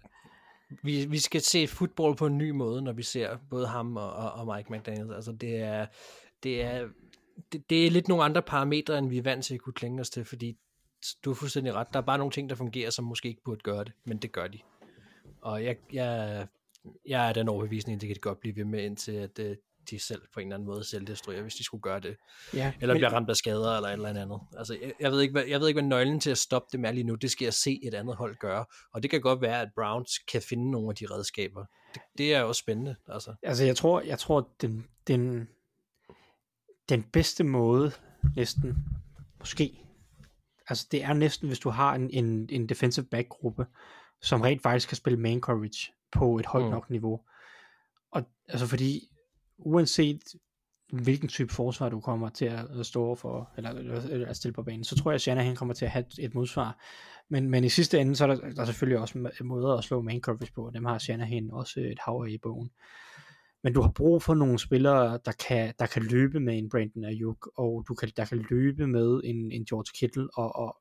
vi, 0.83 1.07
vi 1.07 1.19
skal 1.19 1.41
se 1.41 1.67
fodbold 1.67 2.17
på 2.17 2.27
en 2.27 2.39
ny 2.39 2.51
måde, 2.51 2.83
når 2.83 2.93
vi 2.93 3.03
ser 3.03 3.39
både 3.51 3.67
ham 3.67 3.97
og, 3.97 4.13
og, 4.13 4.33
og 4.33 4.57
Mike 4.57 4.73
McDaniel. 4.73 5.13
Altså, 5.13 5.33
det 5.33 5.57
er, 5.57 5.87
det 6.43 6.63
er, 6.63 6.89
det, 7.53 7.71
det 7.71 7.87
er 7.87 7.91
lidt 7.91 8.09
nogle 8.09 8.25
andre 8.25 8.43
parametre, 8.43 8.99
end 8.99 9.09
vi 9.09 9.19
er 9.19 9.23
vant 9.23 9.45
til 9.45 9.55
at 9.55 9.61
kunne 9.61 9.73
klænge 9.73 10.01
os 10.01 10.11
til, 10.11 10.25
fordi 10.25 10.57
du 11.25 11.31
er 11.31 11.35
fuldstændig 11.35 11.75
ret. 11.75 11.87
Der 11.93 12.01
er 12.01 12.05
bare 12.05 12.19
nogle 12.19 12.33
ting, 12.33 12.51
der 12.51 12.57
fungerer, 12.57 12.91
som 12.91 13.05
måske 13.05 13.29
ikke 13.29 13.43
burde 13.45 13.61
gøre 13.61 13.85
det, 13.85 13.93
men 14.05 14.19
det 14.19 14.33
gør 14.33 14.47
de. 14.47 14.59
Og 15.43 15.65
jeg, 15.65 15.77
jeg, 15.93 16.47
jeg 17.07 17.29
er 17.29 17.33
den 17.33 17.49
overbevisning, 17.49 17.95
at 17.95 18.01
det 18.01 18.09
kan 18.09 18.15
de 18.15 18.21
godt 18.21 18.41
blive 18.41 18.57
ved 18.57 18.65
med, 18.65 18.85
indtil 18.85 19.13
at 19.13 19.39
uh, 19.39 19.47
de 19.91 19.99
selv 19.99 20.23
på 20.35 20.41
en 20.41 20.47
eller 20.47 20.57
anden 20.57 20.67
måde 20.67 20.85
selv 20.85 21.07
destruerer, 21.07 21.43
hvis 21.43 21.55
de 21.55 21.65
skulle 21.65 21.83
gøre 21.83 22.01
det. 22.01 22.17
Ja, 22.55 22.73
eller 22.81 22.95
men... 22.95 22.99
bliver 22.99 23.13
ramt 23.13 23.31
af 23.31 23.37
skader 23.37 23.77
eller 23.77 23.89
et 23.89 23.93
eller 23.93 24.09
andet. 24.09 24.41
Altså, 24.59 24.79
jeg, 24.83 24.93
jeg, 25.01 25.13
ved 25.13 25.21
ikke, 25.21 25.33
hvad, 25.33 25.45
jeg 25.45 25.61
ved 25.61 25.69
ikke, 25.69 25.81
hvad 25.81 25.89
nøglen 25.89 26.21
til 26.21 26.31
at 26.31 26.39
stoppe 26.39 26.69
det 26.73 26.81
med 26.81 26.93
lige 26.93 27.05
nu, 27.05 27.15
det 27.15 27.31
skal 27.31 27.45
jeg 27.45 27.55
se 27.55 27.81
et 27.83 27.95
andet 27.95 28.17
hold 28.17 28.37
gøre. 28.37 28.65
Og 28.93 29.03
det 29.03 29.11
kan 29.11 29.21
godt 29.21 29.41
være, 29.41 29.61
at 29.61 29.69
Browns 29.75 30.19
kan 30.19 30.43
finde 30.43 30.71
nogle 30.71 30.89
af 30.89 30.95
de 30.95 31.07
redskaber. 31.07 31.65
Det, 31.95 32.03
det 32.19 32.35
er 32.35 32.41
jo 32.41 32.53
spændende. 32.53 32.97
Altså, 33.09 33.35
altså 33.43 33.65
jeg 33.65 33.77
tror, 33.77 34.01
jeg 34.01 34.19
tror 34.19 34.49
den, 34.61 34.87
den, 35.07 35.49
den 36.89 37.03
bedste 37.03 37.45
måde 37.45 37.93
næsten, 38.37 38.77
måske, 39.39 39.79
altså 40.69 40.87
det 40.91 41.03
er 41.03 41.13
næsten, 41.13 41.49
hvis 41.49 41.59
du 41.59 41.71
har 41.71 41.95
en, 41.95 42.11
en, 42.11 42.49
en 42.53 42.69
defensive 42.69 43.07
back 43.07 43.29
gruppe, 43.29 43.67
som 44.23 44.41
rent 44.41 44.63
faktisk 44.63 44.89
kan 44.89 44.97
spille 44.97 45.19
man 45.19 45.41
coverage 45.41 45.93
på 46.13 46.39
et 46.39 46.47
højt 46.47 46.65
mm. 46.65 46.71
nok 46.71 46.91
niveau. 46.91 47.21
Og 48.13 48.23
altså 48.49 48.67
fordi 48.67 49.09
uanset 49.59 50.21
hvilken 50.93 51.29
type 51.29 51.53
forsvar 51.53 51.89
du 51.89 52.01
kommer 52.01 52.29
til 52.29 52.45
at 52.45 52.87
stå 52.87 53.15
for, 53.15 53.51
eller, 53.57 53.71
eller 53.71 54.29
at 54.29 54.37
stille 54.37 54.53
på 54.53 54.63
banen, 54.63 54.85
så 54.85 54.97
tror 54.97 55.11
jeg, 55.11 55.15
at 55.15 55.21
Shanahan 55.21 55.57
kommer 55.57 55.75
til 55.75 55.85
at 55.85 55.91
have 55.91 56.05
et 56.19 56.35
modsvar. 56.35 56.79
Men, 57.29 57.51
men 57.51 57.65
i 57.65 57.69
sidste 57.69 58.01
ende, 58.01 58.17
så 58.17 58.25
er 58.25 58.35
der, 58.35 58.51
der 58.51 58.63
er 58.63 58.67
selvfølgelig 58.67 58.99
også 58.99 59.31
måder 59.41 59.77
at 59.77 59.85
slå 59.85 60.03
main 60.03 60.21
coverage 60.21 60.53
på, 60.53 60.67
og 60.67 60.75
dem 60.75 60.85
har 60.85 60.99
Shanahan 60.99 61.51
også 61.53 61.81
et 61.81 61.99
hav 61.99 62.27
i 62.29 62.39
bogen. 62.39 62.71
Men 63.63 63.73
du 63.73 63.81
har 63.81 63.91
brug 63.91 64.23
for 64.23 64.35
nogle 64.35 64.59
spillere, 64.59 65.19
der 65.25 65.33
kan, 65.49 65.75
der 65.79 65.87
kan 65.87 66.03
løbe 66.03 66.41
med 66.41 66.59
en 66.59 66.69
Brandon 66.69 67.05
Ayuk, 67.05 67.51
og 67.57 67.85
du 67.89 67.95
kan, 67.95 68.11
der 68.17 68.25
kan 68.25 68.47
løbe 68.51 68.87
med 68.87 69.21
en, 69.25 69.53
en 69.53 69.65
George 69.65 69.91
Kittle, 69.99 70.29
og, 70.35 70.57
og 70.57 70.77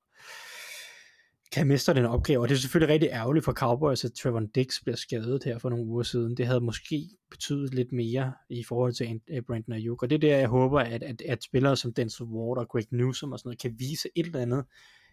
kan 1.52 1.68
mestre 1.68 1.93
den 1.93 2.06
opgave, 2.06 2.41
og 2.41 2.50
det 2.50 2.56
er 2.56 2.60
selvfølgelig 2.60 2.93
rigtig 2.93 3.10
ærgerligt 3.10 3.46
for 3.46 3.54
Cowboys, 3.54 4.06
at 4.06 4.14
Trevor 4.14 4.43
Dix 4.56 4.82
bliver 4.84 4.96
skadet 4.96 5.43
her 5.43 5.58
for 5.58 5.70
nogle 5.70 5.86
uger 5.86 6.04
siden. 6.04 6.38
Det 6.38 6.48
havde 6.48 6.62
måske 6.62 7.10
betydet 7.32 7.74
lidt 7.74 7.91
mere 7.91 8.34
i 8.50 8.64
forhold 8.64 8.93
til 8.93 9.22
øh, 9.30 9.41
Brandon 9.41 9.76
Ayuk, 9.76 10.04
og 10.04 10.10
det 10.10 10.16
er 10.16 10.20
der, 10.20 10.38
jeg 10.38 10.48
håber, 10.48 10.80
at, 10.80 11.04
at, 11.04 11.22
at 11.22 11.43
spillere 11.43 11.76
som 11.76 11.93
Denzel 11.93 12.26
Ward 12.26 12.58
og 12.58 12.68
Greg 12.70 12.86
Newsom 12.91 13.32
og 13.32 13.39
sådan 13.39 13.48
noget, 13.48 13.62
kan 13.62 13.76
vise 13.80 14.10
et 14.16 14.26
eller 14.26 14.41
andet 14.41 14.66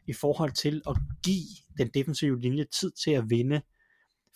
i 0.06 0.12
forhold 0.12 0.52
til 0.52 0.82
at 0.88 0.96
give 1.24 1.48
den 1.78 1.88
defensive 1.94 2.40
linje 2.40 2.64
tid 2.64 2.90
til 3.04 3.10
at 3.10 3.30
vinde, 3.30 3.62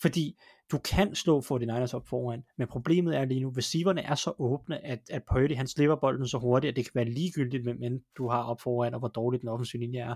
fordi 0.01 0.35
du 0.71 0.77
kan 0.77 1.15
slå 1.15 1.41
49ers 1.41 1.95
op 1.95 2.07
foran, 2.07 2.43
men 2.57 2.67
problemet 2.67 3.17
er 3.17 3.25
lige 3.25 3.41
nu, 3.41 3.49
receiverne 3.57 4.01
er 4.01 4.15
så 4.15 4.33
åbne, 4.39 4.85
at, 4.85 4.99
at 5.09 5.21
Purdy 5.31 5.55
han 5.55 5.67
slipper 5.67 5.95
bolden 5.95 6.27
så 6.27 6.37
hurtigt, 6.37 6.69
at 6.69 6.75
det 6.75 6.85
kan 6.85 6.91
være 6.95 7.09
ligegyldigt, 7.09 7.63
hvem 7.63 8.03
du 8.17 8.29
har 8.29 8.43
op 8.43 8.61
foran, 8.61 8.93
og 8.93 8.99
hvor 8.99 9.07
dårligt 9.07 9.41
den 9.41 9.49
offensive 9.49 9.81
linje 9.81 9.99
er. 9.99 10.15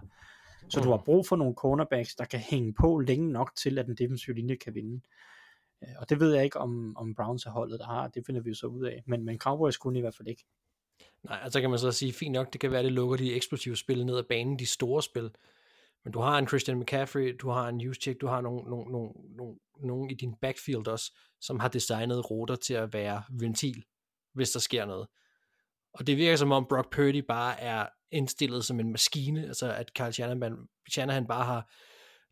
Så 0.69 0.79
mm. 0.79 0.83
du 0.83 0.89
har 0.89 0.97
brug 1.05 1.27
for 1.27 1.35
nogle 1.35 1.55
cornerbacks, 1.55 2.15
der 2.15 2.25
kan 2.25 2.39
hænge 2.39 2.73
på 2.73 2.99
længe 2.99 3.31
nok 3.31 3.55
til, 3.55 3.79
at 3.79 3.85
den 3.85 3.95
defensive 3.95 4.35
linje 4.35 4.55
kan 4.55 4.75
vinde. 4.75 5.01
Øh, 5.83 5.89
og 5.97 6.09
det 6.09 6.19
ved 6.19 6.33
jeg 6.33 6.43
ikke, 6.43 6.59
om, 6.59 6.97
om 6.97 7.15
Browns 7.15 7.45
er 7.45 7.51
holdet, 7.51 7.79
der 7.79 7.85
har. 7.85 8.07
Det 8.07 8.23
finder 8.25 8.41
vi 8.41 8.49
jo 8.49 8.55
så 8.55 8.67
ud 8.67 8.85
af. 8.85 9.03
Men, 9.07 9.25
men 9.25 9.37
Cowboys 9.37 9.77
kunne 9.77 9.97
i 9.97 10.01
hvert 10.01 10.15
fald 10.15 10.27
ikke. 10.27 10.45
Nej, 11.23 11.39
altså 11.43 11.61
kan 11.61 11.69
man 11.69 11.79
så 11.79 11.91
sige, 11.91 12.13
fint 12.13 12.33
nok, 12.33 12.53
det 12.53 12.61
kan 12.61 12.71
være, 12.71 12.83
det 12.83 12.91
lukker 12.91 13.17
de 13.17 13.33
eksplosive 13.33 13.77
spil 13.77 14.05
ned 14.05 14.17
ad 14.17 14.23
banen, 14.23 14.59
de 14.59 14.65
store 14.65 15.03
spil. 15.03 15.31
Men 16.03 16.13
du 16.13 16.19
har 16.19 16.37
en 16.37 16.47
Christian 16.47 16.79
McCaffrey, 16.79 17.37
du 17.41 17.49
har 17.49 17.69
en 17.69 17.81
Juszczyk, 17.81 18.21
du 18.21 18.27
har 18.27 18.41
nogle, 18.41 18.69
nogle, 18.69 18.91
nogle, 18.91 19.11
nogle, 19.35 19.55
nogle 19.79 20.11
i 20.11 20.13
din 20.13 20.35
backfield 20.41 20.87
også, 20.87 21.17
som 21.41 21.59
har 21.59 21.67
designet 21.67 22.31
ruter 22.31 22.55
til 22.55 22.73
at 22.73 22.93
være 22.93 23.23
ventil, 23.29 23.83
hvis 24.33 24.51
der 24.51 24.59
sker 24.59 24.85
noget. 24.85 25.07
Og 25.93 26.07
det 26.07 26.17
virker 26.17 26.35
som 26.35 26.51
om 26.51 26.65
Brock 26.69 26.93
Purdy 26.93 27.23
bare 27.27 27.59
er 27.59 27.85
indstillet 28.11 28.65
som 28.65 28.79
en 28.79 28.91
maskine, 28.91 29.47
altså 29.47 29.73
at 29.73 29.91
Carl 29.95 30.11
Shanahan, 30.11 30.57
Shanahan 30.91 31.27
bare 31.27 31.45
har, 31.45 31.71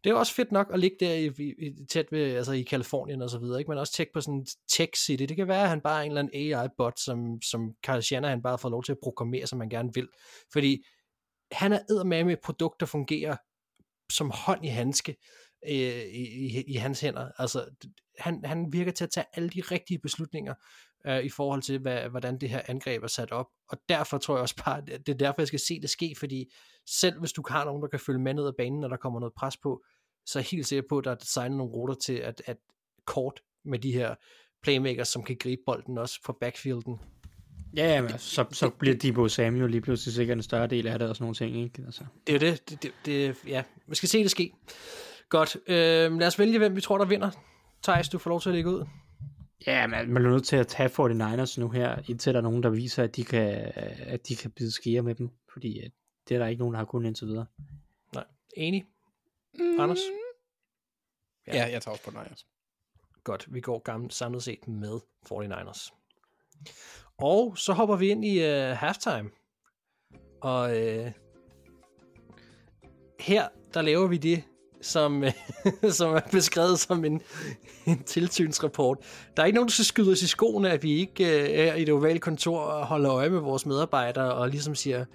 det 0.03 0.09
er 0.09 0.13
også 0.13 0.33
fedt 0.33 0.51
nok 0.51 0.67
at 0.73 0.79
ligge 0.79 0.97
der 0.99 1.13
i, 1.13 1.25
i, 1.37 1.85
tæt 1.91 2.11
ved, 2.11 2.35
altså 2.35 2.51
i 2.51 2.61
Kalifornien 2.61 3.21
og 3.21 3.29
så 3.29 3.39
videre, 3.39 3.59
ikke? 3.59 3.71
men 3.71 3.77
også 3.77 3.93
tjekke 3.93 4.13
på 4.13 4.21
sådan 4.21 4.33
en 4.33 4.47
tech 4.69 5.05
city, 5.05 5.23
det 5.23 5.37
kan 5.37 5.47
være, 5.47 5.63
at 5.63 5.69
han 5.69 5.81
bare 5.81 5.99
er 5.99 6.03
en 6.03 6.11
eller 6.11 6.21
anden 6.21 6.53
AI-bot, 6.53 6.99
som, 6.99 7.41
som 7.41 7.73
Carl 7.83 8.01
Shanahan 8.01 8.41
bare 8.41 8.57
får 8.57 8.69
lov 8.69 8.83
til 8.83 8.91
at 8.91 8.97
programmere, 9.03 9.47
som 9.47 9.59
man 9.59 9.69
gerne 9.69 9.89
vil, 9.93 10.07
fordi 10.53 10.83
han 11.51 11.73
er 11.73 11.79
eddermame 11.89 12.23
med 12.23 12.33
et 12.33 12.43
produkt, 12.43 12.79
der 12.79 12.85
fungerer 12.85 13.35
som 14.11 14.31
hånd 14.33 14.65
i 14.65 14.67
handske 14.67 15.15
øh, 15.69 16.03
i, 16.03 16.23
i, 16.45 16.63
i 16.67 16.73
hans 16.73 16.99
hænder, 17.01 17.31
altså 17.37 17.65
han, 18.19 18.45
han 18.45 18.73
virker 18.73 18.91
til 18.91 19.03
at 19.03 19.11
tage 19.11 19.25
alle 19.33 19.49
de 19.49 19.61
rigtige 19.61 19.99
beslutninger, 19.99 20.53
øh, 21.07 21.23
i 21.23 21.29
forhold 21.29 21.61
til, 21.61 21.79
hvad, 21.79 22.09
hvordan 22.09 22.37
det 22.37 22.49
her 22.49 22.61
angreb 22.67 23.03
er 23.03 23.07
sat 23.07 23.31
op. 23.31 23.47
Og 23.69 23.77
derfor 23.89 24.17
tror 24.17 24.35
jeg 24.35 24.41
også 24.41 24.55
bare, 24.65 24.81
det 24.81 25.09
er 25.09 25.13
derfor, 25.13 25.35
jeg 25.37 25.47
skal 25.47 25.59
se 25.59 25.81
det 25.81 25.89
ske, 25.89 26.15
fordi 26.19 26.53
selv 26.85 27.19
hvis 27.19 27.33
du 27.33 27.43
har 27.49 27.65
nogen, 27.65 27.81
der 27.81 27.87
kan 27.87 27.99
følge 27.99 28.19
med 28.19 28.33
ned 28.33 28.47
ad 28.47 28.53
banen, 28.57 28.79
når 28.79 28.87
der 28.87 28.97
kommer 28.97 29.19
noget 29.19 29.33
pres 29.33 29.57
på, 29.57 29.83
så 30.25 30.39
er 30.39 30.41
jeg 30.41 30.47
helt 30.47 30.67
sikker 30.67 30.83
på, 30.89 30.97
at 30.97 31.05
der 31.05 31.11
er 31.11 31.15
designet 31.15 31.57
nogle 31.57 31.73
ruter 31.73 31.95
til, 31.95 32.13
at, 32.13 32.41
at 32.45 32.57
kort 33.05 33.41
med 33.65 33.79
de 33.79 33.91
her 33.91 34.15
playmakers, 34.63 35.07
som 35.07 35.23
kan 35.23 35.37
gribe 35.39 35.61
bolden 35.65 35.97
også 35.97 36.19
fra 36.23 36.33
backfielden. 36.41 36.99
Ja, 37.75 37.93
jamen, 37.93 38.17
så, 38.17 38.45
så 38.51 38.69
bliver 38.69 38.95
Debo 38.95 39.27
Samuel 39.27 39.71
lige 39.71 39.81
pludselig 39.81 40.13
sikkert 40.13 40.37
en 40.37 40.43
større 40.43 40.67
del 40.67 40.87
af 40.87 40.99
det 40.99 41.09
og 41.09 41.15
sådan 41.15 41.23
nogle 41.23 41.35
ting, 41.35 41.57
ikke? 41.57 41.83
Altså. 41.85 42.03
Det 42.27 42.35
er 42.35 42.47
jo 42.47 42.51
det. 42.51 42.69
det, 42.69 42.83
det, 42.83 42.91
det 43.05 43.35
ja, 43.47 43.63
vi 43.87 43.95
skal 43.95 44.09
se 44.09 44.23
det 44.23 44.31
ske. 44.31 44.51
Godt. 45.29 45.57
Øh, 45.67 46.19
lad 46.19 46.27
os 46.27 46.39
vælge, 46.39 46.57
hvem 46.57 46.75
vi 46.75 46.81
tror, 46.81 46.97
der 46.97 47.05
vinder. 47.05 47.31
Thijs, 47.83 48.09
du 48.09 48.17
får 48.17 48.29
lov 48.29 48.41
til 48.41 48.49
at 48.49 48.55
lægge 48.55 48.69
ud. 48.69 48.85
Ja, 49.67 49.87
man, 49.87 50.09
man 50.09 50.25
er 50.25 50.29
nødt 50.29 50.45
til 50.45 50.55
at 50.55 50.67
tage 50.67 50.89
49ers 50.89 51.59
nu 51.59 51.69
her, 51.69 52.01
indtil 52.09 52.33
der 52.33 52.39
er 52.39 52.43
nogen, 52.43 52.63
der 52.63 52.69
viser, 52.69 53.03
at 53.03 53.15
de 53.15 53.23
kan, 53.23 53.71
at 53.99 54.27
de 54.27 54.35
kan 54.35 54.51
bide 54.51 54.71
skære 54.71 55.01
med 55.01 55.15
dem, 55.15 55.29
fordi 55.53 55.81
det 56.27 56.35
er 56.35 56.39
der 56.39 56.47
ikke 56.47 56.59
nogen, 56.59 56.73
der 56.73 56.77
har 56.77 56.85
kunnet 56.85 57.07
indtil 57.07 57.27
videre. 57.27 57.45
Nej, 58.13 58.25
enig. 58.57 58.85
Mm. 59.53 59.79
Anders? 59.79 59.99
Ja. 61.47 61.55
ja, 61.55 61.71
jeg 61.71 61.81
tager 61.81 61.91
også 61.91 62.03
på 62.03 62.11
Niners. 62.11 62.47
Godt, 63.23 63.53
vi 63.53 63.61
går 63.61 63.79
gammel, 63.79 64.11
samlet 64.11 64.43
set 64.43 64.67
med 64.67 64.99
49ers. 65.25 65.95
Og 67.17 67.57
så 67.57 67.73
hopper 67.73 67.95
vi 67.95 68.09
ind 68.09 68.25
i 68.25 68.37
uh, 68.39 68.77
halftime. 68.77 69.29
Og 70.41 70.69
uh, 70.69 71.11
her, 73.19 73.47
der 73.73 73.81
laver 73.81 74.07
vi 74.07 74.17
det, 74.17 74.43
som, 74.81 75.23
som 75.97 76.15
er 76.15 76.21
beskrevet 76.31 76.79
som 76.79 77.05
en, 77.05 77.21
en 77.87 78.03
tilsynsrapport. 78.03 78.97
Der 79.37 79.43
er 79.43 79.45
ikke 79.45 79.55
nogen, 79.55 79.67
der 79.67 79.73
skal 79.73 79.85
skyde 79.85 80.11
os 80.11 80.21
i 80.21 80.27
skoene, 80.27 80.71
at 80.71 80.83
vi 80.83 80.91
ikke 80.91 81.23
uh, 81.23 81.29
er 81.29 81.73
i 81.73 81.85
det 81.85 81.93
ovale 81.93 82.19
kontor 82.19 82.59
og 82.59 82.85
holder 82.85 83.13
øje 83.13 83.29
med 83.29 83.39
vores 83.39 83.65
medarbejdere 83.65 84.33
og 84.33 84.49
ligesom 84.49 84.75
siger, 84.75 85.05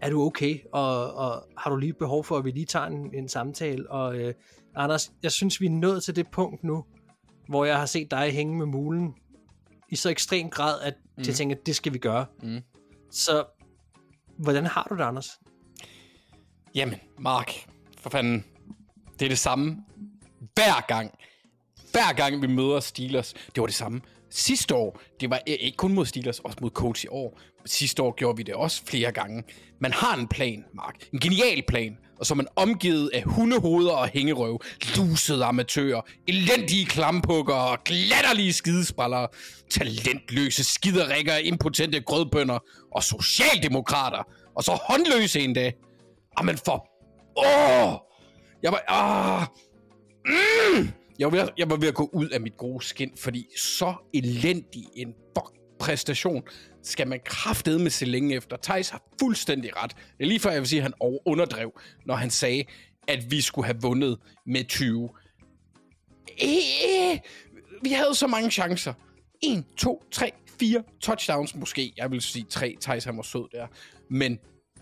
er 0.00 0.10
du 0.10 0.22
okay? 0.22 0.58
Og, 0.72 1.14
og 1.14 1.44
har 1.58 1.70
du 1.70 1.76
lige 1.76 1.92
behov 1.92 2.24
for, 2.24 2.38
at 2.38 2.44
vi 2.44 2.50
lige 2.50 2.66
tager 2.66 2.86
en, 2.86 3.14
en 3.14 3.28
samtale? 3.28 3.90
Og 3.90 4.16
uh, 4.16 4.30
Anders, 4.76 5.12
jeg 5.22 5.32
synes, 5.32 5.60
vi 5.60 5.66
er 5.66 5.70
nået 5.70 6.04
til 6.04 6.16
det 6.16 6.30
punkt 6.30 6.64
nu, 6.64 6.84
hvor 7.48 7.64
jeg 7.64 7.78
har 7.78 7.86
set 7.86 8.10
dig 8.10 8.32
hænge 8.32 8.56
med 8.56 8.66
mulen 8.66 9.14
i 9.88 9.96
så 9.96 10.10
ekstrem 10.10 10.50
grad, 10.50 10.80
at 10.80 10.94
mm. 11.16 11.24
jeg 11.26 11.34
tænker, 11.34 11.56
at 11.56 11.66
det 11.66 11.76
skal 11.76 11.92
vi 11.92 11.98
gøre. 11.98 12.26
Mm. 12.42 12.60
Så 13.10 13.44
hvordan 14.38 14.66
har 14.66 14.86
du 14.90 14.96
det, 14.96 15.02
Anders? 15.02 15.30
Jamen, 16.74 16.98
Mark, 17.18 17.50
for 18.06 18.10
fanden. 18.10 18.44
Det 19.18 19.24
er 19.24 19.28
det 19.28 19.38
samme 19.38 19.76
hver 20.54 20.86
gang. 20.88 21.10
Hver 21.92 22.12
gang 22.12 22.42
vi 22.42 22.46
møder 22.46 22.80
Steelers, 22.80 23.32
det 23.32 23.60
var 23.60 23.66
det 23.66 23.74
samme. 23.74 24.00
Sidste 24.30 24.74
år, 24.74 25.00
det 25.20 25.30
var 25.30 25.40
ikke 25.46 25.76
kun 25.76 25.92
mod 25.92 26.06
Steelers, 26.06 26.38
også 26.38 26.58
mod 26.60 26.70
coach 26.70 27.04
i 27.04 27.08
år. 27.08 27.40
Sidste 27.64 28.02
år 28.02 28.14
gjorde 28.16 28.36
vi 28.36 28.42
det 28.42 28.54
også 28.54 28.82
flere 28.86 29.12
gange. 29.12 29.42
Man 29.80 29.92
har 29.92 30.16
en 30.16 30.28
plan, 30.28 30.64
Mark. 30.74 31.08
En 31.12 31.20
genial 31.20 31.62
plan. 31.68 31.98
Og 32.20 32.26
så 32.26 32.34
er 32.34 32.36
man 32.36 32.46
omgivet 32.56 33.10
af 33.14 33.22
hundehoveder 33.22 33.92
og 33.92 34.08
hængerøv, 34.08 34.60
lusede 34.96 35.44
amatører, 35.44 36.00
elendige 36.28 36.86
klampukker 36.86 37.54
og 37.54 37.84
glatterlige 37.84 38.52
skidespallere, 38.52 39.28
talentløse 39.70 40.64
skiderikker, 40.64 41.36
impotente 41.36 42.00
grødbønder 42.00 42.58
og 42.92 43.02
socialdemokrater. 43.02 44.22
Og 44.56 44.64
så 44.64 44.72
håndløse 44.72 45.40
en 45.40 45.54
dag. 45.54 45.74
man 46.42 46.58
for... 46.64 46.95
Åh! 47.36 47.92
Jeg 48.62 48.72
var... 48.72 48.84
Ah! 48.88 49.46
Mm! 50.26 50.88
Jeg 51.18 51.26
var, 51.26 51.30
ved, 51.30 51.40
at, 51.40 51.52
jeg 51.58 51.70
var 51.70 51.76
ved 51.76 51.88
at 51.88 51.94
gå 51.94 52.10
ud 52.12 52.28
af 52.28 52.40
mit 52.40 52.56
gode 52.56 52.84
skin, 52.84 53.12
fordi 53.16 53.46
så 53.56 53.94
elendig 54.14 54.84
en 54.96 55.14
fuck 55.38 55.56
præstation 55.80 56.42
skal 56.82 57.08
man 57.08 57.20
kraftede 57.24 57.78
med 57.78 57.90
se 57.90 58.04
længe 58.04 58.36
efter. 58.36 58.56
Thijs 58.62 58.88
har 58.88 59.02
fuldstændig 59.20 59.76
ret. 59.76 59.90
Det 59.90 60.24
er 60.24 60.28
lige 60.28 60.40
før, 60.40 60.50
jeg 60.50 60.60
vil 60.60 60.68
sige, 60.68 60.78
at 60.78 60.82
han 60.82 60.92
underdrev, 61.26 61.80
når 62.06 62.14
han 62.14 62.30
sagde, 62.30 62.64
at 63.08 63.30
vi 63.30 63.40
skulle 63.40 63.66
have 63.66 63.80
vundet 63.80 64.18
med 64.46 64.64
20. 64.64 65.10
Æh, 66.38 66.48
eh! 67.12 67.18
vi 67.82 67.90
havde 67.90 68.14
så 68.14 68.26
mange 68.26 68.50
chancer. 68.50 68.94
1, 69.42 69.64
2, 69.76 70.04
3, 70.10 70.32
4 70.60 70.82
touchdowns 71.00 71.54
måske. 71.54 71.92
Jeg 71.96 72.10
vil 72.10 72.20
sige 72.20 72.44
3. 72.50 72.76
Thijs 72.80 73.04
han 73.04 73.16
var 73.16 73.22
sød 73.22 73.48
der. 73.52 73.66
Men 74.10 74.38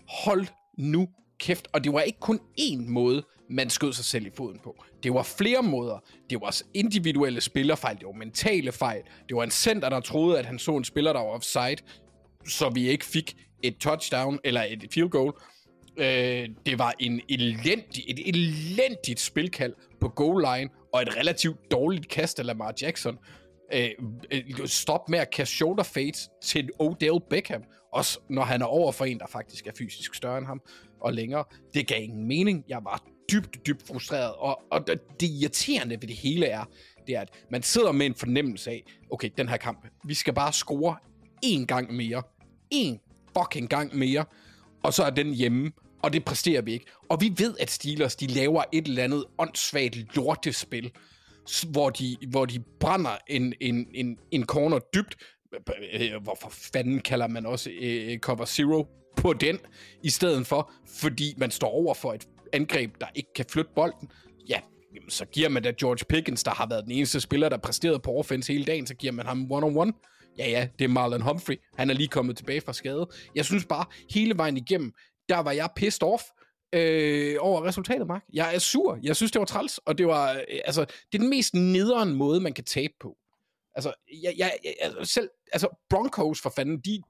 hold 0.07 0.47
nu 0.77 1.07
kæft. 1.39 1.67
Og 1.73 1.83
det 1.83 1.93
var 1.93 2.01
ikke 2.01 2.19
kun 2.19 2.39
én 2.59 2.89
måde, 2.89 3.23
man 3.49 3.69
skød 3.69 3.93
sig 3.93 4.05
selv 4.05 4.27
i 4.27 4.31
foden 4.37 4.59
på. 4.63 4.83
Det 5.03 5.13
var 5.13 5.23
flere 5.23 5.63
måder. 5.63 6.03
Det 6.29 6.41
var 6.41 6.61
individuelle 6.73 7.41
spillerfejl, 7.41 7.97
det 7.97 8.05
var 8.05 8.11
mentale 8.11 8.71
fejl. 8.71 9.01
Det 9.29 9.37
var 9.37 9.43
en 9.43 9.51
center, 9.51 9.89
der 9.89 9.99
troede, 9.99 10.39
at 10.39 10.45
han 10.45 10.59
så 10.59 10.77
en 10.77 10.83
spiller, 10.83 11.13
der 11.13 11.19
var 11.19 11.27
offside, 11.27 11.77
så 12.47 12.69
vi 12.69 12.89
ikke 12.89 13.05
fik 13.05 13.35
et 13.63 13.77
touchdown 13.77 14.39
eller 14.43 14.61
et 14.61 14.87
field 14.91 15.09
goal. 15.09 15.33
Øh, 15.97 16.49
det 16.65 16.79
var 16.79 16.93
en 16.99 17.21
elendig, 17.29 18.03
et 18.07 18.29
elendigt 18.29 19.19
spilkald 19.19 19.73
på 20.01 20.09
goal 20.09 20.41
line, 20.41 20.69
og 20.93 21.01
et 21.01 21.17
relativt 21.17 21.71
dårligt 21.71 22.07
kast 22.07 22.39
af 22.39 22.45
Lamar 22.45 22.73
Jackson. 22.81 23.17
Øh, 23.73 23.89
øh 24.31 24.67
stop 24.67 25.09
med 25.09 25.19
at 25.19 25.31
kaste 25.31 25.55
shoulder 25.55 25.83
fades 25.83 26.29
til 26.43 26.69
Odell 26.79 27.19
Beckham, 27.29 27.63
også 27.93 28.19
når 28.29 28.43
han 28.43 28.61
er 28.61 28.65
over 28.65 28.91
for 28.91 29.05
en, 29.05 29.19
der 29.19 29.27
faktisk 29.27 29.67
er 29.67 29.71
fysisk 29.77 30.15
større 30.15 30.37
end 30.37 30.45
ham 30.45 30.61
og 31.01 31.13
længere. 31.13 31.43
Det 31.73 31.87
gav 31.87 32.03
ingen 32.03 32.27
mening. 32.27 32.65
Jeg 32.67 32.79
var 32.83 33.03
dybt, 33.31 33.67
dybt 33.67 33.87
frustreret. 33.87 34.33
Og, 34.33 34.61
og 34.71 34.87
det 35.19 35.29
irriterende 35.29 35.95
ved 36.01 36.07
det 36.07 36.15
hele 36.15 36.45
er, 36.45 36.65
det 37.07 37.15
er, 37.15 37.21
at 37.21 37.29
man 37.51 37.63
sidder 37.63 37.91
med 37.91 38.05
en 38.05 38.15
fornemmelse 38.15 38.71
af, 38.71 38.83
okay, 39.11 39.29
den 39.37 39.49
her 39.49 39.57
kamp, 39.57 39.87
vi 40.05 40.13
skal 40.13 40.33
bare 40.33 40.53
score 40.53 40.95
én 41.45 41.65
gang 41.65 41.93
mere. 41.93 42.23
En 42.69 42.99
fucking 43.37 43.69
gang 43.69 43.95
mere. 43.97 44.25
Og 44.83 44.93
så 44.93 45.03
er 45.03 45.09
den 45.09 45.33
hjemme, 45.33 45.71
og 46.03 46.13
det 46.13 46.25
præsterer 46.25 46.61
vi 46.61 46.73
ikke. 46.73 46.85
Og 47.09 47.21
vi 47.21 47.33
ved, 47.37 47.55
at 47.59 47.69
Steelers, 47.69 48.15
de 48.15 48.27
laver 48.27 48.63
et 48.71 48.87
eller 48.87 49.03
andet 49.03 49.25
åndssvagt 49.37 50.15
lortespil, 50.15 50.91
hvor 51.71 51.89
de, 51.89 52.17
hvor 52.29 52.45
de 52.45 52.59
brænder 52.79 53.17
en, 53.27 53.53
en, 53.59 53.87
en, 53.93 54.17
en 54.31 54.45
corner 54.45 54.79
dybt. 54.79 55.15
Hvorfor 56.21 56.49
fanden 56.49 56.99
kalder 56.99 57.27
man 57.27 57.45
også 57.45 57.69
øh, 57.69 58.11
øh 58.11 58.19
cover 58.19 58.45
zero 58.45 58.87
på 59.25 59.33
den, 59.33 59.59
i 60.03 60.09
stedet 60.09 60.47
for, 60.47 60.71
fordi 60.87 61.33
man 61.37 61.51
står 61.51 61.69
over 61.69 61.93
for 61.93 62.13
et 62.13 62.27
angreb, 62.53 62.95
der 63.01 63.07
ikke 63.15 63.33
kan 63.35 63.45
flytte 63.49 63.71
bolden, 63.75 64.11
ja, 64.49 64.59
jamen, 64.95 65.09
så 65.09 65.25
giver 65.25 65.49
man 65.49 65.63
da 65.63 65.73
George 65.79 66.05
Pickens, 66.09 66.43
der 66.43 66.51
har 66.51 66.67
været 66.69 66.83
den 66.83 66.91
eneste 66.91 67.21
spiller, 67.21 67.49
der 67.49 67.57
præsterede 67.57 67.99
på 67.99 68.11
offense 68.11 68.53
hele 68.53 68.65
dagen, 68.65 68.87
så 68.87 68.95
giver 68.95 69.13
man 69.13 69.25
ham 69.25 69.51
one-on-one. 69.51 69.91
Ja, 70.37 70.49
ja, 70.49 70.67
det 70.79 70.85
er 70.85 70.89
Marlon 70.89 71.21
Humphrey. 71.21 71.55
Han 71.77 71.89
er 71.89 71.93
lige 71.93 72.07
kommet 72.07 72.37
tilbage 72.37 72.61
fra 72.61 72.73
skade. 72.73 73.07
Jeg 73.35 73.45
synes 73.45 73.65
bare, 73.65 73.85
hele 74.09 74.37
vejen 74.37 74.57
igennem, 74.57 74.93
der 75.29 75.39
var 75.39 75.51
jeg 75.51 75.69
pissed 75.75 76.03
off 76.03 76.23
øh, 76.73 77.35
over 77.39 77.65
resultatet, 77.65 78.07
Mark. 78.07 78.23
Jeg 78.33 78.55
er 78.55 78.59
sur. 78.59 78.99
Jeg 79.03 79.15
synes, 79.15 79.31
det 79.31 79.39
var 79.39 79.45
træls, 79.45 79.77
og 79.77 79.97
det 79.97 80.07
var, 80.07 80.33
øh, 80.33 80.59
altså, 80.65 80.81
det 80.81 81.17
er 81.17 81.19
den 81.19 81.29
mest 81.29 81.53
nederen 81.53 82.15
måde, 82.15 82.39
man 82.39 82.53
kan 82.53 82.63
tabe 82.63 82.93
på. 82.99 83.17
Altså, 83.75 83.93
jeg, 84.23 84.33
jeg, 84.37 84.53
jeg, 84.63 84.73
altså, 84.81 85.13
selv, 85.13 85.29
altså, 85.53 85.67
Broncos 85.89 86.41
for 86.41 86.53
fanden, 86.55 86.79
de, 86.79 87.01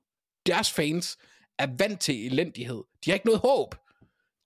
deres 0.45 0.71
fans 0.71 1.17
er 1.59 1.67
vant 1.79 1.99
til 1.99 2.25
elendighed. 2.25 2.83
De 3.05 3.11
har 3.11 3.13
ikke 3.13 3.25
noget 3.25 3.41
håb 3.41 3.75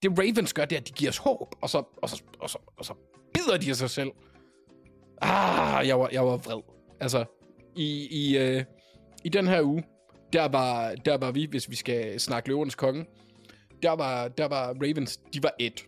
det 0.02 0.18
Ravens 0.18 0.52
gør, 0.52 0.64
det 0.64 0.76
er, 0.76 0.80
at 0.80 0.88
de 0.88 0.92
giver 0.92 1.10
os 1.10 1.16
håb, 1.16 1.54
og 1.62 1.70
så, 1.70 1.84
og 1.96 2.08
så, 2.08 2.22
og 2.40 2.50
så, 2.50 2.58
og 2.76 2.84
så 2.84 2.94
bider 3.34 3.58
de 3.58 3.74
sig 3.74 3.90
selv. 3.90 4.10
Ah, 5.22 5.88
jeg 5.88 6.00
var, 6.00 6.08
jeg 6.12 6.26
var 6.26 6.36
vred. 6.36 6.62
Altså, 7.00 7.24
i, 7.76 8.08
i, 8.10 8.38
øh, 8.38 8.64
i 9.24 9.28
den 9.28 9.46
her 9.46 9.62
uge, 9.62 9.84
der 10.32 10.48
var, 10.48 10.94
der 10.94 11.18
var 11.18 11.30
vi, 11.30 11.44
hvis 11.44 11.70
vi 11.70 11.76
skal 11.76 12.20
snakke 12.20 12.48
løvernes 12.48 12.74
konge, 12.74 13.06
der 13.82 13.90
var, 13.90 14.28
der 14.28 14.48
var 14.48 14.66
Ravens, 14.66 15.16
de 15.16 15.42
var 15.42 15.54
et. 15.58 15.86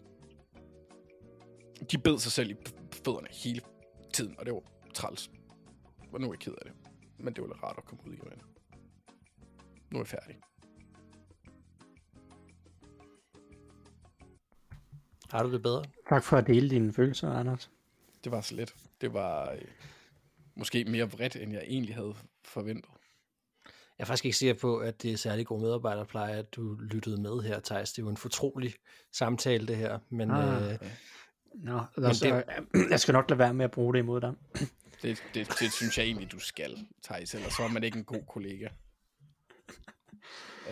De 1.93 1.99
bed 1.99 2.19
sig 2.19 2.33
selv 2.33 2.51
i 2.51 2.55
fødderne 3.05 3.29
hele 3.31 3.61
tiden, 4.13 4.35
og 4.39 4.47
det 4.47 4.55
var 4.55 4.63
træls. 4.95 5.31
Og 6.13 6.21
nu 6.21 6.27
er 6.27 6.33
jeg 6.33 6.39
ked 6.39 6.53
af 6.53 6.65
det. 6.65 6.73
Men 7.19 7.35
det 7.35 7.43
var 7.43 7.65
rart 7.65 7.75
at 7.79 7.85
komme 7.85 8.05
ud 8.07 8.13
igen. 8.13 8.43
Nu 9.91 9.99
er 9.99 10.03
jeg 10.03 10.07
færdig. 10.07 10.37
Har 15.33 15.43
du 15.43 15.53
det 15.53 15.63
bedre? 15.63 15.85
Tak 16.09 16.25
for 16.25 16.37
at 16.37 16.47
dele 16.47 16.71
dine 16.71 16.93
følelser, 16.93 17.31
Anders. 17.31 17.71
Det 18.25 18.33
var 18.33 18.41
så 18.41 18.55
let. 18.55 18.75
Det 19.01 19.13
var 19.13 19.51
øh, 19.51 19.59
måske 20.55 20.85
mere 20.85 21.11
vredt, 21.11 21.37
end 21.37 21.53
jeg 21.53 21.63
egentlig 21.67 21.95
havde 21.95 22.15
forventet. 22.45 22.91
Jeg 23.99 24.05
er 24.05 24.05
faktisk 24.05 24.25
ikke 24.25 24.37
sikker 24.37 24.55
på, 24.55 24.79
at 24.79 25.03
det 25.03 25.13
er 25.13 25.17
særlig 25.17 25.47
god 25.47 25.61
medarbejderpleje, 25.61 26.37
at 26.37 26.55
du 26.55 26.75
lyttede 26.75 27.21
med 27.21 27.43
her, 27.43 27.61
Thijs. 27.61 27.93
Det 27.93 27.99
er 27.99 28.03
jo 28.03 28.11
en 28.11 28.17
fortrolig 28.17 28.75
samtale, 29.13 29.67
det 29.67 29.77
her. 29.77 29.99
Men, 30.11 30.31
ah, 30.31 30.73
øh, 30.73 30.79
Nå, 31.55 31.81
men 31.97 32.05
altså, 32.05 32.45
det, 32.75 32.91
jeg 32.91 33.01
skal 33.01 33.13
nok 33.13 33.31
lade 33.31 33.39
være 33.39 33.55
med 33.55 33.65
at 33.65 33.71
bruge 33.71 33.95
det 33.95 33.99
imod 33.99 34.21
dig. 34.21 34.35
Det, 35.03 35.23
det, 35.35 35.49
det 35.61 35.73
synes 35.73 35.99
jeg 35.99 36.07
egentlig, 36.07 36.33
du 36.33 36.39
skal, 36.39 36.87
Thijs, 37.05 37.35
ellers 37.35 37.53
så 37.53 37.63
er 37.63 37.69
man 37.69 37.85
ikke 37.85 37.99
en 37.99 38.05
god 38.05 38.23
kollega. 38.29 38.69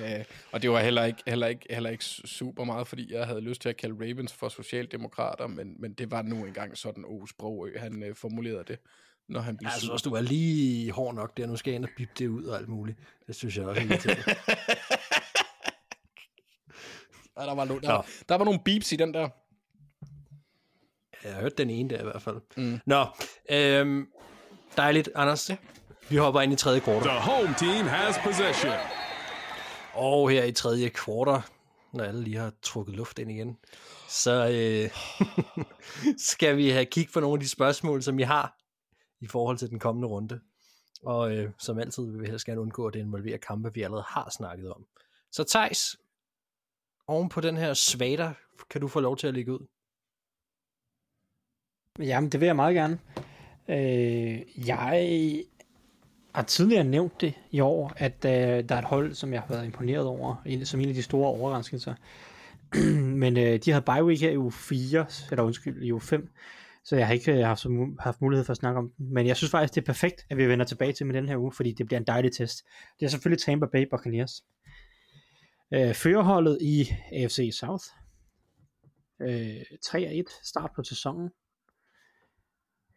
Øh, 0.01 0.25
og 0.53 0.63
det 0.63 0.71
var 0.71 0.81
heller 0.81 1.05
ikke, 1.05 1.23
heller, 1.27 1.47
ikke, 1.47 1.67
heller 1.71 1.91
ikke 1.91 2.05
super 2.05 2.65
meget, 2.65 2.89
fordi 2.89 3.13
jeg 3.13 3.27
havde 3.27 3.41
lyst 3.41 3.63
til 3.63 3.69
at 3.69 3.77
kalde 3.77 3.95
Ravens 3.95 4.33
for 4.33 4.49
socialdemokrater, 4.49 5.47
men, 5.47 5.77
men 5.79 5.93
det 5.93 6.11
var 6.11 6.23
nu 6.23 6.45
engang 6.45 6.79
sådan, 6.79 7.05
O. 7.07 7.27
Sprogø, 7.27 7.79
han 7.79 8.03
øh, 8.03 8.17
formulerede 8.17 8.65
det, 8.69 8.79
når 9.29 9.41
han 9.41 9.57
blev 9.57 9.67
Jeg 9.67 9.73
synes 9.79 9.91
også, 9.91 10.05
du 10.05 10.11
var 10.15 10.21
lige 10.21 10.93
hård 10.93 11.15
nok 11.15 11.37
der. 11.37 11.47
Nu 11.47 11.57
skal 11.57 11.71
jeg 11.71 11.77
ind 11.77 11.85
og 11.85 11.91
bippe 11.97 12.15
det 12.19 12.29
ud 12.29 12.45
og 12.45 12.59
alt 12.59 12.69
muligt. 12.69 12.99
Det 13.27 13.35
synes 13.35 13.57
jeg 13.57 13.67
også 13.67 13.81
helt 13.81 14.07
ja, 17.39 17.45
der, 17.47 17.55
var 17.55 17.65
no, 17.65 17.79
der, 17.79 18.07
der 18.29 18.35
var 18.35 18.45
nogle 18.45 18.61
beeps 18.65 18.93
i 18.93 18.97
den 18.97 19.15
der. 19.15 19.29
Jeg 21.25 21.35
har 21.35 21.41
hørt 21.41 21.59
den 21.59 21.71
ene 21.71 21.91
der 21.91 22.01
i 22.01 22.03
hvert 22.03 22.23
fald. 22.23 22.41
Mm. 22.57 22.81
Nå, 22.87 23.07
øhm, 23.51 24.09
dejligt, 24.77 25.09
Anders. 25.15 25.51
Ja. 25.51 25.57
Vi 26.09 26.17
hopper 26.17 26.41
ind 26.41 26.53
i 26.53 26.57
tredje 26.57 26.81
kvartal. 26.81 27.03
The 27.03 27.21
home 27.21 27.55
team 27.59 27.87
has 27.87 28.19
possession. 28.25 28.73
Og 29.95 30.31
her 30.31 30.45
i 30.45 30.53
tredje 30.53 30.89
kvartal, 30.89 31.43
når 31.93 32.05
alle 32.05 32.23
lige 32.25 32.37
har 32.37 32.53
trukket 32.63 32.97
luft 32.97 33.19
ind 33.19 33.31
igen, 33.31 33.59
så 34.09 34.49
øh, 34.49 34.91
skal 36.31 36.57
vi 36.57 36.71
have 36.71 36.87
kig 36.87 37.09
på 37.15 37.21
nogle 37.21 37.35
af 37.35 37.41
de 37.41 37.49
spørgsmål, 37.49 38.03
som 38.03 38.19
I 38.19 38.23
har 38.23 38.57
i 39.21 39.27
forhold 39.27 39.59
til 39.59 39.71
den 39.71 39.79
kommende 39.79 40.09
runde. 40.09 40.41
Og 41.03 41.37
øh, 41.37 41.51
som 41.59 41.79
altid 41.79 42.11
vil 42.11 42.21
vi 42.21 42.27
helst 42.27 42.47
gerne 42.47 42.61
undgå, 42.61 42.87
at 42.87 42.95
det 42.95 43.01
involverer 43.01 43.39
kampe, 43.39 43.75
vi 43.75 43.83
allerede 43.83 44.05
har 44.09 44.31
snakket 44.37 44.73
om. 44.73 44.87
Så 45.33 45.45
Tejs, 45.45 45.97
oven 47.07 47.29
på 47.29 47.41
den 47.41 47.57
her 47.57 47.75
svater, 47.75 48.35
kan 48.71 48.81
du 48.81 48.89
få 48.89 49.01
lov 49.01 49.17
til 49.17 49.27
at 49.27 49.35
lægge 49.35 49.53
ud? 49.53 49.67
Jamen, 51.99 52.31
det 52.31 52.41
vil 52.41 52.47
jeg 52.47 52.57
meget 52.57 52.75
gerne. 52.75 53.01
Øh, 53.69 54.67
jeg 54.69 55.45
har 56.35 56.43
tidligere 56.43 56.85
nævnt 56.85 57.21
det 57.21 57.35
i 57.51 57.61
år, 57.61 57.93
at 57.97 58.25
øh, 58.25 58.69
der 58.69 58.75
er 58.75 58.79
et 58.79 58.85
hold, 58.85 59.15
som 59.15 59.33
jeg 59.33 59.41
har 59.41 59.55
været 59.55 59.65
imponeret 59.65 60.07
over, 60.07 60.35
som 60.65 60.81
en 60.81 60.89
af 60.89 60.95
de 60.95 61.03
store 61.03 61.29
overraskelser. 61.29 61.95
Men 63.23 63.37
øh, 63.37 63.59
de 63.59 63.71
havde 63.71 63.85
bye 63.85 64.05
week 64.05 64.21
her 64.21 64.31
i 64.31 64.39
uge 64.39 64.53
4, 64.53 65.07
eller 65.31 65.43
undskyld, 65.43 65.83
i 65.83 65.93
uge 65.93 66.01
5, 66.01 66.31
så 66.85 66.97
jeg 66.97 67.07
har 67.07 67.15
ikke 67.15 67.33
øh, 67.33 67.47
haft, 67.47 67.67
haft 68.01 68.21
mulighed 68.21 68.45
for 68.45 68.51
at 68.51 68.57
snakke 68.57 68.79
om 68.79 68.91
den. 68.99 69.15
Men 69.15 69.27
jeg 69.27 69.37
synes 69.37 69.51
faktisk, 69.51 69.75
det 69.75 69.81
er 69.81 69.87
perfekt, 69.87 70.27
at 70.31 70.37
vi 70.37 70.49
vender 70.49 70.65
tilbage 70.65 70.93
til 70.93 71.07
med 71.07 71.15
den 71.15 71.29
her 71.29 71.37
uge, 71.37 71.53
fordi 71.53 71.73
det 71.73 71.87
bliver 71.87 72.01
en 72.01 72.07
dejlig 72.07 72.33
test. 72.33 72.65
Det 73.01 73.07
er 73.07 73.11
selvfølgelig 73.11 73.43
Tampa 73.43 73.67
Bay 73.67 73.87
Buccaneers. 73.91 74.45
Øh, 75.75 75.95
førerholdet 75.95 76.59
i 76.61 76.89
AFC 77.13 77.51
South. 77.53 77.85
Øh, 79.23 79.57
3-1 79.87 80.49
start 80.49 80.71
på 80.77 80.83
sæsonen. 80.83 81.31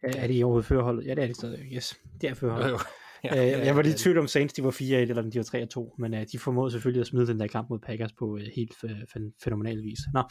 Øh, 0.04 0.12
er 0.16 0.26
det 0.26 0.38
i 0.38 0.42
overhovedet 0.42 0.66
førerholdet? 0.66 1.06
Ja, 1.06 1.14
det 1.14 1.22
er 1.22 1.26
det 1.26 1.36
stadig. 1.36 1.60
Yes, 1.72 2.00
det 2.20 2.30
er 2.30 2.34
førerholdet. 2.34 2.66
Ja, 2.66 2.72
jo. 2.72 2.78
Ja, 3.24 3.58
øh, 3.60 3.66
jeg 3.66 3.76
var 3.76 3.82
lidt 3.82 4.00
i 4.00 4.02
tvivl 4.02 4.18
om 4.18 4.26
Saints, 4.26 4.54
de 4.54 4.64
var 4.64 4.70
4-1, 4.70 4.82
eller 4.94 5.22
om 5.22 5.30
de 5.30 5.38
var 5.38 5.66
3-2, 5.78 5.94
men 5.98 6.14
uh, 6.14 6.20
de 6.32 6.38
formåede 6.38 6.70
selvfølgelig 6.70 7.00
at 7.00 7.06
smide 7.06 7.26
den 7.26 7.40
der 7.40 7.46
kamp 7.46 7.70
mod 7.70 7.78
Packers 7.78 8.12
på 8.12 8.24
uh, 8.24 8.40
helt 8.56 8.72
f- 8.72 9.38
fænomenal 9.44 9.82
vis. 9.82 9.98
Nå. 10.14 10.22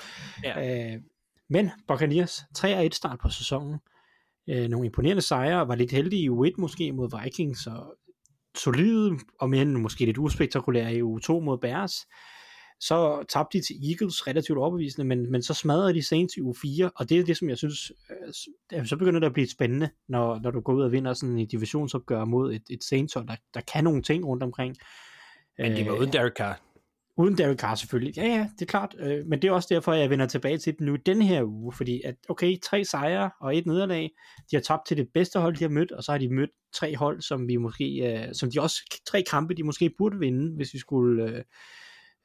Ja. 0.44 0.94
Øh, 0.94 1.00
men 1.50 1.70
Buccaneers, 1.88 2.40
3-1 2.58 2.90
start 2.92 3.20
på 3.20 3.30
sæsonen. 3.30 3.80
Øh, 4.50 4.68
nogle 4.68 4.86
imponerende 4.86 5.22
sejre, 5.22 5.68
var 5.68 5.76
lidt 5.76 5.92
heldige 5.92 6.24
i 6.24 6.30
U1 6.30 6.54
måske 6.58 6.92
mod 6.92 7.24
Vikings, 7.24 7.68
og 7.68 7.96
solide, 8.58 9.12
og 9.40 9.50
mere 9.50 9.66
måske 9.66 10.06
lidt 10.06 10.18
uspektakulære 10.18 10.96
i 10.96 11.02
U2 11.02 11.32
mod 11.32 11.58
Bears. 11.62 11.96
Så 12.80 13.24
tabte 13.30 13.58
de 13.58 13.64
til 13.64 13.76
Eagles 13.90 14.28
relativt 14.28 14.58
overbevisende, 14.58 15.08
men, 15.08 15.32
men 15.32 15.44
så 15.44 15.54
smadrede 15.54 15.94
de 15.94 16.04
Saints 16.04 16.38
i 16.38 16.40
U4, 16.40 16.90
og 16.96 17.10
det 17.10 17.20
er 17.20 17.24
det, 17.24 17.38
som 17.38 17.50
jeg 17.50 17.58
synes, 17.58 17.92
øh, 18.74 18.86
så 18.86 18.98
begynder 18.98 19.20
det 19.20 19.28
at 19.28 19.34
blive 19.34 19.50
spændende, 19.50 19.90
når, 20.08 20.40
når 20.40 20.52
du 20.52 20.62
går 20.62 20.74
ud 20.74 20.82
og 20.82 20.92
vinder 20.92 21.14
sådan 21.14 21.38
en 21.38 21.48
divisionsopgør 21.48 22.26
mod 22.26 22.54
et, 22.54 22.64
et 22.70 22.84
Saints 22.84 23.14
der, 23.14 23.36
der 23.54 23.62
kan 23.74 23.84
nogle 23.84 24.02
ting 24.02 24.26
rundt 24.26 24.44
omkring. 24.44 24.76
Men 25.58 25.72
det 25.72 25.86
var 25.86 25.98
uden 25.98 26.14
Derek 26.14 26.34
Carr. 26.38 26.62
Uden 27.18 27.38
Derek 27.38 27.60
Carr 27.60 27.76
selvfølgelig. 27.76 28.18
Ja, 28.18 28.26
ja, 28.26 28.50
det 28.60 28.62
er 28.62 28.70
klart. 28.70 28.96
Øh, 29.00 29.26
men 29.26 29.42
det 29.42 29.48
er 29.48 29.52
også 29.52 29.68
derfor, 29.72 29.94
jeg 29.94 30.10
vender 30.10 30.26
tilbage 30.26 30.58
til 30.58 30.78
den 30.78 30.86
nu 30.86 30.96
den 30.96 31.22
her 31.22 31.44
uge. 31.44 31.74
Fordi 31.74 32.02
at, 32.06 32.16
okay, 32.30 32.58
tre 32.64 32.86
sejre 32.86 33.32
og 33.42 33.58
et 33.58 33.66
nederlag. 33.66 34.12
De 34.52 34.56
har 34.56 34.62
tabt 34.62 34.88
til 34.88 34.98
det 34.98 35.08
bedste 35.14 35.40
hold, 35.40 35.56
de 35.56 35.64
har 35.64 35.70
mødt. 35.70 35.92
Og 35.92 36.04
så 36.04 36.12
har 36.12 36.20
de 36.20 36.30
mødt 36.30 36.50
tre 36.74 36.96
hold, 36.96 37.22
som 37.22 37.48
vi 37.48 37.58
måske, 37.58 37.86
øh, 37.86 38.34
som 38.34 38.52
de 38.52 38.62
også, 38.62 39.02
tre 39.08 39.24
kampe, 39.30 39.54
de 39.54 39.64
måske 39.64 39.92
burde 39.98 40.20
vinde, 40.20 40.56
hvis 40.56 40.74
vi 40.74 40.80
skulle, 40.80 41.24
øh, 41.24 41.44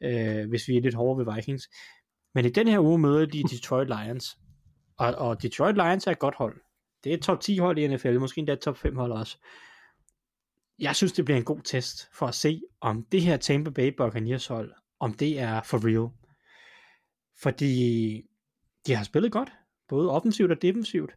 øh, 0.03 0.49
hvis 0.49 0.69
vi 0.69 0.77
er 0.77 0.81
lidt 0.81 0.95
hårde 0.95 1.27
ved 1.27 1.35
Vikings. 1.35 1.69
Men 2.35 2.45
i 2.45 2.49
den 2.49 2.69
her 2.69 2.81
uge 2.81 2.99
møder 2.99 3.27
de 3.27 3.43
Detroit 3.43 3.89
Lions. 3.89 4.39
Og, 4.99 5.15
og 5.15 5.43
Detroit 5.43 5.75
Lions 5.75 6.07
er 6.07 6.11
et 6.11 6.19
godt 6.19 6.35
hold. 6.35 6.61
Det 7.05 7.11
er 7.11 7.17
et 7.17 7.23
top 7.23 7.41
10 7.41 7.59
hold 7.59 7.79
i 7.79 7.89
NFL, 7.89 8.19
måske 8.19 8.39
endda 8.39 8.53
et 8.53 8.61
top 8.61 8.77
5 8.77 8.97
hold 8.97 9.13
også. 9.13 9.39
Jeg 10.79 10.97
synes, 10.97 11.13
det 11.13 11.25
bliver 11.25 11.39
en 11.39 11.45
god 11.45 11.61
test 11.65 12.09
for 12.13 12.27
at 12.27 12.35
se, 12.35 12.63
om 12.81 13.07
det 13.13 13.23
her 13.23 13.37
Tampa 13.37 13.71
Bay 13.71 13.95
Buccaneers 13.97 14.47
hold, 14.47 14.73
om 15.01 15.15
det 15.15 15.41
er 15.41 15.63
for 15.63 15.87
real. 15.87 16.11
Fordi 17.43 18.23
de 18.87 18.95
har 18.95 19.05
spillet 19.05 19.33
godt, 19.33 19.53
både 19.89 20.11
offensivt 20.11 20.51
og 20.51 20.63
defensivt. 20.63 21.13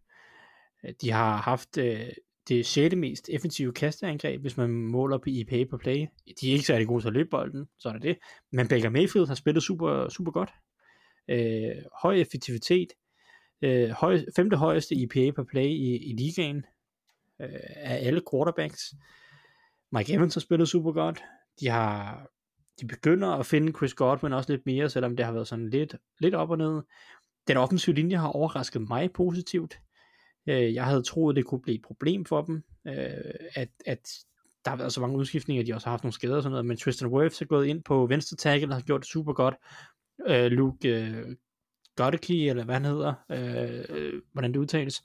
De 1.02 1.12
har 1.12 1.38
haft 1.38 1.78
øh, 1.78 2.08
det 2.48 2.66
sjette 2.66 2.98
mest 2.98 3.30
effektive 3.30 3.74
kasteangreb, 3.74 4.42
hvis 4.42 4.58
man 4.58 4.70
måler 4.70 5.18
på 5.18 5.30
IPA 5.30 5.66
på 5.70 5.78
play. 5.78 6.08
De 6.42 6.50
er 6.50 6.54
ikke 6.54 6.66
særlig 6.66 6.88
gode 6.88 7.04
til 7.04 7.08
at 7.08 7.14
løbe 7.14 7.30
bolden, 7.30 7.66
så 7.80 7.90
er 7.90 7.94
det 7.94 8.02
det. 8.02 8.18
Men 8.52 8.68
Baker 8.68 8.90
Mayfield 8.90 9.28
har 9.28 9.36
spillet 9.36 9.64
super, 9.64 10.10
super 10.10 10.32
godt. 10.32 10.50
Øh, 11.28 11.84
høj 12.02 12.16
effektivitet. 12.16 12.88
Øh, 13.62 13.90
høj, 13.90 14.20
femte 14.36 14.58
højeste 14.58 14.96
IPA 14.96 15.32
per 15.32 15.44
play 15.44 15.68
i, 15.68 15.98
i 15.98 16.14
ligaen 16.18 16.66
øh, 17.42 17.50
af 17.76 18.08
alle 18.08 18.22
quarterbacks. 18.32 18.94
Mike 19.92 20.14
Evans 20.14 20.34
har 20.34 20.42
spillet 20.42 20.70
super 20.70 20.92
godt. 20.92 21.24
De 21.60 21.68
har 21.68 22.28
de 22.82 22.88
begynder 22.88 23.28
at 23.28 23.46
finde 23.46 23.74
Chris 23.78 23.94
Godwin 23.94 24.34
også 24.34 24.52
lidt 24.52 24.66
mere, 24.66 24.90
selvom 24.90 25.16
det 25.16 25.26
har 25.26 25.34
været 25.34 25.48
sådan 25.48 25.70
lidt, 25.70 25.96
lidt 26.20 26.36
op 26.36 26.50
og 26.50 26.58
ned. 26.58 26.82
Den 27.48 27.58
offensive 27.58 27.96
linje 27.96 28.18
har 28.18 28.28
overrasket 28.28 28.82
mig 28.90 29.12
positivt. 29.14 29.80
Øh, 30.48 30.74
jeg 30.74 30.86
havde 30.86 31.04
troet, 31.04 31.36
det 31.36 31.46
kunne 31.46 31.62
blive 31.62 31.76
et 31.76 31.82
problem 31.82 32.26
for 32.26 32.42
dem, 32.42 32.64
øh, 32.88 32.94
at, 33.56 33.70
at 33.86 34.10
der 34.66 34.70
har 34.72 34.76
været 34.78 34.94
så 34.94 35.02
mange 35.02 35.18
udskiftninger, 35.18 35.64
de 35.64 35.74
også 35.74 35.88
har 35.88 35.92
haft 35.92 36.04
nogle 36.04 36.14
skader 36.14 36.36
og 36.36 36.44
sådan 36.44 36.52
noget, 36.52 36.66
men 36.66 36.78
Tristan 36.78 37.08
Wirfs 37.10 37.42
er 37.42 37.46
gået 37.46 37.66
ind 37.68 37.84
på 37.84 38.06
venstre 38.06 38.38
tackle 38.38 38.70
og 38.70 38.76
har 38.76 38.82
gjort 38.82 39.02
det 39.02 39.08
super 39.08 39.34
godt. 39.34 39.56
Øh, 40.28 40.46
Luke 40.52 41.02
øh, 41.06 41.36
Goddekey, 41.96 42.50
eller 42.50 42.64
hvad 42.66 42.76
han 42.76 42.86
hedder, 42.86 43.14
øh, 43.32 44.22
hvordan 44.34 44.54
det 44.54 44.60
udtales, 44.60 45.04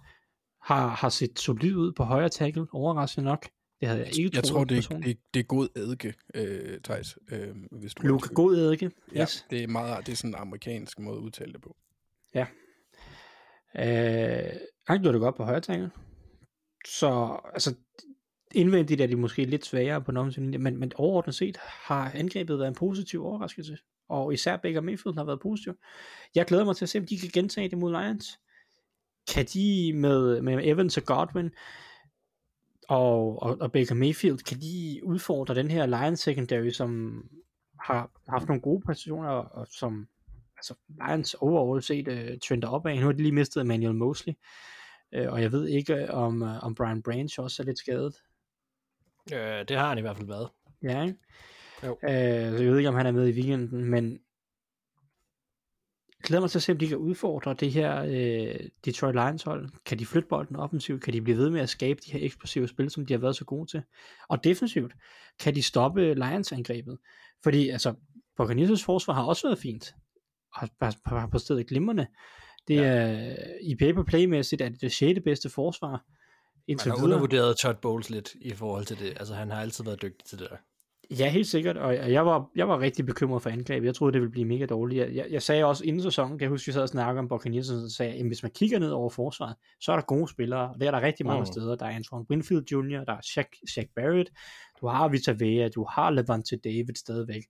har, 0.62 0.88
har 0.88 1.08
set 1.08 1.38
solid 1.38 1.76
ud 1.76 1.92
på 1.92 2.04
højre 2.04 2.28
tackle, 2.28 2.66
overraskende 2.72 3.24
nok. 3.24 3.48
Det 3.80 3.88
havde 3.88 4.00
jeg 4.00 4.18
ikke 4.18 4.30
Jeg 4.36 4.44
troet 4.44 4.68
tror, 4.68 4.96
det, 4.96 5.04
det, 5.04 5.18
det 5.34 5.40
er 5.40 5.44
god 5.44 5.68
eddike, 5.76 6.14
øh, 6.34 6.80
Thijs. 6.80 7.18
Øh, 7.32 7.54
hvis 7.72 7.94
du 7.94 8.06
Luke 8.06 8.28
God 8.34 8.56
eddike. 8.56 8.90
Ja, 9.14 9.22
Yes. 9.22 9.46
det 9.50 9.62
er 9.62 9.66
meget 9.66 10.06
det 10.06 10.12
er 10.12 10.16
sådan 10.16 10.30
en 10.30 10.34
amerikansk 10.34 10.98
måde 10.98 11.16
at 11.16 11.22
udtale 11.22 11.52
det 11.52 11.62
på. 11.62 11.76
Øh, 13.78 14.52
han 14.86 15.02
gjorde 15.02 15.12
det 15.12 15.20
godt 15.20 15.36
på 15.36 15.44
højre 15.44 15.60
tackle. 15.60 15.90
Så 16.86 17.40
altså, 17.52 17.74
indvendigt 18.54 19.00
er 19.00 19.06
de 19.06 19.16
måske 19.16 19.44
lidt 19.44 19.66
svagere 19.66 20.02
på 20.02 20.12
den 20.12 20.62
men, 20.62 20.78
men 20.78 20.92
overordnet 20.94 21.34
set 21.34 21.56
har 21.56 22.10
angrebet 22.14 22.58
været 22.58 22.68
en 22.68 22.74
positiv 22.74 23.24
overraskelse. 23.24 23.78
Og 24.08 24.34
især 24.34 24.56
Baker 24.56 24.80
Mayfield 24.80 25.16
har 25.16 25.24
været 25.24 25.40
positiv. 25.40 25.74
Jeg 26.34 26.46
glæder 26.46 26.64
mig 26.64 26.76
til 26.76 26.84
at 26.84 26.88
se, 26.88 26.98
om 26.98 27.06
de 27.06 27.18
kan 27.18 27.30
gentage 27.32 27.68
det 27.68 27.78
mod 27.78 27.90
Lions. 27.90 28.40
Kan 29.34 29.44
de 29.44 29.92
med, 29.94 30.42
med 30.42 30.60
Evans 30.64 30.96
og 30.96 31.04
Godwin 31.04 31.50
og, 32.88 33.42
og, 33.42 33.56
og 33.60 33.72
Baker 33.72 33.94
Mayfield, 33.94 34.38
kan 34.38 34.60
de 34.60 35.00
udfordre 35.04 35.54
den 35.54 35.70
her 35.70 35.86
Lions 35.86 36.20
secondary, 36.20 36.70
som 36.70 37.22
har 37.80 38.10
haft 38.28 38.48
nogle 38.48 38.62
gode 38.62 38.82
præstationer, 38.86 39.28
og, 39.28 39.60
og 39.60 39.66
som 39.70 40.06
altså 40.56 40.74
Lions 40.88 41.34
overall 41.34 41.82
set 41.82 42.08
uh, 42.08 42.38
trender 42.48 42.68
opad. 42.68 42.94
Nu 42.94 43.06
har 43.06 43.12
de 43.12 43.22
lige 43.22 43.32
mistet 43.32 43.60
Emmanuel 43.60 43.94
Mosley, 43.94 44.34
uh, 44.34 44.75
og 45.12 45.42
jeg 45.42 45.52
ved 45.52 45.68
ikke, 45.68 46.10
om, 46.10 46.42
uh, 46.42 46.64
om 46.64 46.74
Brian 46.74 47.02
Branch 47.02 47.40
også 47.40 47.62
er 47.62 47.66
lidt 47.66 47.78
skadet. 47.78 48.14
Øh, 49.32 49.68
det 49.68 49.76
har 49.76 49.88
han 49.88 49.98
i 49.98 50.00
hvert 50.00 50.16
fald 50.16 50.28
været. 50.28 50.48
Ja, 50.82 51.02
ikke? 51.02 51.18
Jo. 51.84 51.92
Uh, 51.92 52.56
så 52.56 52.62
jeg 52.62 52.70
ved 52.70 52.78
ikke, 52.78 52.88
om 52.88 52.94
han 52.94 53.06
er 53.06 53.12
med 53.12 53.28
i 53.28 53.32
weekenden, 53.32 53.84
men 53.84 54.12
jeg 56.18 56.28
glæder 56.28 56.40
mig 56.40 56.50
til 56.50 56.58
at 56.58 56.62
se, 56.62 56.72
om 56.72 56.78
de 56.78 56.88
kan 56.88 56.96
udfordre 56.96 57.54
det 57.54 57.72
her 57.72 58.02
uh, 58.02 58.66
Detroit 58.84 59.14
Lions 59.14 59.42
hold. 59.42 59.70
Kan 59.84 59.98
de 59.98 60.06
flytte 60.06 60.28
bolden 60.28 60.56
offensivt? 60.56 61.02
Kan 61.02 61.12
de 61.12 61.22
blive 61.22 61.38
ved 61.38 61.50
med 61.50 61.60
at 61.60 61.68
skabe 61.68 62.00
de 62.06 62.12
her 62.12 62.24
eksplosive 62.24 62.68
spil, 62.68 62.90
som 62.90 63.06
de 63.06 63.14
har 63.14 63.20
været 63.20 63.36
så 63.36 63.44
gode 63.44 63.70
til? 63.70 63.82
Og 64.28 64.44
defensivt, 64.44 64.92
kan 65.40 65.54
de 65.54 65.62
stoppe 65.62 66.14
Lions 66.14 66.52
angrebet? 66.52 66.98
Fordi 67.42 67.68
altså, 67.68 67.94
Buccaneers 68.36 68.84
forsvar 68.84 69.14
har 69.14 69.24
også 69.24 69.46
været 69.48 69.58
fint, 69.58 69.94
har, 70.54 70.70
har, 70.80 71.18
har 71.18 71.26
præsteret 71.26 71.66
glimrende. 71.66 72.06
Det 72.68 72.74
ja. 72.74 72.82
er 72.82 73.36
i 73.62 73.76
paper 73.76 74.02
playmæssigt 74.02 74.62
er 74.62 74.68
det 74.68 74.80
det 74.80 74.92
sjette 74.92 75.20
bedste 75.20 75.50
forsvar. 75.50 75.90
Man 75.90 76.00
Indtil 76.66 76.90
har 76.90 76.96
videre. 76.96 77.04
undervurderet 77.04 77.56
Todd 77.56 77.76
Bowles 77.82 78.10
lidt 78.10 78.34
i 78.40 78.50
forhold 78.50 78.84
til 78.84 78.98
det. 78.98 79.08
Altså, 79.16 79.34
han 79.34 79.50
har 79.50 79.60
altid 79.60 79.84
været 79.84 80.02
dygtig 80.02 80.24
til 80.26 80.38
det 80.38 80.46
der. 80.50 80.56
Ja, 81.10 81.30
helt 81.30 81.46
sikkert, 81.46 81.76
og 81.76 82.12
jeg 82.12 82.26
var, 82.26 82.50
jeg 82.56 82.68
var 82.68 82.80
rigtig 82.80 83.06
bekymret 83.06 83.42
for 83.42 83.50
angrebet. 83.50 83.86
Jeg 83.86 83.94
troede, 83.94 84.12
det 84.12 84.20
ville 84.20 84.30
blive 84.30 84.44
mega 84.44 84.66
dårligt. 84.66 85.14
Jeg, 85.14 85.26
jeg 85.30 85.42
sagde 85.42 85.64
også 85.64 85.84
inden 85.84 86.02
sæsonen, 86.02 86.38
kan 86.38 86.42
jeg 86.44 86.50
huske, 86.50 86.66
vi 86.66 86.72
sad 86.72 86.82
og 86.82 86.88
snakkede 86.88 87.18
om 87.18 87.28
Buccaneers, 87.28 87.70
og 87.70 87.80
så 87.80 87.96
sagde 87.96 88.12
at 88.12 88.26
hvis 88.26 88.42
man 88.42 88.52
kigger 88.54 88.78
ned 88.78 88.90
over 88.90 89.10
forsvaret, 89.10 89.56
så 89.80 89.92
er 89.92 89.96
der 89.96 90.02
gode 90.02 90.28
spillere, 90.28 90.70
og 90.70 90.80
det 90.80 90.86
er 90.86 90.90
der 90.90 91.00
rigtig 91.00 91.26
mange 91.26 91.40
mm. 91.40 91.46
steder. 91.46 91.76
Der 91.76 91.86
er 91.86 91.90
Antoine 91.90 92.26
Winfield 92.30 92.64
Jr., 92.72 93.04
der 93.04 93.12
er 93.12 93.20
Shaq, 93.22 93.48
Shaq 93.68 93.86
Barrett, 93.96 94.30
du 94.80 94.86
har 94.86 95.08
Vita 95.08 95.34
Vea, 95.38 95.68
du 95.68 95.86
har 95.90 96.10
Levante 96.10 96.56
David 96.56 96.94
stadigvæk. 96.94 97.42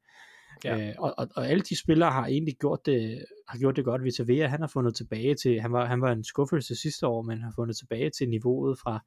Ja. 0.65 0.89
Øh, 0.89 0.95
og, 0.99 1.15
og, 1.37 1.49
alle 1.49 1.63
de 1.63 1.79
spillere 1.79 2.11
har 2.11 2.27
egentlig 2.27 2.57
gjort 2.57 2.87
det, 2.87 3.25
har 3.49 3.59
gjort 3.59 3.77
det 3.77 3.85
godt. 3.85 4.05
Vita 4.05 4.23
Vea, 4.27 4.47
han 4.47 4.61
har 4.61 4.69
fundet 4.69 4.95
tilbage 4.97 5.35
til, 5.35 5.61
han 5.61 5.73
var, 5.73 5.85
han 5.87 6.01
var 6.01 6.13
en 6.13 6.25
skuffelse 6.25 6.77
sidste 6.77 7.07
år, 7.07 7.23
men 7.23 7.43
har 7.43 7.53
fundet 7.57 7.77
tilbage 7.77 8.11
til 8.11 8.29
niveauet 8.29 8.79
fra 8.79 9.05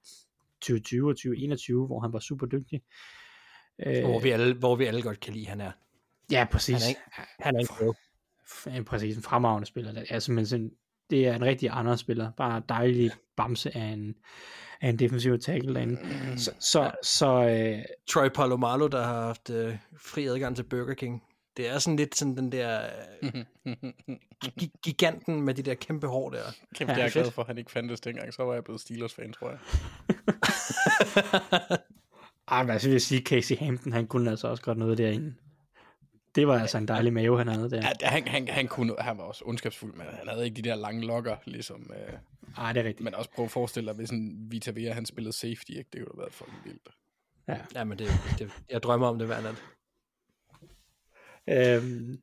2020 0.62 1.10
og 1.10 1.16
2021, 1.16 1.86
hvor 1.86 2.00
han 2.00 2.14
var 2.14 2.20
super 2.20 2.46
dygtig. 2.46 2.82
Øh, 3.86 4.04
Hvor 4.04 4.20
vi, 4.20 4.30
alle, 4.30 4.54
hvor 4.54 4.76
vi 4.76 4.86
alle 4.86 5.02
godt 5.02 5.20
kan 5.20 5.34
lide, 5.34 5.46
han 5.48 5.62
er. 5.62 5.72
Ja, 6.32 6.46
præcis. 6.52 6.76
Han 6.76 6.84
er 6.84 6.88
ikke- 6.90 7.02
Han 7.40 7.56
er 7.56 7.60
ikke 7.60 7.74
pro. 7.74 7.94
F- 8.46 8.76
ja, 8.76 8.84
præcis, 8.84 9.18
en 9.18 9.24
fremragende 9.24 9.68
spiller. 9.68 9.92
Det 9.92 10.06
er 10.10 10.20
simpelthen 10.20 10.46
sådan, 10.50 10.72
det 11.10 11.28
er 11.28 11.36
en 11.36 11.44
rigtig 11.46 11.70
andre 11.72 11.98
spiller. 11.98 12.32
Bare 12.38 12.62
dejlig 12.70 13.12
bamse 13.38 13.78
af 13.78 13.84
en, 13.86 14.16
af 14.82 14.90
en 14.90 15.00
defensiv 15.00 15.40
tackle 15.40 15.74
derinde. 15.76 15.98
Så, 16.38 16.52
så, 16.60 16.92
så 17.04 17.28
øh, 17.50 17.84
Troy 18.10 18.30
Polamalu, 18.36 18.88
der 18.88 19.04
har 19.04 19.22
haft 19.26 19.50
øh, 19.50 19.78
fri 19.98 20.26
adgang 20.26 20.56
til 20.56 20.64
Burger 20.64 20.94
King. 20.94 21.24
Det 21.60 21.70
er 21.70 21.80
sådan 21.80 21.98
lidt 21.98 22.18
sådan 22.18 22.38
den 22.38 22.52
der 22.52 22.90
øh, 23.22 23.34
gi- 24.60 24.72
giganten 24.84 25.42
med 25.42 25.54
de 25.54 25.62
der 25.64 25.74
kæmpe 25.74 26.08
hår 26.08 26.30
der. 26.30 26.42
Kæft, 26.76 26.90
Ja, 26.90 26.96
jeg 26.96 27.06
er 27.06 27.10
glad 27.10 27.32
for, 27.32 27.42
at 27.42 27.48
han 27.48 27.58
ikke 27.58 27.72
fandtes 27.72 28.02
dengang. 28.02 28.34
Så 28.34 28.44
var 28.44 28.54
jeg 28.54 28.64
blevet 28.64 28.82
Steelers-fan, 28.82 29.34
tror 29.34 29.50
jeg. 29.50 29.60
ej, 32.52 32.64
hvad 32.64 32.80
så 32.80 32.88
vil 32.88 32.92
jeg 32.94 33.02
sige, 33.02 33.22
Casey 33.22 33.58
Hampton, 33.58 33.94
han 33.94 34.08
kunne 34.08 34.30
altså 34.32 34.48
også 34.48 34.64
godt 34.64 34.78
noget 34.78 34.98
derinde. 34.98 35.36
Det 36.36 36.48
var 36.48 36.60
altså 36.60 36.78
en 36.78 36.88
dejlig 36.88 37.14
mave, 37.14 37.38
han 37.38 37.48
havde 37.48 37.70
der. 37.70 37.82
Ja, 38.02 38.08
han, 38.08 38.28
han, 38.28 38.48
han, 38.48 38.68
kunne, 38.68 38.96
han 39.00 39.18
var 39.18 39.24
også 39.24 39.44
ondskabsfuld, 39.46 39.94
men 39.94 40.06
han 40.12 40.28
havde 40.28 40.46
ikke 40.46 40.62
de 40.62 40.70
der 40.70 40.76
lange 40.76 41.06
lokker, 41.08 41.36
ligesom... 41.46 41.92
Øh, 42.08 42.14
Ej, 42.58 42.74
det 42.74 42.80
er 42.80 42.84
rigtigt. 42.84 43.04
men 43.04 43.16
også 43.16 43.30
prøv 43.36 43.46
at 43.46 43.52
forestille 43.52 43.88
dig, 43.88 43.96
hvis 43.96 44.10
en 44.10 44.48
Vita 44.52 44.72
Vea, 44.72 44.94
han 44.94 45.06
spillede 45.06 45.34
safety, 45.34 45.72
ikke? 45.72 45.90
det 45.94 46.06
kunne 46.08 46.18
da 46.18 46.22
være 46.22 46.32
fucking 46.32 46.58
vildt. 46.66 46.90
Ja, 47.76 47.84
men 47.84 48.00
det, 48.00 48.08
det, 48.40 48.52
jeg 48.70 48.84
drømmer 48.84 49.08
om 49.08 49.18
det 49.20 49.28
hver 49.28 49.42
nat. 49.42 49.56
Øhm, 51.50 52.18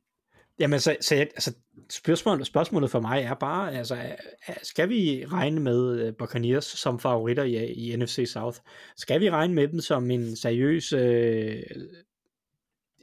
jamen, 0.59 0.79
så, 0.79 0.97
så 1.01 1.15
jeg, 1.15 1.27
altså, 1.35 1.53
spørgsmålet, 1.89 2.47
spørgsmålet 2.47 2.91
for 2.91 2.99
mig 2.99 3.21
er 3.21 3.33
bare, 3.33 3.73
altså, 3.73 4.15
skal 4.63 4.89
vi 4.89 5.25
regne 5.25 5.59
med 5.59 5.99
øh, 5.99 6.13
Buccaneers 6.19 6.65
som 6.65 6.99
favoritter 6.99 7.43
i, 7.43 7.73
i 7.73 7.95
NFC 7.95 8.29
South? 8.33 8.59
Skal 8.97 9.21
vi 9.21 9.29
regne 9.29 9.53
med 9.53 9.67
dem 9.67 9.79
som 9.79 10.11
en 10.11 10.35
seriøs, 10.35 10.93
øh, 10.93 11.63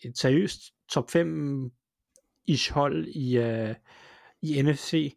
et 0.05 0.19
seriøst 0.19 0.61
top 0.89 1.11
5 1.11 1.71
ish 2.47 2.73
hold 2.73 3.07
i, 3.07 3.39
øh, 3.39 3.75
i 4.43 4.63
NFC? 4.63 5.15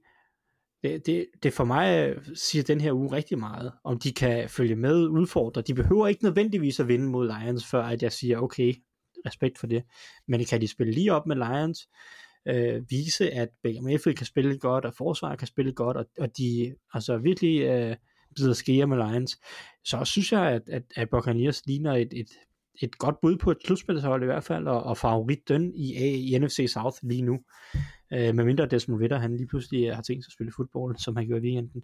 Det, 0.83 1.05
det, 1.05 1.25
det 1.43 1.53
for 1.53 1.63
mig 1.63 2.09
øh, 2.09 2.25
siger 2.35 2.63
den 2.63 2.81
her 2.81 2.91
uge 2.91 3.11
rigtig 3.11 3.39
meget, 3.39 3.71
om 3.83 3.99
de 3.99 4.13
kan 4.13 4.49
følge 4.49 4.75
med, 4.75 5.07
udfordre. 5.07 5.61
De 5.61 5.73
behøver 5.73 6.07
ikke 6.07 6.23
nødvendigvis 6.23 6.79
at 6.79 6.87
vinde 6.87 7.05
mod 7.05 7.27
Lions, 7.27 7.65
før 7.65 7.83
at 7.83 8.03
jeg 8.03 8.11
siger, 8.11 8.39
okay, 8.39 8.73
respekt 9.25 9.57
for 9.57 9.67
det. 9.67 9.83
Men 10.27 10.45
kan 10.45 10.61
de 10.61 10.67
spille 10.67 10.93
lige 10.93 11.13
op 11.13 11.25
med 11.27 11.35
Lions, 11.35 11.89
øh, 12.47 12.83
vise, 12.89 13.31
at 13.31 13.49
Mayfield 13.63 14.17
kan 14.17 14.25
spille 14.25 14.57
godt, 14.59 14.85
og 14.85 14.93
forsvaret 14.93 15.39
kan 15.39 15.47
spille 15.47 15.73
godt, 15.73 15.97
og, 15.97 16.05
og 16.19 16.37
de 16.37 16.75
altså 16.93 17.17
virkelig 17.17 17.61
øh, 17.61 17.95
bider 18.35 18.53
skære 18.53 18.87
med 18.87 18.97
Lions, 18.97 19.39
så 19.85 20.05
synes 20.05 20.31
jeg, 20.31 20.51
at, 20.51 20.69
at, 20.69 20.83
at 20.95 21.09
Buccaneers 21.09 21.65
ligner 21.65 21.93
et, 21.93 22.13
et, 22.13 22.29
et 22.81 22.97
godt 22.97 23.15
bud 23.21 23.37
på 23.37 23.51
et 23.51 23.57
slutspilshold 23.65 24.23
i 24.23 24.25
hvert 24.25 24.43
fald, 24.43 24.67
og, 24.67 24.83
og 24.83 24.97
favorit 24.97 25.47
den 25.47 25.75
i, 25.75 25.93
i 26.33 26.39
NFC 26.39 26.65
South 26.73 26.97
lige 27.03 27.21
nu. 27.21 27.39
Øh, 28.13 28.35
medmindre 28.35 28.65
Desmond 28.65 29.01
Ritter, 29.01 29.17
han 29.17 29.37
lige 29.37 29.47
pludselig 29.47 29.95
har 29.95 30.01
tænkt 30.01 30.23
sig 30.23 30.29
at 30.29 30.33
spille 30.33 30.51
fodbold, 30.55 30.97
som 30.97 31.15
han 31.15 31.27
gjorde 31.27 31.47
i 31.47 31.51
weekenden. 31.51 31.83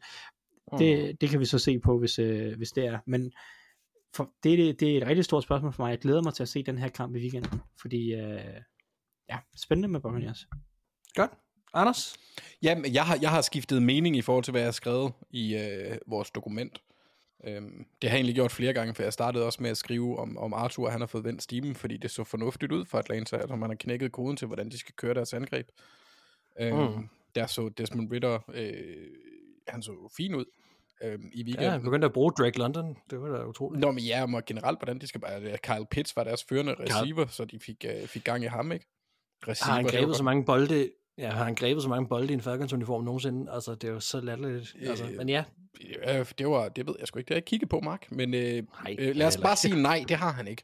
Det, 0.79 1.21
det 1.21 1.29
kan 1.29 1.39
vi 1.39 1.45
så 1.45 1.59
se 1.59 1.79
på, 1.79 1.99
hvis, 1.99 2.19
øh, 2.19 2.57
hvis 2.57 2.71
det 2.71 2.85
er. 2.85 2.99
Men 3.07 3.31
for, 4.15 4.31
det, 4.43 4.57
det, 4.57 4.79
det 4.79 4.93
er 4.93 4.97
et 5.01 5.07
rigtig 5.07 5.25
stort 5.25 5.43
spørgsmål 5.43 5.73
for 5.73 5.83
mig. 5.83 5.89
Jeg 5.89 5.99
glæder 5.99 6.21
mig 6.21 6.33
til 6.33 6.43
at 6.43 6.49
se 6.49 6.63
den 6.63 6.77
her 6.77 6.87
kamp 6.87 7.15
i 7.15 7.19
weekenden, 7.19 7.61
fordi 7.81 8.13
øh, 8.13 8.61
ja, 9.29 9.37
spændende 9.55 9.87
med 9.87 9.99
Buccaneers. 9.99 10.47
Godt. 11.15 11.31
Anders? 11.73 12.15
Jamen, 12.61 12.93
jeg 12.93 13.05
har, 13.05 13.17
jeg 13.21 13.29
har 13.29 13.41
skiftet 13.41 13.81
mening 13.83 14.15
i 14.17 14.21
forhold 14.21 14.43
til, 14.43 14.51
hvad 14.51 14.61
jeg 14.61 14.67
har 14.67 14.71
skrevet 14.71 15.13
i 15.29 15.55
øh, 15.55 15.97
vores 16.07 16.31
dokument. 16.31 16.81
Øhm, 17.43 17.85
det 18.01 18.09
har 18.09 18.15
jeg 18.15 18.19
egentlig 18.19 18.35
gjort 18.35 18.51
flere 18.51 18.73
gange, 18.73 18.93
for 18.93 19.03
jeg 19.03 19.13
startede 19.13 19.45
også 19.45 19.61
med 19.61 19.69
at 19.69 19.77
skrive 19.77 20.19
om, 20.19 20.37
om 20.37 20.53
Arthur, 20.53 20.89
han 20.89 21.01
har 21.01 21.07
fået 21.07 21.23
vendt 21.23 21.43
stimen, 21.43 21.75
fordi 21.75 21.97
det 21.97 22.11
så 22.11 22.23
fornuftigt 22.23 22.71
ud 22.71 22.85
for 22.85 22.97
Atlanta, 22.97 23.37
at 23.37 23.49
man 23.49 23.69
har 23.69 23.75
knækket 23.75 24.11
koden 24.11 24.37
til, 24.37 24.47
hvordan 24.47 24.69
de 24.69 24.77
skal 24.77 24.95
køre 24.95 25.13
deres 25.13 25.33
angreb. 25.33 25.67
Øhm, 26.59 26.77
mm. 26.77 27.09
Der 27.35 27.47
så 27.47 27.69
Desmond 27.69 28.11
Ritter, 28.11 28.39
øh, 28.53 29.07
han 29.67 29.81
så 29.81 30.11
fin 30.17 30.35
ud 30.35 30.45
øhm, 31.03 31.29
i 31.33 31.43
weekenden. 31.43 31.63
Ja, 31.63 31.69
han 31.69 31.83
begyndte 31.83 32.05
at 32.05 32.13
bruge 32.13 32.31
Drake 32.31 32.59
London, 32.59 32.97
det 33.09 33.21
var 33.21 33.37
da 33.37 33.45
utroligt. 33.45 33.81
Nå, 33.81 33.91
men 33.91 34.03
ja, 34.03 34.25
og 34.35 34.45
generelt, 34.45 34.79
hvordan 34.79 34.99
de 34.99 35.07
skal 35.07 35.21
bare... 35.21 35.57
Kyle 35.57 35.85
Pitts 35.91 36.15
var 36.15 36.23
deres 36.23 36.43
førende 36.43 36.75
receiver, 36.79 37.25
så 37.27 37.45
de 37.45 37.59
fik, 37.59 37.85
øh, 37.87 38.07
fik 38.07 38.23
gang 38.23 38.43
i 38.43 38.47
ham, 38.47 38.71
ikke? 38.71 38.85
Receiver, 39.47 39.71
har 39.71 39.75
han 39.75 39.85
grebet 39.85 40.15
så 40.15 40.23
mange 40.23 40.45
bolde 40.45 40.89
Ja, 41.17 41.29
har 41.29 41.43
han 41.43 41.55
grebet 41.55 41.83
så 41.83 41.89
mange 41.89 42.07
bolde 42.07 42.29
i 42.29 42.33
en 42.33 42.41
Falcons 42.41 42.73
uniform 42.73 43.03
nogensinde? 43.03 43.51
Altså, 43.51 43.75
det 43.75 43.87
er 43.87 43.91
jo 43.91 43.99
så 43.99 44.21
latterligt. 44.21 44.75
Altså, 44.81 45.05
øh, 45.05 45.17
men 45.17 45.29
ja. 45.29 45.43
Øh, 46.07 46.25
det, 46.37 46.47
var, 46.47 46.69
det 46.69 46.87
ved 46.87 46.95
jeg 46.99 47.07
sgu 47.07 47.19
ikke. 47.19 47.27
Det 47.27 47.33
har 47.33 47.39
jeg 47.39 47.45
kigget 47.45 47.69
på, 47.69 47.79
Mark. 47.79 48.11
Men 48.11 48.33
øh, 48.33 48.63
nej, 48.83 48.95
øh, 48.99 49.15
lad 49.15 49.27
os 49.27 49.37
bare 49.37 49.55
sige 49.55 49.81
nej, 49.81 50.05
det 50.07 50.17
har 50.17 50.31
han 50.31 50.47
ikke. 50.47 50.63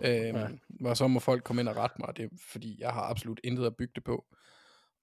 Øh, 0.00 0.10
ja. 0.10 0.46
Og 0.84 0.96
så 0.96 1.08
må 1.08 1.20
folk 1.20 1.44
komme 1.44 1.62
ind 1.62 1.68
og 1.68 1.76
rette 1.76 1.96
mig, 1.98 2.16
det, 2.16 2.30
fordi 2.50 2.76
jeg 2.80 2.90
har 2.90 3.02
absolut 3.02 3.40
intet 3.44 3.66
at 3.66 3.76
bygge 3.76 3.92
det 3.94 4.04
på. 4.04 4.24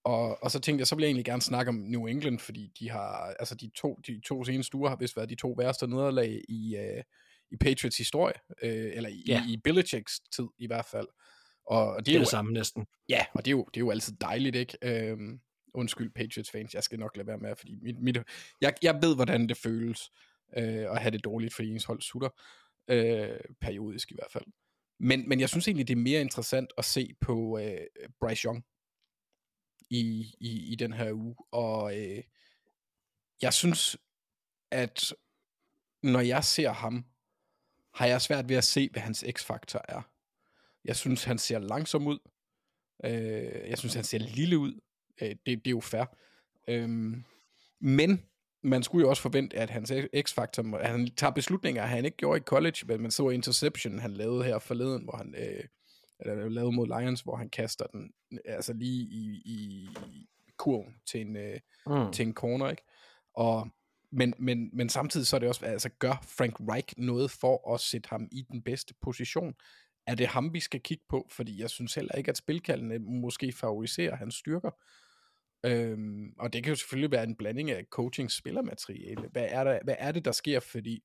Og, 0.04 0.44
og 0.44 0.52
så 0.52 0.60
tænkte 0.60 0.82
jeg, 0.82 0.88
så 0.88 0.96
vil 0.96 1.04
jeg 1.04 1.08
egentlig 1.08 1.26
gerne 1.26 1.42
snakke 1.42 1.70
om 1.70 1.76
New 1.76 2.06
England, 2.06 2.40
fordi 2.40 2.72
de 2.80 2.90
har, 2.90 3.36
altså 3.40 3.56
de 3.56 3.72
to, 3.76 4.00
de 4.08 4.22
to 4.26 4.44
seneste 4.44 4.76
uger 4.76 4.90
har 4.90 4.96
vist 4.96 5.18
været 5.18 5.30
de 5.30 5.36
to 5.36 5.56
værste 5.58 5.88
nederlag 5.88 6.42
i, 6.50 6.76
øh, 6.78 7.04
i 7.52 7.58
Patriots 7.58 7.98
historie, 7.98 8.34
øh, 8.64 8.92
eller 8.94 9.10
i, 9.10 9.24
ja. 9.28 9.44
i, 9.50 9.58
Belichicks 9.64 10.20
tid 10.36 10.48
i 10.60 10.68
hvert 10.68 10.86
fald. 10.86 11.08
Og 11.66 11.96
det, 11.98 12.06
det 12.06 12.12
er, 12.12 12.16
er 12.16 12.22
det 12.22 12.28
samme 12.28 12.54
næsten. 12.54 12.86
Ja, 13.10 13.26
og 13.34 13.46
det 13.46 13.52
er 13.52 13.56
jo, 13.56 13.66
det 13.74 13.78
er 13.78 13.86
jo 13.86 13.92
altid 13.92 14.14
dejligt, 14.22 14.56
ikke? 14.56 14.78
Øhm, 14.82 15.40
undskyld 15.74 16.12
Patriots 16.16 16.52
fans, 16.52 16.74
jeg 16.74 16.84
skal 16.84 17.00
nok 17.00 17.18
lade 17.18 17.28
være 17.28 17.38
med, 17.38 17.56
fordi 17.56 17.76
mit, 17.82 18.00
mit, 18.00 18.18
jeg, 18.62 18.74
jeg 18.82 19.00
ved, 19.02 19.16
hvordan 19.16 19.50
det 19.50 19.58
føles 19.58 20.10
øh, 20.58 20.92
at 20.92 21.02
have 21.02 21.12
det 21.12 21.24
dårligt, 21.24 21.54
fordi 21.54 21.70
ens 21.70 21.86
hold 21.86 22.02
sutter. 22.02 22.30
Øh, 22.88 23.40
periodisk 23.62 24.12
i 24.12 24.16
hvert 24.16 24.32
fald. 24.32 24.44
Men, 25.00 25.30
men 25.30 25.40
jeg 25.40 25.50
synes 25.50 25.68
egentlig, 25.68 25.88
det 25.88 25.94
er 25.94 26.02
mere 26.02 26.22
interessant 26.22 26.74
at 26.78 26.86
se 26.86 27.14
på 27.22 27.60
øh, 27.60 27.78
Bryce 28.20 28.46
Young 28.46 28.64
i, 29.94 30.36
i, 30.40 30.72
i 30.72 30.76
den 30.76 30.94
her 30.94 31.14
uge. 31.14 31.36
Og 31.52 32.00
øh, 32.00 32.24
jeg 33.42 33.54
synes, 33.54 33.98
at 34.72 35.14
når 36.04 36.20
jeg 36.20 36.44
ser 36.44 36.72
ham, 36.72 37.06
har 37.94 38.06
jeg 38.06 38.22
svært 38.22 38.50
ved 38.50 38.56
at 38.56 38.64
se, 38.64 38.90
hvad 38.92 39.02
hans 39.02 39.26
x-faktor 39.38 39.82
er. 39.88 40.02
Jeg 40.86 40.96
synes, 40.96 41.24
han 41.24 41.38
ser 41.38 41.60
langsom 41.60 42.08
ud. 42.08 42.20
Øh, 43.06 43.70
jeg 43.70 43.78
synes, 43.78 43.94
han 43.94 44.04
ser 44.04 44.20
lille 44.20 44.58
ud. 44.58 44.80
Øh, 45.22 45.30
det, 45.30 45.46
det 45.46 45.68
er 45.68 45.72
jo 45.72 45.82
fair. 45.82 46.06
Øh, 46.68 46.90
men 47.80 48.26
man 48.62 48.84
skulle 48.84 49.04
jo 49.04 49.10
også 49.10 49.22
forvente, 49.22 49.58
at 49.58 49.70
hans 49.70 49.94
x-faktor, 50.22 50.84
han 50.84 51.08
tager 51.16 51.32
beslutninger, 51.32 51.86
han 51.86 52.06
ikke 52.06 52.18
gjorde 52.18 52.38
i 52.38 52.42
college, 52.42 52.86
men 52.86 53.02
man 53.02 53.12
så 53.12 53.30
interception, 53.30 54.00
han 54.00 54.12
lavede 54.12 54.44
her 54.44 54.60
forleden, 54.60 55.04
hvor 55.04 55.16
han 55.18 55.36
øh, 55.38 55.64
eller 56.26 56.50
lavede 56.50 56.72
mod 56.72 56.88
Lions, 56.88 57.22
hvor 57.22 57.36
han 57.36 57.50
kaster 57.50 57.86
den 57.88 58.12
altså 58.46 58.74
lige 58.74 59.02
i, 59.02 59.42
i 59.46 59.90
kurven 60.58 60.96
til 61.06 61.22
en, 61.22 61.36
øh, 61.36 61.60
mm. 61.88 62.12
til 62.12 62.28
en 62.28 62.34
corner, 62.34 62.70
ikke? 62.70 62.84
Og, 63.34 63.68
men, 64.12 64.34
men, 64.40 64.70
men 64.74 64.90
samtidig 64.90 65.28
så 65.28 65.36
er 65.36 65.40
det 65.40 65.50
også, 65.50 65.66
altså 65.66 65.90
gør 65.90 66.24
Frank 66.38 66.56
Reich 66.60 66.94
noget 66.98 67.32
for 67.32 67.74
at 67.74 67.80
sætte 67.80 68.10
ham 68.10 68.28
i 68.32 68.42
den 68.52 68.62
bedste 68.62 68.94
position? 69.02 69.56
er 70.08 70.16
det 70.16 70.28
ham, 70.28 70.54
vi 70.54 70.60
skal 70.60 70.82
kigge 70.82 71.04
på? 71.10 71.28
Fordi 71.32 71.62
jeg 71.62 71.70
synes 71.70 71.96
heller 71.96 72.16
ikke, 72.16 72.30
at 72.30 72.38
spilkaldene 72.38 73.00
måske 73.00 73.52
favoriserer 73.52 74.16
hans 74.16 74.36
styrker. 74.36 74.72
Øhm, 75.66 76.34
og 76.40 76.54
det 76.54 76.64
kan 76.64 76.72
jo 76.72 76.76
selvfølgelig 76.76 77.12
være 77.12 77.24
en 77.24 77.36
blanding 77.36 77.72
af 77.72 77.86
coaching 77.90 78.32
spillermateriale. 78.32 79.28
Hvad 79.32 79.46
er, 79.50 79.64
der, 79.64 79.80
hvad 79.84 79.96
er 80.00 80.12
det, 80.12 80.26
der 80.26 80.32
sker? 80.32 80.60
Fordi 80.60 81.04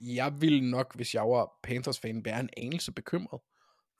jeg 0.00 0.40
vil 0.40 0.62
nok, 0.62 0.96
hvis 0.96 1.14
jeg 1.14 1.22
var 1.22 1.50
Panthers-fan, 1.62 2.24
være 2.24 2.40
en 2.40 2.50
anelse 2.56 2.92
bekymret. 2.92 3.40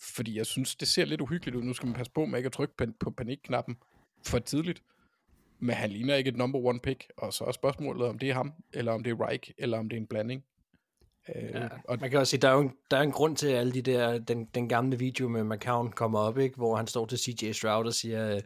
Fordi 0.03 0.39
jeg 0.39 0.47
synes, 0.47 0.77
det 0.77 0.89
ser 0.89 1.05
lidt 1.05 1.21
uhyggeligt 1.21 1.57
ud. 1.57 1.63
Nu 1.63 1.73
skal 1.73 1.87
man 1.87 1.95
passe 1.95 2.13
på 2.13 2.25
med 2.25 2.39
ikke 2.39 2.47
at 2.47 2.53
trykke 2.53 2.75
på 3.01 3.11
panikknappen 3.11 3.77
for 4.27 4.39
tidligt. 4.39 4.83
Men 5.59 5.77
han 5.77 5.91
ligner 5.91 6.15
ikke 6.15 6.29
et 6.29 6.37
number 6.37 6.59
one 6.59 6.81
pick. 6.81 7.11
Og 7.17 7.33
så 7.33 7.45
er 7.45 7.53
spørgsmålet, 7.53 8.09
om 8.09 8.19
det 8.19 8.31
er 8.31 8.35
ham, 8.35 8.53
eller 8.73 8.93
om 8.93 9.03
det 9.03 9.11
er 9.11 9.27
Reich, 9.27 9.51
eller 9.59 9.79
om 9.79 9.89
det 9.89 9.97
er 9.97 10.01
en 10.01 10.07
blanding. 10.07 10.45
Øh, 11.37 11.51
ja, 11.55 11.69
og 11.85 11.99
man 12.01 12.11
kan 12.11 12.19
også 12.19 12.31
sige, 12.31 12.41
der 12.41 12.49
er 12.49 12.53
jo 12.53 12.61
en, 12.61 12.73
der 12.91 12.97
er 12.97 13.03
en 13.03 13.13
grund 13.13 13.37
til, 13.37 13.47
alle 13.47 13.73
de 13.73 13.83
der, 13.83 14.19
den, 14.19 14.45
den 14.45 14.69
gamle 14.69 14.99
video 14.99 15.29
med 15.29 15.45
McCown 15.45 15.93
kommer 15.93 16.19
op, 16.19 16.39
ikke? 16.39 16.57
hvor 16.57 16.77
han 16.77 16.87
står 16.87 17.07
til 17.07 17.19
CJ 17.19 17.53
Stroud 17.53 17.87
og 17.87 17.95
siger, 17.95 18.35
øh, 18.35 18.41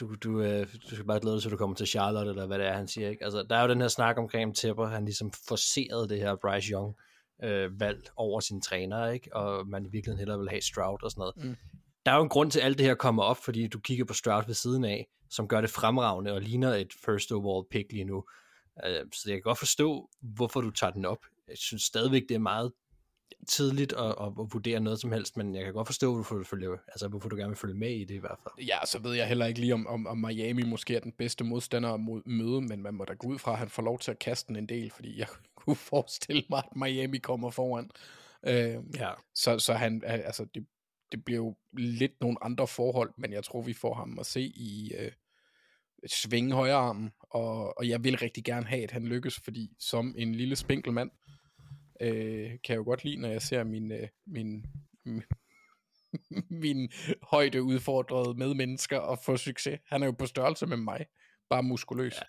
du, 0.00 0.14
du, 0.14 0.40
øh, 0.40 0.66
du 0.90 0.94
skal 0.94 1.04
bare 1.04 1.20
glæde 1.20 1.36
dig 1.36 1.46
at 1.46 1.52
du 1.52 1.56
kommer 1.56 1.76
til 1.76 1.86
Charlotte, 1.86 2.30
eller 2.30 2.46
hvad 2.46 2.58
det 2.58 2.66
er, 2.66 2.72
han 2.72 2.88
siger. 2.88 3.08
Ikke? 3.08 3.24
Altså, 3.24 3.42
der 3.42 3.56
er 3.56 3.62
jo 3.62 3.68
den 3.68 3.80
her 3.80 3.88
snak 3.88 4.18
omkring 4.18 4.56
Tepper, 4.56 4.86
han 4.86 5.04
ligesom 5.04 5.32
forserede 5.48 6.08
det 6.08 6.18
her 6.18 6.36
Bryce 6.36 6.72
Young 6.72 6.96
øh, 7.44 7.80
valg 7.80 8.10
over 8.16 8.40
sin 8.40 8.60
træner, 8.60 9.06
ikke? 9.06 9.36
og 9.36 9.68
man 9.68 9.86
i 9.86 9.88
virkeligheden 9.88 10.18
hellere 10.18 10.38
vil 10.38 10.48
have 10.48 10.62
Stroud 10.62 10.98
og 11.02 11.10
sådan 11.10 11.20
noget. 11.20 11.34
Mm. 11.36 11.56
Der 12.06 12.12
er 12.12 12.16
jo 12.16 12.22
en 12.22 12.28
grund 12.28 12.50
til, 12.50 12.60
at 12.60 12.64
alt 12.66 12.78
det 12.78 12.86
her 12.86 12.94
kommer 12.94 13.22
op, 13.22 13.36
fordi 13.36 13.66
du 13.66 13.80
kigger 13.80 14.04
på 14.04 14.14
Stroud 14.14 14.42
ved 14.46 14.54
siden 14.54 14.84
af, 14.84 15.06
som 15.30 15.48
gør 15.48 15.60
det 15.60 15.70
fremragende 15.70 16.32
og 16.32 16.40
ligner 16.40 16.74
et 16.74 16.92
first 17.04 17.32
overall 17.32 17.66
pick 17.70 17.92
lige 17.92 18.04
nu. 18.04 18.24
Øh, 18.86 19.00
så 19.14 19.22
jeg 19.26 19.36
kan 19.36 19.42
godt 19.42 19.58
forstå, 19.58 20.10
hvorfor 20.22 20.60
du 20.60 20.70
tager 20.70 20.92
den 20.92 21.04
op 21.04 21.18
jeg 21.48 21.58
synes 21.58 21.82
stadigvæk, 21.82 22.22
det 22.28 22.34
er 22.34 22.38
meget 22.38 22.72
tidligt 23.48 23.92
at, 23.92 24.14
at, 24.20 24.26
at 24.26 24.52
vurdere 24.52 24.80
noget 24.80 25.00
som 25.00 25.12
helst, 25.12 25.36
men 25.36 25.54
jeg 25.54 25.64
kan 25.64 25.72
godt 25.72 25.88
forstå, 25.88 26.14
hvorfor 26.14 26.36
du, 26.36 26.44
følge, 26.44 26.78
altså, 26.88 27.08
hvorfor 27.08 27.28
du 27.28 27.36
gerne 27.36 27.48
vil 27.48 27.56
følge 27.56 27.74
med 27.74 27.90
i 27.90 28.04
det 28.04 28.14
i 28.14 28.18
hvert 28.18 28.38
fald. 28.42 28.66
Ja, 28.66 28.78
så 28.86 28.98
ved 28.98 29.14
jeg 29.14 29.28
heller 29.28 29.46
ikke 29.46 29.60
lige, 29.60 29.74
om, 29.74 29.86
om, 29.86 30.06
om 30.06 30.18
Miami 30.18 30.62
måske 30.62 30.96
er 30.96 31.00
den 31.00 31.12
bedste 31.12 31.44
modstander 31.44 31.92
at 31.94 32.00
møde, 32.26 32.60
men 32.60 32.82
man 32.82 32.94
må 32.94 33.04
da 33.04 33.12
gå 33.12 33.28
ud 33.28 33.38
fra, 33.38 33.52
at 33.52 33.58
han 33.58 33.68
får 33.68 33.82
lov 33.82 33.98
til 33.98 34.10
at 34.10 34.18
kaste 34.18 34.48
den 34.48 34.56
en 34.56 34.68
del, 34.68 34.90
fordi 34.90 35.18
jeg 35.18 35.26
kunne 35.56 35.76
forestille 35.76 36.42
mig, 36.50 36.62
at 36.70 36.76
Miami 36.76 37.18
kommer 37.18 37.50
foran. 37.50 37.90
Øh, 38.46 38.76
ja. 38.96 39.10
Så, 39.34 39.58
så 39.58 39.74
han, 39.74 40.02
altså, 40.06 40.46
det, 40.54 40.66
det 41.12 41.24
bliver 41.24 41.36
jo 41.36 41.56
lidt 41.72 42.20
nogle 42.20 42.44
andre 42.44 42.66
forhold, 42.66 43.10
men 43.18 43.32
jeg 43.32 43.44
tror, 43.44 43.62
vi 43.62 43.72
får 43.72 43.94
ham 43.94 44.18
at 44.18 44.26
se 44.26 44.40
i 44.40 44.92
øh, 44.98 45.12
svinge 46.06 46.54
højre 46.54 46.74
armen, 46.74 47.10
og, 47.20 47.78
og 47.78 47.88
jeg 47.88 48.04
vil 48.04 48.16
rigtig 48.16 48.44
gerne 48.44 48.66
have, 48.66 48.82
at 48.82 48.90
han 48.90 49.04
lykkes, 49.04 49.40
fordi 49.44 49.70
som 49.78 50.14
en 50.18 50.34
lille 50.34 50.56
spinkel 50.56 50.92
mand, 50.92 51.10
øh, 52.00 52.50
kan 52.50 52.60
jeg 52.68 52.76
jo 52.76 52.84
godt 52.84 53.04
lide, 53.04 53.20
når 53.20 53.28
jeg 53.28 53.42
ser 53.42 53.64
min, 53.64 53.92
øh, 53.92 54.08
min, 54.26 54.66
min, 56.64 56.88
højde 57.22 57.62
udfordrede 57.62 58.38
medmennesker 58.38 58.98
og 58.98 59.18
få 59.24 59.36
succes. 59.36 59.80
Han 59.86 60.02
er 60.02 60.06
jo 60.06 60.12
på 60.12 60.26
størrelse 60.26 60.66
med 60.66 60.76
mig, 60.76 61.06
bare 61.50 61.62
muskuløs. 61.62 62.14
Ja. 62.14 62.22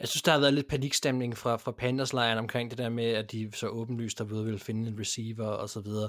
Jeg 0.00 0.08
synes, 0.08 0.22
der 0.22 0.32
har 0.32 0.38
været 0.38 0.54
lidt 0.54 0.68
panikstemning 0.68 1.36
fra, 1.36 1.56
fra 1.56 1.72
panthers 1.72 2.14
omkring 2.14 2.70
det 2.70 2.78
der 2.78 2.88
med, 2.88 3.04
at 3.04 3.32
de 3.32 3.50
så 3.54 3.68
åbenlyst 3.68 4.18
der 4.18 4.24
ved 4.24 4.44
ville 4.44 4.58
finde 4.58 4.90
en 4.90 5.00
receiver 5.00 5.46
og 5.46 5.68
så 5.68 5.80
videre. 5.80 6.08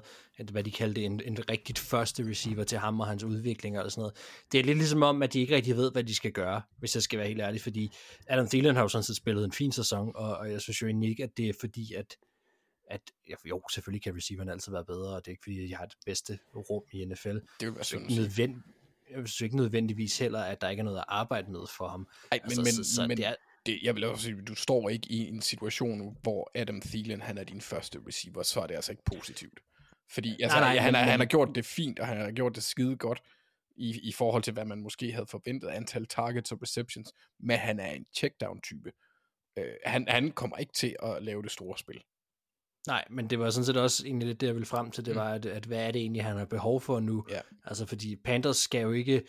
Hvad 0.51 0.63
de 0.63 0.71
kaldte 0.71 1.03
en, 1.03 1.21
en 1.25 1.49
rigtigt 1.49 1.79
første 1.79 2.29
receiver 2.29 2.63
til 2.63 2.77
ham 2.77 2.99
og 2.99 3.07
hans 3.07 3.23
udvikling 3.23 3.79
og 3.79 3.91
sådan 3.91 4.01
noget. 4.01 4.17
Det 4.51 4.59
er 4.59 4.63
lidt 4.63 4.77
ligesom 4.77 5.03
om, 5.03 5.23
at 5.23 5.33
de 5.33 5.39
ikke 5.39 5.55
rigtig 5.55 5.75
ved, 5.75 5.91
hvad 5.91 6.03
de 6.03 6.15
skal 6.15 6.31
gøre, 6.31 6.61
hvis 6.77 6.95
jeg 6.95 7.03
skal 7.03 7.19
være 7.19 7.27
helt 7.27 7.41
ærlig, 7.41 7.61
fordi 7.61 7.91
Adam 8.27 8.47
Thielen 8.47 8.75
har 8.75 8.81
jo 8.81 8.87
sådan 8.87 9.03
set 9.03 9.15
spillet 9.15 9.45
en 9.45 9.51
fin 9.51 9.71
sæson, 9.71 10.11
og, 10.15 10.37
og 10.37 10.51
jeg 10.51 10.61
synes 10.61 10.81
jo 10.81 10.87
egentlig 10.87 11.09
ikke, 11.09 11.23
at 11.23 11.37
det 11.37 11.49
er 11.49 11.53
fordi, 11.59 11.93
at 11.93 12.17
at 12.91 13.01
jo, 13.49 13.61
selvfølgelig 13.71 14.03
kan 14.03 14.15
receiveren 14.15 14.49
altid 14.49 14.71
være 14.71 14.85
bedre, 14.85 15.15
og 15.15 15.25
det 15.25 15.27
er 15.27 15.31
ikke 15.31 15.43
fordi, 15.43 15.69
jeg 15.69 15.77
har 15.77 15.85
det 15.85 15.97
bedste 16.05 16.39
rum 16.55 16.83
i 16.91 17.05
NFL. 17.05 17.29
Det 17.29 17.43
vil 17.59 17.75
være 17.75 17.83
synes 17.83 18.17
nødvend, 18.17 18.55
jeg 19.09 19.17
synes 19.27 19.41
ikke 19.41 19.55
nødvendigvis 19.55 20.19
heller, 20.19 20.39
at 20.39 20.61
der 20.61 20.69
ikke 20.69 20.81
er 20.81 20.83
noget 20.83 20.97
at 20.97 21.05
arbejde 21.07 21.51
med 21.51 21.59
for 21.77 21.87
ham. 21.87 22.07
Ej, 22.31 22.39
men, 22.43 22.43
altså, 22.43 22.61
men, 22.61 22.71
så, 22.71 22.95
så 22.95 23.07
men 23.07 23.17
det 23.17 23.25
er, 23.25 23.35
det, 23.65 23.79
jeg 23.83 23.95
vil 23.95 24.03
også 24.03 24.23
sige, 24.23 24.41
du 24.41 24.55
står 24.55 24.89
ikke 24.89 25.07
i 25.11 25.27
en 25.27 25.41
situation, 25.41 26.17
hvor 26.21 26.51
Adam 26.55 26.81
Thielen, 26.81 27.21
han 27.21 27.37
er 27.37 27.43
din 27.43 27.61
første 27.61 27.99
receiver, 28.07 28.43
så 28.43 28.61
er 28.61 28.67
det 28.67 28.75
altså 28.75 28.91
ikke 28.91 29.03
positivt. 29.05 29.59
Fordi 30.09 30.41
altså, 30.41 30.59
nej, 30.59 30.73
nej, 30.73 30.83
han, 30.83 30.95
han, 30.95 31.07
han 31.07 31.19
har 31.19 31.27
gjort 31.27 31.49
det 31.55 31.65
fint, 31.65 31.99
og 31.99 32.07
han 32.07 32.17
har 32.17 32.31
gjort 32.31 32.55
det 32.55 32.63
skide 32.63 32.97
godt. 32.97 33.21
i, 33.75 33.99
i 34.03 34.11
forhold 34.11 34.43
til, 34.43 34.53
hvad 34.53 34.65
man 34.65 34.81
måske 34.81 35.11
havde 35.11 35.25
forventet, 35.25 35.67
antal 35.67 36.07
targets 36.07 36.51
og 36.51 36.61
receptions, 36.61 37.13
men 37.39 37.57
han 37.57 37.79
er 37.79 37.91
en 37.91 38.05
checkdown-type. 38.15 38.91
Øh, 39.57 39.73
han, 39.85 40.05
han 40.07 40.31
kommer 40.31 40.57
ikke 40.57 40.73
til 40.73 40.95
at 41.03 41.23
lave 41.23 41.43
det 41.43 41.51
store 41.51 41.77
spil. 41.77 42.03
Nej, 42.87 43.05
men 43.09 43.29
det 43.29 43.39
var 43.39 43.49
sådan 43.49 43.65
set 43.65 43.77
også 43.77 44.05
egentlig 44.05 44.27
lidt 44.27 44.41
det, 44.41 44.47
jeg 44.47 44.55
ville 44.55 44.65
frem 44.65 44.91
til, 44.91 45.05
det 45.05 45.13
mm. 45.13 45.19
var, 45.19 45.33
at, 45.33 45.45
at 45.45 45.65
hvad 45.65 45.87
er 45.87 45.91
det 45.91 46.01
egentlig, 46.01 46.23
han 46.23 46.37
har 46.37 46.45
behov 46.45 46.81
for 46.81 46.99
nu? 46.99 47.25
Ja. 47.29 47.39
Altså, 47.63 47.85
fordi 47.85 48.15
Panthers 48.15 48.57
skal 48.57 48.81
jo 48.81 48.91
ikke, 48.91 49.23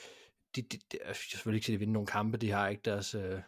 de, 0.56 0.62
de, 0.62 0.78
de, 0.92 0.98
jeg 1.06 1.16
selvfølgelig 1.16 1.56
ikke 1.56 1.66
sige, 1.66 1.74
at 1.74 1.76
de 1.76 1.80
vinder 1.80 1.92
nogle 1.92 2.06
kampe, 2.06 2.36
de 2.36 2.50
har 2.50 2.68
ikke 2.68 2.82
deres, 2.84 3.14
øh, 3.14 3.40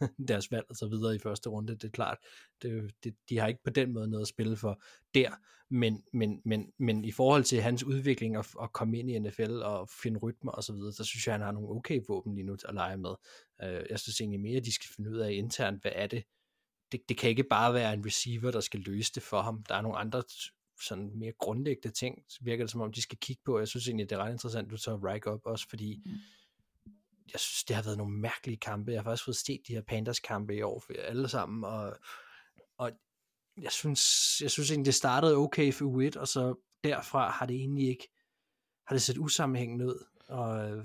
deres 0.28 0.52
valg 0.52 0.66
og 0.70 0.76
så 0.76 0.88
videre 0.88 1.14
i 1.14 1.18
første 1.18 1.48
runde, 1.50 1.72
det 1.72 1.84
er 1.84 1.90
klart. 1.90 2.18
Det, 2.62 2.94
det, 3.04 3.14
de 3.28 3.38
har 3.38 3.46
ikke 3.46 3.62
på 3.64 3.70
den 3.70 3.92
måde 3.92 4.10
noget 4.10 4.22
at 4.24 4.28
spille 4.28 4.56
for 4.56 4.82
der, 5.14 5.30
men, 5.70 6.02
men, 6.12 6.40
men, 6.44 6.72
men 6.78 7.04
i 7.04 7.12
forhold 7.12 7.44
til 7.44 7.62
hans 7.62 7.84
udvikling 7.84 8.38
og, 8.38 8.44
og 8.56 8.72
komme 8.72 8.98
ind 8.98 9.10
i 9.10 9.18
NFL 9.18 9.62
og 9.62 9.88
finde 10.02 10.18
rytmer 10.18 10.52
og 10.52 10.64
så 10.64 10.72
videre, 10.72 10.92
så 10.92 11.04
synes 11.04 11.26
jeg, 11.26 11.34
han 11.34 11.42
har 11.42 11.52
nogle 11.52 11.68
okay 11.68 12.00
våben 12.08 12.34
lige 12.34 12.46
nu 12.46 12.56
at 12.68 12.74
lege 12.74 12.96
med. 12.96 13.14
Uh, 13.62 13.90
jeg 13.90 13.98
synes 13.98 14.20
egentlig 14.20 14.40
mere, 14.40 14.56
at 14.56 14.64
de 14.64 14.74
skal 14.74 14.88
finde 14.96 15.10
ud 15.10 15.16
af 15.16 15.32
internt, 15.32 15.82
hvad 15.82 15.92
er 15.94 16.06
det, 16.06 16.24
det, 16.92 17.00
det 17.08 17.18
kan 17.18 17.30
ikke 17.30 17.44
bare 17.44 17.74
være 17.74 17.94
en 17.94 18.06
receiver, 18.06 18.50
der 18.50 18.60
skal 18.60 18.80
løse 18.80 19.12
det 19.14 19.22
for 19.22 19.42
ham. 19.42 19.62
Der 19.68 19.74
er 19.74 19.82
nogle 19.82 19.98
andre 19.98 20.22
sådan 20.80 21.10
mere 21.14 21.32
grundlæggende 21.38 21.96
ting, 21.96 22.22
virker 22.40 22.64
det 22.64 22.70
som 22.70 22.80
om, 22.80 22.92
de 22.92 23.02
skal 23.02 23.18
kigge 23.18 23.42
på. 23.44 23.58
Jeg 23.58 23.68
synes 23.68 23.88
egentlig, 23.88 24.10
det 24.10 24.16
er 24.16 24.22
ret 24.22 24.32
interessant, 24.32 24.70
du 24.70 24.76
tager 24.76 25.04
Reich 25.04 25.26
op 25.26 25.40
også, 25.46 25.68
fordi 25.68 26.02
mm. 26.06 26.12
jeg 27.32 27.40
synes, 27.40 27.64
det 27.64 27.76
har 27.76 27.82
været 27.82 27.98
nogle 27.98 28.18
mærkelige 28.18 28.56
kampe. 28.56 28.92
Jeg 28.92 28.98
har 29.00 29.04
faktisk 29.04 29.24
fået 29.24 29.36
set 29.36 29.60
de 29.68 29.74
her 29.74 29.82
Panthers 29.82 30.20
kampe 30.20 30.56
i 30.56 30.62
år 30.62 30.80
for 30.80 30.92
alle 30.98 31.28
sammen, 31.28 31.64
og, 31.64 31.96
og 32.78 32.92
jeg 33.62 33.72
synes, 33.72 34.00
jeg 34.40 34.50
synes 34.50 34.70
egentlig, 34.70 34.86
det 34.86 34.94
startede 34.94 35.36
okay 35.36 35.72
for 35.72 35.84
U1, 35.84 36.20
og 36.20 36.28
så 36.28 36.54
derfra 36.84 37.30
har 37.30 37.46
det 37.46 37.56
egentlig 37.56 37.88
ikke, 37.88 38.08
har 38.86 38.94
det 38.94 39.02
set 39.02 39.18
usammenhængende 39.18 39.86
ud, 39.86 40.04
og 40.28 40.76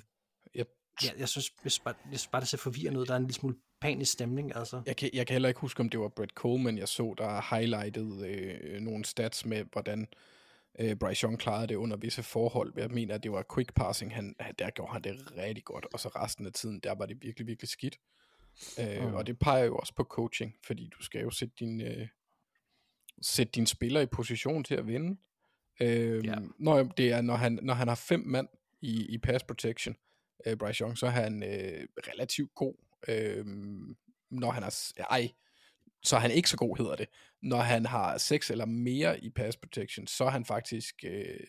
yep. 0.56 0.68
ja, 1.04 1.12
jeg 1.18 1.30
synes, 1.30 1.52
jeg 1.64 1.72
synes, 1.72 1.80
bare, 1.80 1.96
jeg 2.12 2.20
synes 2.20 2.32
bare, 2.32 2.42
det 2.42 2.50
ser 2.50 2.58
forvirrende 2.58 3.00
ud. 3.00 3.06
Der 3.06 3.14
er 3.14 3.18
en 3.18 3.24
lille 3.24 3.34
smule 3.34 3.56
panisk 3.82 4.12
stemning, 4.12 4.56
altså. 4.56 4.82
Jeg 4.86 4.96
kan, 4.96 5.10
jeg 5.14 5.28
kan 5.28 5.34
heller 5.34 5.50
ikke 5.50 5.62
huske, 5.62 5.80
om 5.80 5.90
det 5.90 6.00
var 6.00 6.08
Brett 6.08 6.32
Coleman, 6.32 6.78
jeg 6.78 6.88
så, 6.88 7.16
der 7.18 7.56
highlightet 7.56 8.26
øh, 8.26 8.82
nogle 8.82 9.06
stats 9.06 9.46
med, 9.46 9.66
hvordan 9.72 10.08
øh, 10.80 10.96
Bryce 10.96 11.24
Young 11.24 11.40
klarede 11.40 11.68
det 11.68 11.76
under 11.76 11.98
visse 11.98 12.24
forhold. 12.24 12.74
Jeg 12.78 12.92
mener, 12.92 13.16
at 13.16 13.24
det 13.24 13.32
var 13.32 13.46
quick 13.56 13.74
passing, 13.74 14.16
han, 14.16 14.36
der 14.60 14.70
gjorde 14.70 14.92
han 14.92 15.02
det 15.04 15.38
rigtig 15.38 15.64
godt, 15.64 15.88
og 15.94 16.00
så 16.00 16.08
resten 16.08 16.46
af 16.46 16.54
tiden, 16.54 16.80
der 16.80 16.96
var 16.96 17.06
det 17.06 17.18
virkelig, 17.22 17.48
virkelig 17.48 17.70
skidt. 17.70 17.98
Øh, 18.80 19.08
mm. 19.08 19.14
Og 19.14 19.28
det 19.28 19.40
peger 19.40 19.66
jo 19.66 19.78
også 19.78 19.94
på 19.96 20.04
coaching, 20.04 20.56
fordi 20.66 20.90
du 20.98 21.04
skal 21.04 21.22
jo 21.22 21.30
sætte 21.30 21.54
din, 21.60 21.82
øh, 21.82 22.08
sætte 23.22 23.52
dine 23.52 23.68
spillere 23.68 24.04
i 24.04 24.06
position 24.06 24.64
til 24.64 24.76
at 24.76 24.88
vinde. 24.88 25.18
Øh, 25.82 26.26
ja. 26.26 26.36
når, 26.60 26.84
det 26.84 27.12
er, 27.12 27.22
når, 27.22 27.36
han, 27.36 27.60
når 27.62 27.74
han 27.74 27.88
har 27.88 27.96
fem 27.96 28.20
mand 28.20 28.48
i, 28.82 29.06
i 29.06 29.18
pass 29.18 29.44
protection, 29.44 29.96
øh, 30.46 30.58
Bryce 30.58 30.82
Young, 30.82 30.98
så 30.98 31.06
er 31.06 31.10
han 31.10 31.44
øh, 31.44 31.88
relativt 32.08 32.56
god 32.56 32.74
øh, 33.08 33.46
når 34.30 34.52
han 34.52 34.64
er, 34.64 34.94
ej, 35.10 35.32
så 36.04 36.16
er 36.16 36.20
han 36.20 36.32
ikke 36.32 36.50
så 36.50 36.58
god, 36.58 36.78
hedder 36.78 36.96
det. 36.96 37.10
Når 37.42 37.58
han 37.58 37.86
har 37.86 38.18
6 38.18 38.50
eller 38.50 38.66
mere 38.66 39.24
i 39.24 39.30
pass 39.30 39.58
protection, 39.58 40.08
så 40.08 40.24
er 40.24 40.30
han 40.30 40.46
faktisk 40.46 40.96
øh, 41.04 41.48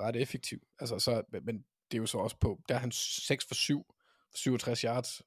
ret 0.00 0.16
effektiv. 0.16 0.62
Altså, 0.78 0.98
så, 0.98 1.22
men 1.42 1.64
det 1.90 1.96
er 1.96 2.00
jo 2.00 2.06
så 2.06 2.18
også 2.18 2.36
på, 2.36 2.60
der 2.68 2.74
er 2.74 2.78
han 2.78 2.92
6 2.92 3.44
for 3.44 3.54
7, 3.54 3.94
67 4.34 4.80
yards. 4.80 5.22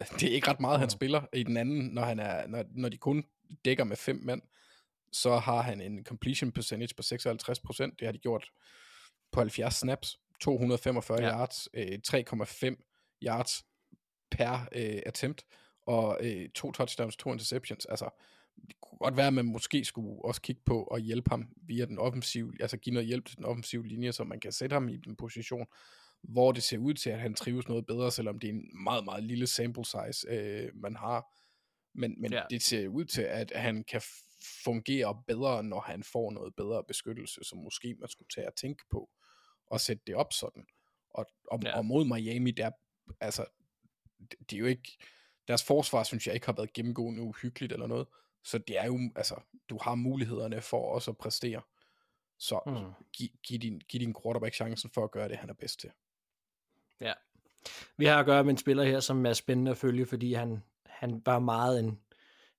Det 0.20 0.30
er 0.30 0.34
ikke 0.34 0.48
ret 0.48 0.60
meget, 0.60 0.80
han 0.80 0.90
spiller. 0.90 1.22
I 1.32 1.42
den 1.42 1.56
anden, 1.56 1.86
når, 1.86 2.02
han 2.02 2.18
er, 2.18 2.46
når, 2.46 2.64
når 2.70 2.88
de 2.88 2.96
kun 2.96 3.24
dækker 3.64 3.84
med 3.84 3.96
fem 3.96 4.16
mand, 4.16 4.42
så 5.12 5.38
har 5.38 5.62
han 5.62 5.80
en 5.80 6.04
completion 6.04 6.52
percentage 6.52 6.94
på 6.94 7.02
56%. 7.02 7.96
Det 7.98 8.06
har 8.06 8.12
de 8.12 8.18
gjort 8.18 8.50
på 9.32 9.40
70 9.40 9.74
snaps, 9.74 10.18
245 10.40 11.22
ja. 11.22 11.28
yards, 11.28 11.68
øh, 11.74 11.98
3,5 12.08 13.20
yards 13.22 13.64
per 14.30 14.68
øh, 14.72 15.02
attempt, 15.06 15.44
og 15.86 16.18
øh, 16.20 16.48
to 16.48 16.72
touchdowns, 16.72 17.16
to 17.16 17.32
interceptions. 17.32 17.86
Altså, 17.86 18.08
det 18.68 18.80
kunne 18.80 18.98
godt 18.98 19.16
være, 19.16 19.26
at 19.26 19.32
man 19.32 19.44
måske 19.44 19.84
skulle 19.84 20.24
også 20.24 20.40
kigge 20.40 20.62
på 20.66 20.84
at 20.84 21.02
hjælpe 21.02 21.30
ham 21.30 21.48
via 21.56 21.84
den 21.84 21.98
offensive, 21.98 22.52
altså 22.60 22.76
give 22.76 22.94
noget 22.94 23.06
hjælp 23.06 23.26
til 23.26 23.36
den 23.36 23.44
offensive 23.44 23.86
linje, 23.86 24.12
så 24.12 24.24
man 24.24 24.40
kan 24.40 24.52
sætte 24.52 24.74
ham 24.74 24.88
i 24.88 24.96
den 24.96 25.16
position, 25.16 25.66
hvor 26.22 26.52
det 26.52 26.62
ser 26.62 26.78
ud 26.78 26.94
til, 26.94 27.10
at 27.10 27.20
han 27.20 27.34
trives 27.34 27.68
noget 27.68 27.86
bedre, 27.86 28.10
selvom 28.10 28.38
det 28.38 28.50
er 28.50 28.54
en 28.54 28.82
meget, 28.84 29.04
meget 29.04 29.24
lille 29.24 29.46
sample 29.46 29.84
size, 29.84 30.28
øh, 30.28 30.70
man 30.74 30.96
har. 30.96 31.36
Men, 31.94 32.20
men 32.20 32.32
ja. 32.32 32.42
det 32.50 32.62
ser 32.62 32.88
ud 32.88 33.04
til, 33.04 33.22
at 33.22 33.52
han 33.54 33.84
kan 33.84 34.02
fungere 34.64 35.22
bedre, 35.26 35.62
når 35.62 35.80
han 35.80 36.02
får 36.02 36.30
noget 36.30 36.54
bedre 36.56 36.84
beskyttelse, 36.88 37.40
som 37.44 37.58
måske 37.58 37.94
man 38.00 38.08
skulle 38.08 38.28
tage 38.34 38.46
at 38.46 38.54
tænke 38.54 38.84
på, 38.90 39.10
og 39.66 39.80
sætte 39.80 40.02
det 40.06 40.14
op 40.14 40.32
sådan. 40.32 40.66
Og, 41.10 41.26
og, 41.50 41.60
ja. 41.62 41.76
og 41.76 41.86
mod 41.86 42.04
Miami, 42.04 42.50
der, 42.50 42.70
altså, 43.20 43.44
det 44.50 44.56
er 44.56 44.60
jo 44.60 44.66
ikke, 44.66 44.98
deres 45.48 45.64
forsvar 45.64 46.02
synes 46.02 46.26
jeg 46.26 46.34
ikke 46.34 46.46
har 46.46 46.52
været 46.52 46.72
gennemgående 46.72 47.22
uhyggeligt 47.22 47.72
eller 47.72 47.86
noget, 47.86 48.06
så 48.44 48.58
det 48.58 48.78
er 48.78 48.86
jo, 48.86 48.98
altså, 49.16 49.34
du 49.68 49.78
har 49.82 49.94
mulighederne 49.94 50.60
for 50.60 50.94
også 50.94 51.10
at 51.10 51.18
præstere, 51.18 51.62
så 52.38 52.60
mm. 52.66 53.04
giv, 53.12 53.28
giv, 53.42 53.58
din, 53.58 53.80
giv 53.88 54.00
din 54.00 54.14
quarterback 54.22 54.54
chancen 54.54 54.90
for 54.94 55.04
at 55.04 55.10
gøre 55.10 55.28
det, 55.28 55.36
han 55.36 55.50
er 55.50 55.54
bedst 55.54 55.80
til. 55.80 55.90
Ja, 57.00 57.12
vi 57.96 58.04
har 58.04 58.20
at 58.20 58.26
gøre 58.26 58.44
med 58.44 58.50
en 58.50 58.58
spiller 58.58 58.84
her, 58.84 59.00
som 59.00 59.26
er 59.26 59.32
spændende 59.32 59.70
at 59.70 59.76
følge, 59.76 60.06
fordi 60.06 60.32
han, 60.32 60.62
han 60.86 61.22
var 61.26 61.38
meget 61.38 61.80
en, 61.80 61.98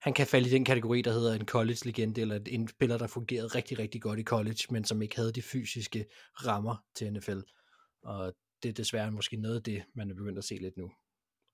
han 0.02 0.14
kan 0.14 0.28
falde 0.28 0.50
i 0.50 0.52
den 0.52 0.66
kategori, 0.66 1.02
der 1.02 1.12
hedder 1.12 1.34
en 1.34 1.46
college-legende, 1.46 2.22
eller 2.22 2.40
en 2.48 2.68
spiller, 2.68 2.98
der 2.98 3.08
fungerede 3.08 3.48
rigtig, 3.48 3.80
rigtig 3.80 4.02
godt 4.02 4.20
i 4.20 4.24
college, 4.24 4.60
men 4.70 4.86
som 4.86 5.02
ikke 5.02 5.16
havde 5.16 5.34
de 5.34 5.42
fysiske 5.42 6.06
rammer 6.34 6.76
til 6.96 7.14
NFL. 7.14 7.40
Og 8.04 8.34
det 8.64 8.70
er 8.70 8.74
desværre 8.74 9.12
måske 9.12 9.38
noget 9.38 9.56
af 9.56 9.64
det, 9.64 9.84
man 9.96 10.12
er 10.12 10.16
begyndt 10.16 10.38
at 10.38 10.44
se 10.44 10.56
lidt 10.56 10.78
nu 10.78 10.92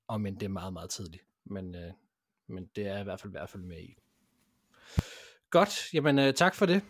og 0.08 0.22
men 0.22 0.36
det 0.36 0.44
er 0.44 0.50
meget, 0.50 0.74
meget 0.74 0.90
tidligt. 0.90 1.24
Men, 1.46 1.76
øh, 1.76 1.92
men 2.48 2.70
det 2.76 2.88
er 2.88 3.00
i 3.00 3.04
hvert 3.04 3.20
fald 3.20 3.32
i 3.32 3.38
hvert 3.38 3.50
fald 3.50 3.64
med 3.64 3.80
i. 3.80 3.98
Godt, 5.50 5.94
jamen 5.94 6.20
øh, 6.20 6.34
tak 6.34 6.56
for 6.56 6.66
det. 6.66 6.82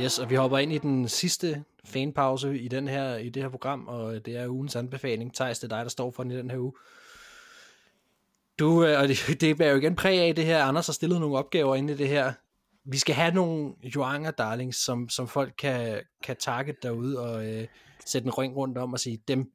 Yes, 0.00 0.18
og 0.18 0.30
vi 0.30 0.34
hopper 0.34 0.58
ind 0.58 0.72
i 0.72 0.78
den 0.78 1.08
sidste 1.08 1.64
fanpause 1.84 2.58
i, 2.58 2.68
den 2.68 2.88
her, 2.88 3.16
i 3.16 3.28
det 3.28 3.42
her 3.42 3.50
program, 3.50 3.88
og 3.88 4.26
det 4.26 4.36
er 4.36 4.48
ugens 4.48 4.76
anbefaling. 4.76 5.34
Thijs, 5.34 5.58
det 5.58 5.72
er 5.72 5.76
dig, 5.76 5.84
der 5.84 5.90
står 5.90 6.10
for 6.10 6.22
den 6.22 6.32
i 6.32 6.36
den 6.36 6.50
her 6.50 6.58
uge. 6.58 6.72
Du, 8.58 8.84
øh, 8.84 9.00
og 9.00 9.08
det, 9.08 9.18
det 9.40 9.60
er 9.60 9.70
jo 9.70 9.76
igen 9.76 9.96
præg 9.96 10.18
af 10.18 10.34
det 10.34 10.44
her, 10.44 10.64
Anders 10.64 10.86
har 10.86 10.92
stillet 10.92 11.20
nogle 11.20 11.38
opgaver 11.38 11.76
ind 11.76 11.90
i 11.90 11.94
det 11.94 12.08
her. 12.08 12.32
Vi 12.84 12.98
skal 12.98 13.14
have 13.14 13.34
nogle 13.34 13.72
Joanger 13.96 14.30
darlings, 14.30 14.84
som, 14.84 15.08
som 15.08 15.28
folk 15.28 15.54
kan, 15.58 16.00
kan 16.22 16.36
target 16.36 16.82
derude 16.82 17.20
og 17.20 17.46
øh, 17.46 17.66
sætte 18.06 18.26
en 18.26 18.38
ring 18.38 18.56
rundt 18.56 18.78
om 18.78 18.92
og 18.92 19.00
sige, 19.00 19.18
dem, 19.28 19.52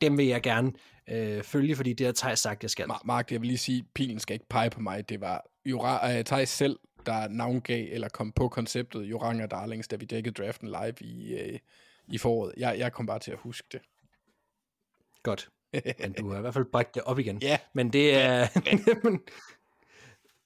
dem 0.00 0.18
vil 0.18 0.26
jeg 0.26 0.42
gerne 0.42 0.72
øh, 1.10 1.42
følge, 1.42 1.76
fordi 1.76 1.92
det 1.92 2.06
har 2.06 2.12
Thijs 2.12 2.38
sagt, 2.38 2.62
jeg 2.62 2.70
skal. 2.70 2.86
Mark, 3.04 3.32
jeg 3.32 3.40
vil 3.40 3.46
lige 3.46 3.58
sige, 3.58 3.84
pilen 3.94 4.20
skal 4.20 4.34
ikke 4.34 4.48
pege 4.48 4.70
på 4.70 4.80
mig. 4.80 5.08
Det 5.08 5.20
var 5.20 5.44
jo 5.64 5.80
uh, 5.80 6.16
øh, 6.16 6.24
Thijs 6.24 6.48
selv, 6.48 6.78
der 7.06 7.28
navngav 7.28 7.86
eller 7.90 8.08
kom 8.08 8.32
på 8.32 8.48
konceptet 8.48 9.02
Joranga 9.02 9.46
Darlings, 9.46 9.88
da 9.88 9.96
vi 9.96 10.04
dækkede 10.04 10.42
draften 10.42 10.68
live 10.68 10.94
i, 11.00 11.34
øh, 11.34 11.58
i 12.08 12.18
foråret. 12.18 12.54
Jeg, 12.56 12.78
jeg 12.78 12.92
kom 12.92 13.06
bare 13.06 13.18
til 13.18 13.30
at 13.30 13.38
huske 13.38 13.68
det. 13.72 13.80
Godt. 15.22 15.48
Men 16.00 16.12
du 16.12 16.30
har 16.30 16.38
i 16.38 16.40
hvert 16.40 16.54
fald 16.54 16.64
brækket 16.72 16.94
det 16.94 17.02
op 17.02 17.18
igen. 17.18 17.38
Ja. 17.42 17.58
Men 17.72 17.92
det 17.92 18.14
er... 18.14 18.46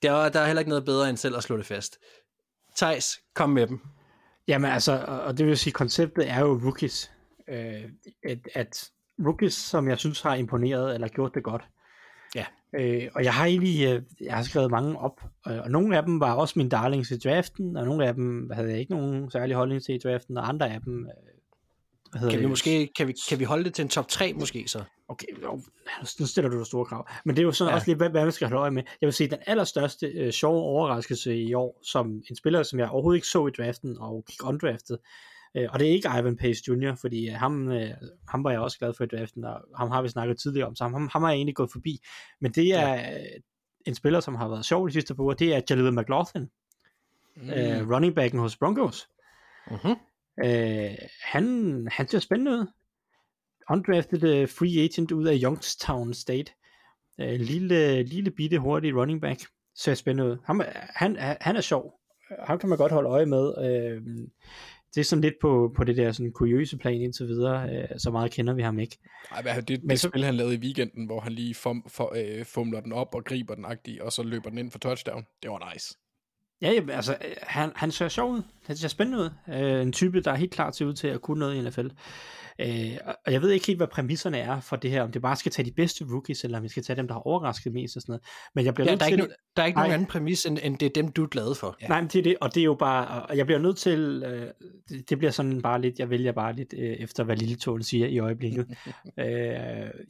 der, 0.03 0.13
er, 0.13 0.29
der 0.29 0.41
er 0.41 0.47
heller 0.47 0.61
ikke 0.61 0.69
noget 0.69 0.85
bedre 0.85 1.09
end 1.09 1.17
selv 1.17 1.37
at 1.37 1.43
slå 1.43 1.57
det 1.57 1.67
fast. 1.67 1.99
Thijs, 2.77 3.21
kom 3.35 3.51
med 3.51 3.67
dem. 3.67 3.81
Jamen 4.49 4.71
altså, 4.71 5.05
og 5.07 5.39
det 5.39 5.47
vil 5.47 5.59
sige, 5.59 5.73
konceptet 5.73 6.31
er 6.31 6.41
jo 6.41 6.61
rookies. 6.65 7.13
Øh, 7.49 7.85
at, 8.25 8.39
at 8.55 8.91
rookies, 9.19 9.55
som 9.55 9.89
jeg 9.89 9.99
synes 9.99 10.21
har 10.21 10.35
imponeret 10.35 10.95
eller 10.95 11.09
gjort 11.09 11.35
det 11.35 11.43
godt. 11.43 11.69
Øh, 12.79 13.09
og 13.15 13.25
jeg 13.25 13.35
har 13.35 13.47
egentlig 13.47 13.87
øh, 13.87 14.03
jeg 14.21 14.37
har 14.37 14.43
skrevet 14.43 14.71
mange 14.71 14.99
op, 14.99 15.21
og, 15.45 15.55
og 15.59 15.71
nogle 15.71 15.97
af 15.97 16.03
dem 16.03 16.21
var 16.21 16.35
også 16.35 16.55
min 16.57 16.69
darlings 16.69 17.11
i 17.11 17.19
draften, 17.19 17.77
og 17.77 17.85
nogle 17.85 18.07
af 18.07 18.15
dem 18.15 18.51
havde 18.51 18.71
jeg 18.71 18.79
ikke 18.79 18.93
nogen 18.95 19.31
særlig 19.31 19.57
holdning 19.57 19.83
til 19.83 19.95
i 19.95 19.99
draften, 19.99 20.37
og 20.37 20.49
andre 20.49 20.71
af 20.71 20.81
dem... 20.81 21.07
Øh, 21.07 22.21
hvad 22.21 22.31
kan 22.31 22.39
vi 22.39 22.43
det? 22.43 22.51
måske 22.51 22.91
kan 22.97 23.09
vi, 23.09 23.15
kan 23.29 23.39
vi 23.39 23.45
holde 23.45 23.65
det 23.65 23.75
til 23.75 23.83
en 23.83 23.89
top 23.89 24.09
3 24.09 24.33
måske 24.33 24.65
så? 24.69 24.85
Okay, 25.09 25.27
jo, 25.43 25.61
nu 26.21 26.27
stiller 26.27 26.51
du 26.51 26.59
der 26.59 26.65
store 26.65 26.85
krav. 26.85 27.09
Men 27.25 27.37
det 27.37 27.43
er 27.43 27.47
jo 27.47 27.53
sådan 27.53 27.71
ja. 27.71 27.75
også 27.75 27.91
lidt, 27.91 27.99
hvad, 27.99 28.11
hvad 28.11 28.23
man 28.23 28.33
skal 28.33 28.49
holde 28.49 28.61
øje 28.61 28.71
med. 28.71 28.83
Jeg 29.01 29.07
vil 29.07 29.13
sige, 29.13 29.31
den 29.31 29.39
allerstørste 29.47 30.07
øh, 30.07 30.33
sjove 30.33 30.63
overraskelse 30.63 31.37
i 31.37 31.55
år, 31.55 31.81
som 31.83 32.23
en 32.31 32.37
spiller, 32.37 32.63
som 32.63 32.79
jeg 32.79 32.89
overhovedet 32.89 33.17
ikke 33.17 33.27
så 33.27 33.47
i 33.47 33.51
draften, 33.51 33.99
og 33.99 34.25
gik 34.29 34.45
undraftet, 34.45 34.99
Øh, 35.57 35.69
og 35.73 35.79
det 35.79 35.89
er 35.89 35.93
ikke 35.93 36.09
Ivan 36.19 36.37
Pace 36.37 36.63
Jr., 36.69 36.95
fordi 36.95 37.29
øh, 37.29 37.35
ham, 37.35 37.69
øh, 37.69 37.91
ham 38.29 38.45
var 38.45 38.51
jeg 38.51 38.61
også 38.61 38.79
glad 38.79 38.95
for 38.95 39.05
i 39.05 39.07
draften, 39.07 39.45
og 39.45 39.61
ham 39.77 39.91
har 39.91 40.03
vi 40.03 40.09
snakket 40.09 40.39
tidligere 40.39 40.67
om, 40.67 40.77
så 40.77 40.85
ham, 40.85 41.09
ham 41.13 41.23
har 41.23 41.31
jeg 41.31 41.37
egentlig 41.37 41.57
gået 41.57 41.73
forbi. 41.73 41.99
Men 42.41 42.53
det 42.53 42.75
er 42.75 42.95
ja. 42.95 43.19
en 43.87 43.95
spiller, 43.95 44.21
som 44.21 44.35
har 44.35 44.49
været 44.49 44.65
sjov 44.65 44.89
de 44.89 44.93
sidste 44.93 45.15
par 45.15 45.23
uger, 45.23 45.35
det 45.35 45.55
er 45.55 45.61
Jalil 45.71 45.93
McLaughlin, 45.93 46.51
mm. 47.37 47.51
øh, 47.51 47.91
running 47.91 48.15
backen 48.15 48.41
hos 48.41 48.57
Broncos. 48.57 49.09
Mm-hmm. 49.71 49.97
Øh, 50.45 50.95
han, 51.23 51.89
han 51.93 52.09
ser 52.09 52.19
spændende 52.19 52.53
ud. 52.53 52.67
Undrafted 53.71 54.43
uh, 54.43 54.49
free 54.49 54.85
agent 54.85 55.13
ud 55.13 55.27
af 55.27 55.39
Youngstown 55.43 56.15
State. 56.15 56.53
Øh, 57.21 57.41
lille, 57.41 58.03
lille 58.03 58.31
bitte 58.31 58.59
hurtig 58.59 58.97
running 58.97 59.21
back. 59.21 59.41
Ser 59.75 59.95
spændende 59.95 60.31
ud. 60.33 60.37
Han, 60.45 60.63
han, 60.95 61.17
han 61.41 61.57
er 61.57 61.61
sjov. 61.61 62.01
Ham 62.47 62.59
kan 62.59 62.69
man 62.69 62.79
godt 62.79 62.93
holde 62.93 63.09
øje 63.09 63.27
med. 63.27 63.55
Øh, 63.65 64.03
det 64.95 65.01
er 65.01 65.05
sådan 65.05 65.23
lidt 65.23 65.35
på, 65.41 65.73
på 65.77 65.85
det 65.85 65.97
der 65.97 66.13
sådan 66.13 66.33
kuriøse 66.33 66.77
plan 66.79 67.01
indtil 67.01 67.27
videre. 67.27 67.71
Øh, 67.71 67.89
så 67.99 68.11
meget 68.11 68.31
kender 68.31 68.55
vi 68.55 68.63
ham 68.63 68.79
ikke. 68.79 68.99
Ej, 69.31 69.43
hvad, 69.43 69.55
det, 69.57 69.69
det 69.69 69.85
Men 69.85 69.97
så- 69.97 70.09
spil, 70.09 70.25
han 70.25 70.35
lavede 70.35 70.55
i 70.55 70.59
weekenden, 70.59 71.07
hvor 71.07 71.21
han 71.21 71.33
lige 71.33 71.55
fum, 71.55 71.87
for, 71.89 72.13
øh, 72.17 72.45
fumler 72.45 72.81
den 72.81 72.93
op 72.93 73.15
og 73.15 73.25
griber 73.25 73.55
den 73.55 73.65
agtig, 73.65 74.03
og 74.03 74.13
så 74.13 74.23
løber 74.23 74.49
den 74.51 74.59
ind 74.59 74.71
for 74.71 74.79
touchdown. 74.79 75.25
Det 75.43 75.51
var 75.51 75.73
nice. 75.75 75.95
Ja, 76.63 76.71
jamen, 76.73 76.91
altså, 76.91 77.13
øh, 77.13 77.31
han, 77.43 77.73
han 77.77 77.91
ser 77.91 78.09
sjov 78.09 78.31
ud. 78.33 78.43
Han 78.67 78.77
ser 78.77 78.89
spændende 78.89 79.19
ud. 79.19 79.31
Øh, 79.55 79.83
en 79.83 79.93
type, 79.93 80.21
der 80.21 80.31
er 80.33 80.37
helt 80.37 80.53
klar 80.53 80.71
til 80.71 80.87
ud 80.87 80.93
til 80.93 81.09
at 81.09 81.21
kunne 81.21 81.39
noget 81.39 81.55
i 81.55 81.61
NFL. 81.69 81.87
Øh, 82.61 82.97
og- 83.27 83.33
jeg 83.33 83.43
ved 83.43 83.51
ikke 83.51 83.67
helt, 83.67 83.79
hvad 83.79 83.87
præmisserne 83.87 84.39
er 84.39 84.61
for 84.61 84.77
det 84.77 84.91
her. 84.91 85.03
Om 85.03 85.13
det 85.13 85.23
bare 85.23 85.37
skal 85.37 85.53
tage 85.53 85.67
de 85.67 85.73
bedste 85.73 86.05
rookies, 86.13 86.45
eller 86.45 86.59
om 86.59 86.65
vi 86.65 86.69
skal 86.69 86.83
tage 86.83 86.97
dem, 86.97 87.07
der 87.09 87.15
har 87.15 87.21
overrasket 87.21 87.73
mest 87.73 87.97
og 87.97 88.03
sådan 88.03 88.13
noget. 88.13 88.23
Men 88.55 88.65
jeg 88.65 88.75
bliver 88.75 88.85
Der, 88.87 88.93
nødt 88.93 89.01
der, 89.01 89.07
er 89.07 89.11
til... 89.11 89.19
ikke, 89.21 89.35
der 89.57 89.63
er 89.63 89.67
ikke 89.67 89.79
nogen 89.79 89.93
anden 89.93 90.07
præmis, 90.07 90.47
end, 90.47 90.59
end 90.63 90.79
det 90.79 90.87
er 90.87 91.03
dem, 91.03 91.09
du 91.13 91.23
er 91.23 91.29
glad 91.29 91.55
for. 91.55 91.77
Ja. 91.83 91.87
Nej, 91.89 92.01
men 92.01 92.09
det 92.09 92.19
er 92.19 92.23
det, 92.23 92.37
og 92.41 92.55
det 92.55 92.61
er 92.61 92.65
jo 92.65 92.75
bare, 92.75 93.23
og 93.23 93.37
jeg 93.37 93.47
bliver 93.47 93.59
nødt 93.59 93.77
til, 93.77 94.23
øh, 94.27 94.49
det, 94.89 95.11
det 95.11 95.19
bliver 95.19 95.31
sådan 95.31 95.63
bare 95.63 95.81
lidt, 95.81 95.99
jeg 95.99 96.11
vælger 96.11 96.33
bare 96.33 96.53
lidt 96.53 96.75
øh, 96.79 96.91
efter, 96.91 97.25
hvad 97.25 97.37
Lille 97.37 97.57
Tålen 97.57 97.83
siger 97.83 98.07
i 98.07 98.19
øjeblikket. 98.19 98.67
øh, 99.21 99.27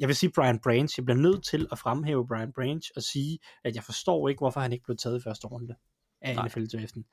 jeg 0.00 0.08
vil 0.08 0.16
sige 0.16 0.32
Brian 0.34 0.58
Branch, 0.58 0.98
jeg 0.98 1.04
bliver 1.04 1.18
nødt 1.18 1.44
til 1.44 1.66
at 1.72 1.78
fremhæve 1.78 2.26
Brian 2.26 2.52
Branch 2.52 2.90
og 2.96 3.02
sige, 3.02 3.38
at 3.64 3.74
jeg 3.74 3.82
forstår 3.84 4.28
ikke, 4.28 4.38
hvorfor 4.38 4.60
han 4.60 4.72
ikke 4.72 4.84
blev 4.84 4.96
taget 4.96 5.18
i 5.18 5.22
første 5.22 5.46
runde 5.46 5.74
af. 6.22 6.44
NFL-draften. 6.44 7.04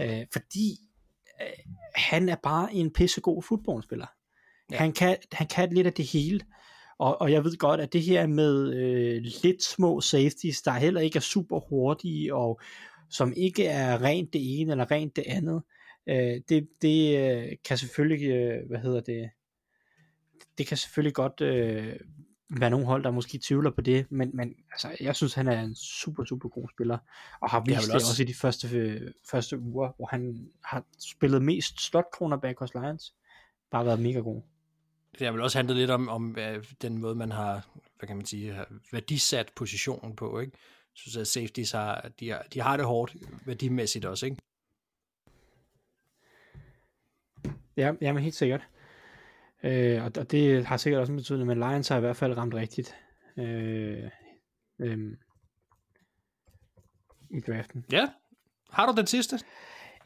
Øh, 0.00 0.26
fordi 0.32 0.78
øh, 1.40 1.72
han 1.94 2.28
er 2.28 2.36
bare 2.42 2.74
en 2.74 2.92
pissegod 2.92 3.42
fodboldspiller. 3.42 4.06
Ja. 4.70 4.76
Han, 4.76 4.92
kan, 4.92 5.16
han 5.32 5.46
kan 5.46 5.72
lidt 5.72 5.86
af 5.86 5.92
det 5.92 6.04
hele. 6.04 6.40
Og, 6.98 7.20
og 7.20 7.32
jeg 7.32 7.44
ved 7.44 7.56
godt, 7.56 7.80
at 7.80 7.92
det 7.92 8.02
her 8.02 8.26
med 8.26 8.74
øh, 8.74 9.22
lidt 9.42 9.62
små 9.62 10.00
safeties, 10.00 10.62
der 10.62 10.72
heller 10.72 11.00
ikke 11.00 11.16
er 11.16 11.20
super 11.20 11.60
hurtige, 11.60 12.34
og 12.34 12.60
som 13.10 13.32
ikke 13.36 13.66
er 13.66 14.02
rent 14.02 14.32
det 14.32 14.60
ene 14.60 14.70
eller 14.70 14.90
rent 14.90 15.16
det 15.16 15.24
andet, 15.26 15.62
øh, 16.06 16.40
det, 16.48 16.68
det 16.82 17.18
øh, 17.18 17.52
kan 17.64 17.78
selvfølgelig, 17.78 18.28
øh, 18.28 18.68
hvad 18.68 18.78
hedder 18.78 19.00
det, 19.00 19.30
det 20.58 20.66
kan 20.66 20.76
selvfølgelig 20.76 21.14
godt 21.14 21.40
øh, 21.40 21.96
være 22.50 22.70
nogle 22.70 22.86
hold, 22.86 23.04
der 23.04 23.10
måske 23.10 23.38
tvivler 23.42 23.70
på 23.70 23.80
det, 23.80 24.06
men, 24.10 24.30
men 24.34 24.54
altså, 24.72 24.96
jeg 25.00 25.16
synes, 25.16 25.34
han 25.34 25.48
er 25.48 25.60
en 25.60 25.74
super, 25.74 26.24
super 26.24 26.48
god 26.48 26.68
spiller, 26.68 26.98
og 27.40 27.50
har 27.50 27.60
vist 27.60 27.86
det 27.86 27.94
også- 27.94 28.06
også 28.10 28.22
i 28.22 28.26
de 28.26 28.34
første, 28.34 28.68
øh, 28.78 29.10
første 29.30 29.58
uger, 29.58 29.92
hvor 29.96 30.06
han 30.06 30.48
har 30.64 30.84
spillet 30.98 31.42
mest 31.42 31.80
slot 31.80 32.04
cornerback 32.12 32.58
hos 32.58 32.74
Lions. 32.74 33.14
Bare 33.70 33.86
været 33.86 34.00
mega 34.00 34.18
god. 34.18 34.42
Det 35.18 35.26
har 35.26 35.32
vel 35.32 35.40
også 35.42 35.58
handlet 35.58 35.76
lidt 35.76 35.90
om, 35.90 36.08
om 36.08 36.36
øh, 36.38 36.64
den 36.82 36.98
måde, 36.98 37.14
man 37.14 37.32
har, 37.32 37.66
hvad 37.98 38.06
kan 38.06 38.16
man 38.16 38.26
sige, 38.26 38.52
har 38.52 38.68
værdisat 38.92 39.52
positionen 39.56 40.16
på, 40.16 40.40
ikke? 40.40 40.52
Jeg 40.54 40.92
synes, 40.98 41.16
at 41.16 41.26
safeties 41.28 41.70
har, 41.72 42.10
de 42.20 42.30
har, 42.30 42.44
de 42.54 42.60
har 42.60 42.76
det 42.76 42.86
hårdt 42.86 43.16
værdimæssigt 43.46 44.04
også, 44.04 44.26
ikke? 44.26 44.36
Ja, 47.76 47.92
ja 48.00 48.12
men 48.12 48.22
helt 48.22 48.34
sikkert. 48.34 48.68
Øh, 49.64 50.04
og, 50.04 50.12
og 50.18 50.30
det 50.30 50.66
har 50.66 50.76
sikkert 50.76 51.00
også 51.00 51.12
en 51.12 51.16
betydning, 51.16 51.46
men 51.46 51.58
Lions 51.58 51.88
har 51.88 51.96
i 51.96 52.00
hvert 52.00 52.16
fald 52.16 52.36
ramt 52.36 52.54
rigtigt 52.54 52.94
øh, 53.36 54.04
øh, 54.78 54.98
i 57.30 57.40
draften. 57.40 57.84
Ja. 57.92 58.08
Har 58.70 58.86
du 58.86 58.96
den 58.96 59.06
sidste? 59.06 59.38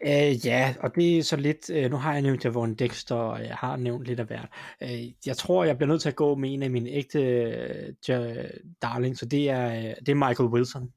Øh, 0.07 0.47
ja, 0.47 0.75
og 0.81 0.95
det 0.95 1.19
er 1.19 1.23
så 1.23 1.37
lidt, 1.37 1.71
øh, 1.71 1.91
nu 1.91 1.97
har 1.97 2.13
jeg 2.13 2.23
nævnt 2.23 2.45
Javon 2.45 2.75
Dexter, 2.75 3.15
og 3.15 3.45
jeg 3.45 3.57
har 3.57 3.77
nævnt 3.77 4.05
lidt 4.05 4.21
af 4.21 4.27
hvert. 4.27 4.49
Øh, 4.83 5.27
jeg 5.27 5.37
tror, 5.37 5.65
jeg 5.65 5.77
bliver 5.77 5.89
nødt 5.89 6.03
til 6.03 6.09
at 6.09 6.17
gå 6.17 6.35
med 6.35 6.55
en 6.55 6.63
af 6.63 6.71
mine 6.71 6.91
ægte 6.91 7.23
øh, 7.23 7.95
ja, 8.09 8.35
darling, 8.83 9.19
så 9.19 9.27
det 9.27 9.51
er, 9.51 9.69
øh, 9.69 9.95
det 10.01 10.09
er 10.09 10.29
Michael 10.29 10.49
Wilson 10.49 10.93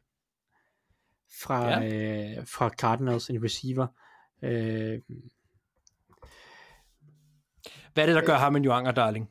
fra, 1.41 1.69
ja. 1.69 2.37
øh, 2.37 2.47
fra 2.47 2.69
Cardinals, 2.69 3.29
en 3.29 3.43
receiver. 3.43 3.87
Øh, 4.43 4.99
Hvad 7.93 8.03
er 8.03 8.05
det, 8.05 8.15
der 8.15 8.25
gør 8.25 8.37
ham 8.37 8.55
en 8.55 8.63
juanger, 8.63 8.91
darling? 8.91 9.29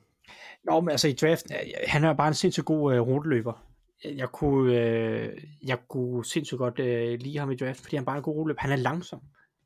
Nå, 0.65 0.81
men 0.81 0.91
altså 0.91 1.09
i 1.09 1.12
draften, 1.12 1.57
han 1.87 2.05
er 2.05 2.12
bare 2.12 2.28
en 2.28 2.35
sindssygt 2.35 2.66
god 2.66 2.95
øh, 2.95 3.01
ruteløber. 3.01 3.66
Jeg, 4.05 4.16
jeg 4.16 4.28
kunne, 4.28 4.74
øh, 4.78 5.45
jeg 5.66 5.78
kunne 5.89 6.24
sindssygt 6.24 6.59
godt 6.59 6.78
øh, 6.78 7.19
lide 7.20 7.39
ham 7.39 7.51
i 7.51 7.57
draften, 7.57 7.82
fordi 7.82 7.97
han 7.97 8.05
bare 8.05 8.16
er 8.16 8.19
en 8.19 8.23
god 8.23 8.35
ruteløber. 8.35 8.61
Han 8.61 8.73
er 8.73 8.77
langsom 8.77 9.20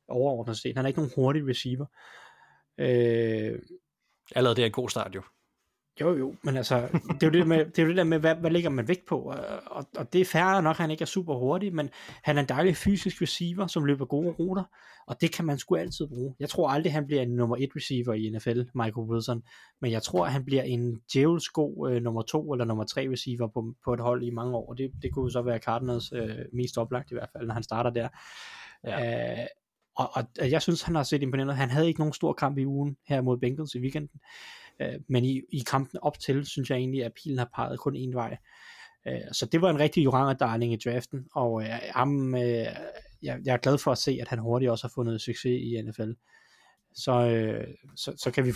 overordnet 0.07 0.57
set. 0.57 0.75
Han 0.75 0.85
er 0.85 0.87
ikke 0.87 0.99
nogen 0.99 1.11
hurtig 1.15 1.47
receiver. 1.47 1.85
Øh, 2.77 3.59
Allerede 4.35 4.55
det 4.55 4.61
er 4.61 4.65
en 4.65 4.71
god 4.71 4.89
start, 4.89 5.15
jo. 5.15 5.21
Jo, 6.01 6.17
jo, 6.17 6.35
men 6.43 6.57
altså, 6.57 6.81
det 6.91 7.23
er 7.23 7.27
jo 7.27 7.29
det, 7.29 7.47
med, 7.47 7.65
det, 7.65 7.79
er 7.79 7.83
jo 7.83 7.89
det 7.89 7.97
der 7.97 8.03
med, 8.03 8.19
hvad, 8.19 8.35
hvad 8.35 8.51
lægger 8.51 8.69
man 8.69 8.87
vægt 8.87 9.05
på? 9.05 9.19
Og, 9.65 9.85
og, 9.97 10.13
det 10.13 10.21
er 10.21 10.25
færre 10.25 10.63
nok, 10.63 10.77
han 10.77 10.91
ikke 10.91 11.01
er 11.01 11.05
super 11.05 11.35
hurtig, 11.35 11.75
men 11.75 11.89
han 12.23 12.37
er 12.37 12.41
en 12.41 12.49
dejlig 12.49 12.75
fysisk 12.75 13.21
receiver, 13.21 13.67
som 13.67 13.85
løber 13.85 14.05
gode 14.05 14.29
ruter, 14.29 14.63
og 15.07 15.21
det 15.21 15.33
kan 15.33 15.45
man 15.45 15.57
sgu 15.57 15.75
altid 15.75 16.07
bruge. 16.07 16.35
Jeg 16.39 16.49
tror 16.49 16.69
aldrig, 16.69 16.93
han 16.93 17.05
bliver 17.05 17.21
en 17.21 17.35
nummer 17.35 17.55
et 17.59 17.69
receiver 17.75 18.13
i 18.13 18.29
NFL, 18.29 18.61
Michael 18.75 19.07
Wilson, 19.09 19.43
men 19.81 19.91
jeg 19.91 20.03
tror, 20.03 20.25
at 20.25 20.31
han 20.31 20.45
bliver 20.45 20.63
en 20.63 21.01
djævels 21.13 21.49
god 21.49 21.91
øh, 21.91 22.01
nummer 22.01 22.21
to 22.21 22.53
eller 22.53 22.65
nummer 22.65 22.83
tre 22.83 23.11
receiver 23.11 23.47
på, 23.47 23.73
på 23.85 23.93
et 23.93 23.99
hold 23.99 24.23
i 24.23 24.29
mange 24.29 24.55
år, 24.55 24.69
og 24.69 24.77
det, 24.77 24.91
det 25.01 25.13
kunne 25.13 25.31
så 25.31 25.41
være 25.41 25.59
Cardinals 25.59 26.11
øh, 26.15 26.37
mest 26.53 26.77
oplagt 26.77 27.11
i 27.11 27.13
hvert 27.15 27.29
fald, 27.33 27.47
når 27.47 27.53
han 27.53 27.63
starter 27.63 27.89
der. 27.89 28.07
Ja. 28.83 29.41
Øh, 29.41 29.47
og, 29.97 30.09
og 30.15 30.51
jeg 30.51 30.61
synes, 30.61 30.81
han 30.81 30.95
har 30.95 31.03
set 31.03 31.21
imponerende. 31.21 31.53
Han 31.53 31.69
havde 31.69 31.87
ikke 31.87 31.99
nogen 31.99 32.13
stor 32.13 32.33
kamp 32.33 32.57
i 32.57 32.65
ugen 32.65 32.97
her 33.07 33.21
mod 33.21 33.37
Bengals 33.37 33.75
i 33.75 33.79
weekenden. 33.79 34.19
Øh, 34.19 34.64
Øh, 34.79 34.99
men 35.07 35.25
i, 35.25 35.41
i 35.51 35.63
kampen 35.67 35.99
op 36.01 36.19
til, 36.19 36.45
synes 36.45 36.69
jeg 36.69 36.77
egentlig, 36.77 37.03
at 37.03 37.13
pilen 37.13 37.37
har 37.37 37.49
peget 37.55 37.79
kun 37.79 37.95
en 37.95 38.13
vej. 38.13 38.37
Øh, 39.07 39.21
så 39.31 39.45
det 39.45 39.61
var 39.61 39.69
en 39.69 39.79
rigtig 39.79 40.03
Joranger 40.03 40.33
darling 40.33 40.73
i 40.73 40.77
draften, 40.85 41.27
og 41.35 41.63
øh, 41.63 41.69
ham, 41.95 42.35
øh, 42.35 42.41
jeg, 43.21 43.39
jeg 43.45 43.53
er 43.53 43.57
glad 43.57 43.77
for 43.77 43.91
at 43.91 43.97
se, 43.97 44.17
at 44.21 44.27
han 44.27 44.39
hurtigt 44.39 44.71
også 44.71 44.87
har 44.87 44.91
fundet 44.95 45.21
succes 45.21 45.61
i 45.61 45.81
NFL. 45.81 46.11
Så, 46.93 47.11
øh, 47.11 47.67
så, 47.95 48.13
så 48.17 48.31
kan 48.31 48.45
vi, 48.45 48.51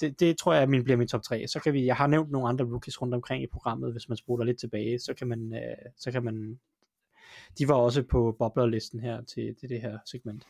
det, 0.00 0.20
det 0.20 0.38
tror 0.38 0.54
jeg 0.54 0.68
min, 0.68 0.84
bliver 0.84 0.96
min 0.96 1.08
top 1.08 1.22
3. 1.22 1.46
Så 1.48 1.60
kan 1.60 1.72
vi, 1.72 1.86
jeg 1.86 1.96
har 1.96 2.06
nævnt 2.06 2.30
nogle 2.30 2.48
andre 2.48 2.64
rookies 2.64 3.02
rundt 3.02 3.14
omkring 3.14 3.42
i 3.42 3.46
programmet, 3.52 3.92
hvis 3.92 4.08
man 4.08 4.16
spoler 4.16 4.44
lidt 4.44 4.60
tilbage, 4.60 4.98
så 4.98 5.14
kan 5.14 5.26
man, 5.26 5.54
øh, 5.54 5.90
så 5.98 6.12
kan 6.12 6.24
man 6.24 6.58
de 7.58 7.68
var 7.68 7.74
også 7.74 8.02
på 8.02 8.36
boblerlisten 8.38 9.00
her 9.00 9.22
til, 9.22 9.54
til 9.60 9.68
det 9.68 9.80
her 9.80 9.98
segment. 10.06 10.42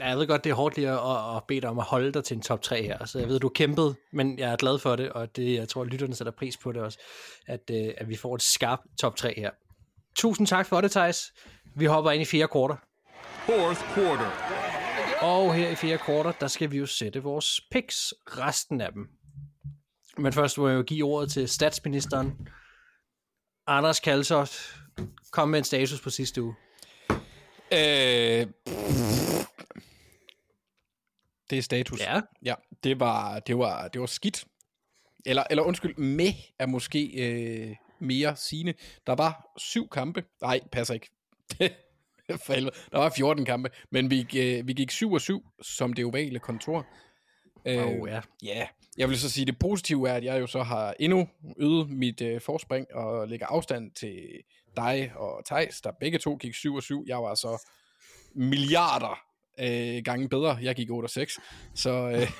Ja, 0.00 0.08
jeg 0.08 0.18
ved 0.18 0.26
godt, 0.26 0.44
det 0.44 0.50
er 0.50 0.54
hårdt 0.54 0.76
lige 0.76 0.90
at, 0.90 1.36
at, 1.36 1.42
bede 1.48 1.60
dig 1.60 1.70
om 1.70 1.78
at 1.78 1.84
holde 1.84 2.12
dig 2.12 2.24
til 2.24 2.36
en 2.36 2.42
top 2.42 2.62
3 2.62 2.82
her, 2.82 3.04
så 3.04 3.18
jeg 3.18 3.28
ved, 3.28 3.40
du 3.40 3.48
kæmpede, 3.48 3.94
men 4.12 4.38
jeg 4.38 4.52
er 4.52 4.56
glad 4.56 4.78
for 4.78 4.96
det, 4.96 5.12
og 5.12 5.36
det, 5.36 5.54
jeg 5.54 5.68
tror, 5.68 5.84
lytterne 5.84 6.14
sætter 6.14 6.32
pris 6.32 6.56
på 6.56 6.72
det 6.72 6.82
også, 6.82 6.98
at, 7.46 7.70
øh, 7.70 7.94
at 7.96 8.08
vi 8.08 8.16
får 8.16 8.34
et 8.34 8.42
skarpt 8.42 8.82
top 9.00 9.16
3 9.16 9.34
her. 9.36 9.50
Tusind 10.16 10.46
tak 10.46 10.66
for 10.66 10.80
det, 10.80 10.90
Thijs. 10.90 11.32
Vi 11.76 11.84
hopper 11.84 12.10
ind 12.10 12.22
i 12.22 12.24
fire 12.24 12.48
korter. 12.48 12.76
Fourth 13.46 13.94
quarter. 13.94 14.30
Og 15.20 15.54
her 15.54 15.70
i 15.70 15.74
fire 15.74 15.98
korter, 15.98 16.32
der 16.32 16.46
skal 16.46 16.70
vi 16.70 16.78
jo 16.78 16.86
sætte 16.86 17.22
vores 17.22 17.60
picks, 17.70 18.14
resten 18.26 18.80
af 18.80 18.92
dem. 18.92 19.08
Men 20.18 20.32
først 20.32 20.58
må 20.58 20.68
jeg 20.68 20.76
jo 20.76 20.82
give 20.82 21.06
ordet 21.06 21.32
til 21.32 21.48
statsministeren. 21.48 22.48
Anders 23.66 24.00
Kalsoft, 24.00 24.76
kom 25.32 25.48
med 25.48 25.58
en 25.58 25.64
status 25.64 26.00
på 26.00 26.10
sidste 26.10 26.42
uge. 26.42 26.54
Øh, 27.72 28.46
det 31.50 31.58
er 31.58 31.62
status. 31.62 32.00
Ja. 32.00 32.20
Ja, 32.44 32.54
det 32.84 33.00
var, 33.00 33.38
det 33.38 33.58
var, 33.58 33.88
det 33.88 34.00
var 34.00 34.06
skidt. 34.06 34.44
Eller, 35.26 35.44
eller 35.50 35.62
undskyld, 35.62 35.96
med 35.96 36.32
er 36.58 36.66
måske 36.66 37.06
øh, 37.06 37.76
mere 37.98 38.36
sine. 38.36 38.74
Der 39.06 39.14
var 39.14 39.52
syv 39.56 39.88
kampe. 39.88 40.24
Nej, 40.42 40.60
passer 40.72 40.94
ikke. 40.94 41.10
For 42.44 42.52
helvede. 42.52 42.74
Der 42.92 42.98
var 42.98 43.12
14 43.16 43.44
kampe, 43.44 43.70
men 43.90 44.10
vi, 44.10 44.26
øh, 44.36 44.68
vi 44.68 44.72
gik 44.72 44.90
7 44.90 45.12
og 45.12 45.20
7 45.20 45.42
som 45.62 45.92
det 45.92 46.04
ovale 46.04 46.38
kontor. 46.38 46.86
Øh, 47.64 47.86
Oh, 47.86 48.08
ja. 48.08 48.20
Ja, 48.42 48.66
jeg 48.98 49.08
vil 49.08 49.18
så 49.18 49.30
sige, 49.30 49.46
det 49.46 49.58
positive 49.58 50.08
er, 50.08 50.14
at 50.14 50.24
jeg 50.24 50.40
jo 50.40 50.46
så 50.46 50.62
har 50.62 50.94
endnu 51.00 51.28
øget 51.56 51.90
mit 51.90 52.20
øh, 52.20 52.40
forspring 52.40 52.94
og 52.94 53.28
lægger 53.28 53.46
afstand 53.46 53.90
til 53.90 54.42
dig 54.76 55.12
og 55.16 55.44
Tejs, 55.44 55.80
der 55.80 55.92
begge 56.00 56.18
to 56.18 56.36
gik 56.36 56.54
7 56.54 56.74
og 56.74 56.82
7. 56.82 57.04
Jeg 57.06 57.18
var 57.18 57.34
så 57.34 57.70
milliarder 58.34 59.20
øh, 59.60 60.02
gange 60.04 60.28
bedre. 60.28 60.58
Jeg 60.62 60.74
gik 60.74 60.90
8 60.90 61.06
og 61.06 61.10
6. 61.10 61.38
Så, 61.74 61.90
øh, 61.90 62.30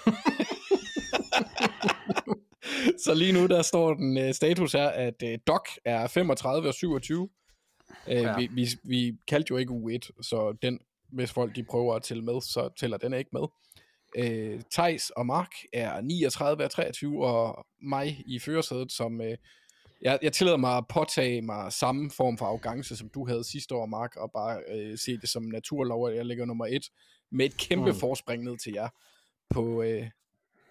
så 3.05 3.15
lige 3.15 3.33
nu 3.33 3.47
der 3.47 3.63
står 3.63 3.95
den 3.95 4.19
øh, 4.19 4.35
status 4.35 4.73
her, 4.73 4.89
at 4.89 5.23
øh, 5.25 5.39
Doc 5.47 5.69
er 5.85 6.07
35 6.07 6.69
og 6.69 6.75
27. 6.75 7.23
Øh, 7.23 7.29
Ja. 8.09 8.21
ja. 8.21 8.37
vi, 8.37 8.49
vi, 8.53 8.67
vi 8.85 9.13
kaldte 9.29 9.47
jo 9.51 9.57
ikke 9.57 9.73
U1, 9.73 10.23
så 10.23 10.57
den, 10.63 10.79
hvis 11.13 11.33
folk 11.33 11.57
de 11.57 11.63
prøver 11.65 11.95
at 11.95 12.03
tælle 12.03 12.23
med, 12.23 12.41
så 12.41 12.71
tæller 12.81 12.97
den 12.97 13.15
ikke 13.15 13.31
med. 13.33 13.43
Øh, 14.17 14.61
Tejs 14.71 15.11
og 15.11 15.27
Mark 15.27 15.51
er 15.73 16.01
39 16.01 16.65
og 16.65 16.71
23, 16.71 17.27
og 17.27 17.67
mig 17.83 18.23
i 18.27 18.39
førersædet, 18.39 18.93
som 18.93 19.21
øh, 19.21 19.37
jeg, 20.05 20.19
jeg 20.23 20.33
tillader 20.33 20.57
mig 20.59 20.77
at 20.77 20.89
påtage 20.89 21.43
mig 21.43 21.73
samme 21.73 22.11
form 22.11 22.39
for 22.39 22.47
arrogance, 22.47 22.97
som 22.97 23.09
du 23.09 23.27
havde 23.27 23.45
sidste 23.45 23.75
år, 23.75 23.87
Mark, 23.87 24.17
og 24.17 24.33
bare 24.33 24.63
øh, 24.69 24.99
se 24.99 25.19
det 25.19 25.29
som 25.29 25.43
naturlov, 25.43 26.09
at 26.09 26.17
jeg 26.17 26.27
ligger 26.27 26.45
nummer 26.45 26.67
et, 26.67 26.91
med 27.31 27.47
et 27.47 27.57
kæmpe 27.57 27.91
Mm. 27.91 27.97
forspring 27.99 28.45
ned 28.45 28.59
til 28.59 28.73
jer. 28.73 28.89
på 29.51 29.83
øh, 29.83 30.11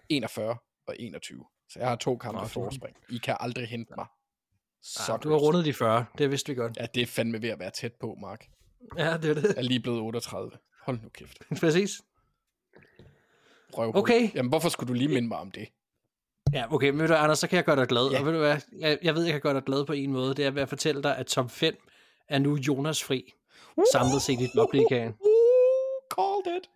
41 0.08 0.56
og 0.86 0.96
21. 0.98 1.44
Så 1.68 1.78
jeg 1.78 1.88
har 1.88 1.96
to 1.96 2.16
kampe 2.16 2.40
Nå, 2.40 2.46
forspring. 2.46 2.96
I 3.10 3.18
kan 3.18 3.36
aldrig 3.40 3.68
hente 3.68 3.92
mig. 3.96 4.06
Så 4.82 5.12
Ja, 5.12 5.16
du 5.16 5.30
har 5.30 5.36
rundet 5.36 5.64
de 5.64 5.72
40, 5.72 6.04
det 6.18 6.30
vidste 6.30 6.52
vi 6.52 6.54
godt. 6.56 6.76
Ja, 6.80 6.86
det 6.94 7.02
er 7.02 7.06
fandme 7.06 7.42
ved 7.42 7.48
at 7.48 7.58
være 7.58 7.70
tæt 7.70 7.92
på, 8.00 8.18
Mark. 8.20 8.46
Ja, 8.98 9.16
det 9.16 9.30
er 9.30 9.34
det. 9.34 9.42
Jeg 9.44 9.54
er 9.56 9.62
lige 9.62 9.80
blevet 9.80 10.00
38. 10.00 10.50
Hold 10.82 11.00
nu 11.02 11.08
kæft. 11.08 11.38
Præcis. 11.60 12.00
Røv 13.72 13.92
på. 13.92 13.98
Okay. 13.98 14.30
Jamen, 14.34 14.48
hvorfor 14.48 14.68
skulle 14.68 14.88
du 14.88 14.92
lige 14.94 15.08
minde 15.08 15.28
mig 15.28 15.38
om 15.38 15.50
det? 15.50 15.68
Ja, 16.54 16.74
okay, 16.74 16.90
men 16.90 16.98
ved 17.00 17.08
du, 17.08 17.14
Anders, 17.14 17.38
så 17.38 17.48
kan 17.48 17.56
jeg 17.56 17.64
gøre 17.64 17.76
dig 17.76 17.88
glad. 17.88 18.10
Ja. 18.10 18.18
Og 18.18 18.26
ved 18.26 18.32
du 18.32 18.38
hvad, 18.38 18.56
jeg, 18.78 18.98
jeg 19.02 19.14
ved, 19.14 19.22
jeg 19.22 19.32
kan 19.32 19.40
gøre 19.40 19.54
dig 19.54 19.62
glad 19.62 19.84
på 19.84 19.92
en 19.92 20.12
måde. 20.12 20.34
Det 20.34 20.44
er 20.44 20.50
ved 20.50 20.62
at 20.62 20.68
fortælle 20.68 21.02
dig, 21.02 21.16
at 21.16 21.26
top 21.26 21.50
5 21.50 21.76
er 22.28 22.38
nu 22.38 22.56
Jonas 22.56 23.04
fri. 23.04 23.32
Samlet 23.92 24.22
set 24.22 24.40
i 24.40 24.48
Blobligaen. 24.54 25.08
Uh, 25.08 26.16
called 26.16 26.56
it. 26.56 26.68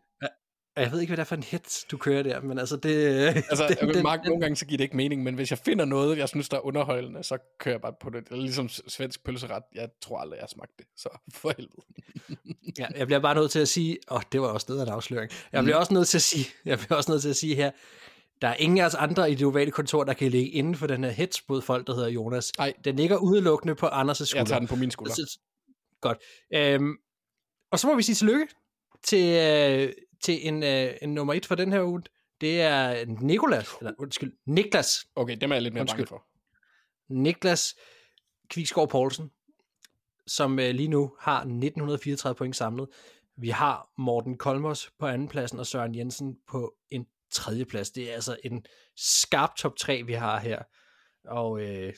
Jeg 0.76 0.92
ved 0.92 1.00
ikke, 1.00 1.10
hvad 1.10 1.16
det 1.16 1.22
er 1.22 1.26
for 1.26 1.34
en 1.34 1.42
hit, 1.42 1.84
du 1.90 1.96
kører 1.96 2.22
der, 2.22 2.40
men 2.40 2.58
altså 2.58 2.76
det... 2.76 3.18
Altså, 3.50 3.66
den, 3.68 3.88
den, 3.88 3.94
den, 3.94 4.02
Mark, 4.02 4.24
nogle 4.24 4.40
gange 4.40 4.56
så 4.56 4.66
giver 4.66 4.76
det 4.76 4.84
ikke 4.84 4.96
mening, 4.96 5.22
men 5.22 5.34
hvis 5.34 5.50
jeg 5.50 5.58
finder 5.58 5.84
noget, 5.84 6.18
jeg 6.18 6.28
synes, 6.28 6.48
der 6.48 6.56
er 6.56 6.60
underholdende, 6.60 7.22
så 7.22 7.38
kører 7.58 7.74
jeg 7.74 7.80
bare 7.80 7.92
på 8.00 8.10
det. 8.10 8.24
Det 8.24 8.32
er 8.32 8.36
ligesom 8.36 8.68
svensk 8.68 9.24
pølseret. 9.24 9.62
Jeg 9.74 9.88
tror 10.02 10.18
aldrig, 10.18 10.36
jeg 10.36 10.42
har 10.42 10.48
smagt 10.48 10.72
det. 10.78 10.86
Så 10.96 11.08
for 11.40 11.52
helvede. 11.56 11.82
ja, 12.78 12.86
jeg 12.98 13.06
bliver 13.06 13.20
bare 13.20 13.34
nødt 13.34 13.50
til 13.50 13.58
at 13.58 13.68
sige... 13.68 13.98
Åh, 14.10 14.16
oh, 14.16 14.22
det 14.32 14.40
var 14.40 14.48
også 14.48 14.66
noget 14.68 14.80
af 14.80 14.86
en 14.86 14.92
afsløring. 14.92 15.30
Jeg 15.52 15.64
bliver 15.64 15.76
også 15.76 15.94
nødt 15.94 16.08
til 16.08 16.18
at 16.18 16.22
sige... 16.22 16.46
Jeg 16.64 16.78
bliver 16.78 16.96
også 16.96 17.10
nødt 17.12 17.22
til 17.22 17.28
at 17.28 17.36
sige 17.36 17.54
her, 17.54 17.70
der 18.42 18.48
er 18.48 18.54
ingen 18.54 18.78
af 18.78 18.84
os 18.86 18.94
andre 18.94 19.30
i 19.30 19.34
det 19.34 19.46
ovale 19.46 19.70
kontor, 19.70 20.04
der 20.04 20.12
kan 20.12 20.30
ligge 20.30 20.48
inden 20.50 20.74
for 20.74 20.86
den 20.86 21.04
her 21.04 21.10
hits 21.10 21.48
mod 21.48 21.62
folk, 21.62 21.86
der 21.86 21.94
hedder 21.94 22.08
Jonas. 22.08 22.52
Nej. 22.58 22.72
Den 22.84 22.96
ligger 22.96 23.16
udelukkende 23.16 23.74
på 23.74 23.86
Anders' 23.86 24.12
skulder. 24.24 24.40
Jeg 24.40 24.46
tager 24.46 24.58
den 24.58 24.68
på 24.68 24.76
min 24.76 24.90
skulder. 24.90 25.14
Så- 25.14 25.38
Godt. 26.00 26.18
Øhm, 26.54 26.96
og 27.70 27.78
så 27.78 27.86
må 27.86 27.94
vi 27.96 28.02
sige 28.02 28.14
tillykke 28.14 28.46
til, 29.02 29.36
øh, 29.36 29.92
til 30.24 30.48
en, 30.48 30.62
øh, 30.62 30.94
en 31.02 31.14
nummer 31.14 31.34
et 31.34 31.46
for 31.46 31.54
den 31.54 31.72
her 31.72 31.82
uge. 31.84 32.02
Det 32.40 32.60
er 32.60 33.04
Nikolas, 33.06 33.68
eller 33.80 33.92
undskyld, 33.98 34.32
Niklas, 34.46 35.06
Okay, 35.14 35.36
dem 35.40 35.50
er 35.50 35.56
jeg 35.56 35.62
lidt 35.62 35.74
mere 35.74 35.80
Undskyld. 35.82 36.06
bange 36.06 36.08
for. 36.08 36.24
Niklas 37.22 37.74
Kvigsgaard 38.50 38.88
Poulsen, 38.88 39.30
som 40.26 40.58
øh, 40.58 40.70
lige 40.70 40.88
nu 40.88 41.12
har 41.20 41.38
1934 41.40 42.34
point 42.34 42.56
samlet. 42.56 42.88
Vi 43.36 43.48
har 43.48 43.88
Morten 43.98 44.36
Kolmos 44.38 44.90
på 44.98 45.06
andenpladsen 45.06 45.58
og 45.58 45.66
Søren 45.66 45.94
Jensen 45.94 46.36
på 46.48 46.74
en 46.90 47.06
tredje 47.30 47.64
plads. 47.64 47.90
Det 47.90 48.10
er 48.10 48.14
altså 48.14 48.36
en 48.44 48.64
skarp 48.96 49.50
top 49.58 49.76
3, 49.76 50.02
vi 50.02 50.12
har 50.12 50.40
her. 50.40 50.62
Og 51.24 51.60
øh, 51.60 51.92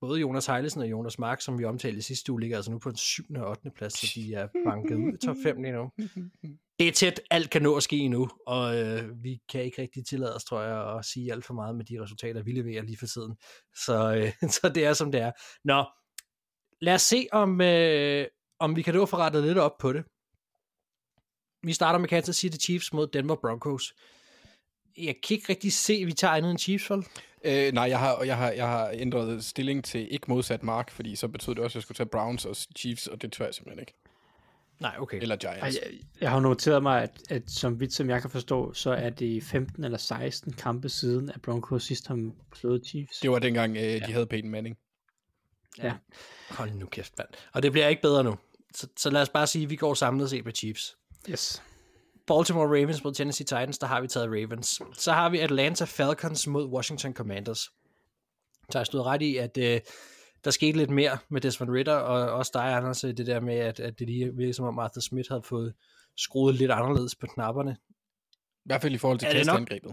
både 0.00 0.20
Jonas 0.20 0.46
Heilesen 0.46 0.80
og 0.80 0.90
Jonas 0.90 1.18
Mark, 1.18 1.40
som 1.40 1.58
vi 1.58 1.64
omtalte 1.64 1.98
i 1.98 2.02
sidste 2.02 2.32
uge, 2.32 2.40
ligger 2.40 2.56
altså 2.56 2.70
nu 2.70 2.78
på 2.78 2.88
en 2.88 2.96
7. 2.96 3.22
og 3.36 3.50
8. 3.50 3.70
plads, 3.70 3.92
så 3.92 4.12
de 4.14 4.34
er 4.34 4.48
banket 4.66 4.96
ud 4.96 5.12
i 5.12 5.26
top 5.26 5.36
5 5.42 5.62
lige 5.62 5.72
nu. 5.72 5.90
Det 6.78 6.88
er 6.88 6.92
tæt, 6.92 7.20
alt 7.30 7.50
kan 7.50 7.62
nå 7.62 7.76
at 7.76 7.82
ske 7.82 8.08
nu, 8.08 8.28
og 8.46 8.78
øh, 8.78 9.22
vi 9.22 9.40
kan 9.48 9.62
ikke 9.62 9.82
rigtig 9.82 10.06
tillade 10.06 10.34
os, 10.34 10.44
tror 10.44 10.62
jeg, 10.62 10.98
at 10.98 11.04
sige 11.04 11.32
alt 11.32 11.44
for 11.44 11.54
meget 11.54 11.76
med 11.76 11.84
de 11.84 12.02
resultater, 12.02 12.42
vi 12.42 12.52
leverer 12.52 12.82
lige 12.82 12.98
for 12.98 13.06
tiden. 13.06 13.36
Så, 13.74 14.14
øh, 14.14 14.50
så 14.54 14.72
det 14.74 14.84
er, 14.84 14.92
som 14.92 15.12
det 15.12 15.20
er. 15.20 15.32
Nå, 15.64 15.84
lad 16.80 16.94
os 16.94 17.02
se, 17.02 17.26
om, 17.32 17.60
øh, 17.60 18.26
om 18.58 18.76
vi 18.76 18.82
kan 18.82 18.94
nå 18.94 19.02
at 19.02 19.08
få 19.08 19.16
rettet 19.16 19.44
lidt 19.44 19.58
op 19.58 19.78
på 19.78 19.92
det. 19.92 20.04
Vi 21.62 21.72
starter 21.72 21.98
med 21.98 22.08
Kansas 22.08 22.36
City 22.36 22.56
Chiefs 22.64 22.92
mod 22.92 23.06
Denver 23.06 23.36
Broncos. 23.36 23.94
Jeg 24.98 25.14
kan 25.22 25.34
ikke 25.34 25.46
rigtig 25.48 25.72
se, 25.72 25.92
at 25.94 26.06
vi 26.06 26.12
tager 26.12 26.34
andet 26.34 26.50
end 26.50 26.58
Chiefs, 26.58 26.90
vel? 26.90 27.06
Øh, 27.44 27.72
nej, 27.72 27.84
jeg 27.84 27.98
har, 27.98 28.22
jeg, 28.22 28.36
har, 28.36 28.50
jeg 28.50 28.68
har 28.68 28.90
ændret 28.94 29.44
stilling 29.44 29.84
til 29.84 30.12
ikke 30.12 30.24
modsat 30.28 30.62
Mark, 30.62 30.90
fordi 30.90 31.16
så 31.16 31.28
betød 31.28 31.54
det 31.54 31.64
også, 31.64 31.72
at 31.72 31.74
jeg 31.74 31.82
skulle 31.82 31.96
tage 31.96 32.08
Browns 32.08 32.44
og 32.44 32.56
Chiefs, 32.76 33.06
og 33.06 33.22
det 33.22 33.32
tør 33.32 33.44
jeg 33.44 33.54
simpelthen 33.54 33.80
ikke. 33.80 33.94
Nej, 34.80 34.96
okay. 34.98 35.22
Eller 35.22 35.36
Giants. 35.36 35.78
jeg, 35.82 35.92
jeg 36.20 36.30
har 36.30 36.40
noteret 36.40 36.82
mig, 36.82 37.02
at, 37.02 37.10
at 37.30 37.50
som 37.50 37.80
vidt 37.80 37.92
som 37.92 38.10
jeg 38.10 38.20
kan 38.20 38.30
forstå, 38.30 38.72
så 38.72 38.90
er 38.90 39.10
det 39.10 39.42
15 39.42 39.84
eller 39.84 39.98
16 39.98 40.52
kampe 40.52 40.88
siden, 40.88 41.30
at 41.30 41.42
Broncos 41.42 41.84
sidst 41.84 42.06
har 42.06 42.30
slået 42.54 42.86
Chiefs. 42.86 43.18
Det 43.18 43.30
var 43.30 43.38
dengang, 43.38 43.76
øh, 43.76 44.06
de 44.06 44.12
havde 44.12 44.26
Peyton 44.26 44.50
Manning. 44.50 44.76
Ja. 45.78 45.92
Hold 46.50 46.70
nu 46.70 46.86
kæft, 46.86 47.12
mand. 47.18 47.28
Og 47.52 47.62
det 47.62 47.72
bliver 47.72 47.88
ikke 47.88 48.02
bedre 48.02 48.24
nu. 48.24 48.36
Så, 48.74 48.86
så 48.96 49.10
lad 49.10 49.22
os 49.22 49.28
bare 49.28 49.46
sige, 49.46 49.62
at 49.62 49.70
vi 49.70 49.76
går 49.76 49.94
samlet 49.94 50.30
set 50.30 50.44
på 50.44 50.50
Chiefs. 50.50 50.96
Yes. 51.30 51.62
Baltimore 52.26 52.66
Ravens 52.66 53.04
mod 53.04 53.14
Tennessee 53.14 53.44
Titans, 53.44 53.78
der 53.78 53.86
har 53.86 54.00
vi 54.00 54.06
taget 54.08 54.28
Ravens. 54.28 54.80
Så 54.92 55.12
har 55.12 55.28
vi 55.28 55.38
Atlanta 55.38 55.84
Falcons 55.84 56.46
mod 56.46 56.66
Washington 56.66 57.14
Commanders. 57.14 57.70
Så 58.70 58.78
jeg 58.78 58.86
stod 58.86 59.00
ret 59.00 59.22
i, 59.22 59.36
at 59.36 59.58
øh, 59.58 59.80
der 60.44 60.50
skete 60.50 60.78
lidt 60.78 60.90
mere 60.90 61.18
med 61.28 61.40
Desmond 61.40 61.70
Ritter, 61.70 61.94
og 61.94 62.30
også 62.32 62.50
dig, 62.54 62.72
Anders, 62.76 63.00
det 63.00 63.26
der 63.26 63.40
med, 63.40 63.54
at, 63.54 63.80
at 63.80 63.98
det 63.98 64.06
lige 64.06 64.34
virkede 64.36 64.52
som 64.54 64.64
om 64.64 64.78
Arthur 64.78 65.00
Smith 65.00 65.28
havde 65.30 65.42
fået 65.42 65.74
skruet 66.16 66.54
lidt 66.54 66.70
anderledes 66.70 67.14
på 67.14 67.26
knapperne. 67.26 67.76
I 68.32 68.66
hvert 68.66 68.82
fald 68.82 68.94
i 68.94 68.98
forhold 68.98 69.18
til 69.18 69.26
Er 69.28 69.32
det 69.32 69.46
nok? 69.46 69.58
kastangrebet. 69.58 69.92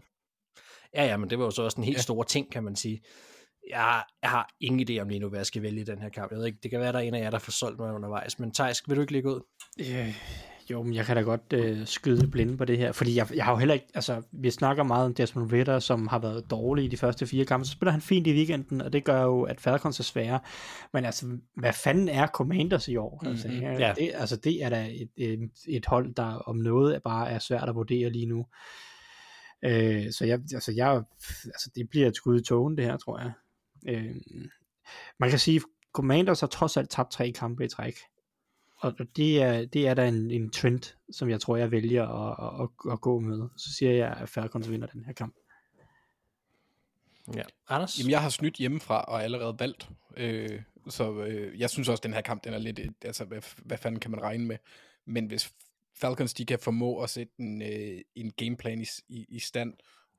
Ja, 0.96 1.06
ja, 1.06 1.18
men 1.18 1.30
det 1.30 1.40
var 1.40 1.46
jo 1.46 1.52
så 1.52 1.62
også 1.64 1.78
en 1.78 1.84
helt 1.84 1.96
Ja. 1.96 2.00
ja. 2.00 2.02
stor 2.02 2.24
ting, 2.24 2.52
kan 2.52 2.64
man 2.64 2.76
sige. 2.76 3.02
Jeg, 3.70 4.04
jeg 4.22 4.30
har 4.30 4.50
ingen 4.60 4.90
idé 4.90 5.02
om 5.02 5.10
lige 5.10 5.20
nu, 5.20 5.30
hvad 5.30 5.40
jeg 5.40 5.46
skal 5.46 5.62
vælge 5.62 5.82
i 5.82 5.84
den 5.84 6.02
her 6.02 6.10
kamp. 6.10 6.32
Jeg 6.32 6.40
ved 6.40 6.46
ikke, 6.46 6.60
det 6.64 6.72
kan 6.72 6.80
være, 6.80 6.92
der 6.92 7.00
er 7.00 7.04
en 7.04 7.14
af 7.14 7.20
jer, 7.20 7.30
der 7.30 7.40
får 7.40 7.52
solgt 7.52 7.80
mig 7.80 7.94
undervejs. 7.94 8.40
Men 8.40 8.52
Thijs, 8.54 8.84
vil 8.88 8.96
du 8.96 9.02
ikke 9.02 9.14
ligge 9.14 9.30
ud? 9.30 9.42
Øh, 9.80 10.16
jo, 10.72 10.84
men 10.84 10.94
jeg 10.94 11.06
kan 11.06 11.16
da 11.16 11.22
godt 11.22 11.54
øh, 11.54 11.86
skyde 11.88 12.28
blinde 12.28 12.58
på 12.58 12.66
det 12.66 12.78
her, 12.78 12.92
fordi 12.92 13.16
jeg, 13.16 13.28
jeg 13.36 13.46
har 13.46 13.52
jo 13.52 13.58
heller 13.58 13.74
ikke, 13.74 13.88
altså, 13.96 14.22
vi 14.32 14.50
snakker 14.50 14.84
meget 14.84 15.06
om 15.06 15.14
Desmond 15.14 15.52
Ritter, 15.52 15.80
som 15.80 16.08
har 16.08 16.20
været 16.20 16.52
dårlig 16.52 16.86
i 16.86 16.88
de 16.88 16.98
første 16.98 17.28
fire 17.28 17.46
kampe, 17.46 17.66
så 17.66 17.72
spiller 17.72 17.92
han 17.92 18.02
fint 18.02 18.28
i 18.28 18.34
weekenden, 18.34 18.82
og 18.82 18.94
det 18.94 19.04
gør 19.04 19.24
jo, 19.24 19.42
at 19.44 19.62
Falcons 19.62 20.00
er 20.00 20.04
svære, 20.04 20.40
men 20.94 21.06
altså, 21.06 21.38
hvad 21.56 21.74
fanden 21.74 22.10
er 22.10 22.28
Commanders 22.28 22.88
i 22.88 22.96
år? 22.96 23.24
Altså, 23.28 23.48
Mhm. 23.48 23.58
ja. 23.62 23.94
Det, 23.98 24.12
altså, 24.14 24.36
det 24.36 24.64
er 24.64 24.70
da 24.70 24.88
et, 24.92 25.10
et, 25.18 25.50
et 25.68 25.86
hold, 25.86 26.14
der 26.16 26.24
om 26.24 26.56
noget 26.56 27.04
bare 27.04 27.30
er 27.30 27.40
svært 27.40 27.70
at 27.70 27.76
vurdere 27.76 28.10
lige 28.10 28.26
nu. 28.26 28.46
Øh, 29.66 30.12
så 30.12 30.26
jeg, 30.26 30.40
altså, 30.54 30.72
jeg, 30.76 31.04
altså, 31.46 31.70
det 31.76 31.90
bliver 31.90 32.08
et 32.08 32.16
skud 32.16 32.40
i 32.40 32.44
togen, 32.44 32.78
det 32.78 32.86
her, 32.86 32.98
tror 32.98 33.20
jeg. 33.20 33.32
Øh, 33.88 34.16
man 35.20 35.30
kan 35.30 35.40
sige, 35.40 35.62
Commanders 35.94 36.40
har 36.40 36.48
trods 36.48 36.78
alt 36.78 36.90
tabt 36.90 37.12
tre 37.12 37.32
kampe 37.32 37.66
i 37.66 37.68
træk. 37.68 37.96
Og 38.84 38.94
det 39.16 39.42
er, 39.42 39.66
det 39.66 39.88
er 39.88 39.94
da 39.94 40.08
en, 40.08 40.32
en 40.32 40.50
trend, 40.50 40.96
som 41.12 41.30
jeg 41.30 41.42
tror, 41.42 41.58
jeg 41.58 41.72
vælger 41.72 42.08
at, 42.08 42.62
at, 42.62 42.92
at, 42.92 43.02
gå 43.02 43.20
med. 43.20 43.50
Så 43.58 43.74
siger 43.74 43.92
jeg, 43.92 44.18
at 44.22 44.30
Falcons 44.30 44.70
vinder 44.70 44.88
den 44.88 45.06
her 45.06 45.14
kamp. 45.14 45.36
Ja. 47.36 47.42
Anders? 47.70 48.00
Jamen, 48.00 48.12
jeg 48.12 48.22
har 48.22 48.30
snydt 48.30 48.56
hjemmefra 48.56 49.02
og 49.02 49.24
allerede 49.24 49.56
valgt. 49.60 49.90
Øh, 50.18 50.62
så 50.90 51.24
øh, 51.24 51.60
jeg 51.60 51.70
synes 51.70 51.90
også, 51.90 52.00
at 52.00 52.04
den 52.04 52.14
her 52.14 52.22
kamp, 52.22 52.44
den 52.44 52.54
er 52.54 52.58
lidt, 52.58 52.80
altså, 53.02 53.26
hvad, 53.26 53.42
hvad 53.66 53.78
fanden 53.78 54.00
kan 54.00 54.12
man 54.12 54.22
regne 54.22 54.46
med? 54.46 54.58
Men 55.06 55.26
hvis 55.26 55.54
Falcons, 55.96 56.34
de 56.34 56.46
kan 56.46 56.60
formå 56.60 57.02
at 57.02 57.10
sætte 57.10 57.34
en, 57.40 57.62
øh, 57.62 58.02
en 58.16 58.32
gameplan 58.32 58.82
i, 58.82 58.86
i, 59.10 59.26
i 59.30 59.40
stand, 59.40 59.74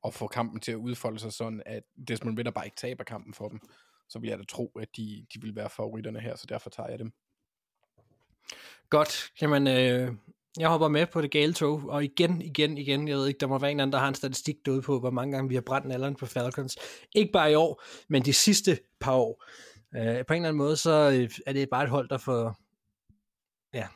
og 0.04 0.14
få 0.14 0.26
kampen 0.26 0.60
til 0.60 0.72
at 0.72 0.76
udfolde 0.76 1.18
sig 1.18 1.32
sådan, 1.32 1.62
at 1.66 1.82
Desmond 2.08 2.38
Ritter 2.38 2.52
bare 2.52 2.64
ikke 2.64 2.76
taber 2.76 3.04
kampen 3.04 3.34
for 3.34 3.48
dem, 3.48 3.60
så 4.08 4.18
vil 4.18 4.28
jeg 4.28 4.38
da 4.38 4.44
tro, 4.44 4.66
at 4.80 4.88
de, 4.96 5.26
de 5.34 5.40
vil 5.40 5.56
være 5.56 5.70
favoritterne 5.70 6.20
her, 6.20 6.36
så 6.36 6.46
derfor 6.48 6.70
tager 6.70 6.88
jeg 6.88 6.98
dem. 6.98 7.12
Godt. 8.90 9.30
Jamen, 9.40 9.66
øh, 9.66 10.12
jeg 10.58 10.68
hopper 10.68 10.88
med 10.88 11.06
på 11.06 11.20
det 11.20 11.30
gale 11.30 11.52
tog, 11.52 11.82
og 11.88 12.04
igen, 12.04 12.42
igen, 12.42 12.78
igen, 12.78 13.08
jeg 13.08 13.16
ved 13.16 13.28
ikke, 13.28 13.38
der 13.38 13.46
må 13.46 13.58
være 13.58 13.70
en 13.70 13.80
anden, 13.80 13.92
der 13.92 13.98
har 13.98 14.08
en 14.08 14.14
statistik 14.14 14.56
derude 14.66 14.82
på, 14.82 15.00
hvor 15.00 15.10
mange 15.10 15.32
gange 15.32 15.48
vi 15.48 15.54
har 15.54 15.62
brændt 15.62 15.92
alderen 15.92 16.14
på 16.14 16.26
Falcons. 16.26 16.76
Ikke 17.14 17.32
bare 17.32 17.52
i 17.52 17.54
år, 17.54 17.82
men 18.08 18.24
de 18.24 18.32
sidste 18.32 18.78
par 19.00 19.14
år. 19.14 19.44
Øh, 19.96 20.02
på 20.02 20.32
en 20.32 20.36
eller 20.36 20.48
anden 20.48 20.56
måde, 20.56 20.76
så 20.76 21.10
øh, 21.14 21.30
er 21.46 21.52
det 21.52 21.68
bare 21.70 21.84
et 21.84 21.90
hold, 21.90 22.08
der 22.08 22.18
får 22.18 22.56
ja, 23.74 23.88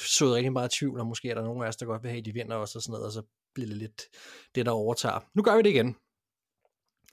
sået 0.00 0.34
rigtig 0.34 0.52
meget 0.52 0.70
tvivl, 0.70 1.00
og 1.00 1.06
måske 1.06 1.30
er 1.30 1.34
der 1.34 1.42
nogen 1.42 1.62
af 1.62 1.68
os, 1.68 1.76
der 1.76 1.86
godt 1.86 2.02
vil 2.02 2.10
have, 2.10 2.18
at 2.18 2.24
de 2.24 2.32
vinder 2.32 2.56
også 2.56 2.78
og 2.78 2.82
sådan 2.82 2.92
noget, 2.92 3.06
og 3.06 3.12
så 3.12 3.22
bliver 3.54 3.68
det 3.68 3.76
lidt 3.76 4.02
det, 4.54 4.66
der 4.66 4.72
overtager. 4.72 5.20
Nu 5.34 5.42
gør 5.42 5.56
vi 5.56 5.62
det 5.62 5.70
igen. 5.70 5.96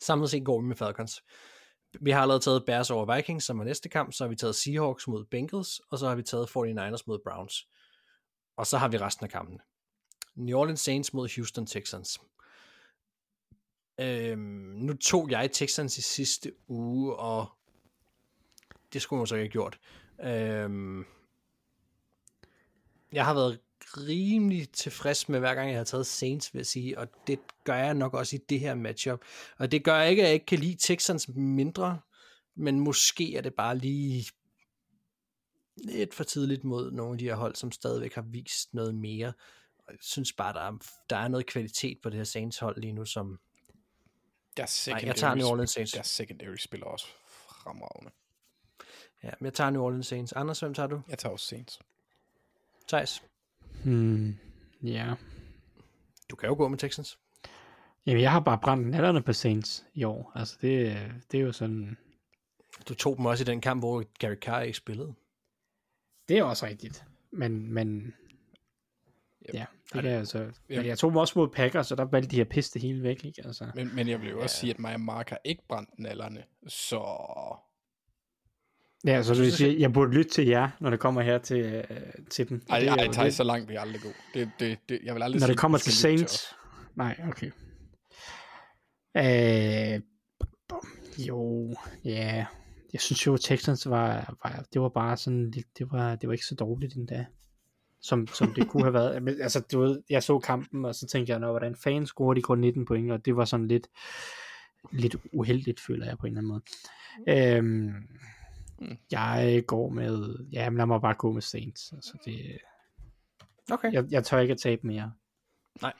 Samlet 0.01 0.29
set 0.29 0.45
går 0.45 0.61
vi 0.61 0.67
med 0.67 0.75
Falcons. 0.75 1.21
Vi 2.01 2.11
har 2.11 2.21
allerede 2.21 2.43
taget 2.43 2.65
Bears 2.65 2.91
over 2.91 3.15
Vikings, 3.15 3.45
som 3.45 3.59
er 3.59 3.63
næste 3.63 3.89
kamp, 3.89 4.13
så 4.13 4.23
har 4.23 4.29
vi 4.29 4.35
taget 4.35 4.55
Seahawks 4.55 5.07
mod 5.07 5.25
Bengals, 5.25 5.81
og 5.89 5.97
så 5.97 6.07
har 6.07 6.15
vi 6.15 6.23
taget 6.23 6.49
49ers 6.49 7.03
mod 7.07 7.19
Browns. 7.23 7.67
Og 8.57 8.67
så 8.67 8.77
har 8.77 8.87
vi 8.87 8.97
resten 8.97 9.23
af 9.23 9.29
kampen. 9.29 9.59
New 10.35 10.57
Orleans 10.57 10.79
Saints 10.79 11.13
mod 11.13 11.35
Houston 11.35 11.65
Texans. 11.65 12.19
Øhm, 13.99 14.39
nu 14.75 14.93
tog 14.93 15.31
jeg 15.31 15.51
Texans 15.51 15.97
i 15.97 16.01
sidste 16.01 16.51
uge, 16.67 17.15
og 17.15 17.47
det 18.93 19.01
skulle 19.01 19.17
man 19.17 19.27
så 19.27 19.35
ikke 19.35 19.43
have 19.43 19.51
gjort. 19.51 19.79
Øhm, 20.23 21.05
jeg 23.11 23.25
har 23.25 23.33
været 23.33 23.59
rimelig 23.97 24.69
tilfreds 24.69 25.29
med 25.29 25.39
hver 25.39 25.55
gang 25.55 25.69
jeg 25.69 25.77
har 25.77 25.83
taget 25.83 26.07
Saints, 26.07 26.53
vil 26.53 26.59
jeg 26.59 26.65
sige, 26.65 26.99
og 26.99 27.07
det 27.27 27.39
gør 27.63 27.75
jeg 27.75 27.93
nok 27.93 28.13
også 28.13 28.35
i 28.35 28.39
det 28.49 28.59
her 28.59 28.75
matchup. 28.75 29.21
Og 29.57 29.71
det 29.71 29.83
gør 29.83 30.01
ikke, 30.01 30.21
at 30.21 30.25
jeg 30.25 30.33
ikke 30.33 30.45
kan 30.45 30.59
lide 30.59 30.77
Texans 30.79 31.27
mindre, 31.35 31.99
men 32.55 32.79
måske 32.79 33.35
er 33.35 33.41
det 33.41 33.53
bare 33.53 33.77
lige 33.77 34.25
lidt 35.77 36.13
for 36.13 36.23
tidligt 36.23 36.63
mod 36.63 36.91
nogle 36.91 37.11
af 37.13 37.17
de 37.17 37.25
her 37.25 37.35
hold, 37.35 37.55
som 37.55 37.71
stadigvæk 37.71 38.13
har 38.13 38.21
vist 38.21 38.73
noget 38.73 38.95
mere. 38.95 39.33
Og 39.77 39.91
jeg 39.91 39.99
synes 40.01 40.33
bare, 40.33 40.53
der 40.53 40.59
er, 40.59 40.77
der 41.09 41.17
er 41.17 41.27
noget 41.27 41.45
kvalitet 41.45 41.97
på 42.03 42.09
det 42.09 42.17
her 42.17 42.23
Saints 42.23 42.59
hold 42.59 42.81
lige 42.81 42.93
nu, 42.93 43.05
som... 43.05 43.39
Deres 44.57 44.87
Nej, 44.87 45.01
jeg 45.03 45.15
tager 45.15 45.35
New 45.35 45.47
Orleans 45.47 45.71
Saints. 45.71 45.91
Deres 45.91 46.07
secondary 46.07 46.55
spiller 46.55 46.85
også 46.85 47.05
fremragende. 47.37 48.11
Ja, 49.23 49.31
men 49.39 49.45
jeg 49.45 49.53
tager 49.53 49.69
New 49.69 49.81
Orleans 49.81 50.07
Saints. 50.07 50.33
Anders, 50.33 50.59
hvem 50.59 50.73
tager 50.73 50.87
du? 50.87 51.01
Jeg 51.09 51.17
tager 51.17 51.33
også 51.33 51.45
Saints. 51.45 51.79
Thijs? 52.87 53.23
Hmm, 53.83 54.37
ja. 54.83 55.13
Du 56.29 56.35
kan 56.35 56.49
jo 56.49 56.55
gå 56.55 56.67
med 56.67 56.77
Texans. 56.77 57.19
Jamen, 58.05 58.21
jeg 58.21 58.31
har 58.31 58.39
bare 58.39 58.59
brændt 58.63 58.87
nallerne 58.87 59.21
på 59.21 59.33
Saints 59.33 59.85
i 59.93 60.03
år. 60.03 60.31
Altså, 60.35 60.57
det, 60.61 60.97
det 61.31 61.39
er 61.39 61.43
jo 61.43 61.51
sådan... 61.51 61.97
Du 62.89 62.93
tog 62.93 63.17
dem 63.17 63.25
også 63.25 63.43
i 63.43 63.45
den 63.45 63.61
kamp, 63.61 63.81
hvor 63.81 64.03
Gary 64.19 64.35
Carr 64.35 64.61
ikke 64.61 64.77
spillede. 64.77 65.13
Det 66.29 66.37
er 66.37 66.43
også 66.43 66.65
rigtigt. 66.65 67.05
Men, 67.31 67.73
men 67.73 68.13
ja, 69.53 69.65
det 69.93 70.01
kan 70.01 70.11
jeg 70.11 70.27
så. 70.27 70.51
Men 70.69 70.85
jeg 70.85 70.97
tog 70.97 71.11
dem 71.11 71.17
også 71.17 71.39
mod 71.39 71.47
Packers, 71.47 71.87
så 71.87 71.95
der 71.95 72.05
valgte 72.05 72.31
de 72.31 72.35
her 72.35 72.43
piste 72.43 72.79
hele 72.79 73.03
væk, 73.03 73.25
ikke? 73.25 73.41
Altså. 73.45 73.71
Men, 73.75 73.95
men 73.95 74.07
jeg 74.07 74.21
vil 74.21 74.29
jo 74.29 74.41
også 74.41 74.57
sige, 74.57 74.73
at 74.73 74.79
Maja 74.79 74.97
Mark 74.97 75.29
har 75.29 75.39
ikke 75.43 75.63
brændt 75.67 75.99
nallerne, 75.99 76.43
så... 76.67 77.03
Ja, 79.05 79.23
så 79.23 79.33
du 79.33 79.39
vil 79.39 79.51
sige, 79.51 79.79
jeg 79.79 79.93
burde 79.93 80.11
lytte 80.13 80.31
til 80.31 80.47
jer, 80.47 80.69
når 80.79 80.89
det 80.89 80.99
kommer 80.99 81.21
her 81.21 81.37
til, 81.37 81.59
øh, 81.59 81.83
til 82.29 82.49
dem. 82.49 82.61
Ej, 82.69 82.79
Det 82.79 82.89
ej, 82.89 83.05
jo 83.05 83.11
tager 83.11 83.25
det. 83.25 83.33
så 83.33 83.43
langt 83.43 83.67
vil 83.67 83.73
jeg 83.73 83.81
aldrig 83.81 84.01
gå. 84.01 84.09
Det, 84.33 84.51
det, 84.59 84.79
det, 84.89 84.99
jeg 85.03 85.15
vil 85.15 85.23
aldrig 85.23 85.39
Når 85.39 85.45
sige, 85.47 85.53
det 85.53 85.59
kommer 85.59 85.77
til 85.77 85.93
Saints. 85.93 86.55
Nej, 86.95 87.19
okay. 87.27 87.51
Øh, 89.17 90.01
jo, 91.27 91.73
ja. 92.05 92.45
Jeg 92.93 93.01
synes 93.01 93.27
jo, 93.27 93.33
at 93.33 93.39
Texans 93.41 93.89
var, 93.89 94.35
var, 94.43 94.65
det 94.73 94.81
var 94.81 94.89
bare 94.89 95.17
sådan 95.17 95.51
lidt, 95.51 95.67
det 95.77 95.91
var, 95.91 96.15
det 96.15 96.27
var 96.27 96.33
ikke 96.33 96.45
så 96.45 96.55
dårligt 96.55 96.93
endda. 96.95 97.25
Som, 98.01 98.27
som 98.27 98.53
det 98.53 98.67
kunne 98.67 98.83
have 98.83 98.93
været. 98.93 99.21
Men, 99.23 99.41
altså, 99.41 99.59
du 99.71 99.79
ved, 99.81 100.01
jeg 100.09 100.23
så 100.23 100.39
kampen, 100.39 100.85
og 100.85 100.95
så 100.95 101.07
tænkte 101.07 101.31
jeg, 101.31 101.39
nå, 101.39 101.49
hvordan 101.49 101.75
fanden 101.75 102.05
scorede 102.07 102.37
de 102.37 102.41
kun 102.41 102.59
19 102.59 102.85
point, 102.85 103.11
og 103.11 103.25
det 103.25 103.35
var 103.35 103.45
sådan 103.45 103.67
lidt, 103.67 103.87
lidt 104.91 105.15
uheldigt, 105.33 105.79
føler 105.79 106.05
jeg 106.05 106.17
på 106.17 106.27
en 106.27 106.37
eller 106.37 106.53
anden 106.53 106.61
måde. 107.27 107.57
Øhm, 107.57 107.93
jeg 109.11 109.63
går 109.67 109.89
med, 109.89 110.35
ja, 110.51 110.69
men 110.69 110.77
lad 110.77 110.85
mig 110.85 111.01
bare 111.01 111.13
gå 111.13 111.31
med 111.31 111.41
Saints. 111.41 111.91
Altså, 111.95 112.13
det, 112.25 112.57
Okay. 113.71 113.93
jeg, 113.93 114.05
jeg 114.11 114.23
tør 114.23 114.39
ikke 114.39 114.51
at 114.51 114.57
tabe 114.59 114.87
mere. 114.87 115.11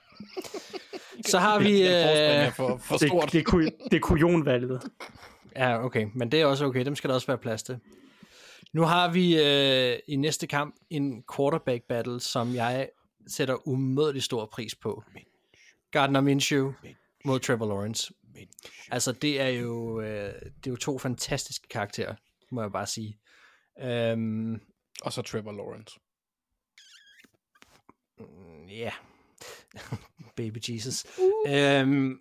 Så 1.26 1.40
har 1.40 1.60
vi... 1.60 1.82
Er 1.82 2.46
Øh, 2.48 2.54
for, 2.54 2.78
for 2.78 2.98
stort. 3.08 3.24
Det, 3.24 3.32
det, 3.34 3.40
er 3.40 3.44
ku- 3.44 3.62
det 3.62 3.94
er 3.94 4.00
kujonvalget. 4.00 4.82
ja, 5.56 5.84
okay, 5.86 6.08
men 6.16 6.32
det 6.32 6.42
er 6.42 6.46
også 6.46 6.66
okay. 6.66 6.86
Dem 6.86 6.96
skal 6.96 7.08
der 7.08 7.14
også 7.14 7.28
være 7.28 7.38
plads 7.38 7.64
til. 7.64 7.80
Nu 8.74 8.82
har 8.82 9.12
vi 9.12 9.42
øh, 9.44 10.00
i 10.08 10.16
næste 10.16 10.48
kamp 10.48 10.76
en 10.90 11.24
quarterback 11.36 11.84
battle, 11.90 12.20
som 12.20 12.56
jeg 12.56 12.90
sætter 13.28 13.68
umådelig 13.68 14.24
stor 14.24 14.46
pris 14.46 14.76
på. 14.76 15.04
Gardner 15.92 16.22
Minshew 16.22 16.74
mod 17.26 17.40
Trevor 17.40 17.66
Lawrence. 17.68 18.14
Altså, 18.92 19.12
det 19.12 19.42
er 19.42 19.48
jo, 19.48 20.02
øh, 20.02 20.34
det 20.34 20.68
er 20.68 20.72
jo 20.72 20.76
to 20.76 20.98
fantastiske 20.98 21.68
karakterer, 21.68 22.16
må 22.54 22.62
jeg 22.62 22.72
bare 22.72 22.88
sige. 22.88 23.20
Øhm, 23.80 24.62
Og 25.02 25.14
så 25.14 25.22
Trevor 25.22 25.52
Lawrence. 25.52 26.00
Ja. 28.70 28.92
Baby 30.38 30.58
Jesus. 30.70 31.06
Øhm, 31.48 32.20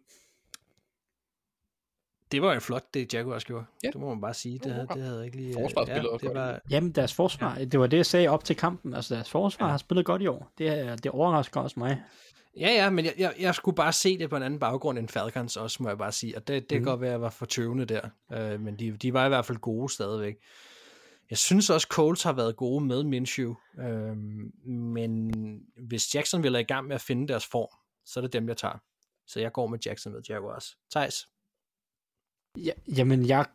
det 2.32 2.42
var 2.42 2.54
jo 2.54 2.60
flot, 2.60 2.94
det 2.94 3.14
Jaguars 3.14 3.44
gjorde. 3.44 3.64
Ja. 3.82 3.88
Det 3.90 4.00
må 4.00 4.08
man 4.08 4.20
bare 4.20 4.34
sige. 4.34 4.58
Det, 4.58 4.72
havde, 4.72 4.86
det 4.86 5.02
havde 5.02 5.16
jeg 5.16 5.24
ikke 5.24 5.36
lige... 5.36 5.54
Forsvaret 5.54 5.88
spillede 5.88 6.10
også 6.10 6.26
det 6.26 6.34
godt. 6.34 6.46
var, 6.46 6.60
Jamen, 6.70 6.92
deres 6.92 7.14
forsvar, 7.14 7.56
ja. 7.58 7.64
det 7.64 7.80
var 7.80 7.86
det, 7.86 7.96
jeg 7.96 8.06
sagde 8.06 8.28
op 8.28 8.44
til 8.44 8.56
kampen. 8.56 8.94
Altså, 8.94 9.14
deres 9.14 9.30
forsvar 9.30 9.66
ja. 9.66 9.70
har 9.70 9.78
spillet 9.78 10.06
godt 10.06 10.22
i 10.22 10.26
år. 10.26 10.52
Det, 10.58 10.68
er- 10.68 10.96
det 10.96 11.10
overrasker 11.10 11.60
også 11.60 11.78
mig. 11.80 12.02
Ja, 12.56 12.70
ja, 12.70 12.90
men 12.90 13.04
jeg, 13.04 13.14
jeg, 13.18 13.34
jeg 13.38 13.54
skulle 13.54 13.74
bare 13.74 13.92
se 13.92 14.18
det 14.18 14.30
på 14.30 14.36
en 14.36 14.42
anden 14.42 14.60
baggrund 14.60 14.98
end 14.98 15.08
Falcons 15.08 15.56
også, 15.56 15.82
må 15.82 15.88
jeg 15.88 15.98
bare 15.98 16.12
sige. 16.12 16.36
Og 16.36 16.48
det, 16.48 16.70
det 16.70 16.78
kan 16.78 16.82
godt 16.82 17.00
være, 17.00 17.10
at 17.10 17.12
jeg 17.12 17.20
var 17.20 17.30
for 17.30 17.46
tøvende 17.46 17.84
der. 17.84 18.08
Øh, 18.32 18.60
men 18.60 18.78
de, 18.78 18.90
de 18.90 19.12
var 19.12 19.26
i 19.26 19.28
hvert 19.28 19.46
fald 19.46 19.58
gode 19.58 19.92
stadigvæk. 19.92 20.36
Jeg 21.30 21.38
synes 21.38 21.70
også, 21.70 21.86
Coles 21.90 22.22
har 22.22 22.32
været 22.32 22.56
gode 22.56 22.84
med 22.84 23.04
Minshew. 23.04 23.54
Øh, 23.78 24.16
men 24.66 25.32
hvis 25.88 26.14
Jacksonville 26.14 26.58
er 26.58 26.62
i 26.62 26.64
gang 26.64 26.86
med 26.86 26.94
at 26.94 27.00
finde 27.00 27.28
deres 27.28 27.46
form, 27.46 27.78
så 28.04 28.20
er 28.20 28.22
det 28.22 28.32
dem, 28.32 28.48
jeg 28.48 28.56
tager. 28.56 28.78
Så 29.26 29.40
jeg 29.40 29.52
går 29.52 29.66
med 29.66 29.78
Jacksonville 29.86 30.24
Jaguars. 30.28 30.76
Thijs? 30.90 31.28
Ja, 32.56 32.72
jamen, 32.96 33.28
jeg... 33.28 33.46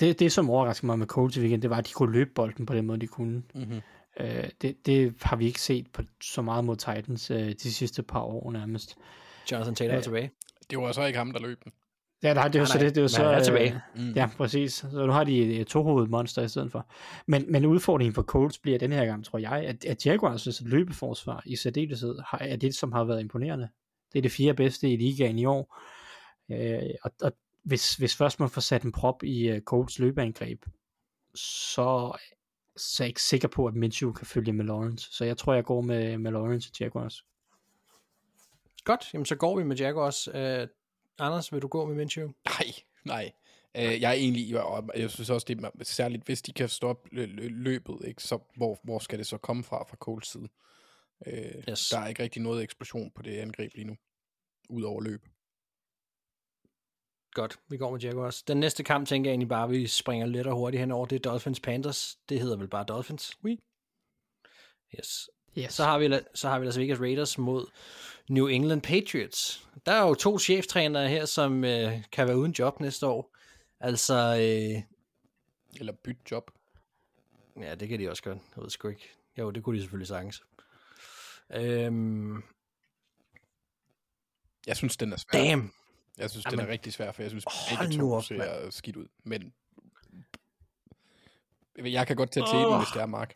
Det, 0.00 0.18
det, 0.18 0.32
som 0.32 0.50
overraskede 0.50 0.86
mig 0.86 0.98
med 0.98 1.06
Colts 1.06 1.36
i 1.36 1.40
weekend, 1.40 1.62
det 1.62 1.70
var, 1.70 1.76
at 1.76 1.86
de 1.86 1.92
kunne 1.92 2.12
løbe 2.12 2.30
bolden 2.34 2.66
på 2.66 2.74
den 2.74 2.86
måde, 2.86 3.00
de 3.00 3.06
kunne. 3.06 3.42
Mm-hmm. 3.54 3.80
Øh, 4.20 4.48
det, 4.62 4.86
det 4.86 5.14
har 5.22 5.36
vi 5.36 5.46
ikke 5.46 5.60
set 5.60 5.86
på 5.92 6.02
så 6.22 6.42
meget 6.42 6.64
mod 6.64 6.76
Titans 6.76 7.30
øh, 7.30 7.52
de 7.62 7.72
sidste 7.74 8.02
par 8.02 8.20
år 8.20 8.52
nærmest. 8.52 8.96
Jonathan 9.52 9.74
Taylor 9.74 9.92
er 9.92 9.96
Ja. 9.96 10.02
tilbage. 10.02 10.30
Det 10.70 10.78
var 10.78 10.92
så 10.92 11.04
ikke 11.04 11.18
ham, 11.18 11.32
der 11.32 11.40
løb 11.40 11.64
den. 11.64 11.72
Ja, 12.22 12.34
nej, 12.34 12.48
det 12.48 12.54
er 12.54 12.60
jo 12.60 12.62
Nej, 12.62 12.66
så 12.66 12.78
nej, 12.78 12.84
det. 12.84 12.94
Det 12.94 13.00
er 13.00 13.02
jo 13.02 13.04
men 13.04 13.08
så, 13.08 13.24
er 13.24 13.38
øh, 13.38 13.44
tilbage. 13.44 13.80
Mm. 13.96 14.12
Ja, 14.12 14.28
præcis. 14.36 14.72
Så 14.72 15.06
nu 15.06 15.12
har 15.12 15.24
de 15.24 15.42
et, 15.42 15.60
et 15.60 15.66
tohovedet 15.66 16.10
monster 16.10 16.42
i 16.42 16.48
stedet 16.48 16.72
for. 16.72 16.86
Men, 17.26 17.52
men 17.52 17.66
udfordringen 17.66 18.14
for 18.14 18.22
Colts 18.22 18.58
bliver 18.58 18.78
den 18.78 18.92
her 18.92 19.04
gang, 19.06 19.24
tror 19.24 19.38
jeg, 19.38 19.52
at, 19.52 19.84
at 19.84 20.06
Jaguars' 20.06 20.68
løbeforsvar 20.68 21.42
i 21.46 21.56
særdeleshed 21.56 22.18
har, 22.26 22.38
er 22.38 22.56
det, 22.56 22.74
som 22.74 22.92
har 22.92 23.04
været 23.04 23.20
imponerende. 23.20 23.68
Det 24.12 24.18
er 24.18 24.22
det 24.22 24.32
fjerde 24.32 24.54
bedste 24.54 24.90
i 24.92 24.96
ligaen 24.96 25.38
i 25.38 25.44
år. 25.44 25.78
Øh, 26.50 26.90
og, 27.02 27.10
og 27.22 27.32
hvis, 27.64 27.94
hvis 27.94 28.16
først 28.16 28.40
man 28.40 28.50
får 28.50 28.60
sat 28.60 28.82
en 28.82 28.92
prop 28.92 29.22
i 29.22 29.52
uh, 29.52 29.58
Colts 29.58 29.98
løbeangreb, 29.98 30.64
så, 31.34 32.18
så 32.76 33.02
er 33.02 33.04
jeg 33.04 33.08
ikke 33.10 33.22
sikker 33.22 33.48
på, 33.48 33.66
at 33.66 33.74
Minshew 33.74 34.12
kan 34.12 34.26
følge 34.26 34.52
med 34.52 34.64
Lawrence. 34.64 35.08
Så 35.12 35.24
jeg 35.24 35.36
tror, 35.36 35.54
jeg 35.54 35.64
går 35.64 35.80
med, 35.80 36.18
med 36.18 36.30
Lawrence 36.32 36.70
og 36.72 36.80
Jaguars. 36.80 37.24
Godt, 38.84 39.14
jamen 39.14 39.26
så 39.26 39.36
går 39.36 39.56
vi 39.58 39.64
med 39.64 39.76
Jaguars. 39.76 40.28
Uh, 40.28 40.68
Anders, 41.18 41.52
vil 41.52 41.62
du 41.62 41.68
gå 41.68 41.86
med 41.86 41.94
Minshew? 41.94 42.28
Nej, 42.44 42.72
nej. 43.04 43.32
Øh, 43.76 44.00
jeg 44.00 44.08
er 44.08 44.14
egentlig, 44.14 44.62
og 44.64 44.90
jeg 44.96 45.10
synes 45.10 45.30
også, 45.30 45.44
det 45.48 45.64
er 45.64 45.70
særligt, 45.84 46.24
hvis 46.24 46.42
de 46.42 46.52
kan 46.52 46.68
stoppe 46.68 47.08
lø- 47.12 47.26
lø- 47.26 47.48
løbet, 47.48 47.98
ikke, 48.06 48.22
så 48.22 48.38
hvor, 48.56 48.78
hvor 48.84 48.98
skal 48.98 49.18
det 49.18 49.26
så 49.26 49.36
komme 49.38 49.64
fra 49.64 49.84
fra 49.84 49.96
Coles 49.96 50.26
side? 50.28 50.48
Øh, 51.26 51.62
Yes. 51.70 51.88
Der 51.88 51.98
er 51.98 52.08
ikke 52.08 52.22
rigtig 52.22 52.42
noget 52.42 52.62
eksplosion 52.62 53.10
på 53.14 53.22
det 53.22 53.38
angreb 53.38 53.74
lige 53.74 53.84
nu, 53.86 53.96
udover 54.68 55.00
løb. 55.00 55.26
Godt, 57.34 57.58
vi 57.68 57.76
går 57.76 57.90
med 57.90 58.00
Jaguars. 58.00 58.42
Den 58.42 58.56
næste 58.60 58.84
kamp 58.84 59.08
tænker 59.08 59.30
jeg 59.30 59.32
egentlig 59.32 59.48
bare, 59.48 59.68
vi 59.68 59.86
springer 59.86 60.26
lidt 60.26 60.46
og 60.46 60.54
hurtigt 60.56 60.80
henover. 60.80 61.06
Det 61.06 61.16
er 61.16 61.30
Dolphins 61.30 61.60
Panthers. 61.60 62.18
Det 62.28 62.40
hedder 62.40 62.56
vel 62.56 62.68
bare 62.68 62.84
Dolphins. 62.84 63.38
Oui. 63.44 63.58
Yes. 64.98 65.30
Yes. 65.58 65.72
Så 65.74 65.84
har 65.84 65.98
vi, 65.98 66.18
så 66.34 66.48
har 66.48 66.58
vi 66.58 66.66
Las 66.66 66.78
Vegas 66.78 67.00
Raiders 67.00 67.38
mod 67.38 67.66
New 68.28 68.46
England 68.46 68.82
Patriots. 68.82 69.68
Der 69.86 69.92
er 69.92 70.06
jo 70.06 70.14
to 70.14 70.38
cheftrænere 70.38 71.08
her, 71.08 71.24
som 71.24 71.64
øh, 71.64 72.02
kan 72.12 72.26
være 72.28 72.36
uden 72.38 72.52
job 72.52 72.80
næste 72.80 73.06
år. 73.06 73.36
Altså, 73.80 74.14
øh, 74.14 74.82
Eller 75.80 75.92
bytte 76.04 76.20
job. 76.30 76.50
ja, 77.60 77.74
det 77.74 77.88
kan 77.88 77.98
de 77.98 78.10
også 78.10 78.22
godt. 78.22 78.38
Jeg 78.56 78.62
ved 78.62 78.70
sgu 78.70 78.88
ikke. 78.88 79.10
Jo, 79.38 79.50
det 79.50 79.62
kunne 79.64 79.76
de 79.76 79.82
selvfølgelig 79.82 80.08
sagtens. 80.08 80.42
Øhm, 81.54 82.42
Jeg 84.66 84.76
synes, 84.76 84.96
den 84.96 85.12
er 85.12 85.16
svær. 85.16 85.38
damn. 85.44 85.72
Jeg 86.22 86.30
synes, 86.30 86.44
Jamen, 86.46 86.58
den 86.58 86.66
er 86.68 86.72
rigtig 86.72 86.92
svær, 86.92 87.12
for 87.12 87.22
jeg 87.22 87.30
synes, 87.30 87.44
begge 87.78 87.98
to 87.98 88.12
op, 88.12 88.24
ser 88.24 88.70
skidt 88.70 88.96
ud. 88.96 89.06
Men 89.24 89.52
jeg 91.76 92.06
kan 92.06 92.16
godt 92.16 92.30
tage 92.32 92.46
til 92.46 92.58
den, 92.58 92.66
Åh. 92.66 92.78
hvis 92.78 92.88
det 92.94 93.02
er 93.02 93.06
Mark. 93.06 93.34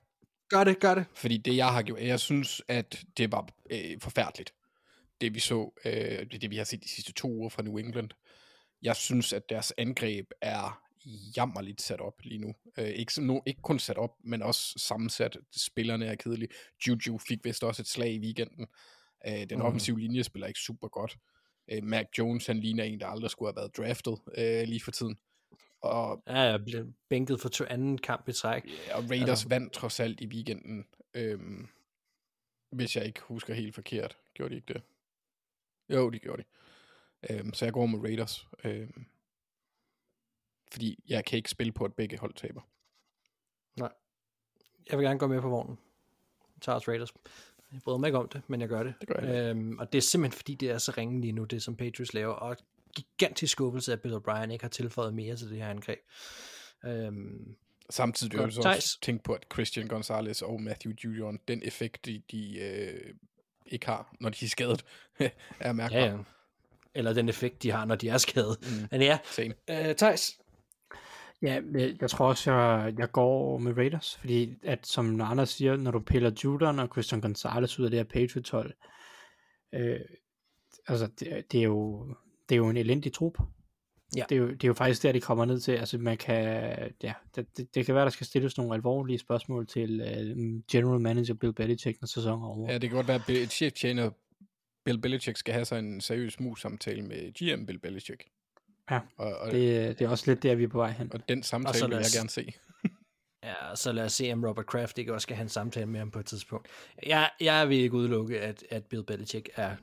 Gør 0.49 0.65
det, 0.65 0.81
gør 0.81 0.95
det. 0.95 1.05
Fordi 1.15 1.37
det, 1.37 1.57
jeg 1.57 1.73
har 1.73 1.83
gjort, 1.83 2.01
jeg 2.01 2.21
synes, 2.21 2.63
at 2.69 3.05
det 3.17 3.33
var 3.33 3.49
øh, 3.71 4.01
forfærdeligt. 4.01 4.55
Det 5.21 5.35
vi 5.35 5.41
så, 5.41 5.73
øh, 5.85 5.93
det, 6.31 6.43
det 6.43 6.51
vi 6.51 6.57
har 6.57 6.65
set 6.65 6.83
de 6.83 6.89
sidste 6.89 7.13
to 7.13 7.29
uger 7.29 7.49
fra 7.49 7.63
New 7.63 7.77
England. 7.77 8.11
Jeg 8.83 8.97
synes, 8.97 9.33
at 9.33 9.43
deres 9.49 9.73
angreb 9.79 10.31
er 10.41 10.83
jammerligt 11.37 11.83
sat 11.83 12.01
op 12.01 12.23
lige 12.23 12.39
nu. 12.39 12.55
Øh, 12.79 12.89
ikke, 12.89 13.13
no, 13.27 13.41
ikke 13.47 13.63
kun 13.63 13.79
sat 13.79 13.99
op, 13.99 14.11
men 14.25 14.43
også 14.43 14.79
sammensat. 14.79 15.37
Spillerne 15.57 16.07
er 16.07 16.15
kedelige. 16.15 16.49
Juju 16.87 17.19
fik 17.19 17.45
vist 17.45 17.65
også 17.65 17.83
et 17.83 17.89
slag 17.89 18.13
i 18.13 18.19
weekenden. 18.19 18.67
Øh, 19.27 19.51
den 19.51 19.59
mm. 19.59 19.65
offensive 19.65 20.01
linje 20.01 20.23
spiller 20.23 20.47
ikke 20.47 20.61
super 20.61 20.89
godt. 20.89 21.17
Øh, 21.69 21.83
Mac 21.85 22.07
Jones, 22.19 22.47
han 22.47 22.61
ligner 22.61 22.85
en, 22.85 23.01
der 23.01 23.07
aldrig 23.07 23.31
skulle 23.31 23.49
have 23.53 23.57
været 23.57 23.77
draftet 23.77 24.19
øh, 24.39 24.69
lige 24.69 24.81
for 24.81 24.91
tiden. 24.91 25.19
Og 25.81 26.23
Ja, 26.27 26.39
jeg 26.39 26.65
blev 26.65 26.93
bænket 27.09 27.41
for 27.41 27.49
to 27.49 27.65
anden 27.71 27.99
kamp 27.99 28.29
i 28.29 28.33
træk. 28.33 28.65
Ja, 28.89 28.97
og 28.97 29.05
Raiders 29.11 29.29
Altså- 29.29 29.49
vandt 29.49 29.73
trods 29.73 30.01
alt 30.01 30.21
i 30.21 30.27
weekenden. 30.27 30.87
Øhm, 31.15 31.69
hvis 32.71 32.97
jeg 32.97 33.05
ikke 33.07 33.21
husker 33.21 33.55
helt 33.55 33.75
forkert. 33.75 34.19
Gjorde 34.35 34.51
de 34.51 34.57
ikke 34.57 34.73
det? 34.75 34.83
Jo, 35.89 36.11
de 36.11 36.19
gjorde 36.19 36.43
det. 36.43 36.47
Øhm, 37.31 37.53
så 37.55 37.65
jeg 37.65 37.73
går 37.73 37.87
med 37.87 37.99
Raiders. 38.01 38.47
Øhm, 38.65 39.07
fordi 40.73 41.05
jeg 41.09 41.25
kan 41.25 41.37
ikke 41.37 41.51
spille 41.51 41.73
på, 41.73 41.85
at 41.85 41.95
begge 41.95 42.19
hold 42.19 42.35
taber. 42.35 42.61
Nej. 43.77 43.93
Jeg 44.91 44.99
vil 44.99 45.05
gerne 45.07 45.19
gå 45.19 45.27
med 45.27 45.41
på 45.41 45.49
vognen. 45.49 45.79
Os 46.69 46.89
Raiders. 46.89 47.13
Jeg 47.73 47.81
bryder 47.85 47.99
mig 47.99 48.09
ikke 48.09 48.19
om 48.19 48.29
det, 48.29 48.43
men 48.49 48.61
jeg 48.61 48.69
gør 48.69 48.83
det. 48.83 48.95
Det 49.01 49.09
gør 49.09 49.21
jeg. 49.27 49.51
Øhm, 49.51 49.79
og 49.79 49.93
det 49.93 49.99
er 49.99 50.03
simpelthen 50.03 50.37
fordi, 50.37 50.55
det 50.55 50.71
er 50.71 50.79
så 50.79 50.93
ringe 50.99 51.21
lige 51.21 51.33
nu, 51.33 51.45
det 51.45 51.63
som 51.63 51.77
Patriots 51.77 52.15
laver. 52.15 52.33
Og 52.35 52.57
gigantisk 52.97 53.53
skuffelse, 53.53 53.93
at 53.93 54.01
Bill 54.01 54.15
O'Brien 54.15 54.51
ikke 54.51 54.65
har 54.65 54.69
tilføjet 54.69 55.15
mere 55.15 55.37
til 55.37 55.51
det 55.51 55.59
her 55.59 55.69
angreb. 55.69 55.99
Øhm, 56.85 57.57
Samtidig 57.91 58.33
vil 58.33 58.41
jeg 58.41 58.53
så 58.53 58.69
også 58.77 59.01
tænke 59.01 59.25
på, 59.25 59.33
at 59.33 59.47
Christian 59.53 59.89
Gonzalez 59.89 60.43
og 60.43 60.63
Matthew 60.63 60.93
Judon, 61.05 61.39
den 61.49 61.63
effekt, 61.65 62.07
de, 62.07 62.23
de 62.31 62.59
øh, 62.59 63.15
ikke 63.67 63.87
har, 63.87 64.15
når 64.21 64.29
de 64.31 64.45
er 64.45 64.49
skadet, 64.49 64.85
er 65.61 65.73
mærkbar. 65.73 65.99
ja, 65.99 66.05
ja. 66.07 66.17
Eller 66.95 67.13
den 67.13 67.29
effekt, 67.29 67.63
de 67.63 67.71
har, 67.71 67.85
når 67.85 67.95
de 67.95 68.09
er 68.09 68.19
skadet. 68.19 68.59
Mm. 68.63 68.89
Men 68.91 69.03
ja, 69.03 69.19
Same. 69.31 69.55
øh, 69.71 69.95
Thijs. 69.95 70.39
Ja, 71.43 71.61
jeg, 71.73 71.97
jeg 72.01 72.11
tror 72.11 72.29
også, 72.29 72.53
jeg, 72.53 72.95
jeg 72.99 73.13
går 73.13 73.59
med 73.59 73.77
Raiders, 73.77 74.17
fordi 74.17 74.55
at, 74.63 74.87
som 74.87 75.21
Anders 75.21 75.49
siger, 75.49 75.77
når 75.77 75.91
du 75.91 76.01
piller 76.01 76.31
Judon 76.45 76.79
og 76.79 76.89
Christian 76.89 77.21
Gonzalez 77.21 77.79
ud 77.79 77.85
af 77.85 77.91
det 77.91 77.99
her 77.99 78.05
Patriots 78.05 78.51
hold, 78.51 78.73
øh, 79.75 80.01
altså, 80.87 81.07
det, 81.07 81.53
det, 81.53 81.61
er 81.61 81.65
jo, 81.65 82.09
det 82.49 82.55
er 82.55 82.57
jo 82.57 82.69
en 82.69 82.77
elendig 82.77 83.13
trup. 83.13 83.39
Ja. 84.17 84.25
Det, 84.29 84.37
er 84.37 84.41
jo, 84.41 84.49
det 84.49 84.65
er 84.65 84.69
jo 84.69 84.75
faktisk 84.75 85.03
der, 85.03 85.13
det 85.13 85.23
kommer 85.23 85.45
ned 85.45 85.61
til. 85.61 85.73
Altså, 85.73 85.99
man 85.99 86.17
kan, 86.17 86.45
ja, 87.03 87.13
det, 87.35 87.57
det, 87.57 87.75
det 87.75 87.87
kan 87.87 87.95
være, 87.95 88.05
der 88.05 88.11
skal 88.11 88.27
stilles 88.27 88.57
nogle 88.57 88.75
alvorlige 88.75 89.19
spørgsmål 89.19 89.67
til 89.67 90.01
uh, 90.01 90.61
general 90.73 91.01
manager 91.01 91.35
Bill 91.35 91.53
Belichick, 91.53 92.01
når 92.01 92.07
sæsonen 92.07 92.43
er 92.43 92.49
over. 92.49 92.73
Ja, 92.73 92.79
det 92.79 92.91
kan 92.91 92.97
godt 92.97 93.09
være, 93.09 93.43
at 93.43 93.51
cheftjener 93.51 94.11
Bill 94.85 95.01
Belichick 95.01 95.37
skal 95.37 95.55
have 95.55 95.65
sig 95.65 95.79
en 95.79 96.01
seriøs 96.01 96.41
mus-samtale 96.41 97.03
med 97.03 97.33
GM 97.33 97.67
Bill 97.67 97.79
Belichick. 97.79 98.25
Ja, 98.91 99.01
Og, 99.17 99.37
og, 99.39 99.51
det, 99.53 99.99
det 99.99 100.05
er 100.05 100.09
også 100.09 100.25
lidt 100.27 100.43
der, 100.43 100.55
vi 100.55 100.65
er 100.65 100.69
på 100.69 100.79
vej 100.79 100.91
hen. 100.91 101.11
og 101.15 101.29
den 101.29 101.39
Og 101.39 101.45
samtale 101.45 101.81
vil 101.83 101.91
lad 101.91 101.99
jeg 101.99 102.07
os- 102.07 102.15
gerne 102.17 102.31
se. 102.31 102.53
Ja, 103.45 103.75
så 103.75 103.93
lad 103.93 104.05
os 104.05 104.13
se, 104.13 104.33
om 104.33 104.45
Robert 104.45 104.67
Kraft 104.67 104.99
ikke 104.99 105.15
også 105.15 105.23
skal 105.23 105.37
have 105.37 105.43
en 105.43 105.49
samtale 105.49 105.87
med 105.87 105.99
ham 105.99 106.11
på 106.11 106.19
et 106.19 106.27
tidspunkt. 106.27 106.69
Jeg, 107.07 107.31
jeg 107.41 107.69
vil 107.69 107.79
ikke 107.79 107.95
udelukke, 107.95 108.41
at, 108.41 108.65
at 108.71 108.85
Bill 108.85 109.05
Belichick 109.05 109.49
er 109.57 109.77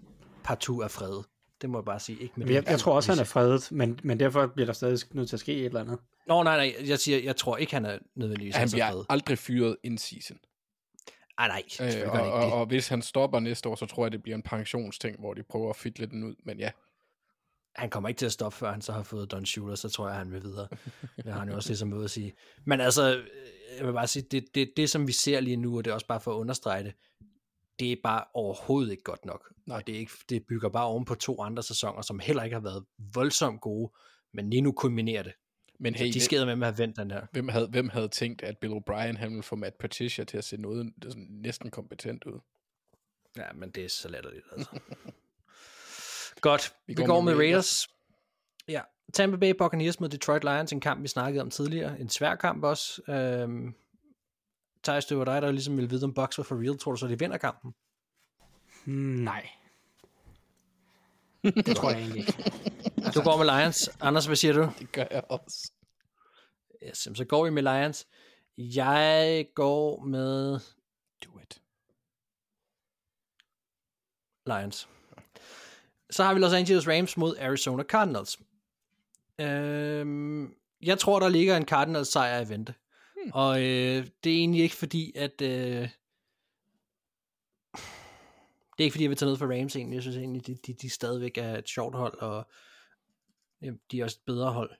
partout 0.43 0.83
af 0.83 0.91
fred. 0.91 1.23
Det 1.61 1.69
må 1.69 1.77
jeg 1.77 1.85
bare 1.85 1.99
sige. 1.99 2.19
Ikke 2.21 2.33
med 2.37 2.47
Jeg, 2.49 2.63
jeg 2.69 2.79
tror 2.79 2.95
også, 2.95 3.11
han 3.11 3.19
er 3.19 3.23
fredet, 3.23 3.71
men, 3.71 3.99
men 4.03 4.19
derfor 4.19 4.47
bliver 4.47 4.65
der 4.65 4.73
stadig 4.73 4.99
nødt 5.13 5.29
til 5.29 5.35
at 5.35 5.39
ske 5.39 5.53
et 5.55 5.65
eller 5.65 5.81
andet. 5.81 5.97
Nå, 6.27 6.43
nej, 6.43 6.55
nej. 6.57 6.87
Jeg 6.89 6.99
siger, 6.99 7.19
jeg 7.23 7.35
tror 7.35 7.57
ikke, 7.57 7.73
han 7.73 7.85
er 7.85 7.97
nødvendigvis 8.15 8.55
Han 8.55 8.69
så 8.69 8.75
bliver 8.75 8.91
fred. 8.91 9.03
aldrig 9.09 9.37
fyret 9.37 9.77
in 9.83 9.97
season. 9.97 10.37
Ah, 11.37 11.47
nej, 11.47 11.63
Øh, 11.81 11.87
og, 11.87 11.91
han 11.91 12.09
og, 12.21 12.25
ikke 12.25 12.45
det. 12.45 12.53
og, 12.53 12.65
hvis 12.65 12.87
han 12.87 13.01
stopper 13.01 13.39
næste 13.39 13.69
år, 13.69 13.75
så 13.75 13.85
tror 13.85 14.05
jeg, 14.05 14.11
det 14.11 14.23
bliver 14.23 14.35
en 14.35 14.41
pensionsting, 14.43 15.19
hvor 15.19 15.33
de 15.33 15.43
prøver 15.43 15.69
at 15.69 15.75
fedle 15.75 16.05
den 16.05 16.23
ud. 16.23 16.35
Men 16.45 16.59
ja, 16.59 16.69
Han 17.75 17.89
kommer 17.89 18.09
ikke 18.09 18.19
til 18.19 18.25
at 18.25 18.31
stoppe, 18.31 18.57
før 18.57 18.71
han 18.71 18.81
så 18.81 18.91
har 18.91 19.03
fået 19.03 19.31
Don 19.31 19.45
Shula, 19.45 19.75
så 19.75 19.89
tror 19.89 20.07
jeg, 20.07 20.17
han 20.17 20.31
vil 20.31 20.43
videre. 20.43 20.67
Det 21.17 21.33
har 21.33 21.39
han 21.39 21.49
jo 21.49 21.55
også 21.55 21.69
ligesom 21.69 21.87
måde 21.87 22.03
at 22.03 22.11
sige. 22.11 22.33
Men 22.65 22.81
altså, 22.81 23.17
øh, 23.17 23.25
jeg 23.77 23.87
vil 23.87 23.93
bare 23.93 24.07
sige, 24.07 24.25
det, 24.31 24.45
det, 24.55 24.73
det 24.77 24.89
som 24.89 25.07
vi 25.07 25.11
ser 25.11 25.39
lige 25.39 25.57
nu, 25.57 25.77
og 25.77 25.85
det 25.85 25.91
er 25.91 25.95
også 25.95 26.07
bare 26.07 26.19
for 26.21 26.31
at 26.33 26.37
understrege 26.37 26.83
det, 26.83 26.93
det 27.79 27.91
er 27.91 27.95
bare 28.03 28.23
overhovedet 28.33 28.91
ikke 28.91 29.03
godt 29.03 29.25
nok. 29.25 29.53
Nej. 29.65 29.77
Og 29.77 29.87
det, 29.87 29.95
er 29.95 29.99
ikke, 29.99 30.11
det 30.29 30.45
bygger 30.49 30.69
bare 30.69 30.85
oven 30.85 31.05
på 31.05 31.15
to 31.15 31.41
andre 31.41 31.63
sæsoner, 31.63 32.01
som 32.01 32.19
heller 32.19 32.43
ikke 32.43 32.53
har 32.53 32.61
været 32.61 32.85
voldsomt 33.13 33.61
gode, 33.61 33.91
men 34.33 34.49
lige 34.49 34.61
nu 34.61 34.71
kulminerer 34.71 35.23
det. 35.23 35.33
men 35.79 35.95
Hey, 35.95 36.05
hey, 36.05 36.13
de 36.13 36.19
skader 36.19 36.45
med 36.45 36.53
at 36.53 36.59
have 36.59 36.77
vendt 36.77 36.97
den 36.97 37.11
her. 37.11 37.25
hvem 37.31 37.47
havde, 37.47 37.67
hvem 37.67 37.89
havde 37.89 38.07
tænkt, 38.07 38.43
at 38.43 38.57
Bill 38.57 38.73
O'Brien 38.73 39.17
han 39.17 39.29
ville 39.29 39.43
få 39.43 39.55
Matt 39.55 39.77
Patricia 39.77 40.23
til 40.23 40.37
at 40.37 40.43
se 40.43 40.57
noget 40.57 40.93
næsten 41.15 41.71
kompetent 41.71 42.23
ud? 42.23 42.39
Ja, 43.37 43.53
men 43.55 43.71
det 43.71 43.85
er 43.85 43.89
så 43.89 44.09
latterligt, 44.09 44.45
altså. 44.51 44.69
Godt, 46.43 46.73
vi, 46.87 46.93
Vi 46.93 46.93
vi 46.93 46.95
går, 46.95 47.07
går 47.07 47.13
går 47.13 47.21
med 47.21 47.33
med 47.35 47.39
Raiders. 47.39 47.87
Ja, 48.67 48.81
Tampa 49.13 49.37
Bay 49.37 49.53
Buccaneers 49.57 49.99
mod 49.99 50.09
Detroit 50.09 50.43
Lions, 50.43 50.71
en 50.71 50.79
kamp, 50.79 51.03
vi 51.03 51.07
snakkede 51.07 51.41
om 51.41 51.49
tidligere. 51.49 51.99
En 51.99 52.09
svær 52.09 52.35
kamp 52.35 52.63
også. 52.63 53.01
Øhm, 53.07 53.75
Thijs, 54.83 55.05
det 55.05 55.17
var 55.17 55.25
dig, 55.25 55.41
der 55.41 55.51
ligesom 55.51 55.75
ville 55.77 55.89
vide, 55.89 56.03
om 56.03 56.13
Bucks 56.13 56.37
var 56.37 56.43
for 56.43 56.55
real. 56.55 56.77
Tror 56.77 56.91
du 56.91 56.97
så, 56.97 57.07
de 57.07 57.19
vinder 57.19 57.37
kampen? 57.37 57.73
Hmm, 58.85 59.23
nej. 59.23 59.49
Det 61.65 61.75
tror 61.75 61.89
jeg 61.89 61.99
egentlig 61.99 62.19
ikke. 62.19 62.51
Du 63.15 63.21
går 63.23 63.37
med 63.37 63.45
Lions. 63.45 63.89
Anders, 64.01 64.25
hvad 64.25 64.35
siger 64.35 64.53
du? 64.53 64.69
Det 64.79 64.91
gør 64.91 65.05
jeg 65.11 65.23
også. 65.29 65.71
Yes, 66.87 67.05
jamen, 67.05 67.15
så 67.15 67.25
går 67.25 67.43
vi 67.43 67.49
med 67.49 67.63
Lions. 67.63 68.07
Jeg 68.57 69.47
går 69.55 70.03
med 70.03 70.59
Do 71.25 71.39
it. 71.39 71.61
Lions. 74.45 74.87
Så 76.13 76.23
har 76.23 76.33
vi 76.33 76.39
Los 76.39 76.53
Angeles 76.53 76.87
Rams 76.87 77.17
mod 77.17 77.37
Arizona 77.37 77.83
Cardinals. 77.83 78.39
Øhm, 79.39 80.55
jeg 80.81 80.99
tror, 80.99 81.19
der 81.19 81.29
ligger 81.29 81.57
en 81.57 81.67
Cardinals 81.67 82.07
sejr 82.07 82.41
i 82.41 82.49
vente. 82.49 82.73
Hmm. 83.15 83.31
Og 83.33 83.61
øh, 83.61 84.07
det 84.23 84.31
er 84.31 84.37
egentlig 84.37 84.63
ikke 84.63 84.75
fordi, 84.75 85.11
at... 85.15 85.41
Øh, 85.41 85.89
det 88.77 88.79
er 88.79 88.83
ikke 88.83 88.93
fordi, 88.93 89.03
jeg 89.03 89.09
vil 89.09 89.17
tage 89.17 89.29
ned 89.29 89.37
for 89.37 89.59
Rams 89.59 89.75
egentlig. 89.75 89.95
Jeg 89.95 90.01
synes 90.01 90.17
egentlig, 90.17 90.47
de, 90.47 90.55
de, 90.55 90.73
de 90.73 90.89
stadigvæk 90.89 91.37
er 91.37 91.57
et 91.57 91.69
sjovt 91.69 91.95
hold, 91.95 92.17
og 92.17 92.47
øh, 93.63 93.73
de 93.91 93.99
er 93.99 94.03
også 94.03 94.17
et 94.21 94.25
bedre 94.25 94.51
hold. 94.51 94.71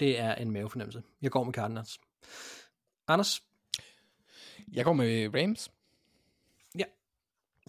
Det 0.00 0.18
er 0.18 0.34
en 0.34 0.50
mavefornemmelse. 0.50 1.02
Jeg 1.22 1.30
går 1.30 1.44
med 1.44 1.52
Cardinals. 1.52 1.98
Anders? 3.08 3.42
Jeg 4.72 4.84
går 4.84 4.92
med 4.92 5.34
Rams. 5.34 5.70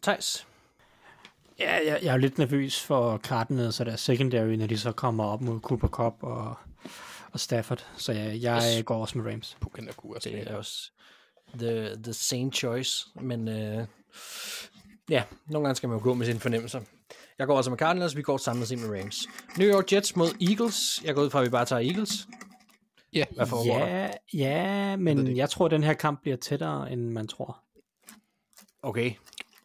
Thijs? 0.02 0.48
Ja, 1.60 1.74
jeg, 1.86 2.00
jeg 2.04 2.14
er 2.14 2.18
lidt 2.18 2.38
nervøs 2.38 2.82
for 2.84 3.18
Cardinals 3.18 3.76
så 3.76 3.84
deres 3.84 4.02
secondary, 4.02 4.54
når 4.56 4.68
de 4.68 4.78
så 4.78 4.92
kommer 4.92 5.24
op 5.24 5.42
mod 5.42 5.60
Cooper 5.60 5.88
Cup 5.88 6.14
og, 6.24 6.56
og 7.32 7.40
Stafford. 7.40 7.88
Så 7.98 8.12
jeg, 8.12 8.42
jeg 8.42 8.74
Yes. 8.78 8.84
går 8.86 9.02
også 9.02 9.18
med 9.18 9.32
Rams. 9.32 9.58
Pukken 9.62 9.90
også 10.04 10.30
Det 10.30 10.48
er 10.48 10.56
også 10.56 10.92
the, 11.60 11.96
the 12.04 12.14
same 12.14 12.52
choice, 12.52 13.06
men 13.22 13.48
øh, 13.48 13.88
ja, 15.10 15.24
nogle 15.48 15.66
gange 15.68 15.76
skal 15.76 15.90
man 15.90 15.98
jo 15.98 16.04
gå 16.04 16.14
med 16.14 16.26
sine 16.26 16.40
fornemmelser. 16.40 16.82
Jeg 17.40 17.48
går 17.48 17.56
altså 17.58 17.70
med 17.72 17.78
Cardinals, 17.78 18.16
vi 18.16 18.22
går 18.22 18.38
samlet 18.38 18.68
set 18.68 18.80
med 18.80 19.00
Rams. 19.00 19.28
New 19.58 19.68
York 19.74 19.94
Jets 19.94 20.16
mod 20.16 20.28
Eagles. 20.50 21.02
Jeg 21.04 21.16
går 21.16 21.22
ud 21.22 21.30
fra, 21.30 21.40
at 21.40 21.46
vi 21.46 21.50
bare 21.50 21.66
tager 21.66 21.82
Eagles. 21.82 22.28
Ja, 23.14 23.24
Hvad 23.36 23.48
foregår 23.48 23.80
der? 23.80 23.86
Ja, 23.88 24.10
ja, 24.34 24.96
men 24.96 25.26
det 25.26 25.38
jeg 25.38 25.50
tror, 25.50 25.66
at 25.66 25.72
den 25.72 25.84
her 25.84 25.94
kamp 25.94 26.22
bliver 26.22 26.38
tættere, 26.38 26.92
end 26.92 27.10
man 27.10 27.28
tror. 27.28 27.60
Okay. 28.82 29.12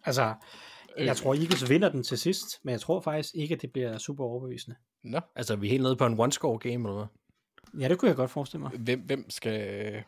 Altså. 0.04 0.34
Jeg 0.98 1.16
tror, 1.16 1.34
Eagles 1.34 1.70
vinder 1.70 1.88
den 1.88 2.02
til 2.02 2.18
sidst, 2.18 2.60
men 2.64 2.72
jeg 2.72 2.80
tror 2.80 3.00
faktisk 3.00 3.34
ikke, 3.34 3.54
at 3.54 3.62
det 3.62 3.72
bliver 3.72 3.98
super 3.98 4.24
overbevisende. 4.24 4.76
Nå, 5.04 5.20
Altså, 5.36 5.56
vi 5.56 5.66
er 5.66 5.70
helt 5.70 5.82
nede 5.82 5.96
på 5.96 6.06
en 6.06 6.20
one-score 6.20 6.58
game, 6.58 6.74
eller 6.74 6.92
hvad? 6.94 7.06
Ja, 7.80 7.88
det 7.88 7.98
kunne 7.98 8.08
jeg 8.08 8.16
godt 8.16 8.30
forestille 8.30 8.60
mig. 8.62 8.70
hvem, 8.78 9.00
hvem 9.00 9.30
skal... 9.30 9.52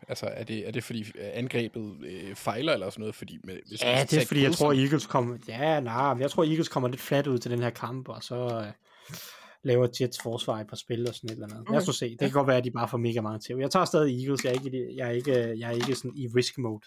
Altså, 0.08 0.26
er 0.26 0.44
det, 0.44 0.68
er 0.68 0.70
det 0.70 0.84
fordi 0.84 1.00
øh, 1.00 1.30
angrebet 1.32 1.96
øh, 2.06 2.34
fejler 2.34 2.72
eller 2.72 2.90
sådan 2.90 3.00
noget? 3.00 3.14
Fordi 3.14 3.38
med, 3.44 3.58
hvis 3.68 3.82
Ja, 3.82 4.06
det 4.10 4.22
er 4.22 4.26
fordi, 4.26 4.42
jeg 4.42 4.52
tror, 4.52 4.72
Eagles 4.72 5.06
kommer... 5.06 5.36
Ja, 5.48 5.80
nej, 5.80 6.14
men 6.14 6.20
jeg 6.22 6.30
tror, 6.30 6.44
Eagles 6.44 6.68
kommer 6.68 6.88
lidt 6.88 7.00
flat 7.00 7.26
ud 7.26 7.38
til 7.38 7.50
den 7.50 7.62
her 7.62 7.70
kamp, 7.70 8.08
og 8.08 8.22
så 8.22 8.36
øh, 8.66 9.16
laver 9.62 9.88
Jets 10.00 10.18
forsvar 10.22 10.60
et 10.60 10.66
par 10.66 10.76
spil 10.76 11.08
og 11.08 11.14
sådan 11.14 11.28
et 11.30 11.32
eller 11.34 11.46
andet. 11.56 11.66
Lad 11.70 11.78
os 11.80 11.86
nu 11.86 11.92
se. 11.92 12.10
Det 12.10 12.18
kan 12.20 12.30
godt 12.30 12.46
være, 12.46 12.56
at 12.56 12.64
de 12.64 12.70
bare 12.70 12.88
får 12.88 12.98
mega 12.98 13.20
mange 13.20 13.38
til. 13.38 13.56
Jeg 13.56 13.70
tager 13.70 13.84
stadig 13.84 14.20
Eagles. 14.22 14.44
Jeg 14.44 14.50
er 14.50 14.54
ikke, 14.54 14.90
i- 14.92 14.96
jeg 14.96 15.06
er 15.08 15.12
ikke, 15.12 15.32
jeg 15.58 15.68
er 15.68 15.74
ikke 15.74 15.94
sådan 15.94 16.12
i 16.16 16.26
risk 16.36 16.58
mode. 16.58 16.80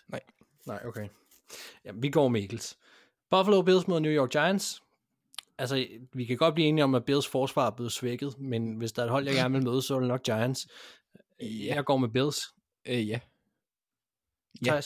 Nej, 0.67 0.79
okay. 0.85 1.07
Ja, 1.85 1.91
vi 1.95 2.09
går 2.09 2.27
med 2.27 2.41
Eagles. 2.41 2.77
Buffalo 3.29 3.61
Bills 3.61 3.87
mod 3.87 3.99
New 3.99 4.11
York 4.11 4.29
Giants. 4.29 4.83
Altså, 5.57 5.87
vi 6.13 6.25
kan 6.25 6.37
godt 6.37 6.53
blive 6.53 6.67
enige 6.67 6.83
om, 6.83 6.95
at 6.95 7.05
Bills 7.05 7.27
forsvar 7.27 7.67
er 7.67 7.71
blevet 7.71 7.91
svækket, 7.91 8.39
men 8.39 8.75
hvis 8.75 8.91
der 8.91 9.01
er 9.01 9.05
et 9.05 9.11
hold, 9.11 9.25
jeg 9.27 9.35
gerne 9.35 9.53
vil 9.53 9.63
møde, 9.63 9.81
så 9.81 9.95
er 9.95 9.99
det 9.99 10.07
nok 10.07 10.23
Giants. 10.23 10.67
Ja. 11.39 11.75
Jeg 11.75 11.85
går 11.85 11.97
med 11.97 12.09
Bills. 12.09 12.39
Øh, 12.85 13.07
ja. 13.07 13.19
Ja. 14.65 14.81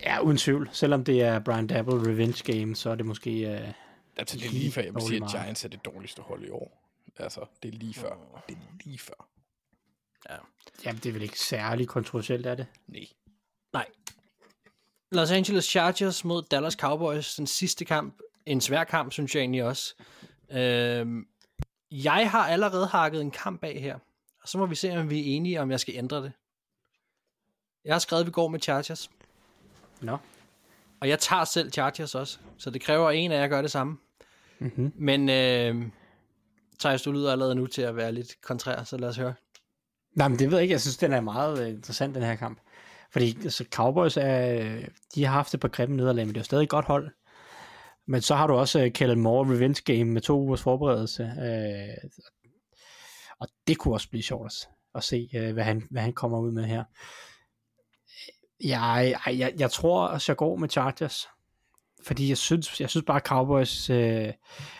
Ja, 0.00 0.20
uden 0.20 0.36
tvivl. 0.36 0.68
Selvom 0.72 1.04
det 1.04 1.22
er 1.22 1.38
Brian 1.38 1.66
Dabble 1.66 2.10
revenge 2.10 2.52
game, 2.52 2.76
så 2.76 2.90
er 2.90 2.94
det 2.94 3.06
måske... 3.06 3.40
Øh, 3.40 3.72
Altså, 4.16 4.36
det 4.38 4.46
er 4.46 4.50
lige 4.50 4.72
før, 4.72 4.82
jeg 4.82 4.94
vil 4.94 5.02
sige, 5.02 5.24
at. 5.24 5.30
Giants 5.30 5.64
er 5.64 5.68
det 5.68 5.84
dårligste 5.84 6.22
hold 6.22 6.44
i 6.44 6.50
år. 6.50 6.92
Altså, 7.16 7.44
det 7.62 7.74
er 7.74 7.78
lige 7.78 7.94
før. 7.94 8.16
Det 8.48 8.56
er 8.56 8.60
lige 8.84 8.98
før. 8.98 9.28
jamen, 10.84 11.00
det 11.00 11.06
er 11.08 11.12
vel 11.12 11.22
ikke 11.22 11.40
særlig 11.40 11.88
kontroversielt, 11.88 12.46
er 12.46 12.54
det? 12.54 12.66
Nej. 12.86 13.06
Nej. 13.72 13.86
Los 15.12 15.30
Angeles 15.30 15.64
Chargers 15.64 16.24
mod 16.24 16.42
Dallas 16.42 16.72
Cowboys, 16.74 17.34
den 17.34 17.46
sidste 17.46 17.84
kamp. 17.84 18.18
En 18.46 18.60
svær 18.60 18.84
kamp, 18.84 19.12
synes 19.12 19.34
jeg 19.34 19.40
egentlig 19.40 19.64
også. 19.64 19.94
Øhm, 20.52 21.26
jeg 21.90 22.30
har 22.30 22.48
allerede 22.48 22.86
hakket 22.86 23.20
en 23.20 23.30
kamp 23.30 23.64
af 23.64 23.80
her. 23.80 23.94
Og 24.42 24.48
så 24.48 24.58
må 24.58 24.66
vi 24.66 24.74
se, 24.74 24.98
om 24.98 25.10
vi 25.10 25.20
er 25.20 25.36
enige, 25.36 25.60
om 25.60 25.70
jeg 25.70 25.80
skal 25.80 25.94
ændre 25.96 26.22
det. 26.22 26.32
Jeg 27.84 27.94
har 27.94 27.98
skrevet, 27.98 28.20
at 28.20 28.26
vi 28.26 28.32
går 28.32 28.48
med 28.48 28.60
Chargers. 28.60 29.10
Nå. 30.00 30.16
Og 31.00 31.08
jeg 31.08 31.18
tager 31.18 31.44
selv 31.44 31.72
Chargers 31.72 32.14
også. 32.14 32.38
Så 32.58 32.70
det 32.70 32.80
kræver 32.80 33.10
en 33.10 33.32
af 33.32 33.40
jer 33.40 33.48
gør 33.48 33.62
det 33.62 33.70
samme. 33.70 33.98
Mm-hmm. 34.58 34.92
Men 34.94 35.28
øh, 35.28 35.86
Thijs, 36.80 37.02
du 37.02 37.12
lyder 37.12 37.32
allerede 37.32 37.54
nu 37.54 37.66
til 37.66 37.82
at 37.82 37.96
være 37.96 38.12
lidt 38.12 38.40
kontrær, 38.40 38.84
så 38.84 38.96
lad 38.96 39.08
os 39.08 39.16
høre. 39.16 39.34
Nej, 40.14 40.28
men 40.28 40.38
det 40.38 40.50
ved 40.50 40.56
jeg 40.56 40.62
ikke. 40.62 40.72
Jeg 40.72 40.80
synes, 40.80 40.96
den 40.96 41.12
er 41.12 41.20
meget 41.20 41.62
øh, 41.62 41.68
interessant, 41.68 42.14
den 42.14 42.22
her 42.22 42.36
kamp. 42.36 42.58
Fordi 43.12 43.36
altså, 43.44 43.64
Cowboys 43.70 44.16
er, 44.16 44.78
de 45.14 45.24
har 45.24 45.32
haft 45.32 45.54
et 45.54 45.60
par 45.60 45.68
grimme 45.68 45.96
nederlag, 45.96 46.26
men 46.26 46.34
det 46.34 46.36
er 46.36 46.40
jo 46.40 46.44
stadig 46.44 46.62
et 46.62 46.68
godt 46.68 46.84
hold. 46.84 47.10
Men 48.06 48.20
så 48.20 48.34
har 48.34 48.46
du 48.46 48.54
også 48.54 48.84
uh, 48.84 48.90
Kellen 48.92 49.20
Moore 49.20 49.54
revenge 49.54 49.82
game 49.84 50.04
med 50.04 50.20
to 50.20 50.40
ugers 50.40 50.62
forberedelse. 50.62 51.22
Øh, 51.22 52.10
og 53.40 53.48
det 53.66 53.78
kunne 53.78 53.94
også 53.94 54.08
blive 54.08 54.22
sjovt 54.22 54.46
at, 54.46 54.68
at 54.94 55.04
se, 55.04 55.28
øh, 55.34 55.52
hvad, 55.52 55.64
han, 55.64 55.86
hvad 55.90 56.02
han 56.02 56.12
kommer 56.12 56.38
ud 56.38 56.52
med 56.52 56.64
her. 56.64 56.84
Jeg, 58.64 59.14
jeg, 59.26 59.54
jeg 59.58 59.70
tror 59.70 60.06
også, 60.06 60.32
jeg 60.32 60.36
går 60.36 60.56
med 60.56 60.68
Chargers. 60.68 61.28
Fordi 62.06 62.28
jeg 62.28 62.38
synes, 62.38 62.80
jeg 62.80 62.90
synes 62.90 63.04
bare, 63.06 63.20
Cowboys, 63.20 63.90
øh, 63.90 64.28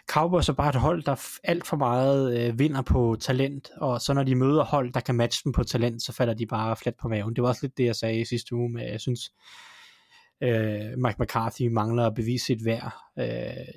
Cowboys 0.08 0.48
er 0.48 0.52
bare 0.52 0.68
et 0.68 0.74
hold, 0.74 1.02
der 1.02 1.16
alt 1.44 1.66
for 1.66 1.76
meget 1.76 2.38
øh, 2.40 2.58
vinder 2.58 2.82
på 2.82 3.16
talent, 3.20 3.70
og 3.76 4.00
så 4.00 4.12
når 4.12 4.22
de 4.22 4.34
møder 4.34 4.64
hold, 4.64 4.92
der 4.92 5.00
kan 5.00 5.14
matche 5.14 5.44
dem 5.44 5.52
på 5.52 5.64
talent, 5.64 6.02
så 6.02 6.12
falder 6.12 6.34
de 6.34 6.46
bare 6.46 6.76
fladt 6.76 6.96
på 6.98 7.08
maven. 7.08 7.34
Det 7.36 7.42
var 7.42 7.48
også 7.48 7.66
lidt 7.66 7.78
det, 7.78 7.84
jeg 7.84 7.96
sagde 7.96 8.20
i 8.20 8.24
sidste 8.24 8.54
uge, 8.54 8.70
med 8.70 8.82
jeg 8.90 9.00
synes, 9.00 9.32
øh, 10.40 10.98
Mike 10.98 11.16
McCarthy 11.22 11.62
mangler 11.66 12.06
at 12.06 12.14
bevise 12.14 12.44
sit 12.46 12.64
værd 12.64 12.92
øh, 13.18 13.26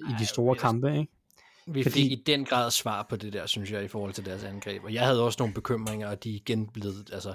i 0.10 0.14
de 0.20 0.26
store 0.26 0.53
jeg- 0.56 0.61
kampe, 0.61 0.98
ikke? 0.98 1.11
Vi 1.68 1.84
Fordi- 1.84 1.94
fik 2.02 2.11
i 2.11 2.24
den 2.26 2.45
grad 2.45 2.72
svar 2.72 3.06
på 3.10 3.15
det 3.15 3.34
der, 3.34 3.45
synes 3.45 3.72
jeg, 3.72 3.84
i 3.84 3.88
forhold 3.88 4.14
til 4.14 4.26
deres 4.26 4.44
angreb. 4.44 4.84
Og 4.84 4.94
jeg 4.94 5.06
havde 5.06 5.24
også 5.24 5.36
nogle 5.40 5.53
bekymringer, 5.53 6.07
og 6.10 6.24
de 6.24 6.30
er 6.32 6.36
igen 6.36 6.68
blevet, 6.68 7.10
altså, 7.14 7.34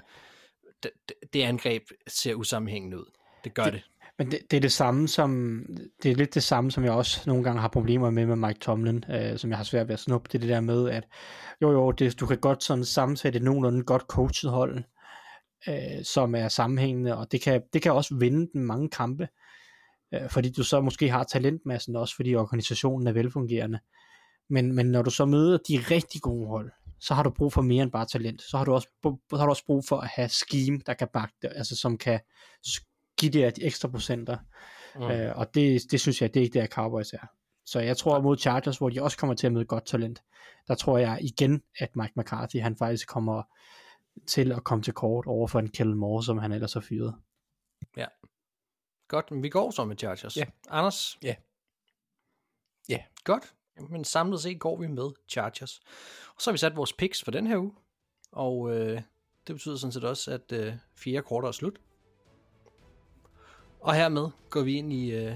det, 0.82 0.90
det- 1.32 1.42
angreb 1.42 1.82
ser 2.06 2.34
usammenhængende 2.34 2.98
ud. 2.98 3.04
Det 3.44 3.54
gør. 3.54 3.64
Det- 3.64 3.72
det. 3.72 3.82
Men 4.18 4.30
det, 4.30 4.38
det 4.50 4.56
er 4.56 4.60
det 4.60 4.72
samme 4.72 5.08
som, 5.08 5.62
det 6.02 6.10
er 6.10 6.14
lidt 6.14 6.34
det 6.34 6.42
samme, 6.42 6.70
som 6.70 6.84
jeg 6.84 6.92
også 6.92 7.22
nogle 7.26 7.44
gange 7.44 7.60
har 7.60 7.68
problemer 7.68 8.10
med 8.10 8.26
med 8.26 8.36
Mike 8.36 8.60
Tomlin, 8.60 9.04
øh, 9.10 9.38
som 9.38 9.50
jeg 9.50 9.56
har 9.56 9.64
svært 9.64 9.88
ved 9.88 9.94
at 9.94 10.00
snuppe. 10.00 10.28
Det 10.32 10.34
er 10.34 10.40
det 10.40 10.48
der 10.48 10.60
med, 10.60 10.90
at 10.90 11.04
jo 11.62 11.72
jo, 11.72 11.90
det, 11.90 12.20
du 12.20 12.26
kan 12.26 12.38
godt 12.38 12.64
sådan 12.64 12.84
sammensætte 12.84 13.36
et 13.36 13.42
nogenlunde 13.42 13.82
godt 13.82 14.02
coachet 14.02 14.50
hold, 14.50 14.84
øh, 15.68 16.04
som 16.04 16.34
er 16.34 16.48
sammenhængende, 16.48 17.16
og 17.16 17.32
det 17.32 17.42
kan, 17.42 17.62
det 17.72 17.82
kan 17.82 17.92
også 17.92 18.14
vinde 18.14 18.50
den 18.52 18.64
mange 18.64 18.88
kampe, 18.88 19.28
øh, 20.14 20.30
fordi 20.30 20.52
du 20.52 20.62
så 20.62 20.80
måske 20.80 21.10
har 21.10 21.24
talentmassen 21.24 21.96
også, 21.96 22.16
fordi 22.16 22.34
organisationen 22.34 23.06
er 23.06 23.12
velfungerende. 23.12 23.78
Men, 24.50 24.72
men 24.72 24.86
når 24.86 25.02
du 25.02 25.10
så 25.10 25.24
møder 25.24 25.58
de 25.68 25.84
rigtig 25.90 26.20
gode 26.20 26.48
hold, 26.48 26.70
så 27.00 27.14
har 27.14 27.22
du 27.22 27.30
brug 27.30 27.52
for 27.52 27.62
mere 27.62 27.82
end 27.82 27.92
bare 27.92 28.06
talent. 28.06 28.42
Så 28.42 28.58
har 28.58 28.64
du 28.64 28.72
også, 28.72 28.88
så 29.30 29.36
har 29.36 29.44
du 29.44 29.50
også 29.50 29.64
brug 29.66 29.84
for 29.88 29.96
at 29.96 30.08
have 30.08 30.28
scheme, 30.28 30.80
der 30.86 30.94
kan 30.94 31.08
bakke 31.12 31.34
det, 31.42 31.52
altså 31.54 31.76
som 31.76 31.98
kan 31.98 32.20
give 33.18 33.32
det 33.32 33.56
de 33.56 33.64
ekstra 33.64 33.88
procenter. 33.88 34.38
Mm. 34.94 35.02
Øh, 35.02 35.38
og 35.38 35.54
det, 35.54 35.82
det 35.90 36.00
synes 36.00 36.22
jeg, 36.22 36.34
det 36.34 36.40
er 36.40 36.44
ikke 36.44 36.60
det, 36.60 36.70
Cowboys 36.70 37.12
er. 37.12 37.26
Så 37.66 37.80
jeg 37.80 37.96
tror 37.96 38.20
mod 38.20 38.38
Chargers, 38.38 38.78
hvor 38.78 38.88
de 38.88 39.02
også 39.02 39.18
kommer 39.18 39.34
til 39.34 39.46
at 39.46 39.52
møde 39.52 39.64
godt 39.64 39.86
talent, 39.86 40.22
der 40.68 40.74
tror 40.74 40.98
jeg 40.98 41.18
igen, 41.22 41.62
at 41.78 41.96
Mike 41.96 42.12
McCarthy, 42.16 42.60
han 42.60 42.76
faktisk 42.76 43.08
kommer 43.08 43.42
til 44.26 44.52
at 44.52 44.64
komme 44.64 44.82
til 44.82 44.92
kort 44.92 45.26
over 45.26 45.48
for 45.48 45.58
en 45.58 45.68
Kellen 45.68 45.98
Moore, 45.98 46.24
som 46.24 46.38
han 46.38 46.52
ellers 46.52 46.72
har 46.72 46.80
fyret. 46.80 47.14
Ja. 47.96 48.06
Godt, 49.08 49.30
men 49.30 49.42
vi 49.42 49.48
går 49.48 49.70
så 49.70 49.84
med 49.84 49.96
Chargers. 49.96 50.36
Ja. 50.36 50.44
Anders? 50.68 51.18
Ja. 51.22 51.34
Ja. 52.88 53.02
Godt. 53.24 53.54
Men 53.90 54.04
samlet 54.04 54.40
set 54.40 54.60
går 54.60 54.80
vi 54.80 54.86
med 54.86 55.10
Chargers. 55.28 55.80
Og 56.34 56.42
så 56.42 56.50
har 56.50 56.52
vi 56.52 56.58
sat 56.58 56.76
vores 56.76 56.92
picks 56.92 57.24
for 57.24 57.30
den 57.30 57.46
her 57.46 57.58
uge. 57.58 57.72
Og 58.32 58.70
øh, 58.70 59.02
det 59.46 59.54
betyder 59.54 59.76
sådan 59.76 59.92
set 59.92 60.04
også, 60.04 60.30
at 60.30 60.52
øh, 60.52 60.74
fire 60.96 61.22
korter 61.22 61.48
er 61.48 61.52
slut. 61.52 61.78
Og 63.80 63.94
hermed 63.94 64.28
går 64.50 64.62
vi 64.62 64.74
ind 64.74 64.92
i, 64.92 65.10
øh, 65.10 65.32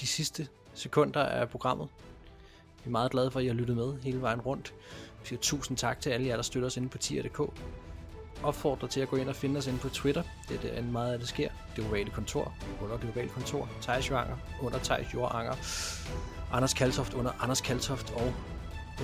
de 0.00 0.06
sidste 0.06 0.48
sekunder 0.74 1.22
af 1.22 1.48
programmet. 1.48 1.88
Vi 2.84 2.88
er 2.88 2.92
meget 2.92 3.10
glade 3.10 3.30
for, 3.30 3.38
at 3.38 3.44
I 3.44 3.48
har 3.48 3.54
lyttet 3.54 3.76
med 3.76 4.02
hele 4.02 4.20
vejen 4.20 4.40
rundt. 4.40 4.74
Vi 5.20 5.28
siger 5.28 5.40
tusind 5.40 5.76
tak 5.76 6.00
til 6.00 6.10
alle 6.10 6.26
jer, 6.26 6.36
der 6.36 6.42
støtter 6.42 6.66
os 6.66 6.76
inde 6.76 6.88
på 6.88 6.98
tier.dk. 6.98 7.40
Opfordrer 8.42 8.88
til 8.88 9.00
at 9.00 9.08
gå 9.08 9.16
ind 9.16 9.28
og 9.28 9.36
finde 9.36 9.58
os 9.58 9.66
inde 9.66 9.78
på 9.78 9.88
Twitter. 9.88 10.22
Det 10.48 10.60
er 10.64 10.78
en 10.78 10.92
meget 10.92 11.12
af 11.12 11.18
det 11.18 11.28
sker. 11.28 11.48
Det 11.48 11.84
globale 11.84 12.10
kontor 12.10 12.54
under 12.82 12.98
det 12.98 13.30
kontor. 13.30 13.68
Thijs 13.82 14.10
Joanger 14.10 14.36
under 14.62 14.78
Thijs 14.78 15.14
Joranger. 15.14 15.54
Anders 16.52 16.74
Kaltoft 16.74 17.14
under 17.14 17.32
Anders 17.42 17.60
Kaltoft 17.60 18.12
og 18.14 18.32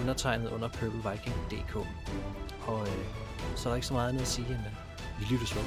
undertegnet 0.01 0.51
under 0.51 0.69
purpleviking.dk. 0.69 1.77
Og 2.67 2.81
øh, 2.83 3.05
så 3.57 3.69
er 3.69 3.71
der 3.71 3.75
ikke 3.75 3.87
så 3.87 3.95
meget 3.95 4.09
andet 4.09 4.23
at 4.23 4.29
sige 4.29 4.47
end, 4.47 4.57
at 4.67 5.21
vi 5.21 5.35
lyttes 5.35 5.57
ved. 5.57 5.63